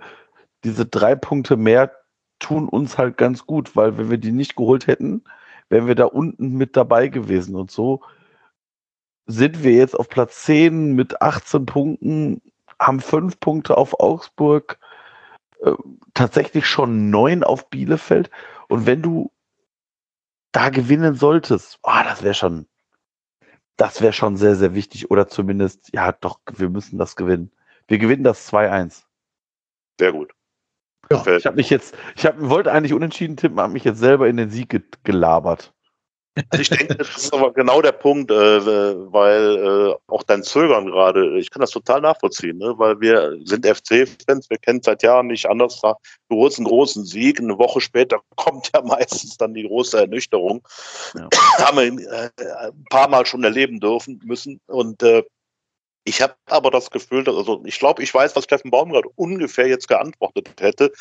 diese 0.63 0.85
drei 0.85 1.15
Punkte 1.15 1.57
mehr 1.57 1.91
tun 2.39 2.69
uns 2.69 2.97
halt 2.97 3.17
ganz 3.17 3.45
gut, 3.45 3.75
weil 3.75 3.97
wenn 3.97 4.09
wir 4.09 4.17
die 4.17 4.31
nicht 4.31 4.55
geholt 4.55 4.87
hätten, 4.87 5.23
wären 5.69 5.87
wir 5.87 5.95
da 5.95 6.05
unten 6.05 6.55
mit 6.55 6.75
dabei 6.75 7.07
gewesen. 7.09 7.55
Und 7.55 7.71
so 7.71 8.01
sind 9.25 9.63
wir 9.63 9.73
jetzt 9.73 9.97
auf 9.97 10.09
Platz 10.09 10.43
10 10.43 10.95
mit 10.95 11.21
18 11.21 11.65
Punkten, 11.65 12.41
haben 12.79 12.99
fünf 12.99 13.39
Punkte 13.39 13.77
auf 13.77 13.99
Augsburg, 13.99 14.79
äh, 15.61 15.73
tatsächlich 16.13 16.65
schon 16.65 17.09
neun 17.09 17.43
auf 17.43 17.69
Bielefeld. 17.69 18.29
Und 18.67 18.85
wenn 18.85 19.01
du 19.01 19.31
da 20.51 20.69
gewinnen 20.69 21.15
solltest, 21.15 21.79
oh, 21.83 22.03
das 22.03 22.23
wäre 22.23 22.33
schon, 22.33 22.67
das 23.75 24.01
wäre 24.01 24.13
schon 24.13 24.37
sehr, 24.37 24.55
sehr 24.55 24.73
wichtig. 24.73 25.11
Oder 25.11 25.27
zumindest, 25.27 25.93
ja, 25.93 26.11
doch, 26.11 26.39
wir 26.53 26.69
müssen 26.69 26.97
das 26.97 27.15
gewinnen. 27.15 27.51
Wir 27.87 27.97
gewinnen 27.97 28.23
das 28.23 28.51
2-1. 28.51 29.03
Sehr 29.99 30.11
gut. 30.11 30.33
Ja, 31.11 31.25
ich 31.25 31.45
habe 31.45 31.55
mich 31.55 31.69
jetzt, 31.69 31.97
ich 32.15 32.25
hab, 32.25 32.39
wollte 32.39 32.71
eigentlich 32.71 32.93
unentschieden 32.93 33.35
tippen, 33.35 33.59
habe 33.59 33.73
mich 33.73 33.83
jetzt 33.83 33.99
selber 33.99 34.27
in 34.27 34.37
den 34.37 34.51
Sieg 34.51 35.03
gelabert. 35.03 35.73
Also 36.49 36.61
ich 36.61 36.69
denke, 36.69 36.95
das 36.95 37.09
ist 37.17 37.33
aber 37.33 37.53
genau 37.53 37.81
der 37.81 37.91
Punkt, 37.91 38.31
äh, 38.31 38.35
weil 38.35 39.57
äh, 39.57 39.95
auch 40.07 40.23
dein 40.23 40.43
Zögern 40.43 40.87
gerade, 40.87 41.37
ich 41.37 41.49
kann 41.49 41.61
das 41.61 41.71
total 41.71 42.01
nachvollziehen, 42.01 42.57
ne? 42.57 42.73
weil 42.77 42.99
wir 42.99 43.37
sind 43.43 43.65
FC-Fans, 43.65 44.49
wir 44.49 44.57
kennen 44.57 44.81
seit 44.81 45.03
Jahren 45.03 45.27
nicht 45.27 45.47
anders. 45.47 45.81
Du 45.81 46.37
holst 46.37 46.57
einen 46.57 46.67
großen 46.67 47.05
Sieg, 47.05 47.39
eine 47.39 47.57
Woche 47.57 47.81
später 47.81 48.21
kommt 48.35 48.69
ja 48.73 48.81
meistens 48.81 49.37
dann 49.37 49.53
die 49.53 49.67
große 49.67 49.97
Ernüchterung. 49.97 50.61
Ja. 51.15 51.27
Haben 51.57 51.77
wir 51.77 52.11
äh, 52.11 52.29
ein 52.67 52.85
paar 52.89 53.09
Mal 53.09 53.25
schon 53.25 53.43
erleben 53.43 53.79
dürfen 53.79 54.21
müssen 54.23 54.59
und 54.67 55.03
äh, 55.03 55.23
ich 56.05 56.21
habe 56.21 56.33
aber 56.47 56.71
das 56.71 56.89
Gefühl, 56.89 57.23
also 57.27 57.61
ich 57.65 57.77
glaube, 57.77 58.01
ich 58.01 58.11
weiß, 58.11 58.35
was 58.35 58.45
Steffen 58.45 58.71
Baumgart 58.71 59.05
ungefähr 59.15 59.67
jetzt 59.67 59.87
geantwortet 59.87 60.49
hätte. 60.59 60.91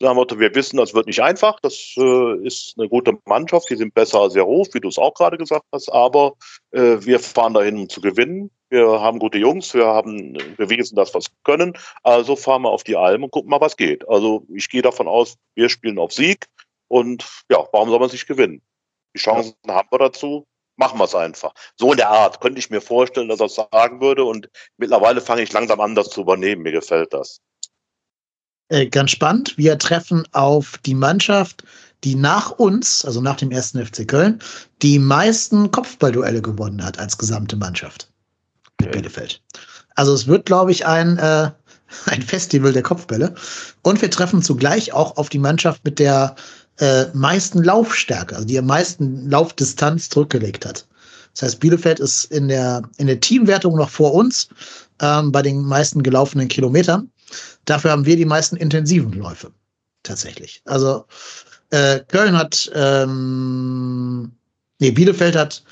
Sagen 0.00 0.16
wir, 0.16 0.38
wir 0.38 0.54
wissen, 0.54 0.76
das 0.76 0.94
wird 0.94 1.06
nicht 1.06 1.20
einfach. 1.20 1.58
Das 1.60 1.94
äh, 1.96 2.46
ist 2.46 2.74
eine 2.78 2.88
gute 2.88 3.18
Mannschaft. 3.24 3.68
Die 3.68 3.76
sind 3.76 3.94
besser 3.94 4.20
als 4.20 4.36
Ruf, 4.36 4.68
wie 4.72 4.80
du 4.80 4.88
es 4.88 4.98
auch 4.98 5.12
gerade 5.14 5.36
gesagt 5.36 5.64
hast. 5.72 5.92
Aber 5.92 6.34
äh, 6.70 6.98
wir 7.00 7.18
fahren 7.18 7.54
dahin, 7.54 7.78
um 7.78 7.88
zu 7.88 8.00
gewinnen. 8.00 8.50
Wir 8.70 8.86
haben 9.00 9.18
gute 9.18 9.38
Jungs. 9.38 9.74
Wir 9.74 9.86
haben 9.86 10.34
bewiesen, 10.56 10.94
dass 10.94 11.14
wir 11.14 11.18
es 11.18 11.26
können. 11.42 11.72
Also 12.04 12.36
fahren 12.36 12.62
wir 12.62 12.70
auf 12.70 12.84
die 12.84 12.96
Alm 12.96 13.24
und 13.24 13.32
gucken 13.32 13.50
mal, 13.50 13.60
was 13.60 13.76
geht. 13.76 14.08
Also 14.08 14.46
ich 14.54 14.68
gehe 14.68 14.82
davon 14.82 15.08
aus, 15.08 15.36
wir 15.56 15.68
spielen 15.68 15.98
auf 15.98 16.12
Sieg. 16.12 16.46
Und 16.86 17.28
ja, 17.50 17.66
warum 17.72 17.88
soll 17.88 17.98
man 17.98 18.08
sich 18.08 18.26
gewinnen? 18.26 18.62
Die 19.16 19.20
Chancen 19.20 19.54
ja. 19.66 19.74
haben 19.74 19.88
wir 19.90 19.98
dazu 19.98 20.46
machen 20.78 20.98
wir 20.98 21.04
es 21.04 21.14
einfach. 21.14 21.52
So 21.76 21.90
in 21.90 21.96
der 21.96 22.08
Art 22.08 22.40
könnte 22.40 22.60
ich 22.60 22.70
mir 22.70 22.80
vorstellen, 22.80 23.28
dass 23.28 23.40
er 23.40 23.46
es 23.46 23.56
sagen 23.56 24.00
würde 24.00 24.24
und 24.24 24.48
mittlerweile 24.76 25.20
fange 25.20 25.42
ich 25.42 25.52
langsam 25.52 25.80
an, 25.80 25.94
das 25.94 26.08
zu 26.08 26.20
übernehmen. 26.20 26.62
Mir 26.62 26.72
gefällt 26.72 27.12
das. 27.12 27.40
Äh, 28.68 28.86
ganz 28.86 29.10
spannend. 29.10 29.56
Wir 29.56 29.78
treffen 29.78 30.24
auf 30.32 30.78
die 30.84 30.94
Mannschaft, 30.94 31.64
die 32.04 32.14
nach 32.14 32.50
uns, 32.50 33.04
also 33.04 33.20
nach 33.20 33.36
dem 33.36 33.50
ersten 33.50 33.84
FC 33.84 34.06
Köln, 34.06 34.40
die 34.82 34.98
meisten 34.98 35.70
Kopfballduelle 35.70 36.42
gewonnen 36.42 36.84
hat 36.84 36.98
als 36.98 37.18
gesamte 37.18 37.56
Mannschaft. 37.56 38.10
Mit 38.80 38.88
okay. 38.88 38.98
Bielefeld. 38.98 39.42
Also 39.96 40.14
es 40.14 40.26
wird, 40.26 40.46
glaube 40.46 40.70
ich, 40.70 40.86
ein, 40.86 41.18
äh, 41.18 41.50
ein 42.06 42.22
Festival 42.22 42.72
der 42.72 42.82
Kopfbälle. 42.82 43.34
Und 43.82 44.00
wir 44.00 44.10
treffen 44.10 44.42
zugleich 44.42 44.92
auch 44.92 45.16
auf 45.16 45.28
die 45.28 45.38
Mannschaft 45.38 45.84
mit 45.84 45.98
der 45.98 46.36
äh, 46.78 47.06
meisten 47.14 47.64
Laufstärke, 47.64 48.36
also 48.36 48.46
die 48.46 48.58
am 48.58 48.66
meisten 48.66 49.28
Laufdistanz 49.28 50.08
zurückgelegt 50.08 50.64
hat. 50.64 50.86
Das 51.34 51.42
heißt, 51.42 51.60
Bielefeld 51.60 52.00
ist 52.00 52.24
in 52.26 52.48
der, 52.48 52.82
in 52.98 53.06
der 53.06 53.20
Teamwertung 53.20 53.76
noch 53.76 53.90
vor 53.90 54.14
uns 54.14 54.48
ähm, 55.00 55.32
bei 55.32 55.42
den 55.42 55.62
meisten 55.62 56.02
gelaufenen 56.02 56.48
Kilometern. 56.48 57.10
Dafür 57.64 57.90
haben 57.90 58.06
wir 58.06 58.16
die 58.16 58.24
meisten 58.24 58.56
intensiven 58.56 59.12
Läufe. 59.12 59.52
Tatsächlich. 60.02 60.62
Also 60.64 61.04
äh, 61.70 62.00
Köln 62.08 62.36
hat, 62.36 62.70
ähm, 62.74 64.32
nee, 64.78 64.90
Bielefeld 64.90 65.36
hat 65.36 65.62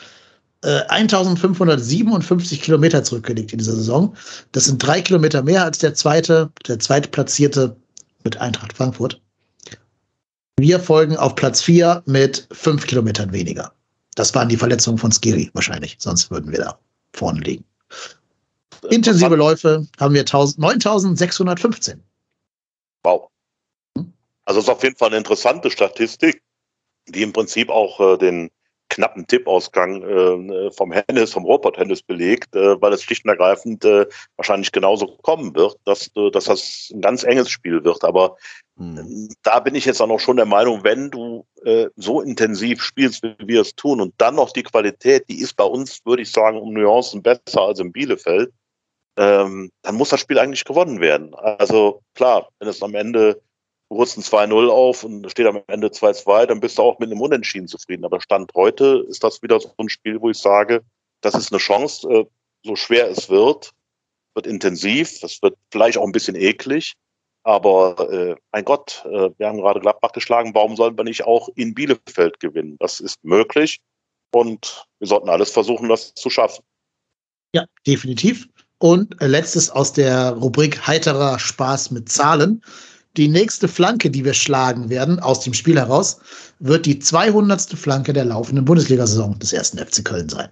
äh, 0.62 0.82
1557 0.88 2.60
Kilometer 2.60 3.02
zurückgelegt 3.04 3.52
in 3.52 3.58
dieser 3.58 3.76
Saison. 3.76 4.14
Das 4.52 4.66
sind 4.66 4.84
drei 4.84 5.00
Kilometer 5.00 5.42
mehr 5.42 5.64
als 5.64 5.78
der 5.78 5.94
zweite, 5.94 6.50
der 6.66 6.78
zweitplatzierte 6.78 7.76
mit 8.24 8.36
Eintracht 8.38 8.76
Frankfurt. 8.76 9.20
Wir 10.58 10.80
folgen 10.80 11.16
auf 11.16 11.34
Platz 11.34 11.62
4 11.62 12.02
mit 12.06 12.48
5 12.50 12.86
Kilometern 12.86 13.32
weniger. 13.32 13.72
Das 14.14 14.34
waren 14.34 14.48
die 14.48 14.56
Verletzungen 14.56 14.98
von 14.98 15.12
Skiri 15.12 15.50
wahrscheinlich, 15.52 15.96
sonst 15.98 16.30
würden 16.30 16.50
wir 16.50 16.58
da 16.58 16.78
vorne 17.12 17.40
liegen. 17.40 17.64
Intensive 18.90 19.34
Läufe 19.34 19.86
haben 19.98 20.14
wir 20.14 20.24
9615. 20.24 22.02
Wow. 23.02 23.28
Also 24.44 24.60
ist 24.60 24.68
auf 24.68 24.82
jeden 24.82 24.96
Fall 24.96 25.08
eine 25.08 25.18
interessante 25.18 25.70
Statistik, 25.70 26.42
die 27.08 27.22
im 27.22 27.32
Prinzip 27.32 27.68
auch 27.68 28.00
äh, 28.00 28.18
den 28.18 28.50
knappen 28.88 29.26
Tippausgang 29.26 30.02
äh, 30.02 30.70
vom 30.70 30.92
Hennis, 30.92 31.32
vom 31.32 31.44
Robot-Hennis 31.44 32.02
belegt, 32.02 32.54
äh, 32.54 32.80
weil 32.80 32.92
es 32.92 33.02
schlicht 33.02 33.24
und 33.24 33.30
ergreifend 33.30 33.84
äh, 33.84 34.06
wahrscheinlich 34.36 34.72
genauso 34.72 35.06
kommen 35.22 35.54
wird, 35.54 35.76
dass, 35.84 36.10
äh, 36.16 36.30
dass 36.30 36.44
das 36.44 36.90
ein 36.94 37.00
ganz 37.00 37.24
enges 37.24 37.50
Spiel 37.50 37.82
wird. 37.84 38.04
Aber 38.04 38.36
hm. 38.78 39.28
da 39.42 39.60
bin 39.60 39.74
ich 39.74 39.84
jetzt 39.84 40.00
auch 40.00 40.06
noch 40.06 40.20
schon 40.20 40.36
der 40.36 40.46
Meinung, 40.46 40.84
wenn 40.84 41.10
du 41.10 41.44
äh, 41.64 41.88
so 41.96 42.20
intensiv 42.20 42.82
spielst, 42.82 43.22
wie 43.22 43.34
wir 43.40 43.62
es 43.62 43.74
tun, 43.74 44.00
und 44.00 44.14
dann 44.18 44.36
noch 44.36 44.52
die 44.52 44.62
Qualität, 44.62 45.28
die 45.28 45.40
ist 45.40 45.56
bei 45.56 45.64
uns, 45.64 46.00
würde 46.04 46.22
ich 46.22 46.30
sagen, 46.30 46.58
um 46.58 46.72
Nuancen 46.72 47.22
besser 47.22 47.62
als 47.62 47.80
im 47.80 47.92
Bielefeld, 47.92 48.52
ähm, 49.16 49.70
dann 49.82 49.94
muss 49.94 50.10
das 50.10 50.20
Spiel 50.20 50.38
eigentlich 50.38 50.64
gewonnen 50.64 51.00
werden. 51.00 51.34
Also 51.34 52.02
klar, 52.14 52.48
wenn 52.58 52.68
es 52.68 52.82
am 52.82 52.94
Ende 52.94 53.40
du 53.88 53.96
holst 53.96 54.16
ein 54.16 54.22
2-0 54.22 54.68
auf 54.68 55.04
und 55.04 55.30
steht 55.30 55.46
am 55.46 55.62
Ende 55.68 55.88
2-2, 55.88 56.46
dann 56.46 56.60
bist 56.60 56.78
du 56.78 56.82
auch 56.82 56.98
mit 56.98 57.10
einem 57.10 57.20
Unentschieden 57.20 57.68
zufrieden. 57.68 58.04
Aber 58.04 58.20
Stand 58.20 58.52
heute 58.54 59.04
ist 59.08 59.22
das 59.22 59.42
wieder 59.42 59.60
so 59.60 59.72
ein 59.78 59.88
Spiel, 59.88 60.20
wo 60.20 60.30
ich 60.30 60.38
sage, 60.38 60.82
das 61.20 61.34
ist 61.34 61.52
eine 61.52 61.58
Chance, 61.58 62.08
äh, 62.08 62.24
so 62.64 62.76
schwer 62.76 63.08
es 63.08 63.28
wird, 63.28 63.72
wird 64.34 64.46
intensiv, 64.46 65.20
das 65.20 65.40
wird 65.42 65.56
vielleicht 65.70 65.98
auch 65.98 66.04
ein 66.04 66.12
bisschen 66.12 66.36
eklig. 66.36 66.94
Aber 67.44 68.10
äh, 68.12 68.34
mein 68.50 68.64
Gott, 68.64 69.04
äh, 69.06 69.30
wir 69.38 69.46
haben 69.46 69.58
gerade 69.58 69.80
Gladbach 69.80 70.12
geschlagen, 70.12 70.52
warum 70.54 70.74
sollen 70.74 70.96
wir 70.96 71.04
nicht 71.04 71.24
auch 71.24 71.48
in 71.54 71.74
Bielefeld 71.74 72.40
gewinnen? 72.40 72.76
Das 72.80 72.98
ist 72.98 73.22
möglich 73.22 73.80
und 74.32 74.84
wir 74.98 75.06
sollten 75.06 75.28
alles 75.28 75.52
versuchen, 75.52 75.88
das 75.88 76.12
zu 76.14 76.28
schaffen. 76.28 76.64
Ja, 77.54 77.64
definitiv. 77.86 78.48
Und 78.78 79.16
letztes 79.20 79.70
aus 79.70 79.92
der 79.92 80.30
Rubrik 80.32 80.86
heiterer 80.86 81.38
Spaß 81.38 81.90
mit 81.90 82.10
Zahlen. 82.10 82.62
Die 83.16 83.28
nächste 83.28 83.68
Flanke, 83.68 84.10
die 84.10 84.24
wir 84.24 84.34
schlagen 84.34 84.90
werden 84.90 85.18
aus 85.20 85.40
dem 85.40 85.54
Spiel 85.54 85.78
heraus, 85.78 86.20
wird 86.58 86.84
die 86.84 86.98
200. 86.98 87.62
Flanke 87.72 88.12
der 88.12 88.26
laufenden 88.26 88.66
Bundesliga-Saison 88.66 89.38
des 89.38 89.54
ersten 89.54 89.78
FC 89.78 90.04
Köln 90.04 90.28
sein. 90.28 90.50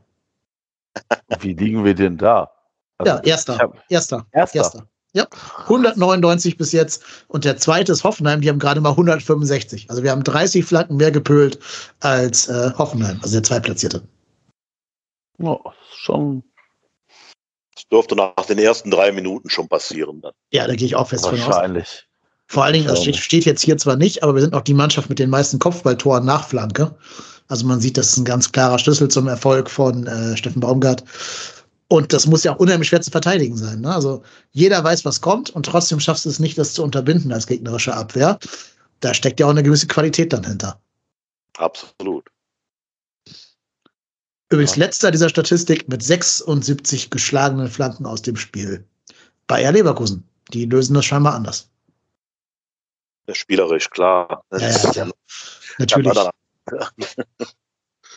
Wie 1.40 1.52
liegen 1.52 1.84
wir 1.84 1.94
denn 1.94 2.16
da? 2.16 2.50
Also 2.98 3.16
ja, 3.16 3.20
erster, 3.22 3.58
hab, 3.58 3.84
erster. 3.90 4.26
Erster. 4.32 4.58
Erster. 4.58 4.88
Ja, 5.12 5.28
199 5.62 6.56
bis 6.56 6.72
jetzt. 6.72 7.04
Und 7.28 7.44
der 7.44 7.56
zweite 7.56 7.92
ist 7.92 8.02
Hoffenheim, 8.02 8.40
die 8.40 8.48
haben 8.48 8.58
gerade 8.58 8.80
mal 8.80 8.90
165. 8.90 9.88
Also 9.88 10.02
wir 10.02 10.10
haben 10.10 10.24
30 10.24 10.64
Flanken 10.64 10.96
mehr 10.96 11.12
gepölt 11.12 11.58
als 12.00 12.48
äh, 12.48 12.72
Hoffenheim, 12.76 13.20
also 13.22 13.34
der 13.34 13.44
Zweitplatzierte. 13.44 14.02
Ja, 15.38 15.58
schon. 15.96 16.42
Das 17.94 18.08
dürfte 18.08 18.16
nach 18.16 18.46
den 18.46 18.58
ersten 18.58 18.90
drei 18.90 19.12
Minuten 19.12 19.48
schon 19.48 19.68
passieren 19.68 20.20
dann. 20.20 20.32
Ja, 20.50 20.66
da 20.66 20.74
gehe 20.74 20.86
ich 20.86 20.96
auch 20.96 21.08
fest 21.08 21.26
von 21.26 21.38
aus. 21.38 21.46
Wahrscheinlich. 21.46 22.08
Vor 22.48 22.64
allen 22.64 22.72
Dingen, 22.74 22.86
das 22.88 23.02
steht, 23.02 23.16
steht, 23.16 23.44
jetzt 23.44 23.62
hier 23.62 23.76
zwar 23.76 23.94
nicht, 23.94 24.22
aber 24.22 24.34
wir 24.34 24.42
sind 24.42 24.52
auch 24.52 24.62
die 24.62 24.74
Mannschaft 24.74 25.08
mit 25.08 25.20
den 25.20 25.30
meisten 25.30 25.60
Kopfballtoren 25.60 26.24
nach 26.24 26.48
Flanke. 26.48 26.96
Also 27.46 27.64
man 27.66 27.80
sieht, 27.80 27.96
das 27.96 28.08
ist 28.08 28.16
ein 28.16 28.24
ganz 28.24 28.50
klarer 28.50 28.80
Schlüssel 28.80 29.08
zum 29.08 29.28
Erfolg 29.28 29.70
von 29.70 30.08
äh, 30.08 30.36
Steffen 30.36 30.60
Baumgart. 30.60 31.04
Und 31.86 32.12
das 32.12 32.26
muss 32.26 32.42
ja 32.42 32.54
auch 32.54 32.58
unheimlich 32.58 32.88
schwer 32.88 33.00
zu 33.00 33.12
verteidigen 33.12 33.56
sein. 33.56 33.82
Ne? 33.82 33.94
Also 33.94 34.22
jeder 34.50 34.82
weiß, 34.82 35.04
was 35.04 35.20
kommt 35.20 35.50
und 35.50 35.64
trotzdem 35.64 36.00
schaffst 36.00 36.24
du 36.24 36.30
es 36.30 36.40
nicht, 36.40 36.58
das 36.58 36.72
zu 36.72 36.82
unterbinden 36.82 37.32
als 37.32 37.46
gegnerische 37.46 37.94
Abwehr. 37.94 38.40
Da 38.98 39.14
steckt 39.14 39.38
ja 39.38 39.46
auch 39.46 39.50
eine 39.50 39.62
gewisse 39.62 39.86
Qualität 39.86 40.32
dann 40.32 40.44
hinter. 40.44 40.80
Absolut. 41.56 42.24
Übrigens 44.50 44.76
letzter 44.76 45.10
dieser 45.10 45.28
Statistik 45.28 45.88
mit 45.88 46.02
76 46.02 47.10
geschlagenen 47.10 47.68
Flanken 47.68 48.06
aus 48.06 48.22
dem 48.22 48.36
Spiel. 48.36 48.84
Bayer 49.46 49.72
Leverkusen. 49.72 50.28
Die 50.52 50.66
lösen 50.66 50.94
das 50.94 51.04
scheinbar 51.04 51.34
anders. 51.34 51.70
Spielerisch, 53.32 53.88
klar. 53.90 54.44
Ja, 54.52 54.58
ja, 54.58 54.92
ja. 54.92 55.10
Natürlich. 55.78 56.12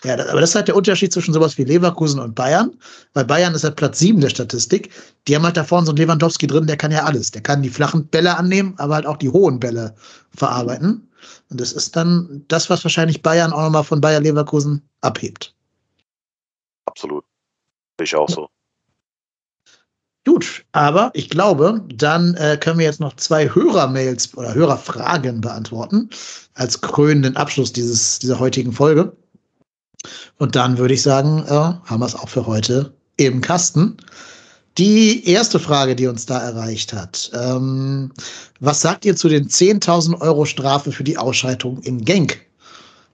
Ja, 0.03 0.13
aber 0.13 0.41
das 0.41 0.51
ist 0.51 0.55
halt 0.55 0.67
der 0.67 0.75
Unterschied 0.75 1.11
zwischen 1.11 1.33
sowas 1.33 1.57
wie 1.57 1.63
Leverkusen 1.63 2.19
und 2.19 2.35
Bayern. 2.35 2.71
Weil 3.13 3.25
Bayern 3.25 3.55
ist 3.55 3.63
halt 3.63 3.77
Platz 3.77 3.99
7 3.99 4.21
der 4.21 4.29
Statistik. 4.29 4.91
Die 5.27 5.35
haben 5.35 5.43
halt 5.43 5.57
da 5.57 5.63
vorne 5.63 5.85
so 5.85 5.91
einen 5.91 5.97
Lewandowski 5.97 6.45
drin, 6.45 6.67
der 6.67 6.77
kann 6.77 6.91
ja 6.91 7.03
alles. 7.03 7.31
Der 7.31 7.41
kann 7.41 7.63
die 7.63 7.69
flachen 7.69 8.07
Bälle 8.07 8.37
annehmen, 8.37 8.75
aber 8.77 8.95
halt 8.95 9.07
auch 9.07 9.17
die 9.17 9.29
hohen 9.29 9.59
Bälle 9.59 9.95
verarbeiten. 10.35 11.09
Und 11.49 11.59
das 11.59 11.73
ist 11.73 11.95
dann 11.95 12.45
das, 12.47 12.69
was 12.69 12.85
wahrscheinlich 12.85 13.23
Bayern 13.23 13.51
auch 13.51 13.63
nochmal 13.63 13.83
von 13.83 14.01
Bayer 14.01 14.19
Leverkusen 14.19 14.87
abhebt. 15.01 15.55
Absolut. 16.97 17.25
Ich 18.01 18.15
auch 18.15 18.27
so. 18.27 18.49
Gut, 20.25 20.65
aber 20.71 21.11
ich 21.13 21.29
glaube, 21.29 21.85
dann 21.93 22.33
äh, 22.35 22.57
können 22.59 22.79
wir 22.79 22.85
jetzt 22.87 22.99
noch 22.99 23.15
zwei 23.15 23.53
Hörermails 23.53 24.35
oder 24.35 24.55
Hörerfragen 24.55 25.39
beantworten 25.39 26.09
als 26.55 26.81
krönenden 26.81 27.37
Abschluss 27.37 27.71
dieses, 27.71 28.17
dieser 28.17 28.39
heutigen 28.39 28.73
Folge. 28.73 29.15
Und 30.39 30.55
dann 30.55 30.79
würde 30.79 30.95
ich 30.95 31.03
sagen, 31.03 31.43
äh, 31.45 31.51
haben 31.51 31.99
wir 31.99 32.07
es 32.07 32.15
auch 32.15 32.29
für 32.29 32.47
heute 32.47 32.93
im 33.17 33.41
Kasten. 33.41 33.97
Die 34.79 35.27
erste 35.29 35.59
Frage, 35.59 35.95
die 35.95 36.07
uns 36.07 36.25
da 36.25 36.39
erreicht 36.39 36.93
hat. 36.93 37.31
Ähm, 37.33 38.11
was 38.59 38.81
sagt 38.81 39.05
ihr 39.05 39.15
zu 39.15 39.29
den 39.29 39.47
10.000 39.47 40.19
Euro 40.19 40.45
Strafe 40.45 40.91
für 40.91 41.03
die 41.03 41.17
Ausschaltung 41.17 41.79
in 41.83 42.03
Genk? 42.03 42.47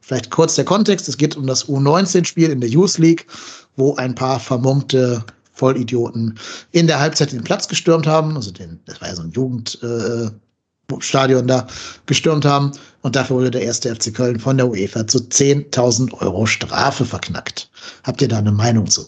Vielleicht 0.03 0.31
kurz 0.31 0.55
der 0.55 0.65
Kontext. 0.65 1.07
Es 1.07 1.17
geht 1.17 1.37
um 1.37 1.47
das 1.47 1.69
U19-Spiel 1.69 2.49
in 2.49 2.59
der 2.59 2.69
Youth 2.69 2.97
League, 2.97 3.25
wo 3.75 3.95
ein 3.95 4.15
paar 4.15 4.39
vermummte 4.39 5.25
Vollidioten 5.53 6.39
in 6.71 6.87
der 6.87 6.99
Halbzeit 6.99 7.31
den 7.31 7.43
Platz 7.43 7.67
gestürmt 7.67 8.07
haben. 8.07 8.35
Also 8.35 8.51
den, 8.51 8.79
das 8.85 8.99
war 9.01 9.09
ja 9.09 9.15
so 9.15 9.21
ein 9.23 9.31
Jugendstadion 9.31 11.43
äh, 11.43 11.47
da 11.47 11.67
gestürmt 12.05 12.45
haben. 12.45 12.71
Und 13.01 13.15
dafür 13.15 13.37
wurde 13.37 13.51
der 13.51 13.61
erste 13.61 13.95
FC 13.95 14.13
Köln 14.13 14.39
von 14.39 14.57
der 14.57 14.69
UEFA 14.69 15.07
zu 15.07 15.19
10.000 15.19 16.21
Euro 16.21 16.45
Strafe 16.45 17.05
verknackt. 17.05 17.71
Habt 18.03 18.21
ihr 18.21 18.27
da 18.27 18.39
eine 18.39 18.51
Meinung 18.51 18.87
zu? 18.87 19.07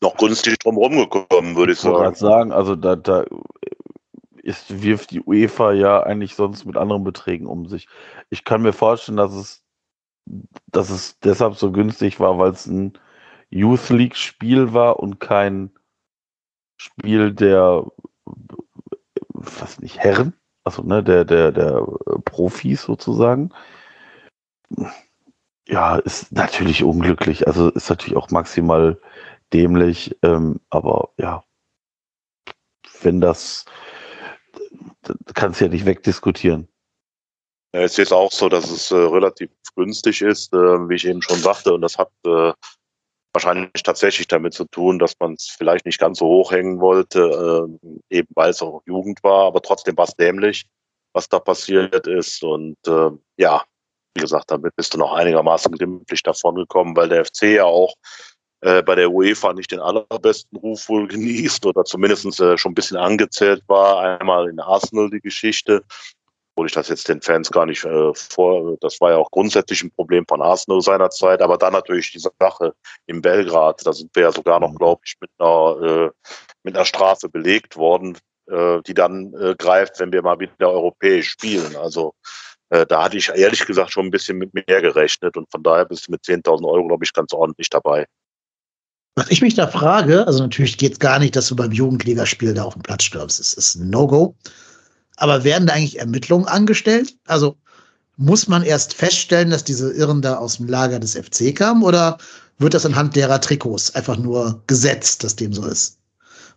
Noch 0.00 0.16
günstig 0.16 0.58
drum 0.58 0.76
rumgekommen, 0.76 1.54
würde 1.56 1.72
ich, 1.72 1.78
ich 1.78 1.84
sagen. 1.84 2.14
sagen. 2.14 2.52
Also 2.52 2.76
da, 2.76 2.96
da 2.96 3.24
ist, 4.44 4.82
wirft 4.82 5.10
die 5.10 5.22
UEFA 5.22 5.72
ja 5.72 6.02
eigentlich 6.02 6.34
sonst 6.34 6.66
mit 6.66 6.76
anderen 6.76 7.04
Beträgen 7.04 7.46
um 7.46 7.66
sich. 7.66 7.88
Ich 8.30 8.44
kann 8.44 8.62
mir 8.62 8.72
vorstellen, 8.72 9.16
dass 9.16 9.32
es, 9.32 9.62
dass 10.66 10.90
es 10.90 11.18
deshalb 11.20 11.54
so 11.56 11.72
günstig 11.72 12.20
war, 12.20 12.38
weil 12.38 12.52
es 12.52 12.66
ein 12.66 12.98
Youth 13.50 13.90
League 13.90 14.16
Spiel 14.16 14.72
war 14.72 14.98
und 15.00 15.20
kein 15.20 15.70
Spiel 16.76 17.32
der, 17.32 17.86
was 19.28 19.80
nicht, 19.80 19.98
Herren, 19.98 20.34
also 20.64 20.82
ne, 20.82 21.02
der, 21.02 21.24
der, 21.24 21.52
der 21.52 21.86
Profis 22.24 22.82
sozusagen. 22.82 23.52
Ja, 25.66 25.96
ist 25.96 26.32
natürlich 26.32 26.82
unglücklich, 26.82 27.46
also 27.46 27.70
ist 27.70 27.88
natürlich 27.88 28.16
auch 28.16 28.30
maximal 28.30 29.00
dämlich, 29.52 30.16
ähm, 30.22 30.60
aber 30.68 31.10
ja, 31.16 31.44
wenn 33.02 33.20
das, 33.20 33.64
das 35.02 35.16
kannst 35.34 35.60
du 35.60 35.66
ja 35.66 35.70
nicht 35.70 35.86
wegdiskutieren. 35.86 36.68
Es 37.76 37.98
ist 37.98 38.12
auch 38.12 38.30
so, 38.30 38.48
dass 38.48 38.70
es 38.70 38.92
äh, 38.92 38.96
relativ 38.96 39.50
günstig 39.74 40.22
ist, 40.22 40.52
äh, 40.52 40.56
wie 40.56 40.94
ich 40.94 41.04
eben 41.04 41.20
schon 41.22 41.40
sagte, 41.40 41.74
und 41.74 41.80
das 41.80 41.98
hat 41.98 42.08
äh, 42.24 42.52
wahrscheinlich 43.32 43.82
tatsächlich 43.82 44.28
damit 44.28 44.54
zu 44.54 44.64
tun, 44.66 45.00
dass 45.00 45.18
man 45.18 45.32
es 45.32 45.52
vielleicht 45.58 45.84
nicht 45.84 45.98
ganz 45.98 46.20
so 46.20 46.26
hoch 46.26 46.52
hängen 46.52 46.78
wollte, 46.78 47.68
äh, 48.10 48.18
eben 48.18 48.28
weil 48.36 48.50
es 48.50 48.62
auch 48.62 48.80
Jugend 48.86 49.24
war, 49.24 49.46
aber 49.46 49.60
trotzdem 49.60 49.96
war 49.96 50.04
es 50.04 50.14
dämlich, 50.14 50.66
was 51.14 51.28
da 51.28 51.40
passiert 51.40 52.06
ist. 52.06 52.44
Und 52.44 52.76
äh, 52.86 53.10
ja, 53.38 53.64
wie 54.14 54.20
gesagt, 54.20 54.52
damit 54.52 54.76
bist 54.76 54.94
du 54.94 54.98
noch 54.98 55.12
einigermaßen 55.12 55.72
glimpflich 55.72 56.22
davon 56.22 56.54
gekommen, 56.54 56.96
weil 56.96 57.08
der 57.08 57.24
FC 57.24 57.54
ja 57.54 57.64
auch 57.64 57.96
äh, 58.60 58.84
bei 58.84 58.94
der 58.94 59.10
UEFA 59.10 59.52
nicht 59.52 59.72
den 59.72 59.80
allerbesten 59.80 60.56
Ruf 60.58 60.88
wohl 60.88 61.08
genießt 61.08 61.66
oder 61.66 61.82
zumindest 61.82 62.36
schon 62.36 62.70
ein 62.70 62.76
bisschen 62.76 62.98
angezählt 62.98 63.64
war. 63.66 64.20
Einmal 64.20 64.48
in 64.48 64.60
Arsenal 64.60 65.10
die 65.10 65.20
Geschichte 65.20 65.82
obwohl 66.54 66.66
ich 66.66 66.72
das 66.72 66.88
jetzt 66.88 67.08
den 67.08 67.20
Fans 67.20 67.50
gar 67.50 67.66
nicht 67.66 67.84
äh, 67.84 68.14
vor, 68.14 68.76
das 68.80 69.00
war 69.00 69.10
ja 69.10 69.16
auch 69.16 69.30
grundsätzlich 69.32 69.82
ein 69.82 69.90
Problem 69.90 70.24
von 70.28 70.40
Arsenal 70.40 70.80
seinerzeit, 70.80 71.42
aber 71.42 71.58
dann 71.58 71.72
natürlich 71.72 72.12
diese 72.12 72.30
Sache 72.38 72.74
in 73.06 73.20
Belgrad, 73.20 73.84
da 73.84 73.92
sind 73.92 74.14
wir 74.14 74.24
ja 74.24 74.32
sogar 74.32 74.60
noch, 74.60 74.74
glaube 74.76 75.02
ich, 75.04 75.16
mit 75.20 75.30
einer, 75.38 75.82
äh, 75.82 76.10
mit 76.62 76.76
einer 76.76 76.84
Strafe 76.84 77.28
belegt 77.28 77.76
worden, 77.76 78.16
äh, 78.48 78.80
die 78.86 78.94
dann 78.94 79.34
äh, 79.34 79.56
greift, 79.58 79.98
wenn 79.98 80.12
wir 80.12 80.22
mal 80.22 80.38
wieder 80.38 80.70
europäisch 80.70 81.30
spielen. 81.30 81.74
Also 81.74 82.14
äh, 82.70 82.86
da 82.86 83.02
hatte 83.02 83.16
ich 83.16 83.30
ehrlich 83.30 83.66
gesagt 83.66 83.90
schon 83.90 84.06
ein 84.06 84.12
bisschen 84.12 84.38
mit 84.38 84.54
mehr 84.54 84.80
gerechnet 84.80 85.36
und 85.36 85.50
von 85.50 85.62
daher 85.64 85.86
bist 85.86 86.06
du 86.06 86.12
mit 86.12 86.22
10.000 86.22 86.64
Euro, 86.68 86.86
glaube 86.86 87.04
ich, 87.04 87.12
ganz 87.12 87.32
ordentlich 87.32 87.68
dabei. 87.68 88.06
Was 89.16 89.30
ich 89.30 89.42
mich 89.42 89.54
da 89.54 89.66
frage, 89.66 90.26
also 90.26 90.42
natürlich 90.42 90.78
geht 90.78 90.92
es 90.92 90.98
gar 91.00 91.18
nicht, 91.18 91.34
dass 91.34 91.48
du 91.48 91.56
beim 91.56 91.72
Jugendligaspiel 91.72 92.54
da 92.54 92.64
auf 92.64 92.74
dem 92.74 92.82
Platz 92.82 93.04
stirbst. 93.04 93.40
Es 93.40 93.54
ist 93.54 93.74
ein 93.74 93.90
No-Go. 93.90 94.36
Aber 95.16 95.44
werden 95.44 95.66
da 95.66 95.74
eigentlich 95.74 95.98
Ermittlungen 95.98 96.46
angestellt? 96.46 97.16
Also 97.26 97.56
muss 98.16 98.48
man 98.48 98.62
erst 98.62 98.94
feststellen, 98.94 99.50
dass 99.50 99.64
diese 99.64 99.92
Irren 99.92 100.22
da 100.22 100.36
aus 100.36 100.58
dem 100.58 100.68
Lager 100.68 100.98
des 100.98 101.16
FC 101.16 101.54
kamen 101.54 101.82
oder 101.82 102.18
wird 102.58 102.74
das 102.74 102.86
anhand 102.86 103.16
derer 103.16 103.40
Trikots 103.40 103.94
einfach 103.94 104.16
nur 104.16 104.62
gesetzt, 104.66 105.24
dass 105.24 105.36
dem 105.36 105.52
so 105.52 105.66
ist? 105.66 105.98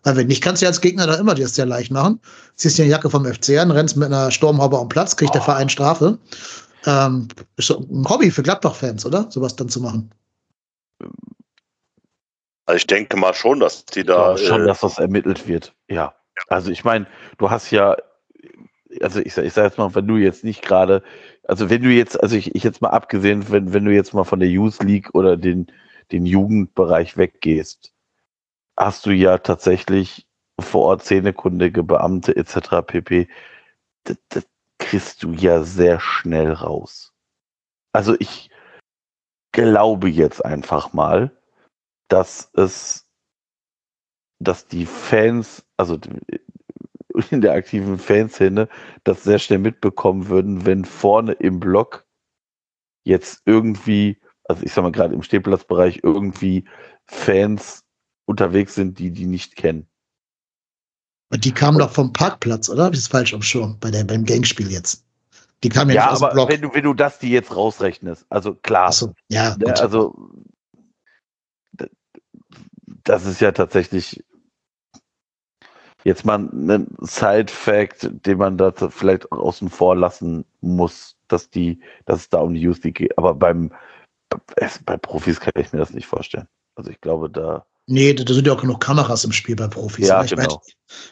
Weil 0.04 0.16
wenn 0.16 0.28
nicht, 0.28 0.44
kannst 0.44 0.62
du 0.62 0.66
ja 0.66 0.70
als 0.70 0.82
Gegner 0.82 1.08
da 1.08 1.16
immer 1.16 1.34
dir 1.34 1.44
das 1.44 1.56
sehr 1.56 1.66
leicht 1.66 1.92
machen. 1.92 2.20
Ziehst 2.56 2.78
dir 2.78 2.84
eine 2.84 2.92
Jacke 2.92 3.10
vom 3.10 3.26
FC 3.26 3.58
an, 3.58 3.72
rennst 3.72 3.98
mit 3.98 4.06
einer 4.08 4.32
Sturmhaube 4.32 4.78
am 4.78 4.90
Platz, 4.90 5.16
kriegt 5.16 5.34
der 5.34 5.42
Verein 5.42 5.70
Strafe. 5.70 6.18
Ähm, 6.86 7.28
ist 7.58 7.68
so 7.68 7.80
ein 7.80 8.08
Hobby 8.08 8.32
für 8.32 8.44
Gladbach-Fans, 8.44 9.06
oder? 9.06 9.30
Sowas 9.30 9.56
dann 9.56 9.70
zu 9.70 9.82
machen. 9.82 10.12
Also 12.66 12.78
ich 12.78 12.88
denke 12.88 13.18
mal 13.18 13.34
schon, 13.34 13.60
dass 13.60 13.86
die 13.86 14.04
da. 14.04 14.36
Ja, 14.36 14.38
schon, 14.38 14.64
äh, 14.64 14.68
dass 14.68 14.82
das 14.82 15.00
ermittelt 15.00 15.48
wird. 15.48 15.74
Ja. 15.90 16.14
Also 16.48 16.70
ich 16.70 16.84
meine, 16.84 17.08
du 17.40 17.50
hast 17.50 17.72
ja 17.72 17.98
also 19.02 19.20
ich, 19.20 19.38
ich 19.38 19.54
sage 19.54 19.68
jetzt 19.68 19.78
mal, 19.78 19.94
wenn 19.96 20.08
du 20.08 20.18
jetzt 20.18 20.44
nicht 20.44 20.62
gerade, 20.62 21.04
also 21.44 21.70
wenn 21.70 21.84
du 21.84 21.90
jetzt, 21.90 22.22
also 22.22 22.36
ich, 22.36 22.56
ich 22.56 22.64
jetzt 22.64 22.82
mal 22.82 22.90
abgesehen, 22.90 23.50
wenn, 23.50 23.74
wenn 23.74 23.86
du 23.86 23.94
jetzt 23.94 24.14
mal 24.14 24.24
von 24.24 24.40
der 24.40 24.50
Youth 24.50 24.84
League 24.84 25.14
oder 25.14 25.38
den, 25.38 25.68
den 26.12 26.26
Jugendbereich 26.26 27.18
weggehst, 27.18 27.94
hast 28.78 29.06
du 29.06 29.12
ja 29.12 29.38
tatsächlich 29.40 30.28
vor 30.60 30.86
Ort 30.86 31.04
zähnekundige 31.04 31.84
Beamte 31.84 32.36
etc. 32.36 32.82
pp. 32.86 33.28
Das, 34.04 34.18
das 34.30 34.48
kriegst 34.78 35.24
du 35.24 35.34
ja 35.34 35.64
sehr 35.64 36.00
schnell 36.00 36.52
raus. 36.52 37.14
Also 37.94 38.16
ich 38.20 38.50
glaube 39.52 40.10
jetzt 40.10 40.44
einfach 40.46 40.94
mal, 40.94 41.32
dass 42.08 42.50
es, 42.54 43.08
dass 44.40 44.68
die 44.68 44.86
Fans, 44.86 45.66
also 45.78 45.98
in 47.32 47.42
der 47.42 47.54
aktiven 47.54 47.98
Fanszene 47.98 48.68
das 49.04 49.24
sehr 49.24 49.40
schnell 49.40 49.60
mitbekommen 49.60 50.30
würden, 50.30 50.66
wenn 50.66 50.86
vorne 50.86 51.34
im 51.34 51.60
Block 51.60 52.06
jetzt 53.04 53.42
irgendwie, 53.46 54.20
also 54.44 54.64
ich 54.64 54.74
sag 54.74 54.84
mal 54.84 54.92
gerade 54.92 55.14
im 55.14 55.24
Stehplatzbereich 55.24 56.02
irgendwie 56.04 56.66
Fans 57.06 57.84
unterwegs 58.26 58.76
sind, 58.76 59.00
die 59.00 59.12
die 59.12 59.26
nicht 59.26 59.56
kennen. 59.56 59.88
Und 61.30 61.44
die 61.44 61.52
kamen 61.52 61.78
doch 61.78 61.92
vom 61.92 62.14
Parkplatz, 62.14 62.70
oder? 62.70 62.86
Habe 62.86 62.96
ich 62.96 63.04
falsch 63.04 63.34
am 63.34 63.42
Schirm 63.42 63.78
bei 63.80 63.92
der, 63.92 64.04
beim 64.04 64.24
Gangspiel 64.24 64.72
jetzt? 64.72 65.04
Die 65.64 65.70
kamen 65.70 65.90
ja, 65.90 65.96
ja 65.96 66.02
nicht 66.04 66.12
aus 66.14 66.24
aber 66.24 66.32
dem 66.32 66.36
Block. 66.36 66.50
Wenn 66.50 66.62
du, 66.62 66.74
wenn 66.74 66.84
du 66.84 66.94
das 66.94 67.20
die 67.20 67.30
jetzt 67.30 67.56
rausrechnest, 67.56 68.26
also 68.30 68.54
klar. 68.54 68.92
So, 68.92 69.14
ja, 69.30 69.56
ne, 69.58 69.66
gut. 69.66 69.82
Also 69.82 70.16
das 73.04 73.26
ist 73.26 73.42
ja 73.42 73.52
tatsächlich 73.52 74.24
jetzt 76.08 76.26
mal 76.26 76.36
einen 76.36 76.96
Side-Fact, 77.02 78.26
den 78.26 78.38
man 78.38 78.58
da 78.58 78.72
vielleicht 78.72 79.30
außen 79.30 79.70
vor 79.70 79.96
lassen 79.96 80.46
muss, 80.62 81.18
dass 81.28 81.50
die, 81.50 81.82
dass 82.06 82.22
es 82.22 82.30
da 82.30 82.40
um 82.40 82.54
die 82.54 82.62
Youth 82.62 82.84
League 82.86 82.96
geht. 82.96 83.18
Aber 83.18 83.36
beim, 83.36 83.74
bei 84.86 84.98
Profis 84.98 85.42
kann 85.42 85.52
ich 85.58 85.74
mir 85.74 85.80
das 85.80 85.94
nicht 85.94 86.08
vorstellen. 86.08 86.48
Also 86.76 86.92
ich 86.92 87.02
glaube, 87.02 87.30
da. 87.30 87.66
Nee, 87.88 88.14
da 88.14 88.34
sind 88.34 88.48
ja 88.48 88.54
auch 88.54 88.62
genug 88.62 88.80
Kameras 88.80 89.26
im 89.26 89.34
Spiel 89.34 89.58
bei 89.58 89.68
Profis. 89.68 90.08
Ja, 90.08 90.24
ich, 90.24 90.30
genau. 90.30 90.44
meinte, 90.44 90.58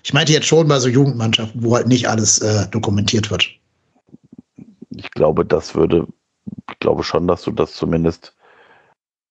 ich 0.03 0.13
meinte 0.13 0.31
jetzt 0.31 0.47
schon 0.47 0.67
bei 0.67 0.79
so 0.79 0.87
Jugendmannschaften, 0.87 1.61
wo 1.61 1.75
halt 1.75 1.87
nicht 1.87 2.07
alles 2.07 2.39
äh, 2.39 2.67
dokumentiert 2.69 3.29
wird. 3.29 3.49
Ich 4.91 5.11
glaube, 5.11 5.45
das 5.45 5.75
würde, 5.75 6.07
ich 6.69 6.79
glaube 6.79 7.03
schon, 7.03 7.27
dass 7.27 7.41
du 7.41 7.51
das 7.51 7.73
zumindest 7.73 8.33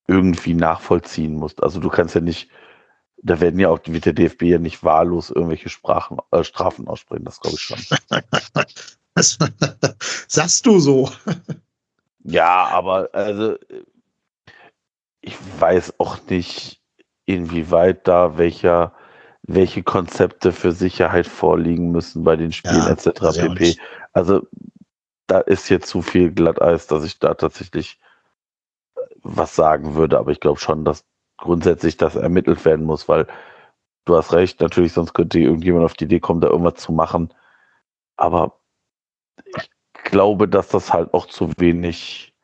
irgendwie 0.09 0.53
nachvollziehen 0.53 1.35
musst. 1.35 1.62
Also 1.62 1.81
du 1.81 1.89
kannst 1.89 2.15
ja 2.15 2.20
nicht 2.20 2.51
da 3.24 3.40
werden 3.40 3.59
ja 3.59 3.70
auch, 3.70 3.80
wird 3.86 4.05
der 4.05 4.12
DFB 4.12 4.42
ja 4.42 4.59
nicht 4.59 4.84
wahllos 4.84 5.30
irgendwelche 5.30 5.70
Sprachen, 5.70 6.18
äh, 6.30 6.44
Strafen 6.44 6.86
aussprechen, 6.86 7.24
das 7.24 7.40
glaube 7.40 7.56
ich 7.56 7.62
schon. 7.62 7.78
das 9.14 9.38
sagst 10.28 10.66
du 10.66 10.78
so. 10.78 11.10
Ja, 12.22 12.66
aber 12.68 13.09
also 13.12 13.56
ich 15.22 15.36
weiß 15.59 15.98
auch 15.98 16.18
nicht, 16.28 16.82
inwieweit 17.24 18.06
da 18.06 18.36
welcher, 18.36 18.92
welche 19.42 19.82
Konzepte 19.82 20.52
für 20.52 20.72
Sicherheit 20.72 21.26
vorliegen 21.26 21.90
müssen 21.90 22.24
bei 22.24 22.36
den 22.36 22.52
Spielen 22.52 22.76
Ja, 22.76 22.90
etc. 22.90 23.38
pp. 23.38 23.76
Also 24.12 24.46
da 25.26 25.40
ist 25.40 25.70
jetzt 25.70 25.88
zu 25.88 26.02
viel 26.02 26.30
Glatteis, 26.30 26.86
dass 26.86 27.05
ich 27.05 27.18
da 27.18 27.32
tatsächlich 27.32 27.98
was 29.22 29.56
sagen 29.56 29.94
würde, 29.94 30.18
aber 30.18 30.30
ich 30.30 30.40
glaube 30.40 30.60
schon, 30.60 30.84
dass 30.84 31.06
grundsätzlich 31.44 31.96
das 31.96 32.16
ermittelt 32.16 32.64
werden 32.64 32.84
muss, 32.84 33.08
weil 33.08 33.26
du 34.06 34.16
hast 34.16 34.32
recht, 34.32 34.60
natürlich, 34.60 34.92
sonst 34.92 35.14
könnte 35.14 35.38
irgendjemand 35.38 35.84
auf 35.84 35.94
die 35.94 36.04
Idee 36.04 36.20
kommen, 36.20 36.40
da 36.40 36.48
irgendwas 36.48 36.76
zu 36.76 36.92
machen. 36.92 37.32
Aber 38.16 38.60
ich 39.56 39.70
glaube, 40.04 40.48
dass 40.48 40.68
das 40.68 40.92
halt 40.92 41.12
auch 41.14 41.26
zu 41.26 41.52
wenig 41.58 42.34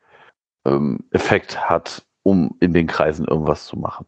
ähm, 0.65 1.01
Effekt 1.11 1.59
hat, 1.59 2.07
um 2.23 2.57
in 2.61 2.73
den 2.73 2.87
Kreisen 2.87 3.27
irgendwas 3.27 3.67
zu 3.67 3.77
machen. 3.77 4.07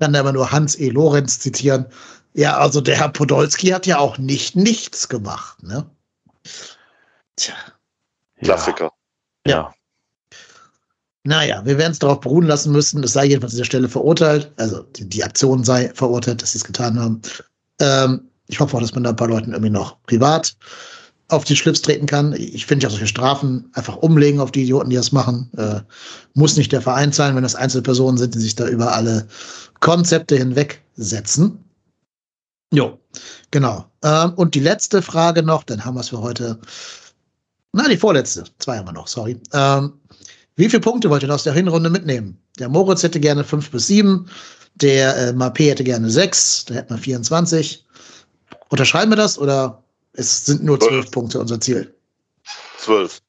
Kann 0.00 0.14
aber 0.16 0.32
nur 0.32 0.50
Hans 0.50 0.78
E. 0.78 0.88
Lorenz 0.88 1.38
zitieren. 1.40 1.86
Ja, 2.34 2.56
also 2.56 2.80
der 2.80 2.96
Herr 2.96 3.08
Podolski 3.08 3.68
hat 3.68 3.86
ja 3.86 3.98
auch 3.98 4.18
nicht 4.18 4.56
nichts 4.56 5.08
gemacht, 5.08 5.62
ne? 5.62 5.88
Tja. 7.36 7.54
Klassiker. 8.42 8.92
Ja. 9.46 9.52
Ja. 9.52 9.74
Naja, 11.24 11.64
wir 11.64 11.78
werden 11.78 11.92
es 11.92 12.00
darauf 12.00 12.20
beruhen 12.20 12.46
lassen 12.46 12.72
müssen. 12.72 13.04
Es 13.04 13.12
sei 13.12 13.26
jedenfalls 13.26 13.52
an 13.52 13.56
dieser 13.56 13.64
Stelle 13.64 13.88
verurteilt. 13.88 14.50
Also 14.56 14.82
die, 14.82 15.08
die 15.08 15.22
Aktion 15.22 15.62
sei 15.62 15.90
verurteilt, 15.94 16.42
dass 16.42 16.52
sie 16.52 16.58
es 16.58 16.64
getan 16.64 16.98
haben. 16.98 17.22
Ähm, 17.80 18.22
ich 18.48 18.58
hoffe 18.58 18.76
auch, 18.76 18.80
dass 18.80 18.94
man 18.94 19.04
da 19.04 19.10
ein 19.10 19.16
paar 19.16 19.28
Leuten 19.28 19.52
irgendwie 19.52 19.70
noch 19.70 20.02
privat 20.02 20.56
auf 21.28 21.44
die 21.44 21.56
Schlips 21.56 21.80
treten 21.80 22.06
kann. 22.06 22.34
Ich 22.34 22.66
finde 22.66 22.84
ja 22.84 22.90
solche 22.90 23.06
Strafen 23.06 23.70
einfach 23.72 23.96
umlegen 23.96 24.40
auf 24.40 24.50
die 24.50 24.62
Idioten, 24.64 24.90
die 24.90 24.96
das 24.96 25.12
machen. 25.12 25.50
Äh, 25.56 25.80
muss 26.34 26.56
nicht 26.56 26.72
der 26.72 26.82
Verein 26.82 27.12
sein, 27.12 27.34
wenn 27.34 27.42
das 27.42 27.54
Einzelpersonen 27.54 28.18
sind, 28.18 28.34
die 28.34 28.40
sich 28.40 28.54
da 28.54 28.68
über 28.68 28.94
alle 28.94 29.26
Konzepte 29.80 30.36
hinwegsetzen. 30.36 31.64
Jo, 32.74 32.98
genau. 33.50 33.86
Ähm, 34.02 34.34
und 34.34 34.54
die 34.54 34.60
letzte 34.60 35.00
Frage 35.02 35.42
noch, 35.42 35.64
dann 35.64 35.84
haben 35.84 35.94
wir 35.94 36.00
es 36.00 36.10
für 36.10 36.20
heute. 36.20 36.58
Na, 37.72 37.88
die 37.88 37.96
vorletzte. 37.96 38.44
Zwei 38.58 38.76
haben 38.76 38.88
wir 38.88 38.92
noch, 38.92 39.08
sorry. 39.08 39.40
Ähm, 39.54 39.94
wie 40.56 40.68
viele 40.68 40.80
Punkte 40.80 41.10
wollt 41.10 41.22
ihr 41.22 41.26
denn 41.26 41.34
aus 41.34 41.44
der 41.44 41.52
Hinrunde 41.54 41.90
mitnehmen? 41.90 42.38
Der 42.58 42.68
Moritz 42.68 43.02
hätte 43.02 43.20
gerne 43.20 43.44
fünf 43.44 43.70
bis 43.70 43.86
sieben. 43.86 44.28
Der 44.74 45.16
äh, 45.16 45.30
Mappé 45.30 45.70
hätte 45.70 45.84
gerne 45.84 46.10
sechs. 46.10 46.64
Da 46.64 46.74
hätten 46.74 46.90
wir 46.94 46.98
24. 46.98 47.84
Unterschreiben 48.68 49.10
wir 49.12 49.16
das 49.16 49.38
oder 49.38 49.82
es 50.12 50.46
sind 50.46 50.62
nur 50.62 50.78
zwölf. 50.80 51.10
Punkte 51.10 51.40
unser 51.40 51.60
Ziel? 51.60 51.94
Zwölf. 52.78 53.20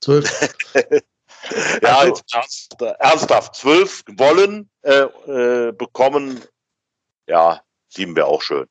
Zwölf? 0.00 0.30
Ja, 1.82 1.98
Also- 1.98 2.08
jetzt 2.08 2.34
ernst, 2.34 2.76
ernsthaft. 3.00 3.56
Zwölf 3.56 4.04
wollen 4.16 4.70
äh, 4.82 5.02
äh, 5.26 5.72
bekommen. 5.72 6.40
Ja, 7.28 7.60
sieben 7.88 8.16
wäre 8.16 8.26
auch 8.26 8.42
schön. 8.42 8.66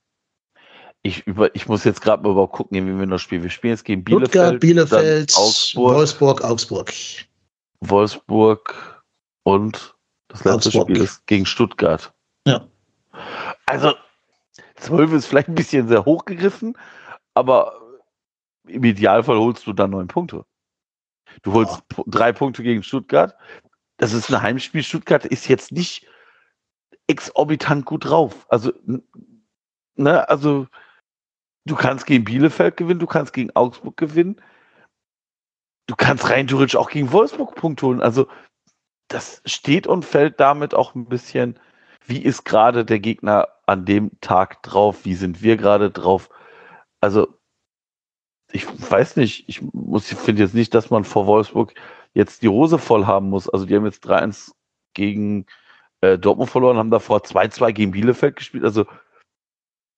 Ich, 1.04 1.26
über, 1.26 1.54
ich 1.56 1.68
muss 1.68 1.84
jetzt 1.84 2.02
gerade 2.02 2.24
mal 2.24 2.32
überhaupt 2.32 2.54
gucken, 2.54 2.78
wen 2.78 3.00
wir 3.00 3.08
noch 3.08 3.18
spielen. 3.20 3.44
Wir 3.44 3.50
spielen 3.50 3.74
jetzt 3.74 3.86
gegen 3.86 4.02
Stuttgart, 4.08 4.60
Bielefeld, 4.60 4.60
Bielefeld, 4.62 5.34
dann 5.34 5.44
Augsburg, 5.44 5.96
Wolfsburg, 5.96 6.44
Augsburg. 6.44 6.94
Wolfsburg 7.82 9.04
und 9.44 9.96
das 10.28 10.44
letzte 10.44 10.70
Augsburg. 10.70 10.90
Spiel 10.90 11.02
ist 11.02 11.26
gegen 11.28 11.46
Stuttgart. 11.46 12.14
Ja. 12.48 12.68
Also, 13.66 13.94
12 14.76 15.14
ist 15.14 15.26
vielleicht 15.26 15.50
ein 15.50 15.56
bisschen 15.56 15.88
sehr 15.88 16.06
hochgegriffen, 16.06 16.78
aber 17.34 17.74
im 18.68 18.84
Idealfall 18.84 19.38
holst 19.38 19.68
du 19.68 19.74
dann 19.74 19.92
neun 19.92 20.08
Punkte. 20.08 20.46
Du 21.44 21.54
holst 21.54 21.82
Ja. 21.98 22.04
drei 22.08 22.32
Punkte 22.32 22.64
gegen 22.64 22.84
Stuttgart. 22.84 23.36
Das 23.98 24.14
ist 24.14 24.32
ein 24.32 24.42
Heimspiel. 24.42 24.84
Stuttgart 24.84 25.26
ist 25.26 25.48
jetzt 25.48 25.72
nicht 25.72 26.08
exorbitant 27.08 27.86
gut 27.86 28.06
drauf. 28.06 28.46
Also, 28.50 28.72
ne, 29.96 30.30
also, 30.30 30.68
du 31.66 31.76
kannst 31.76 32.06
gegen 32.06 32.24
Bielefeld 32.24 32.78
gewinnen, 32.78 33.00
du 33.00 33.08
kannst 33.08 33.34
gegen 33.34 33.52
Augsburg 33.56 33.98
gewinnen. 33.98 34.42
Du 35.88 35.96
kannst 35.96 36.30
rein 36.30 36.48
theoretisch 36.48 36.76
auch 36.76 36.90
gegen 36.90 37.12
Wolfsburg 37.12 37.56
Punkt 37.56 37.82
holen. 37.82 38.02
Also, 38.02 38.28
das 39.08 39.42
steht 39.46 39.88
und 39.88 40.06
fällt 40.06 40.40
damit 40.40 40.74
auch 40.74 40.96
ein 40.96 41.06
bisschen, 41.06 41.60
wie 42.06 42.22
ist 42.22 42.46
gerade 42.46 42.86
der 42.86 43.00
Gegner 43.00 43.48
an 43.66 43.86
dem 43.86 44.12
Tag 44.22 44.64
drauf, 44.64 45.04
wie 45.04 45.16
sind 45.16 45.42
wir 45.42 45.58
gerade 45.58 45.92
drauf. 45.92 46.30
Also, 47.02 47.28
ich 48.52 48.66
weiß 48.68 49.16
nicht, 49.18 49.48
ich 49.48 49.62
muss, 49.62 50.12
ich 50.12 50.18
finde 50.18 50.44
jetzt 50.44 50.54
nicht, 50.54 50.74
dass 50.74 50.90
man 50.90 51.04
vor 51.04 51.26
Wolfsburg 51.26 51.74
jetzt 52.14 52.42
die 52.42 52.50
Hose 52.50 52.78
voll 52.78 53.06
haben 53.06 53.30
muss. 53.30 53.50
Also, 53.50 53.66
die 53.66 53.76
haben 53.76 53.86
jetzt 53.86 54.06
3-1 54.06 54.52
gegen 54.94 55.46
äh, 56.02 56.18
Dortmund 56.18 56.50
verloren, 56.50 56.78
haben 56.78 56.92
davor 56.92 57.20
2-2 57.20 57.72
gegen 57.72 57.92
Bielefeld 57.92 58.36
gespielt. 58.36 58.64
Also, 58.64 58.86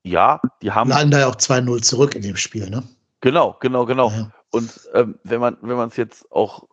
ja, 0.03 0.41
die 0.61 0.71
haben. 0.71 0.89
Lagen 0.89 1.11
da 1.11 1.19
ja 1.19 1.27
auch 1.27 1.35
2-0 1.35 1.81
zurück 1.81 2.15
in 2.15 2.21
dem 2.21 2.35
Spiel, 2.35 2.69
ne? 2.69 2.83
Genau, 3.21 3.57
genau, 3.59 3.85
genau. 3.85 4.09
Ja. 4.09 4.31
Und 4.53 4.87
ähm, 4.93 5.19
wenn 5.23 5.41
man 5.41 5.57
wenn 5.61 5.79
es 5.79 5.97
jetzt 5.97 6.31
auch 6.31 6.67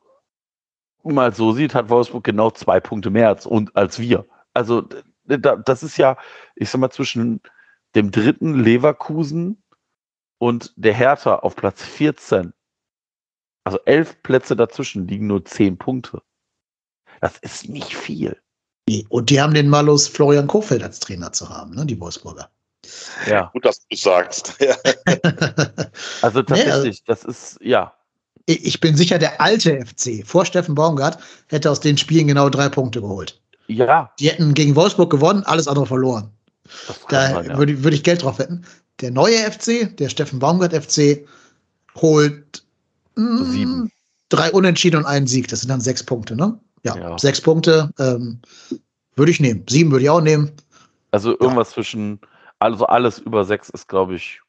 mal 1.02 1.34
so 1.34 1.52
sieht, 1.52 1.74
hat 1.74 1.88
Wolfsburg 1.88 2.24
genau 2.24 2.50
zwei 2.50 2.78
Punkte 2.78 3.08
mehr 3.08 3.28
als, 3.28 3.46
und, 3.46 3.74
als 3.74 3.98
wir. 3.98 4.26
Also 4.52 4.86
da, 5.24 5.56
das 5.56 5.82
ist 5.82 5.96
ja, 5.96 6.18
ich 6.56 6.68
sag 6.68 6.78
mal, 6.78 6.90
zwischen 6.90 7.40
dem 7.94 8.10
dritten 8.10 8.60
Leverkusen 8.60 9.62
und 10.38 10.74
der 10.76 10.92
Hertha 10.92 11.36
auf 11.36 11.56
Platz 11.56 11.82
14. 11.82 12.52
Also 13.64 13.78
elf 13.86 14.22
Plätze 14.22 14.56
dazwischen 14.56 15.08
liegen 15.08 15.26
nur 15.26 15.44
zehn 15.46 15.78
Punkte. 15.78 16.22
Das 17.22 17.38
ist 17.38 17.66
nicht 17.68 17.96
viel. 17.96 18.38
Und 19.08 19.30
die 19.30 19.40
haben 19.40 19.54
den 19.54 19.70
Malus 19.70 20.06
Florian 20.06 20.48
Kofeld 20.48 20.82
als 20.82 21.00
Trainer 21.00 21.32
zu 21.32 21.48
haben, 21.48 21.74
ne? 21.74 21.86
Die 21.86 21.98
Wolfsburger. 21.98 22.50
Ja. 23.28 23.50
Gut, 23.52 23.64
dass 23.64 23.80
du 23.80 23.86
es 23.90 24.02
sagst. 24.02 24.54
Ja. 24.60 24.74
Also 26.22 26.40
Nee, 26.40 26.54
also- 26.54 26.64
tatsächlich, 26.64 27.04
das 27.04 27.24
ist, 27.24 27.58
ja. 27.62 27.92
Ich 28.46 28.80
bin 28.80 28.96
sicher, 28.96 29.18
der 29.18 29.40
alte 29.40 29.84
FC 29.84 30.26
vor 30.26 30.44
Steffen 30.44 30.74
Baumgart 30.74 31.18
hätte 31.48 31.70
aus 31.70 31.80
den 31.80 31.96
Spielen 31.98 32.26
genau 32.26 32.48
drei 32.48 32.68
Punkte 32.68 33.00
geholt. 33.00 33.40
Ja, 33.68 34.10
Die 34.18 34.28
hätten 34.28 34.54
gegen 34.54 34.74
Wolfsburg 34.74 35.10
gewonnen, 35.10 35.44
alles 35.44 35.68
andere 35.68 35.86
verloren. 35.86 36.30
das 36.88 36.98
kann 37.06 37.30
Da 37.30 37.34
man, 37.34 37.46
ja. 37.50 37.58
würde 37.58 37.72
ich- 37.74 37.82
würde 37.84 37.96
ich 37.96 38.02
Geld 38.02 38.22
drauf 38.22 38.38
wetten. 38.38 38.64
Der 39.00 39.10
neue 39.12 39.36
FC, 39.38 39.94
der 39.96 40.08
Steffen 40.08 40.38
Baumgart 40.40 40.72
FC, 40.74 41.26
holt 42.00 42.64
mm, 43.16 43.44
Sieben. 43.50 43.92
drei 44.30 44.50
Unentschieden 44.52 44.96
und 44.98 45.06
einen 45.06 45.26
Sieg. 45.26 45.48
Das 45.48 45.60
sind 45.60 45.68
dann 45.68 45.80
sechs 45.80 46.02
Punkte, 46.02 46.34
ne? 46.36 46.58
Ja, 46.84 46.96
Ja. 46.96 47.18
sechs 47.18 47.40
Punkte 47.40 47.90
ähm, 47.98 48.40
würde 49.16 49.30
ich 49.30 49.40
nehmen. 49.40 49.64
Sieben 49.68 49.90
würde 49.90 50.04
ich 50.04 50.10
auch 50.10 50.20
nehmen. 50.20 50.50
Also 51.12 51.30
irgendwas 51.38 51.70
zwischen, 51.70 52.20
also 52.60 52.86
alles 52.86 53.18
über 53.18 53.44
sechs 53.44 53.68
ist, 53.70 53.88
glaube 53.88 54.14
ich, 54.14 54.40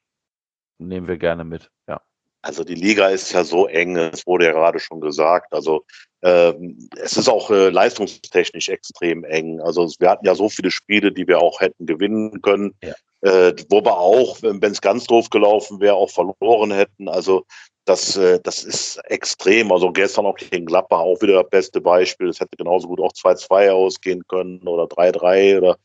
nehmen 0.77 1.07
wir 1.07 1.17
gerne 1.17 1.43
mit. 1.43 1.71
Ja. 1.87 2.01
Also 2.43 2.63
die 2.63 2.75
Liga 2.75 3.07
ist 3.07 3.31
ja 3.33 3.43
so 3.43 3.67
eng, 3.67 3.95
es 3.97 4.25
wurde 4.25 4.45
ja 4.45 4.51
gerade 4.51 4.79
schon 4.79 4.99
gesagt. 4.99 5.53
Also 5.53 5.85
ähm, 6.23 6.89
es 6.97 7.15
ist 7.15 7.29
auch 7.29 7.51
äh, 7.51 7.69
leistungstechnisch 7.69 8.69
extrem 8.69 9.23
eng. 9.23 9.61
Also 9.61 9.87
wir 9.99 10.09
hatten 10.09 10.25
ja 10.25 10.35
so 10.35 10.49
viele 10.49 10.71
Spiele, 10.71 11.11
die 11.11 11.27
wir 11.27 11.39
auch 11.39 11.61
hätten 11.61 11.85
gewinnen 11.85 12.41
können, 12.41 12.75
Ja. 12.83 12.93
äh, 13.21 13.55
wo 13.69 13.83
wir 13.83 13.95
auch, 13.97 14.41
wenn 14.41 14.61
es 14.63 14.81
ganz 14.81 15.05
doof 15.05 15.29
gelaufen 15.29 15.79
wäre, 15.79 15.95
auch 15.95 16.09
verloren 16.09 16.71
hätten. 16.71 17.07
Also 17.09 17.45
das, 17.85 18.15
äh, 18.15 18.39
das 18.43 18.63
ist 18.63 18.97
extrem. 19.05 19.71
Also 19.71 19.91
gestern 19.91 20.25
auch 20.25 20.35
gegen 20.35 20.65
Gladbach 20.65 20.99
auch 20.99 21.21
wieder 21.21 21.41
das 21.41 21.49
beste 21.49 21.81
Beispiel. 21.81 22.29
Es 22.29 22.39
hätte 22.39 22.57
genauso 22.57 22.87
gut 22.87 22.99
auch 22.99 23.11
2-2 23.11 23.71
ausgehen 23.71 24.23
können 24.27 24.61
oder 24.67 24.83
3-3 24.83 25.57
oder 25.57 25.77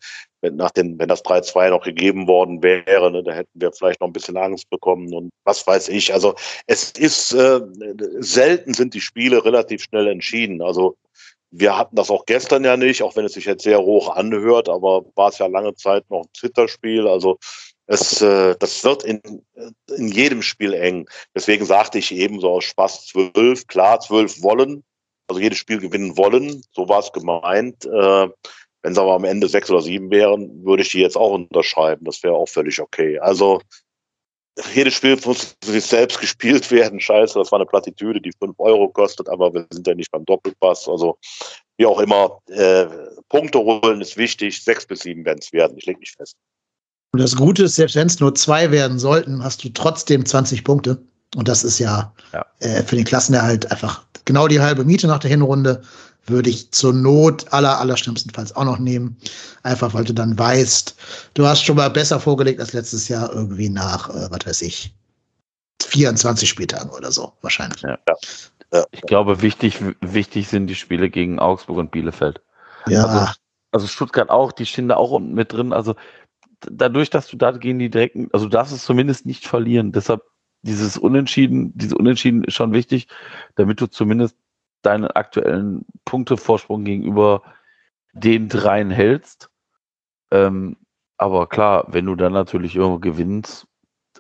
wenn, 0.42 0.56
nach 0.56 0.70
den, 0.70 0.98
wenn 0.98 1.08
das 1.08 1.24
3-2 1.24 1.70
noch 1.70 1.82
gegeben 1.82 2.26
worden 2.28 2.62
wäre, 2.62 3.10
ne, 3.10 3.22
da 3.22 3.32
hätten 3.32 3.50
wir 3.54 3.72
vielleicht 3.72 4.00
noch 4.00 4.08
ein 4.08 4.12
bisschen 4.12 4.36
Angst 4.36 4.68
bekommen 4.70 5.12
und 5.14 5.30
was 5.44 5.66
weiß 5.66 5.88
ich. 5.88 6.12
Also 6.12 6.34
es 6.66 6.90
ist 6.92 7.32
äh, 7.32 7.60
selten 8.18 8.74
sind 8.74 8.94
die 8.94 9.00
Spiele 9.00 9.44
relativ 9.44 9.82
schnell 9.82 10.06
entschieden. 10.08 10.62
Also 10.62 10.96
wir 11.50 11.78
hatten 11.78 11.96
das 11.96 12.10
auch 12.10 12.26
gestern 12.26 12.64
ja 12.64 12.76
nicht, 12.76 13.02
auch 13.02 13.16
wenn 13.16 13.24
es 13.24 13.32
sich 13.32 13.46
jetzt 13.46 13.62
sehr 13.62 13.80
hoch 13.80 14.14
anhört, 14.14 14.68
aber 14.68 15.06
war 15.14 15.30
es 15.30 15.38
ja 15.38 15.46
lange 15.46 15.74
Zeit 15.74 16.04
noch 16.10 16.22
ein 16.22 16.34
Zitterspiel. 16.34 17.06
Also 17.06 17.38
es, 17.86 18.20
äh, 18.20 18.56
das 18.58 18.82
wird 18.84 19.04
in, 19.04 19.20
in 19.96 20.08
jedem 20.08 20.42
Spiel 20.42 20.72
eng. 20.72 21.08
Deswegen 21.34 21.64
sagte 21.64 21.98
ich 21.98 22.12
eben 22.12 22.40
so 22.40 22.50
aus 22.50 22.64
Spaß 22.64 23.06
zwölf, 23.06 23.66
klar, 23.66 24.00
zwölf 24.00 24.42
wollen, 24.42 24.82
also 25.28 25.40
jedes 25.40 25.58
Spiel 25.58 25.78
gewinnen 25.78 26.16
wollen, 26.16 26.62
so 26.72 26.88
war 26.88 27.00
es 27.00 27.12
gemeint. 27.12 27.84
Äh, 27.84 28.28
wenn 28.82 28.92
es 28.92 28.98
aber 28.98 29.14
am 29.14 29.24
Ende 29.24 29.48
sechs 29.48 29.70
oder 29.70 29.82
sieben 29.82 30.10
wären, 30.10 30.64
würde 30.64 30.82
ich 30.82 30.90
die 30.90 31.00
jetzt 31.00 31.16
auch 31.16 31.32
unterschreiben. 31.32 32.04
Das 32.04 32.22
wäre 32.22 32.34
auch 32.34 32.48
völlig 32.48 32.80
okay. 32.80 33.18
Also 33.18 33.60
jedes 34.74 34.94
Spiel 34.94 35.18
muss 35.24 35.56
für 35.62 35.72
sich 35.72 35.84
selbst 35.84 36.20
gespielt 36.20 36.70
werden. 36.70 37.00
Scheiße, 37.00 37.38
das 37.38 37.50
war 37.52 37.58
eine 37.58 37.66
Plattitüde, 37.66 38.20
die 38.20 38.32
fünf 38.38 38.58
Euro 38.58 38.88
kostet, 38.88 39.28
aber 39.28 39.52
wir 39.52 39.66
sind 39.70 39.86
ja 39.86 39.94
nicht 39.94 40.10
beim 40.10 40.24
Doppelpass. 40.24 40.88
Also 40.88 41.18
wie 41.78 41.86
auch 41.86 42.00
immer, 42.00 42.40
äh, 42.48 42.86
Punkte 43.28 43.58
holen 43.58 44.00
ist 44.00 44.16
wichtig. 44.16 44.62
Sechs 44.62 44.86
bis 44.86 45.00
sieben 45.00 45.24
werden 45.24 45.40
es 45.40 45.52
werden. 45.52 45.76
Ich 45.76 45.86
lege 45.86 45.98
mich 45.98 46.12
fest. 46.12 46.36
Und 47.16 47.22
das 47.22 47.34
Gute 47.34 47.64
ist, 47.64 47.76
selbst 47.76 47.96
wenn 47.96 48.08
es 48.08 48.20
nur 48.20 48.34
zwei 48.34 48.70
werden 48.70 48.98
sollten, 48.98 49.42
hast 49.42 49.64
du 49.64 49.70
trotzdem 49.70 50.26
20 50.26 50.64
Punkte. 50.64 50.98
Und 51.34 51.48
das 51.48 51.64
ist 51.64 51.78
ja, 51.78 52.12
Ja. 52.34 52.44
Äh, 52.58 52.82
für 52.82 52.94
den 52.96 53.06
Klassenerhalt 53.06 53.70
einfach 53.72 54.02
genau 54.26 54.48
die 54.48 54.60
halbe 54.60 54.84
Miete 54.84 55.06
nach 55.06 55.18
der 55.18 55.30
Hinrunde. 55.30 55.80
Würde 56.26 56.50
ich 56.50 56.72
zur 56.72 56.92
Not 56.92 57.50
aller, 57.54 57.80
aller 57.80 57.96
schlimmstenfalls 57.96 58.54
auch 58.54 58.64
noch 58.64 58.78
nehmen. 58.78 59.16
Einfach 59.62 59.94
weil 59.94 60.04
du 60.04 60.12
dann 60.12 60.38
weißt, 60.38 60.94
du 61.32 61.46
hast 61.46 61.62
schon 61.64 61.76
mal 61.76 61.88
besser 61.88 62.20
vorgelegt 62.20 62.60
als 62.60 62.74
letztes 62.74 63.08
Jahr 63.08 63.32
irgendwie 63.32 63.70
nach, 63.70 64.10
äh, 64.10 64.28
was 64.30 64.44
weiß 64.44 64.60
ich, 64.62 64.92
24 65.82 66.46
Spieltagen 66.46 66.90
oder 66.90 67.10
so, 67.12 67.32
wahrscheinlich. 67.40 67.82
Ich 68.90 69.00
glaube, 69.02 69.40
wichtig, 69.40 69.78
wichtig 70.02 70.48
sind 70.48 70.66
die 70.66 70.74
Spiele 70.74 71.08
gegen 71.08 71.38
Augsburg 71.38 71.78
und 71.78 71.90
Bielefeld. 71.92 72.42
Ja, 72.88 73.04
Also- 73.06 73.32
Also 73.72 73.86
Stuttgart 73.88 74.30
auch, 74.30 74.52
die 74.52 74.64
stehen 74.64 74.88
da 74.88 74.96
auch 74.96 75.10
unten 75.10 75.34
mit 75.34 75.52
drin. 75.52 75.72
Also 75.72 75.96
dadurch, 76.70 77.10
dass 77.10 77.28
du 77.28 77.36
da 77.36 77.52
gegen 77.52 77.78
die 77.78 77.90
direkten, 77.90 78.28
also 78.32 78.46
du 78.46 78.50
darfst 78.50 78.74
es 78.74 78.84
zumindest 78.84 79.26
nicht 79.26 79.46
verlieren. 79.46 79.92
Deshalb 79.92 80.22
dieses 80.62 80.98
Unentschieden, 80.98 81.72
diese 81.76 81.96
Unentschieden 81.96 82.44
ist 82.44 82.54
schon 82.54 82.72
wichtig, 82.72 83.08
damit 83.54 83.80
du 83.80 83.86
zumindest 83.86 84.36
deinen 84.82 85.06
aktuellen 85.06 85.84
Punktevorsprung 86.04 86.84
gegenüber 86.84 87.42
den 88.12 88.48
dreien 88.48 88.90
hältst. 88.90 89.50
Ähm, 90.30 90.76
aber 91.18 91.48
klar, 91.48 91.86
wenn 91.88 92.06
du 92.06 92.14
dann 92.14 92.32
natürlich 92.32 92.76
irgendwo 92.76 92.98
gewinnst, 92.98 93.66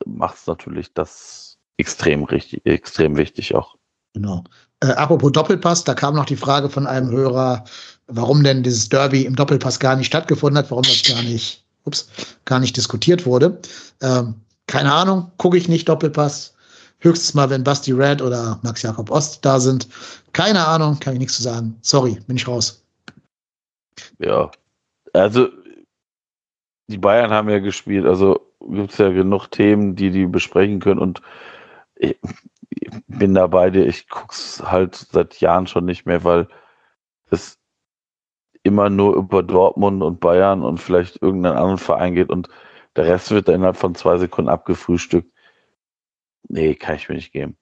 macht 0.04 0.36
es 0.36 0.46
natürlich 0.46 0.92
das 0.94 1.58
extrem 1.76 2.24
richtig, 2.24 2.64
extrem 2.64 3.16
wichtig 3.16 3.54
auch. 3.54 3.76
Genau. 4.14 4.44
Äh, 4.80 4.88
apropos 4.88 5.32
Doppelpass, 5.32 5.84
da 5.84 5.94
kam 5.94 6.14
noch 6.14 6.24
die 6.24 6.36
Frage 6.36 6.70
von 6.70 6.86
einem 6.86 7.10
Hörer, 7.10 7.64
warum 8.06 8.42
denn 8.42 8.62
dieses 8.62 8.88
Derby 8.88 9.26
im 9.26 9.36
Doppelpass 9.36 9.78
gar 9.78 9.96
nicht 9.96 10.06
stattgefunden 10.06 10.58
hat, 10.58 10.70
warum 10.70 10.84
das 10.84 11.02
gar 11.02 11.22
nicht, 11.22 11.65
ups, 11.86 12.08
gar 12.44 12.60
nicht 12.60 12.76
diskutiert 12.76 13.26
wurde. 13.26 13.60
Ähm, 14.02 14.34
keine 14.66 14.92
Ahnung, 14.92 15.30
gucke 15.38 15.56
ich 15.56 15.68
nicht 15.68 15.88
Doppelpass. 15.88 16.54
Höchstens 16.98 17.34
mal, 17.34 17.50
wenn 17.50 17.62
Basti 17.62 17.92
Red 17.92 18.22
oder 18.22 18.58
Max 18.62 18.82
Jakob 18.82 19.10
Ost 19.10 19.44
da 19.44 19.60
sind. 19.60 19.88
Keine 20.32 20.66
Ahnung, 20.66 20.98
kann 20.98 21.12
ich 21.14 21.18
nichts 21.20 21.36
zu 21.36 21.42
sagen. 21.42 21.76
Sorry, 21.82 22.18
bin 22.26 22.36
ich 22.36 22.48
raus. 22.48 22.82
Ja, 24.18 24.50
also 25.12 25.48
die 26.88 26.98
Bayern 26.98 27.30
haben 27.30 27.50
ja 27.50 27.58
gespielt, 27.58 28.06
also 28.06 28.40
gibt 28.60 28.92
es 28.92 28.98
ja 28.98 29.10
genug 29.10 29.48
Themen, 29.48 29.96
die 29.96 30.10
die 30.10 30.26
besprechen 30.26 30.80
können 30.80 31.00
und 31.00 31.20
ich, 31.96 32.16
ich 32.70 32.90
bin 33.06 33.34
da 33.34 33.46
bei 33.46 33.70
dir, 33.70 33.86
ich 33.86 34.08
guck's 34.08 34.62
halt 34.64 34.94
seit 34.94 35.40
Jahren 35.40 35.66
schon 35.66 35.84
nicht 35.84 36.06
mehr, 36.06 36.24
weil 36.24 36.48
es 37.30 37.58
immer 38.66 38.90
nur 38.90 39.14
über 39.16 39.42
Dortmund 39.42 40.02
und 40.02 40.20
Bayern 40.20 40.62
und 40.62 40.78
vielleicht 40.78 41.22
irgendeinen 41.22 41.56
anderen 41.56 41.78
Verein 41.78 42.14
geht 42.14 42.28
und 42.30 42.48
der 42.96 43.06
Rest 43.06 43.30
wird 43.30 43.48
dann 43.48 43.56
innerhalb 43.56 43.76
von 43.76 43.94
zwei 43.94 44.16
Sekunden 44.18 44.48
abgefrühstückt. 44.50 45.30
Nee, 46.48 46.74
kann 46.74 46.96
ich 46.96 47.08
mir 47.08 47.14
nicht 47.14 47.32
geben. 47.32 47.56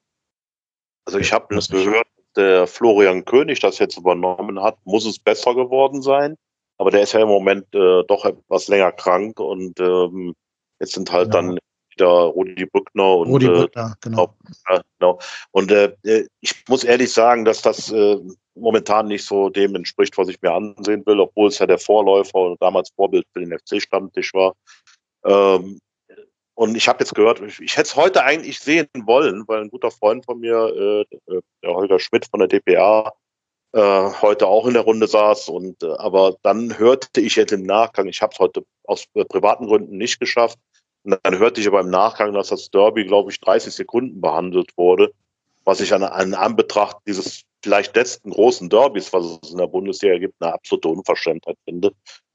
Also 1.07 1.19
ich 1.19 1.33
habe 1.33 1.55
Das 1.55 1.69
gehört, 1.69 2.07
der 2.37 2.67
Florian 2.67 3.25
König 3.25 3.61
das 3.61 3.79
jetzt 3.79 3.97
übernommen 3.97 4.61
hat, 4.63 4.77
muss 4.85 5.07
es 5.07 5.19
besser 5.19 5.55
geworden 5.55 6.03
sein. 6.03 6.37
Aber 6.79 6.91
der 6.91 7.03
ist 7.03 7.13
ja 7.13 7.21
im 7.21 7.29
Moment 7.29 7.67
äh, 7.75 8.03
doch 8.05 8.25
etwas 8.25 8.69
länger 8.69 8.93
krank 8.93 9.39
und 9.39 9.79
ähm, 9.81 10.35
jetzt 10.81 10.93
sind 10.95 11.11
halt 11.13 11.31
Genau. 11.31 11.37
dann 11.53 11.59
wieder 11.91 12.09
Rudi 12.09 12.67
Brückner 12.67 13.17
und 13.19 13.29
Rudi 13.29 13.47
äh, 13.47 13.51
Brückner, 13.51 13.95
genau. 14.01 14.35
ja, 14.69 14.83
genau. 14.99 15.19
Und 15.53 15.71
äh, 15.71 15.95
äh, 16.05 16.27
ich 16.41 16.65
muss 16.69 16.85
ehrlich 16.85 17.13
sagen, 17.13 17.45
dass 17.45 17.63
das 17.63 17.93
äh, 17.93 18.19
momentan 18.55 19.09
nicht 19.09 19.25
so 19.25 19.49
dem 19.51 19.75
entspricht, 19.75 20.17
was 20.19 20.29
ich 20.29 20.41
mir 20.43 20.53
ansehen 20.53 21.05
will, 21.07 21.21
obwohl 21.21 21.49
es 21.49 21.59
ja 21.59 21.67
der 21.67 21.79
Vorläufer 21.79 22.39
und 22.39 22.63
damals 22.63 22.91
Vorbild 22.95 23.27
für 23.33 23.41
den 23.41 23.59
FC-Stammtisch 23.59 24.33
war. 24.35 24.55
Ähm, 25.25 25.79
und 26.55 26.77
ich 26.77 26.87
habe 26.87 27.01
jetzt 27.01 27.15
gehört, 27.15 27.41
ich, 27.41 27.61
ich 27.61 27.73
hätte 27.77 27.89
es 27.89 27.97
heute 27.97 28.23
eigentlich 28.23 28.61
sehen 28.61 28.89
wollen, 29.05 29.45
weil 29.49 29.63
ein 29.63 29.71
guter 29.71 29.91
Freund 29.91 30.25
von 30.25 30.39
mir, 30.39 31.07
äh, 31.29 31.41
der 31.63 31.75
Holger 31.75 31.99
Schmidt 31.99 32.27
von 32.27 32.41
der 32.41 32.49
DPA, 32.49 33.13
äh, 33.73 34.11
heute 34.23 34.47
auch 34.47 34.67
in 34.67 34.75
der 34.75 34.85
Runde 34.85 35.09
saß. 35.09 35.49
Und 35.49 35.83
äh, 35.83 35.93
aber 35.99 36.37
dann 36.43 36.79
hörte 36.79 37.21
ich 37.21 37.35
jetzt 37.35 37.53
im 37.53 37.65
Nachgang, 37.65 38.07
ich 38.07 38.23
habe 38.23 38.33
es 38.33 38.39
heute 38.39 38.65
aus 38.85 39.07
äh, 39.15 39.25
privaten 39.25 39.67
Gründen 39.67 39.97
nicht 39.97 40.21
geschafft. 40.21 40.59
Und 41.03 41.19
dann 41.23 41.39
hörte 41.39 41.61
ich 41.61 41.67
aber 41.67 41.81
im 41.81 41.91
Nachgang, 41.91 42.33
dass 42.33 42.49
das 42.49 42.71
Derby, 42.71 43.05
glaube 43.05 43.33
ich, 43.33 43.41
30 43.41 43.75
Sekunden 43.75 44.21
behandelt 44.21 44.71
wurde, 44.77 45.13
was 45.65 45.81
ich 45.81 45.93
an, 45.93 46.05
an 46.05 46.35
Anbetracht 46.35 46.99
dieses 47.07 47.43
vielleicht 47.65 47.97
letzten 47.97 48.31
großen 48.31 48.69
Derbys, 48.69 49.13
was 49.13 49.39
es 49.43 49.51
in 49.51 49.59
der 49.59 49.67
Bundesliga 49.67 50.19
gibt, 50.19 50.35
eine 50.41 50.53
absolute 50.53 50.89
Unverschämtheit 50.89 51.57
finde. 51.65 51.93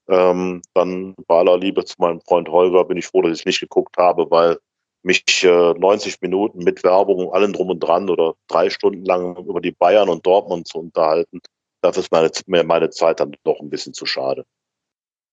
Ähm, 0.09 0.61
dann 0.73 1.15
bei 1.27 1.37
aller 1.37 1.57
Liebe 1.57 1.85
zu 1.85 1.95
meinem 1.99 2.19
Freund 2.21 2.49
Holger 2.49 2.83
bin 2.83 2.97
ich 2.97 3.05
froh, 3.05 3.21
dass 3.21 3.39
ich 3.39 3.45
nicht 3.45 3.59
geguckt 3.59 3.95
habe, 3.97 4.29
weil 4.31 4.57
mich 5.03 5.43
äh, 5.43 5.73
90 5.73 6.19
Minuten 6.21 6.63
mit 6.63 6.83
Werbung 6.83 7.27
und 7.27 7.33
allem 7.33 7.53
drum 7.53 7.69
und 7.69 7.79
dran 7.79 8.09
oder 8.09 8.33
drei 8.47 8.69
Stunden 8.69 9.05
lang 9.05 9.37
über 9.37 9.61
die 9.61 9.71
Bayern 9.71 10.09
und 10.09 10.25
Dortmund 10.25 10.67
zu 10.67 10.79
unterhalten, 10.79 11.39
dafür 11.81 12.03
ist 12.03 12.11
meine, 12.11 12.31
meine 12.63 12.89
Zeit 12.89 13.19
dann 13.19 13.35
doch 13.43 13.59
ein 13.59 13.69
bisschen 13.69 13.93
zu 13.93 14.05
schade. 14.05 14.43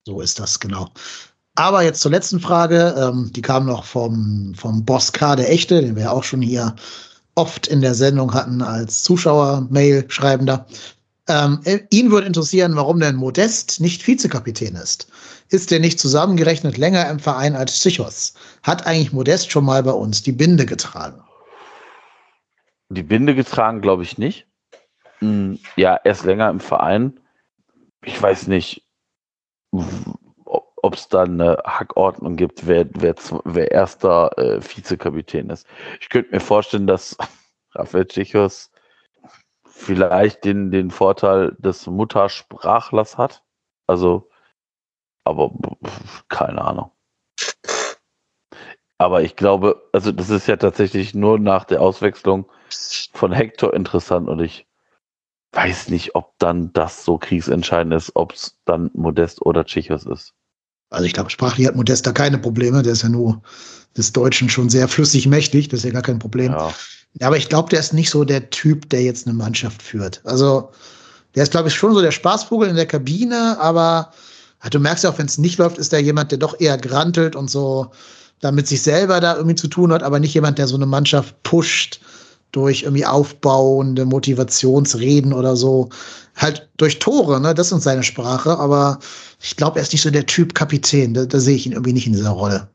So 0.06 0.20
ist 0.20 0.39
das, 0.39 0.60
genau. 0.60 0.89
Aber 1.56 1.82
jetzt 1.82 2.02
zur 2.02 2.10
letzten 2.10 2.39
Frage. 2.39 2.94
Ähm, 2.98 3.32
die 3.32 3.43
kam 3.43 3.64
noch 3.64 3.85
vom, 3.85 4.55
vom 4.55 4.85
Boss 4.85 5.12
K, 5.12 5.36
der 5.36 5.51
Echte, 5.51 5.81
den 5.81 5.97
wir 5.97 6.05
ja 6.05 6.10
auch 6.12 6.23
schon 6.23 6.43
hier 6.43 6.77
oft 7.36 7.66
in 7.68 7.80
der 7.80 7.94
Sendung 7.94 8.34
hatten 8.34 8.62
als 8.62 9.04
Zuschauer-Mail-Schreibender. 9.04 10.66
Ähm, 11.28 11.60
äh, 11.64 11.80
ihn 11.90 12.10
würde 12.10 12.26
interessieren, 12.26 12.76
warum 12.76 13.00
denn 13.00 13.16
Modest 13.16 13.80
nicht 13.80 14.06
Vizekapitän 14.06 14.74
ist. 14.74 15.08
Ist 15.48 15.70
der 15.70 15.80
nicht 15.80 16.00
zusammengerechnet 16.00 16.76
länger 16.76 17.08
im 17.08 17.18
Verein 17.20 17.54
als 17.54 17.80
Zichos? 17.80 18.34
Hat 18.62 18.86
eigentlich 18.86 19.12
Modest 19.12 19.50
schon 19.50 19.64
mal 19.64 19.82
bei 19.82 19.92
uns 19.92 20.22
die 20.22 20.32
Binde 20.32 20.66
getragen? 20.66 21.22
Die 22.88 23.02
Binde 23.02 23.34
getragen, 23.34 23.80
glaube 23.80 24.02
ich 24.02 24.18
nicht. 24.18 24.46
Hm, 25.18 25.58
Ja, 25.76 25.98
erst 26.04 26.24
länger 26.24 26.50
im 26.50 26.60
Verein. 26.60 27.18
Ich 28.04 28.20
weiß 28.20 28.46
nicht, 28.46 28.84
ob 30.86 30.94
es 30.94 31.08
da 31.08 31.24
eine 31.24 31.58
Hackordnung 31.64 32.36
gibt, 32.36 32.66
wer, 32.66 32.86
wer, 32.94 33.16
wer 33.44 33.70
erster 33.72 34.38
äh, 34.38 34.60
Vizekapitän 34.62 35.50
ist. 35.50 35.66
Ich 36.00 36.08
könnte 36.08 36.30
mir 36.30 36.40
vorstellen, 36.40 36.86
dass 36.86 37.16
Rafael 37.74 38.06
Chichos 38.06 38.70
vielleicht 39.64 40.44
den, 40.44 40.70
den 40.70 40.90
Vorteil 40.90 41.56
des 41.58 41.86
Muttersprachlers 41.86 43.18
hat. 43.18 43.42
Also, 43.88 44.30
aber 45.24 45.52
keine 46.28 46.62
Ahnung. 46.62 46.92
Aber 48.98 49.22
ich 49.22 49.36
glaube, 49.36 49.88
also 49.92 50.12
das 50.12 50.30
ist 50.30 50.46
ja 50.46 50.56
tatsächlich 50.56 51.14
nur 51.14 51.38
nach 51.38 51.64
der 51.64 51.82
Auswechslung 51.82 52.50
von 53.12 53.32
Hector 53.32 53.74
interessant 53.74 54.28
und 54.28 54.40
ich 54.40 54.66
weiß 55.52 55.88
nicht, 55.88 56.14
ob 56.14 56.38
dann 56.38 56.72
das 56.72 57.04
so 57.04 57.18
kriegsentscheidend 57.18 57.92
ist, 57.94 58.14
ob 58.14 58.32
es 58.32 58.60
dann 58.64 58.90
Modest 58.94 59.44
oder 59.44 59.64
Chichos 59.64 60.06
ist. 60.06 60.34
Also 60.97 61.05
ich 61.06 61.12
glaube, 61.12 61.28
sprachlich 61.28 61.66
hat 61.66 61.77
Modest 61.77 62.06
da 62.06 62.12
keine 62.12 62.39
Probleme. 62.39 62.82
Der 62.82 62.94
ist 62.94 63.02
ja 63.02 63.10
nur 63.10 63.43
des 63.98 64.12
Deutschen 64.12 64.48
schon 64.48 64.70
sehr 64.70 64.89
flüssig 64.89 65.27
mächtig. 65.27 65.68
Das 65.68 65.81
ist 65.81 65.85
ja 65.85 65.90
gar 65.90 66.01
kein 66.01 66.18
Problem. 66.18 66.52
Ja, 66.52 66.73
aber 67.20 67.36
ich 67.36 67.51
glaube, 67.51 67.68
der 67.68 67.81
ist 67.81 67.93
nicht 67.93 68.09
so 68.09 68.24
der 68.24 68.48
Typ, 68.48 68.89
der 68.89 69.02
jetzt 69.02 69.27
eine 69.27 69.36
Mannschaft 69.36 69.82
führt. 69.82 70.23
Also, 70.24 70.70
der 71.35 71.43
ist, 71.43 71.52
glaube 71.52 71.68
ich, 71.68 71.74
schon 71.74 71.93
so 71.93 72.01
der 72.01 72.12
Spaßvogel 72.12 72.70
in 72.70 72.77
der 72.77 72.86
Kabine, 72.86 73.59
aber 73.60 74.10
ja, 74.64 74.70
du 74.70 74.78
merkst 74.78 75.05
ja 75.05 75.10
auch, 75.10 75.18
wenn 75.18 75.27
es 75.27 75.36
nicht 75.36 75.59
läuft, 75.59 75.77
ist 75.77 75.93
der 75.93 76.01
jemand, 76.01 76.31
der 76.31 76.39
doch 76.39 76.59
eher 76.59 76.78
grantelt 76.78 77.36
und 77.36 77.51
so 77.51 77.90
damit 78.40 78.66
sich 78.66 78.82
selber 78.82 79.20
da 79.20 79.36
irgendwie 79.36 79.55
zu 79.55 79.68
tun 79.68 79.93
hat, 79.93 80.02
aber 80.02 80.18
nicht 80.18 80.35
jemand, 80.35 80.59
der 80.59 80.66
so 80.66 80.77
eine 80.77 80.86
Mannschaft 80.86 81.43
pusht 81.43 82.01
durch 82.52 82.82
irgendwie 82.82 83.06
aufbauende 83.06 84.05
Motivationsreden 84.05 85.32
oder 85.32 85.56
so. 85.56 85.90
Halt 86.36 86.68
durch 86.77 86.98
Tore, 86.98 87.40
ne? 87.40 87.55
Das 87.55 87.73
ist 87.73 87.82
seine 87.82 88.02
Sprache, 88.02 88.59
aber 88.59 88.98
ich 89.40 89.56
glaube, 89.56 89.78
er 89.78 89.82
ist 89.82 89.93
nicht 89.93 90.02
so 90.02 90.10
der 90.10 90.27
Typ 90.27 90.55
Kapitän. 90.55 91.14
Da, 91.14 91.24
da 91.24 91.39
sehe 91.39 91.56
ich 91.56 91.66
ihn 91.66 91.73
irgendwie 91.73 91.93
nicht 91.93 92.06
in 92.06 92.12
dieser 92.12 92.31
Rolle. 92.31 92.68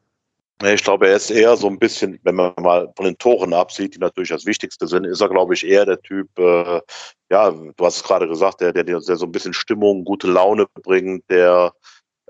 Ich 0.64 0.84
glaube, 0.84 1.08
er 1.08 1.16
ist 1.16 1.32
eher 1.32 1.58
so 1.58 1.68
ein 1.68 1.80
bisschen, 1.80 2.20
wenn 2.24 2.36
man 2.36 2.54
mal 2.58 2.92
von 2.96 3.06
den 3.06 3.18
Toren 3.18 3.54
absieht, 3.54 3.96
die 3.96 4.00
natürlich 4.00 4.30
das 4.30 4.46
Wichtigste 4.46 4.88
sind, 4.88 5.06
ist 5.06 5.22
er, 5.22 5.30
glaube 5.30 5.56
ich, 5.56 5.66
eher 5.66 5.86
der 5.86 6.00
Typ, 6.02 6.28
äh, 6.38 6.80
ja, 7.32 7.50
du 7.50 7.86
hast 7.86 7.98
es 7.98 8.04
gerade 8.04 8.28
gesagt, 8.28 8.62
der, 8.62 8.72
der, 8.72 8.84
der 8.84 9.00
so 9.00 9.26
ein 9.26 9.32
bisschen 9.32 9.54
Stimmung, 9.54 10.06
gute 10.06 10.28
Laune 10.28 10.68
bringt, 10.84 11.24
der 11.32 11.74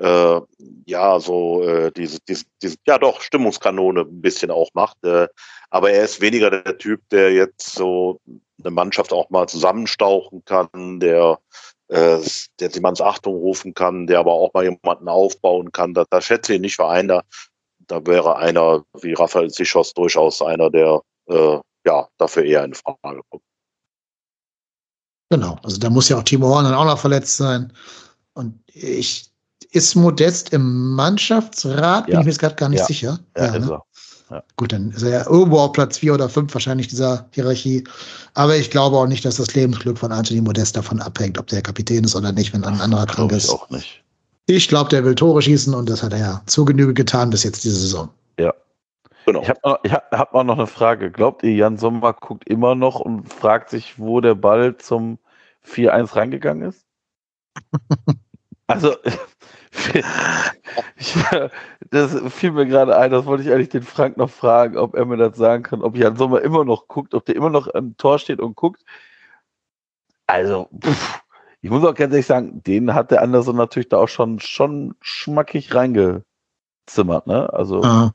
äh, 0.01 0.41
ja 0.85 1.19
so 1.19 1.63
äh, 1.63 1.91
diese, 1.91 2.19
diese, 2.27 2.45
diese, 2.61 2.77
ja 2.87 2.97
doch, 2.97 3.21
Stimmungskanone 3.21 4.01
ein 4.01 4.21
bisschen 4.21 4.51
auch 4.51 4.69
macht. 4.73 4.97
Äh, 5.03 5.27
aber 5.69 5.91
er 5.91 6.03
ist 6.03 6.21
weniger 6.21 6.49
der 6.49 6.77
Typ, 6.77 7.01
der 7.09 7.31
jetzt 7.31 7.73
so 7.73 8.19
eine 8.59 8.71
Mannschaft 8.71 9.13
auch 9.13 9.29
mal 9.29 9.47
zusammenstauchen 9.47 10.43
kann, 10.45 10.99
der 10.99 11.39
äh, 11.89 12.19
der 12.59 12.69
jemand's 12.69 13.01
Achtung 13.01 13.35
rufen 13.35 13.73
kann, 13.73 14.07
der 14.07 14.19
aber 14.19 14.33
auch 14.33 14.53
mal 14.53 14.63
jemanden 14.63 15.07
aufbauen 15.07 15.71
kann. 15.71 15.93
Da, 15.93 16.05
da 16.09 16.21
schätze 16.21 16.55
ich 16.55 16.61
nicht 16.61 16.75
für 16.75 16.87
einer, 16.87 17.23
da 17.79 18.05
wäre 18.05 18.37
einer 18.37 18.83
wie 19.01 19.13
Raphael 19.13 19.49
Sichos 19.49 19.93
durchaus 19.93 20.41
einer, 20.41 20.69
der 20.69 21.01
äh, 21.27 21.59
ja 21.85 22.07
dafür 22.17 22.43
eher 22.43 22.63
in 22.63 22.73
Frage 22.73 23.21
kommt. 23.29 23.43
Genau, 25.29 25.57
also 25.63 25.77
da 25.77 25.89
muss 25.89 26.09
ja 26.09 26.17
auch 26.17 26.23
Timo 26.23 26.47
Horn 26.47 26.65
dann 26.65 26.73
auch 26.73 26.85
noch 26.85 26.99
verletzt 26.99 27.37
sein. 27.37 27.71
Und 28.33 28.61
ich, 28.67 29.30
ist 29.71 29.95
Modest 29.95 30.53
im 30.53 30.95
Mannschaftsrat? 30.95 32.05
Bin 32.05 32.13
Ja. 32.13 32.19
ich 32.19 32.25
mir 32.25 32.31
jetzt 32.31 32.39
gerade 32.39 32.55
gar 32.55 32.69
nicht 32.69 32.79
Ja. 32.79 32.85
sicher. 32.85 33.19
ja, 33.37 33.45
ist 33.55 33.65
ne? 33.65 33.71
er. 33.73 33.83
Ja. 34.29 34.43
Gut, 34.55 34.71
dann 34.71 34.91
ist 34.91 35.03
er 35.03 35.09
ja 35.09 35.29
irgendwo 35.29 35.59
auf 35.59 35.73
Platz 35.73 35.97
4 35.97 36.13
oder 36.13 36.29
5 36.29 36.53
wahrscheinlich 36.53 36.87
dieser 36.87 37.27
Hierarchie. 37.31 37.83
Aber 38.33 38.55
ich 38.55 38.71
glaube 38.71 38.95
auch 38.95 39.07
nicht, 39.07 39.25
dass 39.25 39.35
das 39.35 39.53
Lebensglück 39.55 39.97
von 39.97 40.11
Anthony 40.13 40.39
Modest 40.39 40.77
davon 40.77 41.01
abhängt, 41.01 41.37
ob 41.37 41.47
der 41.47 41.61
Kapitän 41.61 42.05
ist 42.05 42.15
oder 42.15 42.31
nicht, 42.31 42.53
wenn 42.53 42.63
ein 42.63 42.79
anderer 42.79 43.05
krank 43.05 43.29
Glaube 43.29 43.35
ich 43.35 43.43
ist. 43.43 43.49
auch 43.49 43.69
nicht. 43.69 44.01
Ich 44.45 44.69
glaube, 44.69 44.89
der 44.89 45.03
will 45.03 45.15
Tore 45.15 45.41
schießen 45.41 45.73
und 45.73 45.89
das 45.89 46.01
hat 46.01 46.13
er 46.13 46.19
ja 46.19 46.41
zur 46.45 46.65
Genüge 46.65 46.93
getan 46.93 47.29
bis 47.29 47.43
jetzt 47.43 47.63
diese 47.65 47.75
Saison. 47.75 48.09
Genau. 49.27 49.43
Ich 49.43 49.49
habe 49.49 49.59
noch, 49.63 49.79
ich 49.83 49.91
hab, 49.93 50.11
hab 50.11 50.33
auch 50.33 50.43
noch 50.43 50.57
eine 50.57 50.65
Frage. 50.65 51.11
Glaubt 51.11 51.43
ihr, 51.43 51.53
Jan 51.53 51.77
Sommer 51.77 52.11
guckt 52.13 52.47
immer 52.47 52.73
noch 52.73 52.99
und 52.99 53.31
fragt 53.31 53.69
sich, 53.69 53.99
wo 53.99 54.19
der 54.19 54.33
Ball 54.33 54.75
zum 54.77 55.19
4-1 55.67 56.15
reingegangen 56.15 56.69
ist? 56.69 56.85
also, 58.67 58.95
ich, 60.97 61.15
das 61.89 62.19
fiel 62.33 62.51
mir 62.51 62.65
gerade 62.65 62.97
ein, 62.97 63.11
das 63.11 63.25
wollte 63.25 63.43
ich 63.43 63.51
eigentlich 63.51 63.69
den 63.69 63.83
Frank 63.83 64.17
noch 64.17 64.29
fragen, 64.29 64.77
ob 64.77 64.95
er 64.95 65.05
mir 65.05 65.17
das 65.17 65.37
sagen 65.37 65.63
kann, 65.63 65.81
ob 65.81 65.95
Jan 65.95 66.17
Sommer 66.17 66.41
immer 66.41 66.65
noch 66.65 66.87
guckt, 66.87 67.13
ob 67.13 67.25
der 67.25 67.35
immer 67.35 67.49
noch 67.49 67.73
am 67.73 67.95
Tor 67.97 68.19
steht 68.19 68.39
und 68.39 68.55
guckt. 68.55 68.83
Also, 70.27 70.69
pff, 70.83 71.21
ich 71.61 71.69
muss 71.69 71.83
auch 71.83 71.95
ganz 71.95 72.11
ehrlich 72.13 72.25
sagen, 72.25 72.61
den 72.63 72.93
hat 72.93 73.11
der 73.11 73.21
Anderson 73.21 73.55
natürlich 73.55 73.89
da 73.89 73.97
auch 73.97 74.09
schon, 74.09 74.39
schon 74.39 74.95
schmackig 75.01 75.73
reingezimmert, 75.73 77.27
ne? 77.27 77.51
Also, 77.53 77.83
Ja. 77.83 78.11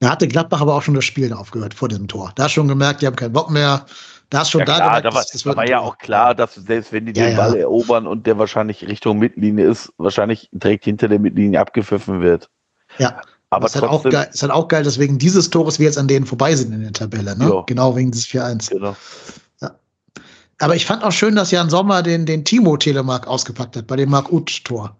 Da 0.00 0.10
hatte 0.10 0.28
Gladbach 0.28 0.60
aber 0.60 0.74
auch 0.74 0.82
schon 0.82 0.94
das 0.94 1.06
Spiel 1.06 1.32
aufgehört 1.32 1.72
vor 1.72 1.88
diesem 1.88 2.06
Tor. 2.06 2.32
Da 2.34 2.50
schon 2.50 2.68
gemerkt, 2.68 3.00
die 3.00 3.06
haben 3.06 3.16
keinen 3.16 3.32
Bock 3.32 3.50
mehr. 3.50 3.86
Da 4.30 4.40
hast 4.40 4.50
schon 4.50 4.60
Ja, 4.60 4.64
da 4.66 4.74
klar, 4.76 4.88
gemerkt, 4.88 5.04
da 5.06 5.14
war, 5.14 5.22
das- 5.22 5.30
das 5.32 5.46
war 5.46 5.68
ja 5.68 5.80
auch 5.80 5.98
klar, 5.98 6.34
dass 6.34 6.54
selbst 6.56 6.92
wenn 6.92 7.06
die 7.06 7.12
Ja, 7.18 7.26
den 7.26 7.36
ja. 7.36 7.46
Ball 7.46 7.56
erobern 7.56 8.06
und 8.06 8.26
der 8.26 8.38
wahrscheinlich 8.38 8.86
Richtung 8.86 9.18
Mittellinie 9.18 9.66
ist, 9.66 9.92
wahrscheinlich 9.98 10.48
direkt 10.52 10.84
hinter 10.84 11.08
der 11.08 11.18
Mittellinie 11.20 11.60
abgepfiffen 11.60 12.20
wird. 12.20 12.48
Ja. 12.98 13.20
Aber 13.50 13.66
es 13.66 13.76
ist 13.76 13.80
halt, 13.82 13.90
auch 13.92 14.02
geil, 14.02 14.28
ist 14.32 14.42
halt 14.42 14.50
auch 14.52 14.66
geil, 14.66 14.82
dass 14.82 14.98
wegen 14.98 15.18
dieses 15.18 15.48
Tores 15.50 15.78
wir 15.78 15.86
jetzt 15.86 15.98
an 15.98 16.08
denen 16.08 16.26
vorbei 16.26 16.56
sind 16.56 16.72
in 16.72 16.82
der 16.82 16.92
Tabelle. 16.92 17.38
Ne? 17.38 17.48
Ja. 17.48 17.62
Genau 17.66 17.94
wegen 17.94 18.10
dieses 18.10 18.26
4-1. 18.26 18.70
genau. 18.70 18.96
Aber 20.58 20.74
ich 20.74 20.86
fand 20.86 21.04
auch 21.04 21.12
schön, 21.12 21.36
dass 21.36 21.50
Jan 21.50 21.68
Sommer 21.68 22.02
den, 22.02 22.24
den 22.24 22.42
Timo 22.44 22.76
Telemark 22.78 23.26
ausgepackt 23.26 23.76
hat 23.76 23.86
bei 23.86 23.96
dem 23.96 24.08
Mark 24.10 24.32
Uth-Tor. 24.32 24.96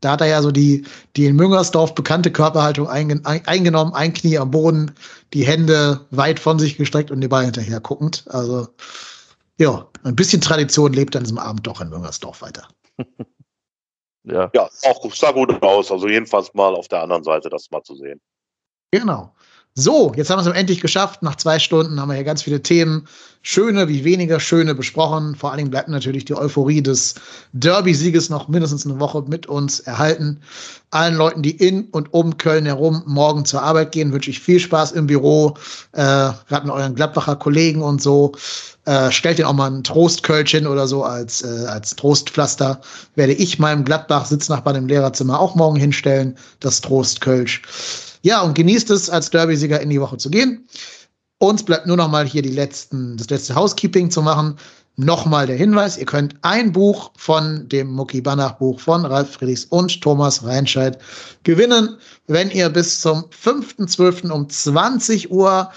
Da 0.00 0.12
hat 0.12 0.20
er 0.20 0.26
ja 0.26 0.42
so 0.42 0.50
die, 0.50 0.84
die 1.16 1.26
in 1.26 1.36
Müngersdorf 1.36 1.94
bekannte 1.94 2.30
Körperhaltung 2.30 2.88
eingen, 2.88 3.24
ein, 3.24 3.46
eingenommen, 3.46 3.94
ein 3.94 4.12
Knie 4.12 4.38
am 4.38 4.50
Boden, 4.50 4.94
die 5.32 5.46
Hände 5.46 6.06
weit 6.10 6.38
von 6.38 6.58
sich 6.58 6.76
gestreckt 6.76 7.10
und 7.10 7.20
den 7.20 7.30
Ball 7.30 7.44
hinterher 7.44 7.80
guckend. 7.80 8.24
Also, 8.28 8.68
ja, 9.58 9.86
ein 10.02 10.16
bisschen 10.16 10.40
Tradition 10.40 10.92
lebt 10.92 11.16
an 11.16 11.24
diesem 11.24 11.38
Abend 11.38 11.66
doch 11.66 11.80
in 11.80 11.88
Müngersdorf 11.88 12.42
weiter. 12.42 12.68
Ja. 14.24 14.50
Ja, 14.54 14.70
auch 14.84 15.14
sah 15.14 15.32
gut 15.32 15.62
aus. 15.62 15.92
Also 15.92 16.08
jedenfalls 16.08 16.52
mal 16.54 16.74
auf 16.74 16.88
der 16.88 17.02
anderen 17.02 17.24
Seite 17.24 17.50
das 17.50 17.70
mal 17.70 17.82
zu 17.82 17.94
sehen. 17.94 18.20
Genau. 18.90 19.34
So, 19.76 20.12
jetzt 20.14 20.30
haben 20.30 20.38
wir 20.38 20.48
es 20.48 20.56
endlich 20.56 20.80
geschafft. 20.80 21.24
Nach 21.24 21.34
zwei 21.34 21.58
Stunden 21.58 22.00
haben 22.00 22.08
wir 22.08 22.14
hier 22.14 22.22
ganz 22.22 22.44
viele 22.44 22.62
Themen, 22.62 23.08
schöne 23.42 23.88
wie 23.88 24.04
weniger 24.04 24.38
schöne, 24.38 24.72
besprochen. 24.72 25.34
Vor 25.34 25.50
allen 25.50 25.58
Dingen 25.58 25.70
bleibt 25.70 25.88
natürlich 25.88 26.24
die 26.24 26.36
Euphorie 26.36 26.80
des 26.80 27.16
Derby-Sieges 27.54 28.30
noch 28.30 28.46
mindestens 28.46 28.86
eine 28.86 29.00
Woche 29.00 29.24
mit 29.26 29.48
uns 29.48 29.80
erhalten. 29.80 30.40
Allen 30.90 31.16
Leuten, 31.16 31.42
die 31.42 31.50
in 31.50 31.86
und 31.86 32.14
um 32.14 32.38
Köln 32.38 32.66
herum 32.66 33.02
morgen 33.06 33.44
zur 33.44 33.62
Arbeit 33.62 33.90
gehen, 33.90 34.12
wünsche 34.12 34.30
ich 34.30 34.38
viel 34.38 34.60
Spaß 34.60 34.92
im 34.92 35.08
Büro, 35.08 35.56
äh, 35.90 36.30
gerade 36.48 36.66
mit 36.66 36.70
euren 36.70 36.94
Gladbacher 36.94 37.34
Kollegen 37.34 37.82
und 37.82 38.00
so. 38.00 38.30
Äh, 38.84 39.10
stellt 39.10 39.40
ihr 39.40 39.48
auch 39.48 39.54
mal 39.54 39.72
ein 39.72 39.82
Trostkölchen 39.82 40.68
oder 40.68 40.86
so 40.86 41.02
als, 41.02 41.42
äh, 41.42 41.66
als 41.66 41.96
Trostpflaster. 41.96 42.80
Werde 43.16 43.32
ich 43.32 43.58
meinem 43.58 43.84
Gladbach-Sitznachbarn 43.84 44.76
im 44.76 44.86
Lehrerzimmer 44.86 45.40
auch 45.40 45.56
morgen 45.56 45.80
hinstellen, 45.80 46.36
das 46.60 46.80
Trostkölsch. 46.80 47.60
Ja, 48.24 48.40
und 48.40 48.54
genießt 48.54 48.88
es, 48.90 49.10
als 49.10 49.28
Derby-Sieger 49.28 49.80
in 49.80 49.90
die 49.90 50.00
Woche 50.00 50.16
zu 50.16 50.30
gehen. 50.30 50.66
Uns 51.38 51.62
bleibt 51.62 51.86
nur 51.86 51.98
noch 51.98 52.08
mal 52.08 52.26
hier 52.26 52.40
die 52.40 52.48
letzten, 52.48 53.18
das 53.18 53.28
letzte 53.28 53.54
Housekeeping 53.54 54.10
zu 54.10 54.22
machen. 54.22 54.56
Nochmal 54.96 55.46
der 55.46 55.56
Hinweis, 55.56 55.98
ihr 55.98 56.06
könnt 56.06 56.34
ein 56.40 56.72
Buch 56.72 57.10
von 57.18 57.68
dem 57.68 57.92
Mucki 57.92 58.22
Banach 58.22 58.52
Buch 58.52 58.80
von 58.80 59.04
Ralf 59.04 59.32
Friedrichs 59.32 59.66
und 59.66 60.00
Thomas 60.00 60.42
Reinscheid 60.42 60.98
gewinnen, 61.42 61.98
wenn 62.26 62.50
ihr 62.50 62.70
bis 62.70 63.02
zum 63.02 63.24
5.12. 63.24 64.30
um 64.30 64.48
20 64.48 65.30
Uhr 65.30 65.70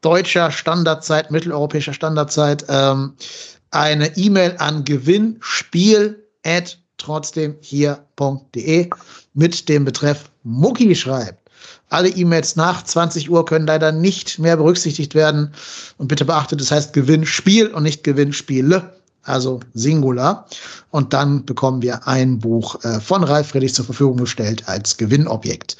deutscher 0.00 0.50
Standardzeit, 0.50 1.30
mitteleuropäischer 1.30 1.92
Standardzeit, 1.92 2.64
ähm, 2.70 3.12
eine 3.70 4.16
E-Mail 4.16 4.54
an 4.58 4.84
gewinnspiel 4.84 6.24
trotzdem 6.96 7.56
hier.de 7.60 8.88
mit 9.34 9.68
dem 9.68 9.84
Betreff 9.84 10.30
Mucki 10.42 10.94
schreibt. 10.94 11.41
Alle 11.92 12.08
E-Mails 12.08 12.56
nach 12.56 12.82
20 12.82 13.30
Uhr 13.30 13.44
können 13.44 13.66
leider 13.66 13.92
nicht 13.92 14.38
mehr 14.38 14.56
berücksichtigt 14.56 15.14
werden. 15.14 15.52
Und 15.98 16.08
bitte 16.08 16.24
beachtet, 16.24 16.60
das 16.60 16.70
heißt 16.70 16.92
Gewinnspiel 16.92 17.68
und 17.68 17.82
nicht 17.82 18.02
Gewinnspiele, 18.02 18.94
also 19.24 19.60
Singular. 19.74 20.46
Und 20.90 21.12
dann 21.12 21.44
bekommen 21.44 21.82
wir 21.82 22.06
ein 22.08 22.38
Buch 22.38 22.82
äh, 22.84 23.00
von 23.00 23.22
Ralf 23.24 23.48
Friedrich 23.48 23.74
zur 23.74 23.84
Verfügung 23.84 24.16
gestellt 24.16 24.64
als 24.66 24.96
Gewinnobjekt. 24.96 25.76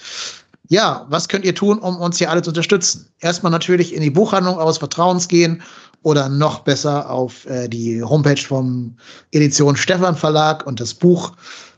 Ja, 0.68 1.06
was 1.08 1.28
könnt 1.28 1.44
ihr 1.44 1.54
tun, 1.54 1.78
um 1.78 1.96
uns 1.96 2.18
hier 2.18 2.30
alle 2.30 2.42
zu 2.42 2.50
unterstützen? 2.50 3.06
Erstmal 3.20 3.52
natürlich 3.52 3.94
in 3.94 4.02
die 4.02 4.10
Buchhandlung 4.10 4.56
eures 4.58 4.78
Vertrauens 4.78 5.28
gehen 5.28 5.62
oder 6.02 6.28
noch 6.28 6.60
besser 6.60 7.10
auf 7.10 7.46
äh, 7.46 7.68
die 7.68 8.02
Homepage 8.02 8.40
vom 8.40 8.96
Edition 9.32 9.76
Stefan 9.76 10.16
Verlag 10.16 10.66
und 10.66 10.80
das 10.80 10.94
Buch 10.94 11.32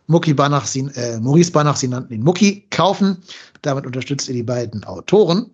Mucki 0.07 0.35
Banach, 0.35 0.67
sie, 0.67 0.89
äh, 0.95 1.19
Maurice 1.19 1.51
Banach, 1.51 1.77
sie 1.77 1.89
nannten 1.89 2.13
ihn 2.13 2.23
Mucki, 2.23 2.67
kaufen. 2.71 3.19
Damit 3.65 3.87
unterstützt 3.87 4.29
ihr 4.29 4.35
die 4.35 4.43
beiden 4.43 4.85
Autoren. 4.85 5.51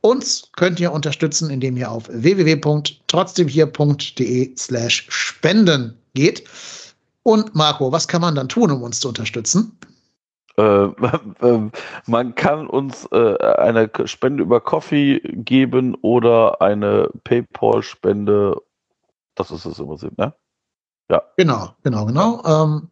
Uns 0.00 0.50
könnt 0.56 0.80
ihr 0.80 0.92
unterstützen, 0.92 1.50
indem 1.50 1.76
ihr 1.76 1.90
auf 1.90 2.08
www.trotzdemhier.de 2.08 4.56
slash 4.56 5.06
spenden 5.08 5.98
geht. 6.14 6.44
Und 7.22 7.54
Marco, 7.54 7.90
was 7.90 8.06
kann 8.06 8.20
man 8.20 8.34
dann 8.34 8.50
tun, 8.50 8.70
um 8.70 8.82
uns 8.82 9.00
zu 9.00 9.08
unterstützen? 9.08 9.78
Äh, 10.56 10.62
ähm, 11.42 11.72
man 12.06 12.34
kann 12.34 12.66
uns 12.66 13.08
äh, 13.12 13.38
eine 13.38 13.90
Spende 14.04 14.42
über 14.42 14.60
Coffee 14.60 15.20
geben 15.20 15.94
oder 16.02 16.60
eine 16.60 17.08
PayPal-Spende. 17.24 18.60
Das 19.34 19.50
ist 19.50 19.64
es 19.64 19.78
im 19.78 19.86
Prinzip, 19.86 20.18
ne? 20.18 20.34
Genau, 21.36 21.74
genau, 21.82 22.06
genau. 22.06 22.42
Ähm, 22.44 22.88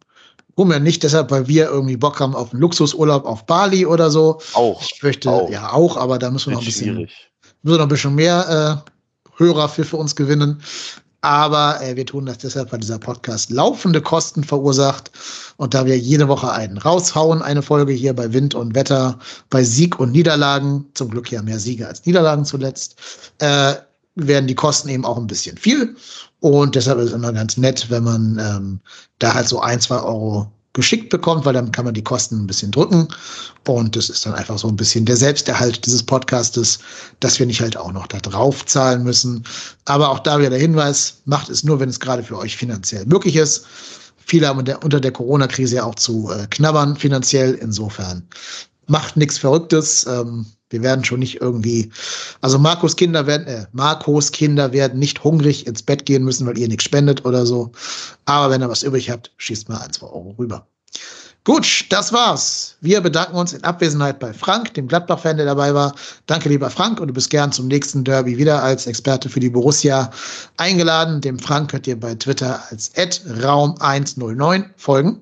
ja 0.57 0.79
nicht 0.79 1.03
deshalb, 1.03 1.31
weil 1.31 1.47
wir 1.47 1.65
irgendwie 1.69 1.97
Bock 1.97 2.19
haben 2.19 2.35
auf 2.35 2.51
einen 2.51 2.61
Luxusurlaub 2.61 3.25
auf 3.25 3.45
Bali 3.45 3.85
oder 3.85 4.09
so. 4.11 4.39
Auch. 4.53 4.81
Ich 4.81 5.01
möchte 5.01 5.29
Auch. 5.29 5.49
ja 5.49 5.71
auch, 5.71 5.97
aber 5.97 6.19
da 6.19 6.29
müssen 6.31 6.51
wir 6.51 6.55
noch 6.55 6.61
ein 6.61 6.65
bisschen, 6.65 6.95
schwierig. 6.95 7.31
müssen 7.61 7.75
wir 7.75 7.77
noch 7.77 7.85
ein 7.85 7.89
bisschen 7.89 8.15
mehr 8.15 8.83
äh, 8.85 8.91
Hörer 9.37 9.69
für, 9.69 9.83
für 9.83 9.97
uns 9.97 10.15
gewinnen. 10.15 10.61
Aber 11.21 11.81
äh, 11.81 11.95
wir 11.95 12.05
tun 12.05 12.25
das 12.25 12.39
deshalb, 12.39 12.73
weil 12.73 12.81
dieser 12.81 12.99
Podcast 12.99 13.49
laufende 13.49 14.01
Kosten 14.01 14.43
verursacht. 14.43 15.09
Und 15.55 15.73
da 15.73 15.85
wir 15.85 15.97
jede 15.97 16.27
Woche 16.27 16.51
einen 16.51 16.77
raushauen, 16.77 17.41
eine 17.41 17.61
Folge 17.61 17.93
hier 17.93 18.13
bei 18.13 18.33
Wind 18.33 18.55
und 18.55 18.75
Wetter, 18.75 19.17
bei 19.49 19.63
Sieg 19.63 19.99
und 19.99 20.11
Niederlagen, 20.11 20.85
zum 20.95 21.09
Glück 21.09 21.31
ja 21.31 21.41
mehr 21.41 21.59
Siege 21.59 21.87
als 21.87 22.05
Niederlagen 22.05 22.43
zuletzt, 22.43 22.97
äh, 23.39 23.73
werden 24.15 24.47
die 24.47 24.55
Kosten 24.55 24.89
eben 24.89 25.05
auch 25.05 25.17
ein 25.17 25.27
bisschen 25.27 25.57
viel. 25.57 25.95
Und 26.43 26.75
deshalb 26.75 26.99
ist 26.99 27.05
es 27.05 27.13
immer 27.13 27.31
ganz 27.31 27.55
nett, 27.55 27.89
wenn 27.89 28.03
man 28.03 28.37
ähm, 28.37 28.81
da 29.19 29.33
halt 29.33 29.47
so 29.47 29.61
ein, 29.61 29.79
zwei 29.79 30.01
Euro 30.01 30.51
geschickt 30.73 31.09
bekommt, 31.09 31.45
weil 31.45 31.53
dann 31.53 31.71
kann 31.71 31.85
man 31.85 31.93
die 31.93 32.03
Kosten 32.03 32.43
ein 32.43 32.47
bisschen 32.47 32.69
drücken. 32.69 33.07
Und 33.65 33.95
das 33.95 34.09
ist 34.09 34.25
dann 34.25 34.33
einfach 34.33 34.57
so 34.57 34.67
ein 34.67 34.75
bisschen 34.75 35.05
der 35.05 35.15
Selbsterhalt 35.15 35.85
dieses 35.85 36.03
Podcastes, 36.03 36.79
dass 37.21 37.39
wir 37.39 37.45
nicht 37.45 37.61
halt 37.61 37.77
auch 37.77 37.93
noch 37.93 38.07
da 38.07 38.19
drauf 38.19 38.65
zahlen 38.65 39.03
müssen. 39.03 39.45
Aber 39.85 40.09
auch 40.09 40.19
da 40.19 40.37
wieder 40.37 40.49
der 40.49 40.59
Hinweis, 40.59 41.21
macht 41.23 41.47
es 41.47 41.63
nur, 41.63 41.79
wenn 41.79 41.87
es 41.87 42.01
gerade 42.01 42.23
für 42.23 42.37
euch 42.37 42.57
finanziell 42.57 43.05
möglich 43.05 43.37
ist. 43.37 43.65
Viele 44.25 44.49
haben 44.49 44.59
unter 44.59 44.99
der, 44.99 45.11
Corona-Krise 45.13 45.77
ja 45.77 45.85
auch 45.85 45.95
zu 45.95 46.29
äh, 46.29 46.45
knabbern 46.47 46.97
finanziell. 46.97 47.53
Insofern 47.53 48.27
macht 48.87 49.15
nichts 49.15 49.37
Verrücktes. 49.37 50.05
Ähm, 50.07 50.45
wir 50.73 50.83
werden 50.83 51.05
schon 51.05 51.19
nicht 51.19 51.39
irgendwie, 51.39 51.91
also 52.41 52.59
Markus 52.59 52.97
Kinder 52.97 53.25
werden, 53.27 53.47
äh, 53.47 53.65
Marcos 53.71 54.31
Kinder 54.31 54.73
werden 54.73 54.99
nicht 54.99 55.23
hungrig 55.23 55.65
ins 55.67 55.83
Bett 55.83 56.05
gehen 56.05 56.25
müssen, 56.25 56.45
weil 56.45 56.57
ihr 56.57 56.67
nichts 56.67 56.83
spendet 56.83 57.23
oder 57.25 57.45
so. 57.45 57.71
Aber 58.25 58.51
wenn 58.51 58.61
ihr 58.61 58.69
was 58.69 58.83
übrig 58.83 59.09
habt, 59.09 59.31
schießt 59.37 59.69
mal 59.69 59.77
ein, 59.77 59.93
zwei 59.93 60.07
Euro 60.07 60.35
rüber. 60.37 60.67
Gut, 61.45 61.85
das 61.89 62.13
war's. 62.13 62.77
Wir 62.79 63.01
bedanken 63.01 63.35
uns 63.35 63.51
in 63.51 63.61
Abwesenheit 63.65 64.17
bei 64.17 64.31
Frank, 64.31 64.73
dem 64.75 64.87
Gladbach-Fan, 64.87 65.35
der 65.35 65.45
dabei 65.45 65.73
war. 65.73 65.93
Danke, 66.25 66.47
lieber 66.47 66.69
Frank, 66.69 67.01
und 67.01 67.09
du 67.09 67.13
bist 67.13 67.29
gern 67.29 67.51
zum 67.51 67.67
nächsten 67.67 68.05
Derby 68.05 68.37
wieder 68.37 68.63
als 68.63 68.87
Experte 68.87 69.27
für 69.27 69.41
die 69.41 69.49
Borussia 69.49 70.09
eingeladen. 70.55 71.19
Dem 71.19 71.37
Frank 71.37 71.71
könnt 71.71 71.85
ihr 71.85 71.99
bei 71.99 72.15
Twitter 72.15 72.63
als 72.69 72.95
Raum109 72.95 74.69
folgen. 74.77 75.19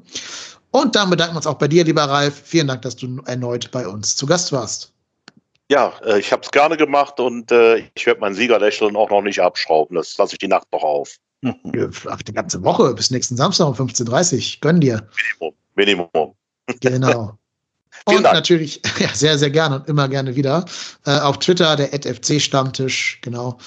Und 0.69 0.95
dann 0.95 1.09
bedanken 1.09 1.33
wir 1.33 1.37
uns 1.37 1.47
auch 1.47 1.57
bei 1.57 1.67
dir, 1.67 1.83
lieber 1.83 2.03
Ralf. 2.03 2.39
Vielen 2.45 2.67
Dank, 2.67 2.83
dass 2.83 2.95
du 2.95 3.19
erneut 3.25 3.71
bei 3.71 3.87
uns 3.87 4.15
zu 4.15 4.27
Gast 4.27 4.51
warst. 4.51 4.91
Ja, 5.71 5.93
äh, 6.03 6.19
ich 6.19 6.33
habe 6.33 6.41
es 6.41 6.51
gerne 6.51 6.75
gemacht 6.75 7.17
und 7.21 7.49
äh, 7.49 7.77
ich 7.95 8.05
werde 8.05 8.19
mein 8.19 8.33
Siegerlächeln 8.33 8.97
auch 8.97 9.09
noch 9.09 9.21
nicht 9.21 9.39
abschrauben. 9.39 9.95
Das 9.95 10.17
lasse 10.17 10.33
ich 10.33 10.39
die 10.39 10.49
Nacht 10.49 10.67
noch 10.73 10.83
auf. 10.83 11.15
Ach, 12.09 12.21
die 12.21 12.33
ganze 12.33 12.61
Woche 12.61 12.93
bis 12.93 13.09
nächsten 13.09 13.37
Samstag 13.37 13.67
um 13.67 13.73
15.30 13.75 14.55
Uhr. 14.55 14.57
Gönn 14.59 14.81
dir. 14.81 15.07
Minimum. 15.39 15.55
Minimum. 15.75 16.35
Genau. 16.81 17.37
Und 18.05 18.21
natürlich, 18.21 18.81
ja, 18.99 19.09
sehr, 19.13 19.37
sehr 19.37 19.49
gerne 19.49 19.77
und 19.77 19.87
immer 19.87 20.07
gerne 20.09 20.35
wieder. 20.35 20.65
Äh, 21.05 21.19
auf 21.19 21.39
Twitter, 21.39 21.75
der 21.75 21.89
FC-Stammtisch, 21.89 23.19
genau. 23.21 23.57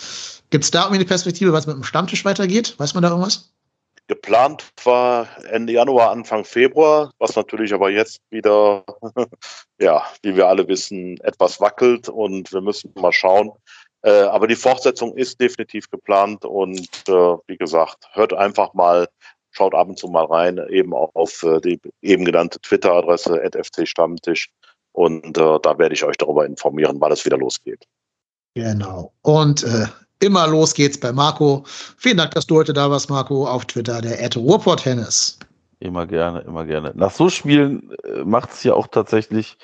Gibt 0.50 0.64
es 0.64 0.70
da 0.70 0.82
irgendwie 0.82 0.96
eine 0.96 1.04
Perspektive, 1.06 1.52
was 1.52 1.66
mit 1.66 1.76
dem 1.76 1.84
Stammtisch 1.84 2.24
weitergeht? 2.24 2.74
Weiß 2.78 2.94
man 2.94 3.02
da 3.02 3.10
irgendwas? 3.10 3.53
Geplant 4.06 4.70
war 4.84 5.28
Ende 5.50 5.72
Januar, 5.72 6.10
Anfang 6.10 6.44
Februar, 6.44 7.10
was 7.18 7.36
natürlich 7.36 7.72
aber 7.72 7.90
jetzt 7.90 8.20
wieder, 8.30 8.84
ja, 9.80 10.04
wie 10.22 10.36
wir 10.36 10.46
alle 10.46 10.68
wissen, 10.68 11.18
etwas 11.22 11.60
wackelt 11.60 12.08
und 12.08 12.52
wir 12.52 12.60
müssen 12.60 12.92
mal 12.96 13.12
schauen. 13.12 13.52
Äh, 14.02 14.24
aber 14.24 14.46
die 14.46 14.56
Fortsetzung 14.56 15.16
ist 15.16 15.40
definitiv 15.40 15.88
geplant 15.90 16.44
und 16.44 16.88
äh, 17.08 17.36
wie 17.46 17.56
gesagt, 17.56 18.08
hört 18.12 18.34
einfach 18.34 18.74
mal, 18.74 19.08
schaut 19.50 19.74
ab 19.74 19.88
und 19.88 19.98
zu 19.98 20.08
mal 20.08 20.26
rein, 20.26 20.60
eben 20.68 20.92
auch 20.92 21.10
auf 21.14 21.42
äh, 21.42 21.60
die 21.60 21.80
eben 22.02 22.26
genannte 22.26 22.60
Twitter-Adresse 22.60 23.42
FC 23.42 23.88
Stammtisch 23.88 24.50
und 24.92 25.38
äh, 25.38 25.58
da 25.62 25.78
werde 25.78 25.94
ich 25.94 26.04
euch 26.04 26.18
darüber 26.18 26.44
informieren, 26.44 27.00
wann 27.00 27.12
es 27.12 27.24
wieder 27.24 27.38
losgeht. 27.38 27.86
Genau. 28.54 29.12
Und 29.22 29.64
äh, 29.64 29.86
immer 30.24 30.46
los 30.46 30.74
geht's 30.74 30.98
bei 30.98 31.12
Marco. 31.12 31.64
Vielen 31.66 32.16
Dank, 32.16 32.32
dass 32.32 32.46
du 32.46 32.56
heute 32.56 32.72
da 32.72 32.90
warst, 32.90 33.10
Marco, 33.10 33.46
auf 33.46 33.64
Twitter, 33.66 34.00
der 34.00 34.22
Ed 34.22 34.36
Ruhrport-Hennis. 34.36 35.38
Immer 35.80 36.06
gerne, 36.06 36.40
immer 36.40 36.64
gerne. 36.64 36.92
Nach 36.94 37.10
so 37.10 37.28
Spielen 37.28 37.92
äh, 38.04 38.24
macht 38.24 38.52
es 38.52 38.64
ja 38.64 38.72
auch 38.72 38.86
tatsächlich 38.86 39.58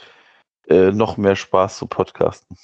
äh, 0.68 0.92
noch 0.92 1.16
mehr 1.16 1.36
Spaß 1.36 1.78
zu 1.78 1.86
podcasten. 1.86 2.56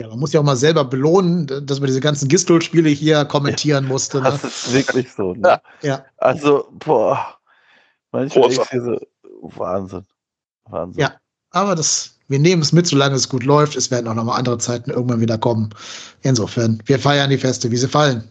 Ja, 0.00 0.08
man 0.08 0.18
muss 0.18 0.32
ja 0.32 0.40
auch 0.40 0.44
mal 0.44 0.56
selber 0.56 0.84
belohnen, 0.84 1.46
dass 1.66 1.78
man 1.78 1.88
diese 1.88 2.00
ganzen 2.00 2.28
Gistol-Spiele 2.28 2.88
hier 2.88 3.26
kommentieren 3.26 3.86
musste. 3.86 4.22
Ne? 4.22 4.30
Das 4.30 4.44
ist 4.44 4.72
wirklich 4.72 5.12
so. 5.12 5.34
Ne? 5.34 5.60
Ja. 5.82 6.04
Also, 6.16 6.68
boah. 6.72 7.36
Manchmal 8.12 8.48
du 8.48 8.64
dir 8.72 8.82
so, 8.82 8.98
Wahnsinn. 9.42 10.06
Wahnsinn. 10.64 11.00
Ja. 11.02 11.12
Aber 11.50 11.74
das, 11.74 12.18
wir 12.30 12.38
nehmen 12.38 12.62
es 12.62 12.72
mit, 12.72 12.86
solange 12.86 13.16
es 13.16 13.28
gut 13.28 13.42
läuft. 13.42 13.76
Es 13.76 13.90
werden 13.90 14.06
auch 14.06 14.14
noch 14.14 14.24
mal 14.24 14.36
andere 14.36 14.56
Zeiten 14.58 14.90
irgendwann 14.90 15.20
wieder 15.20 15.36
kommen. 15.36 15.70
Insofern, 16.22 16.80
wir 16.86 16.98
feiern 16.98 17.28
die 17.28 17.36
Feste, 17.36 17.70
wie 17.72 17.76
sie 17.76 17.88
fallen. 17.88 18.22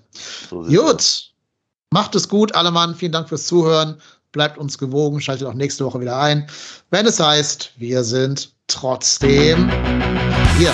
So. 0.49 0.63
Gut. 0.63 1.26
Macht 1.91 2.15
es 2.15 2.30
gut, 2.30 2.55
alle 2.55 2.71
Mann. 2.71 2.95
Vielen 2.95 3.11
Dank 3.11 3.27
fürs 3.27 3.45
Zuhören. 3.45 3.99
Bleibt 4.31 4.57
uns 4.57 4.77
gewogen. 4.77 5.19
Schaltet 5.19 5.47
auch 5.47 5.53
nächste 5.53 5.84
Woche 5.84 5.99
wieder 5.99 6.17
ein. 6.17 6.47
Wenn 6.91 7.05
es 7.05 7.19
heißt, 7.19 7.71
wir 7.77 8.03
sind 8.05 8.53
trotzdem 8.67 9.69
hier. 10.57 10.73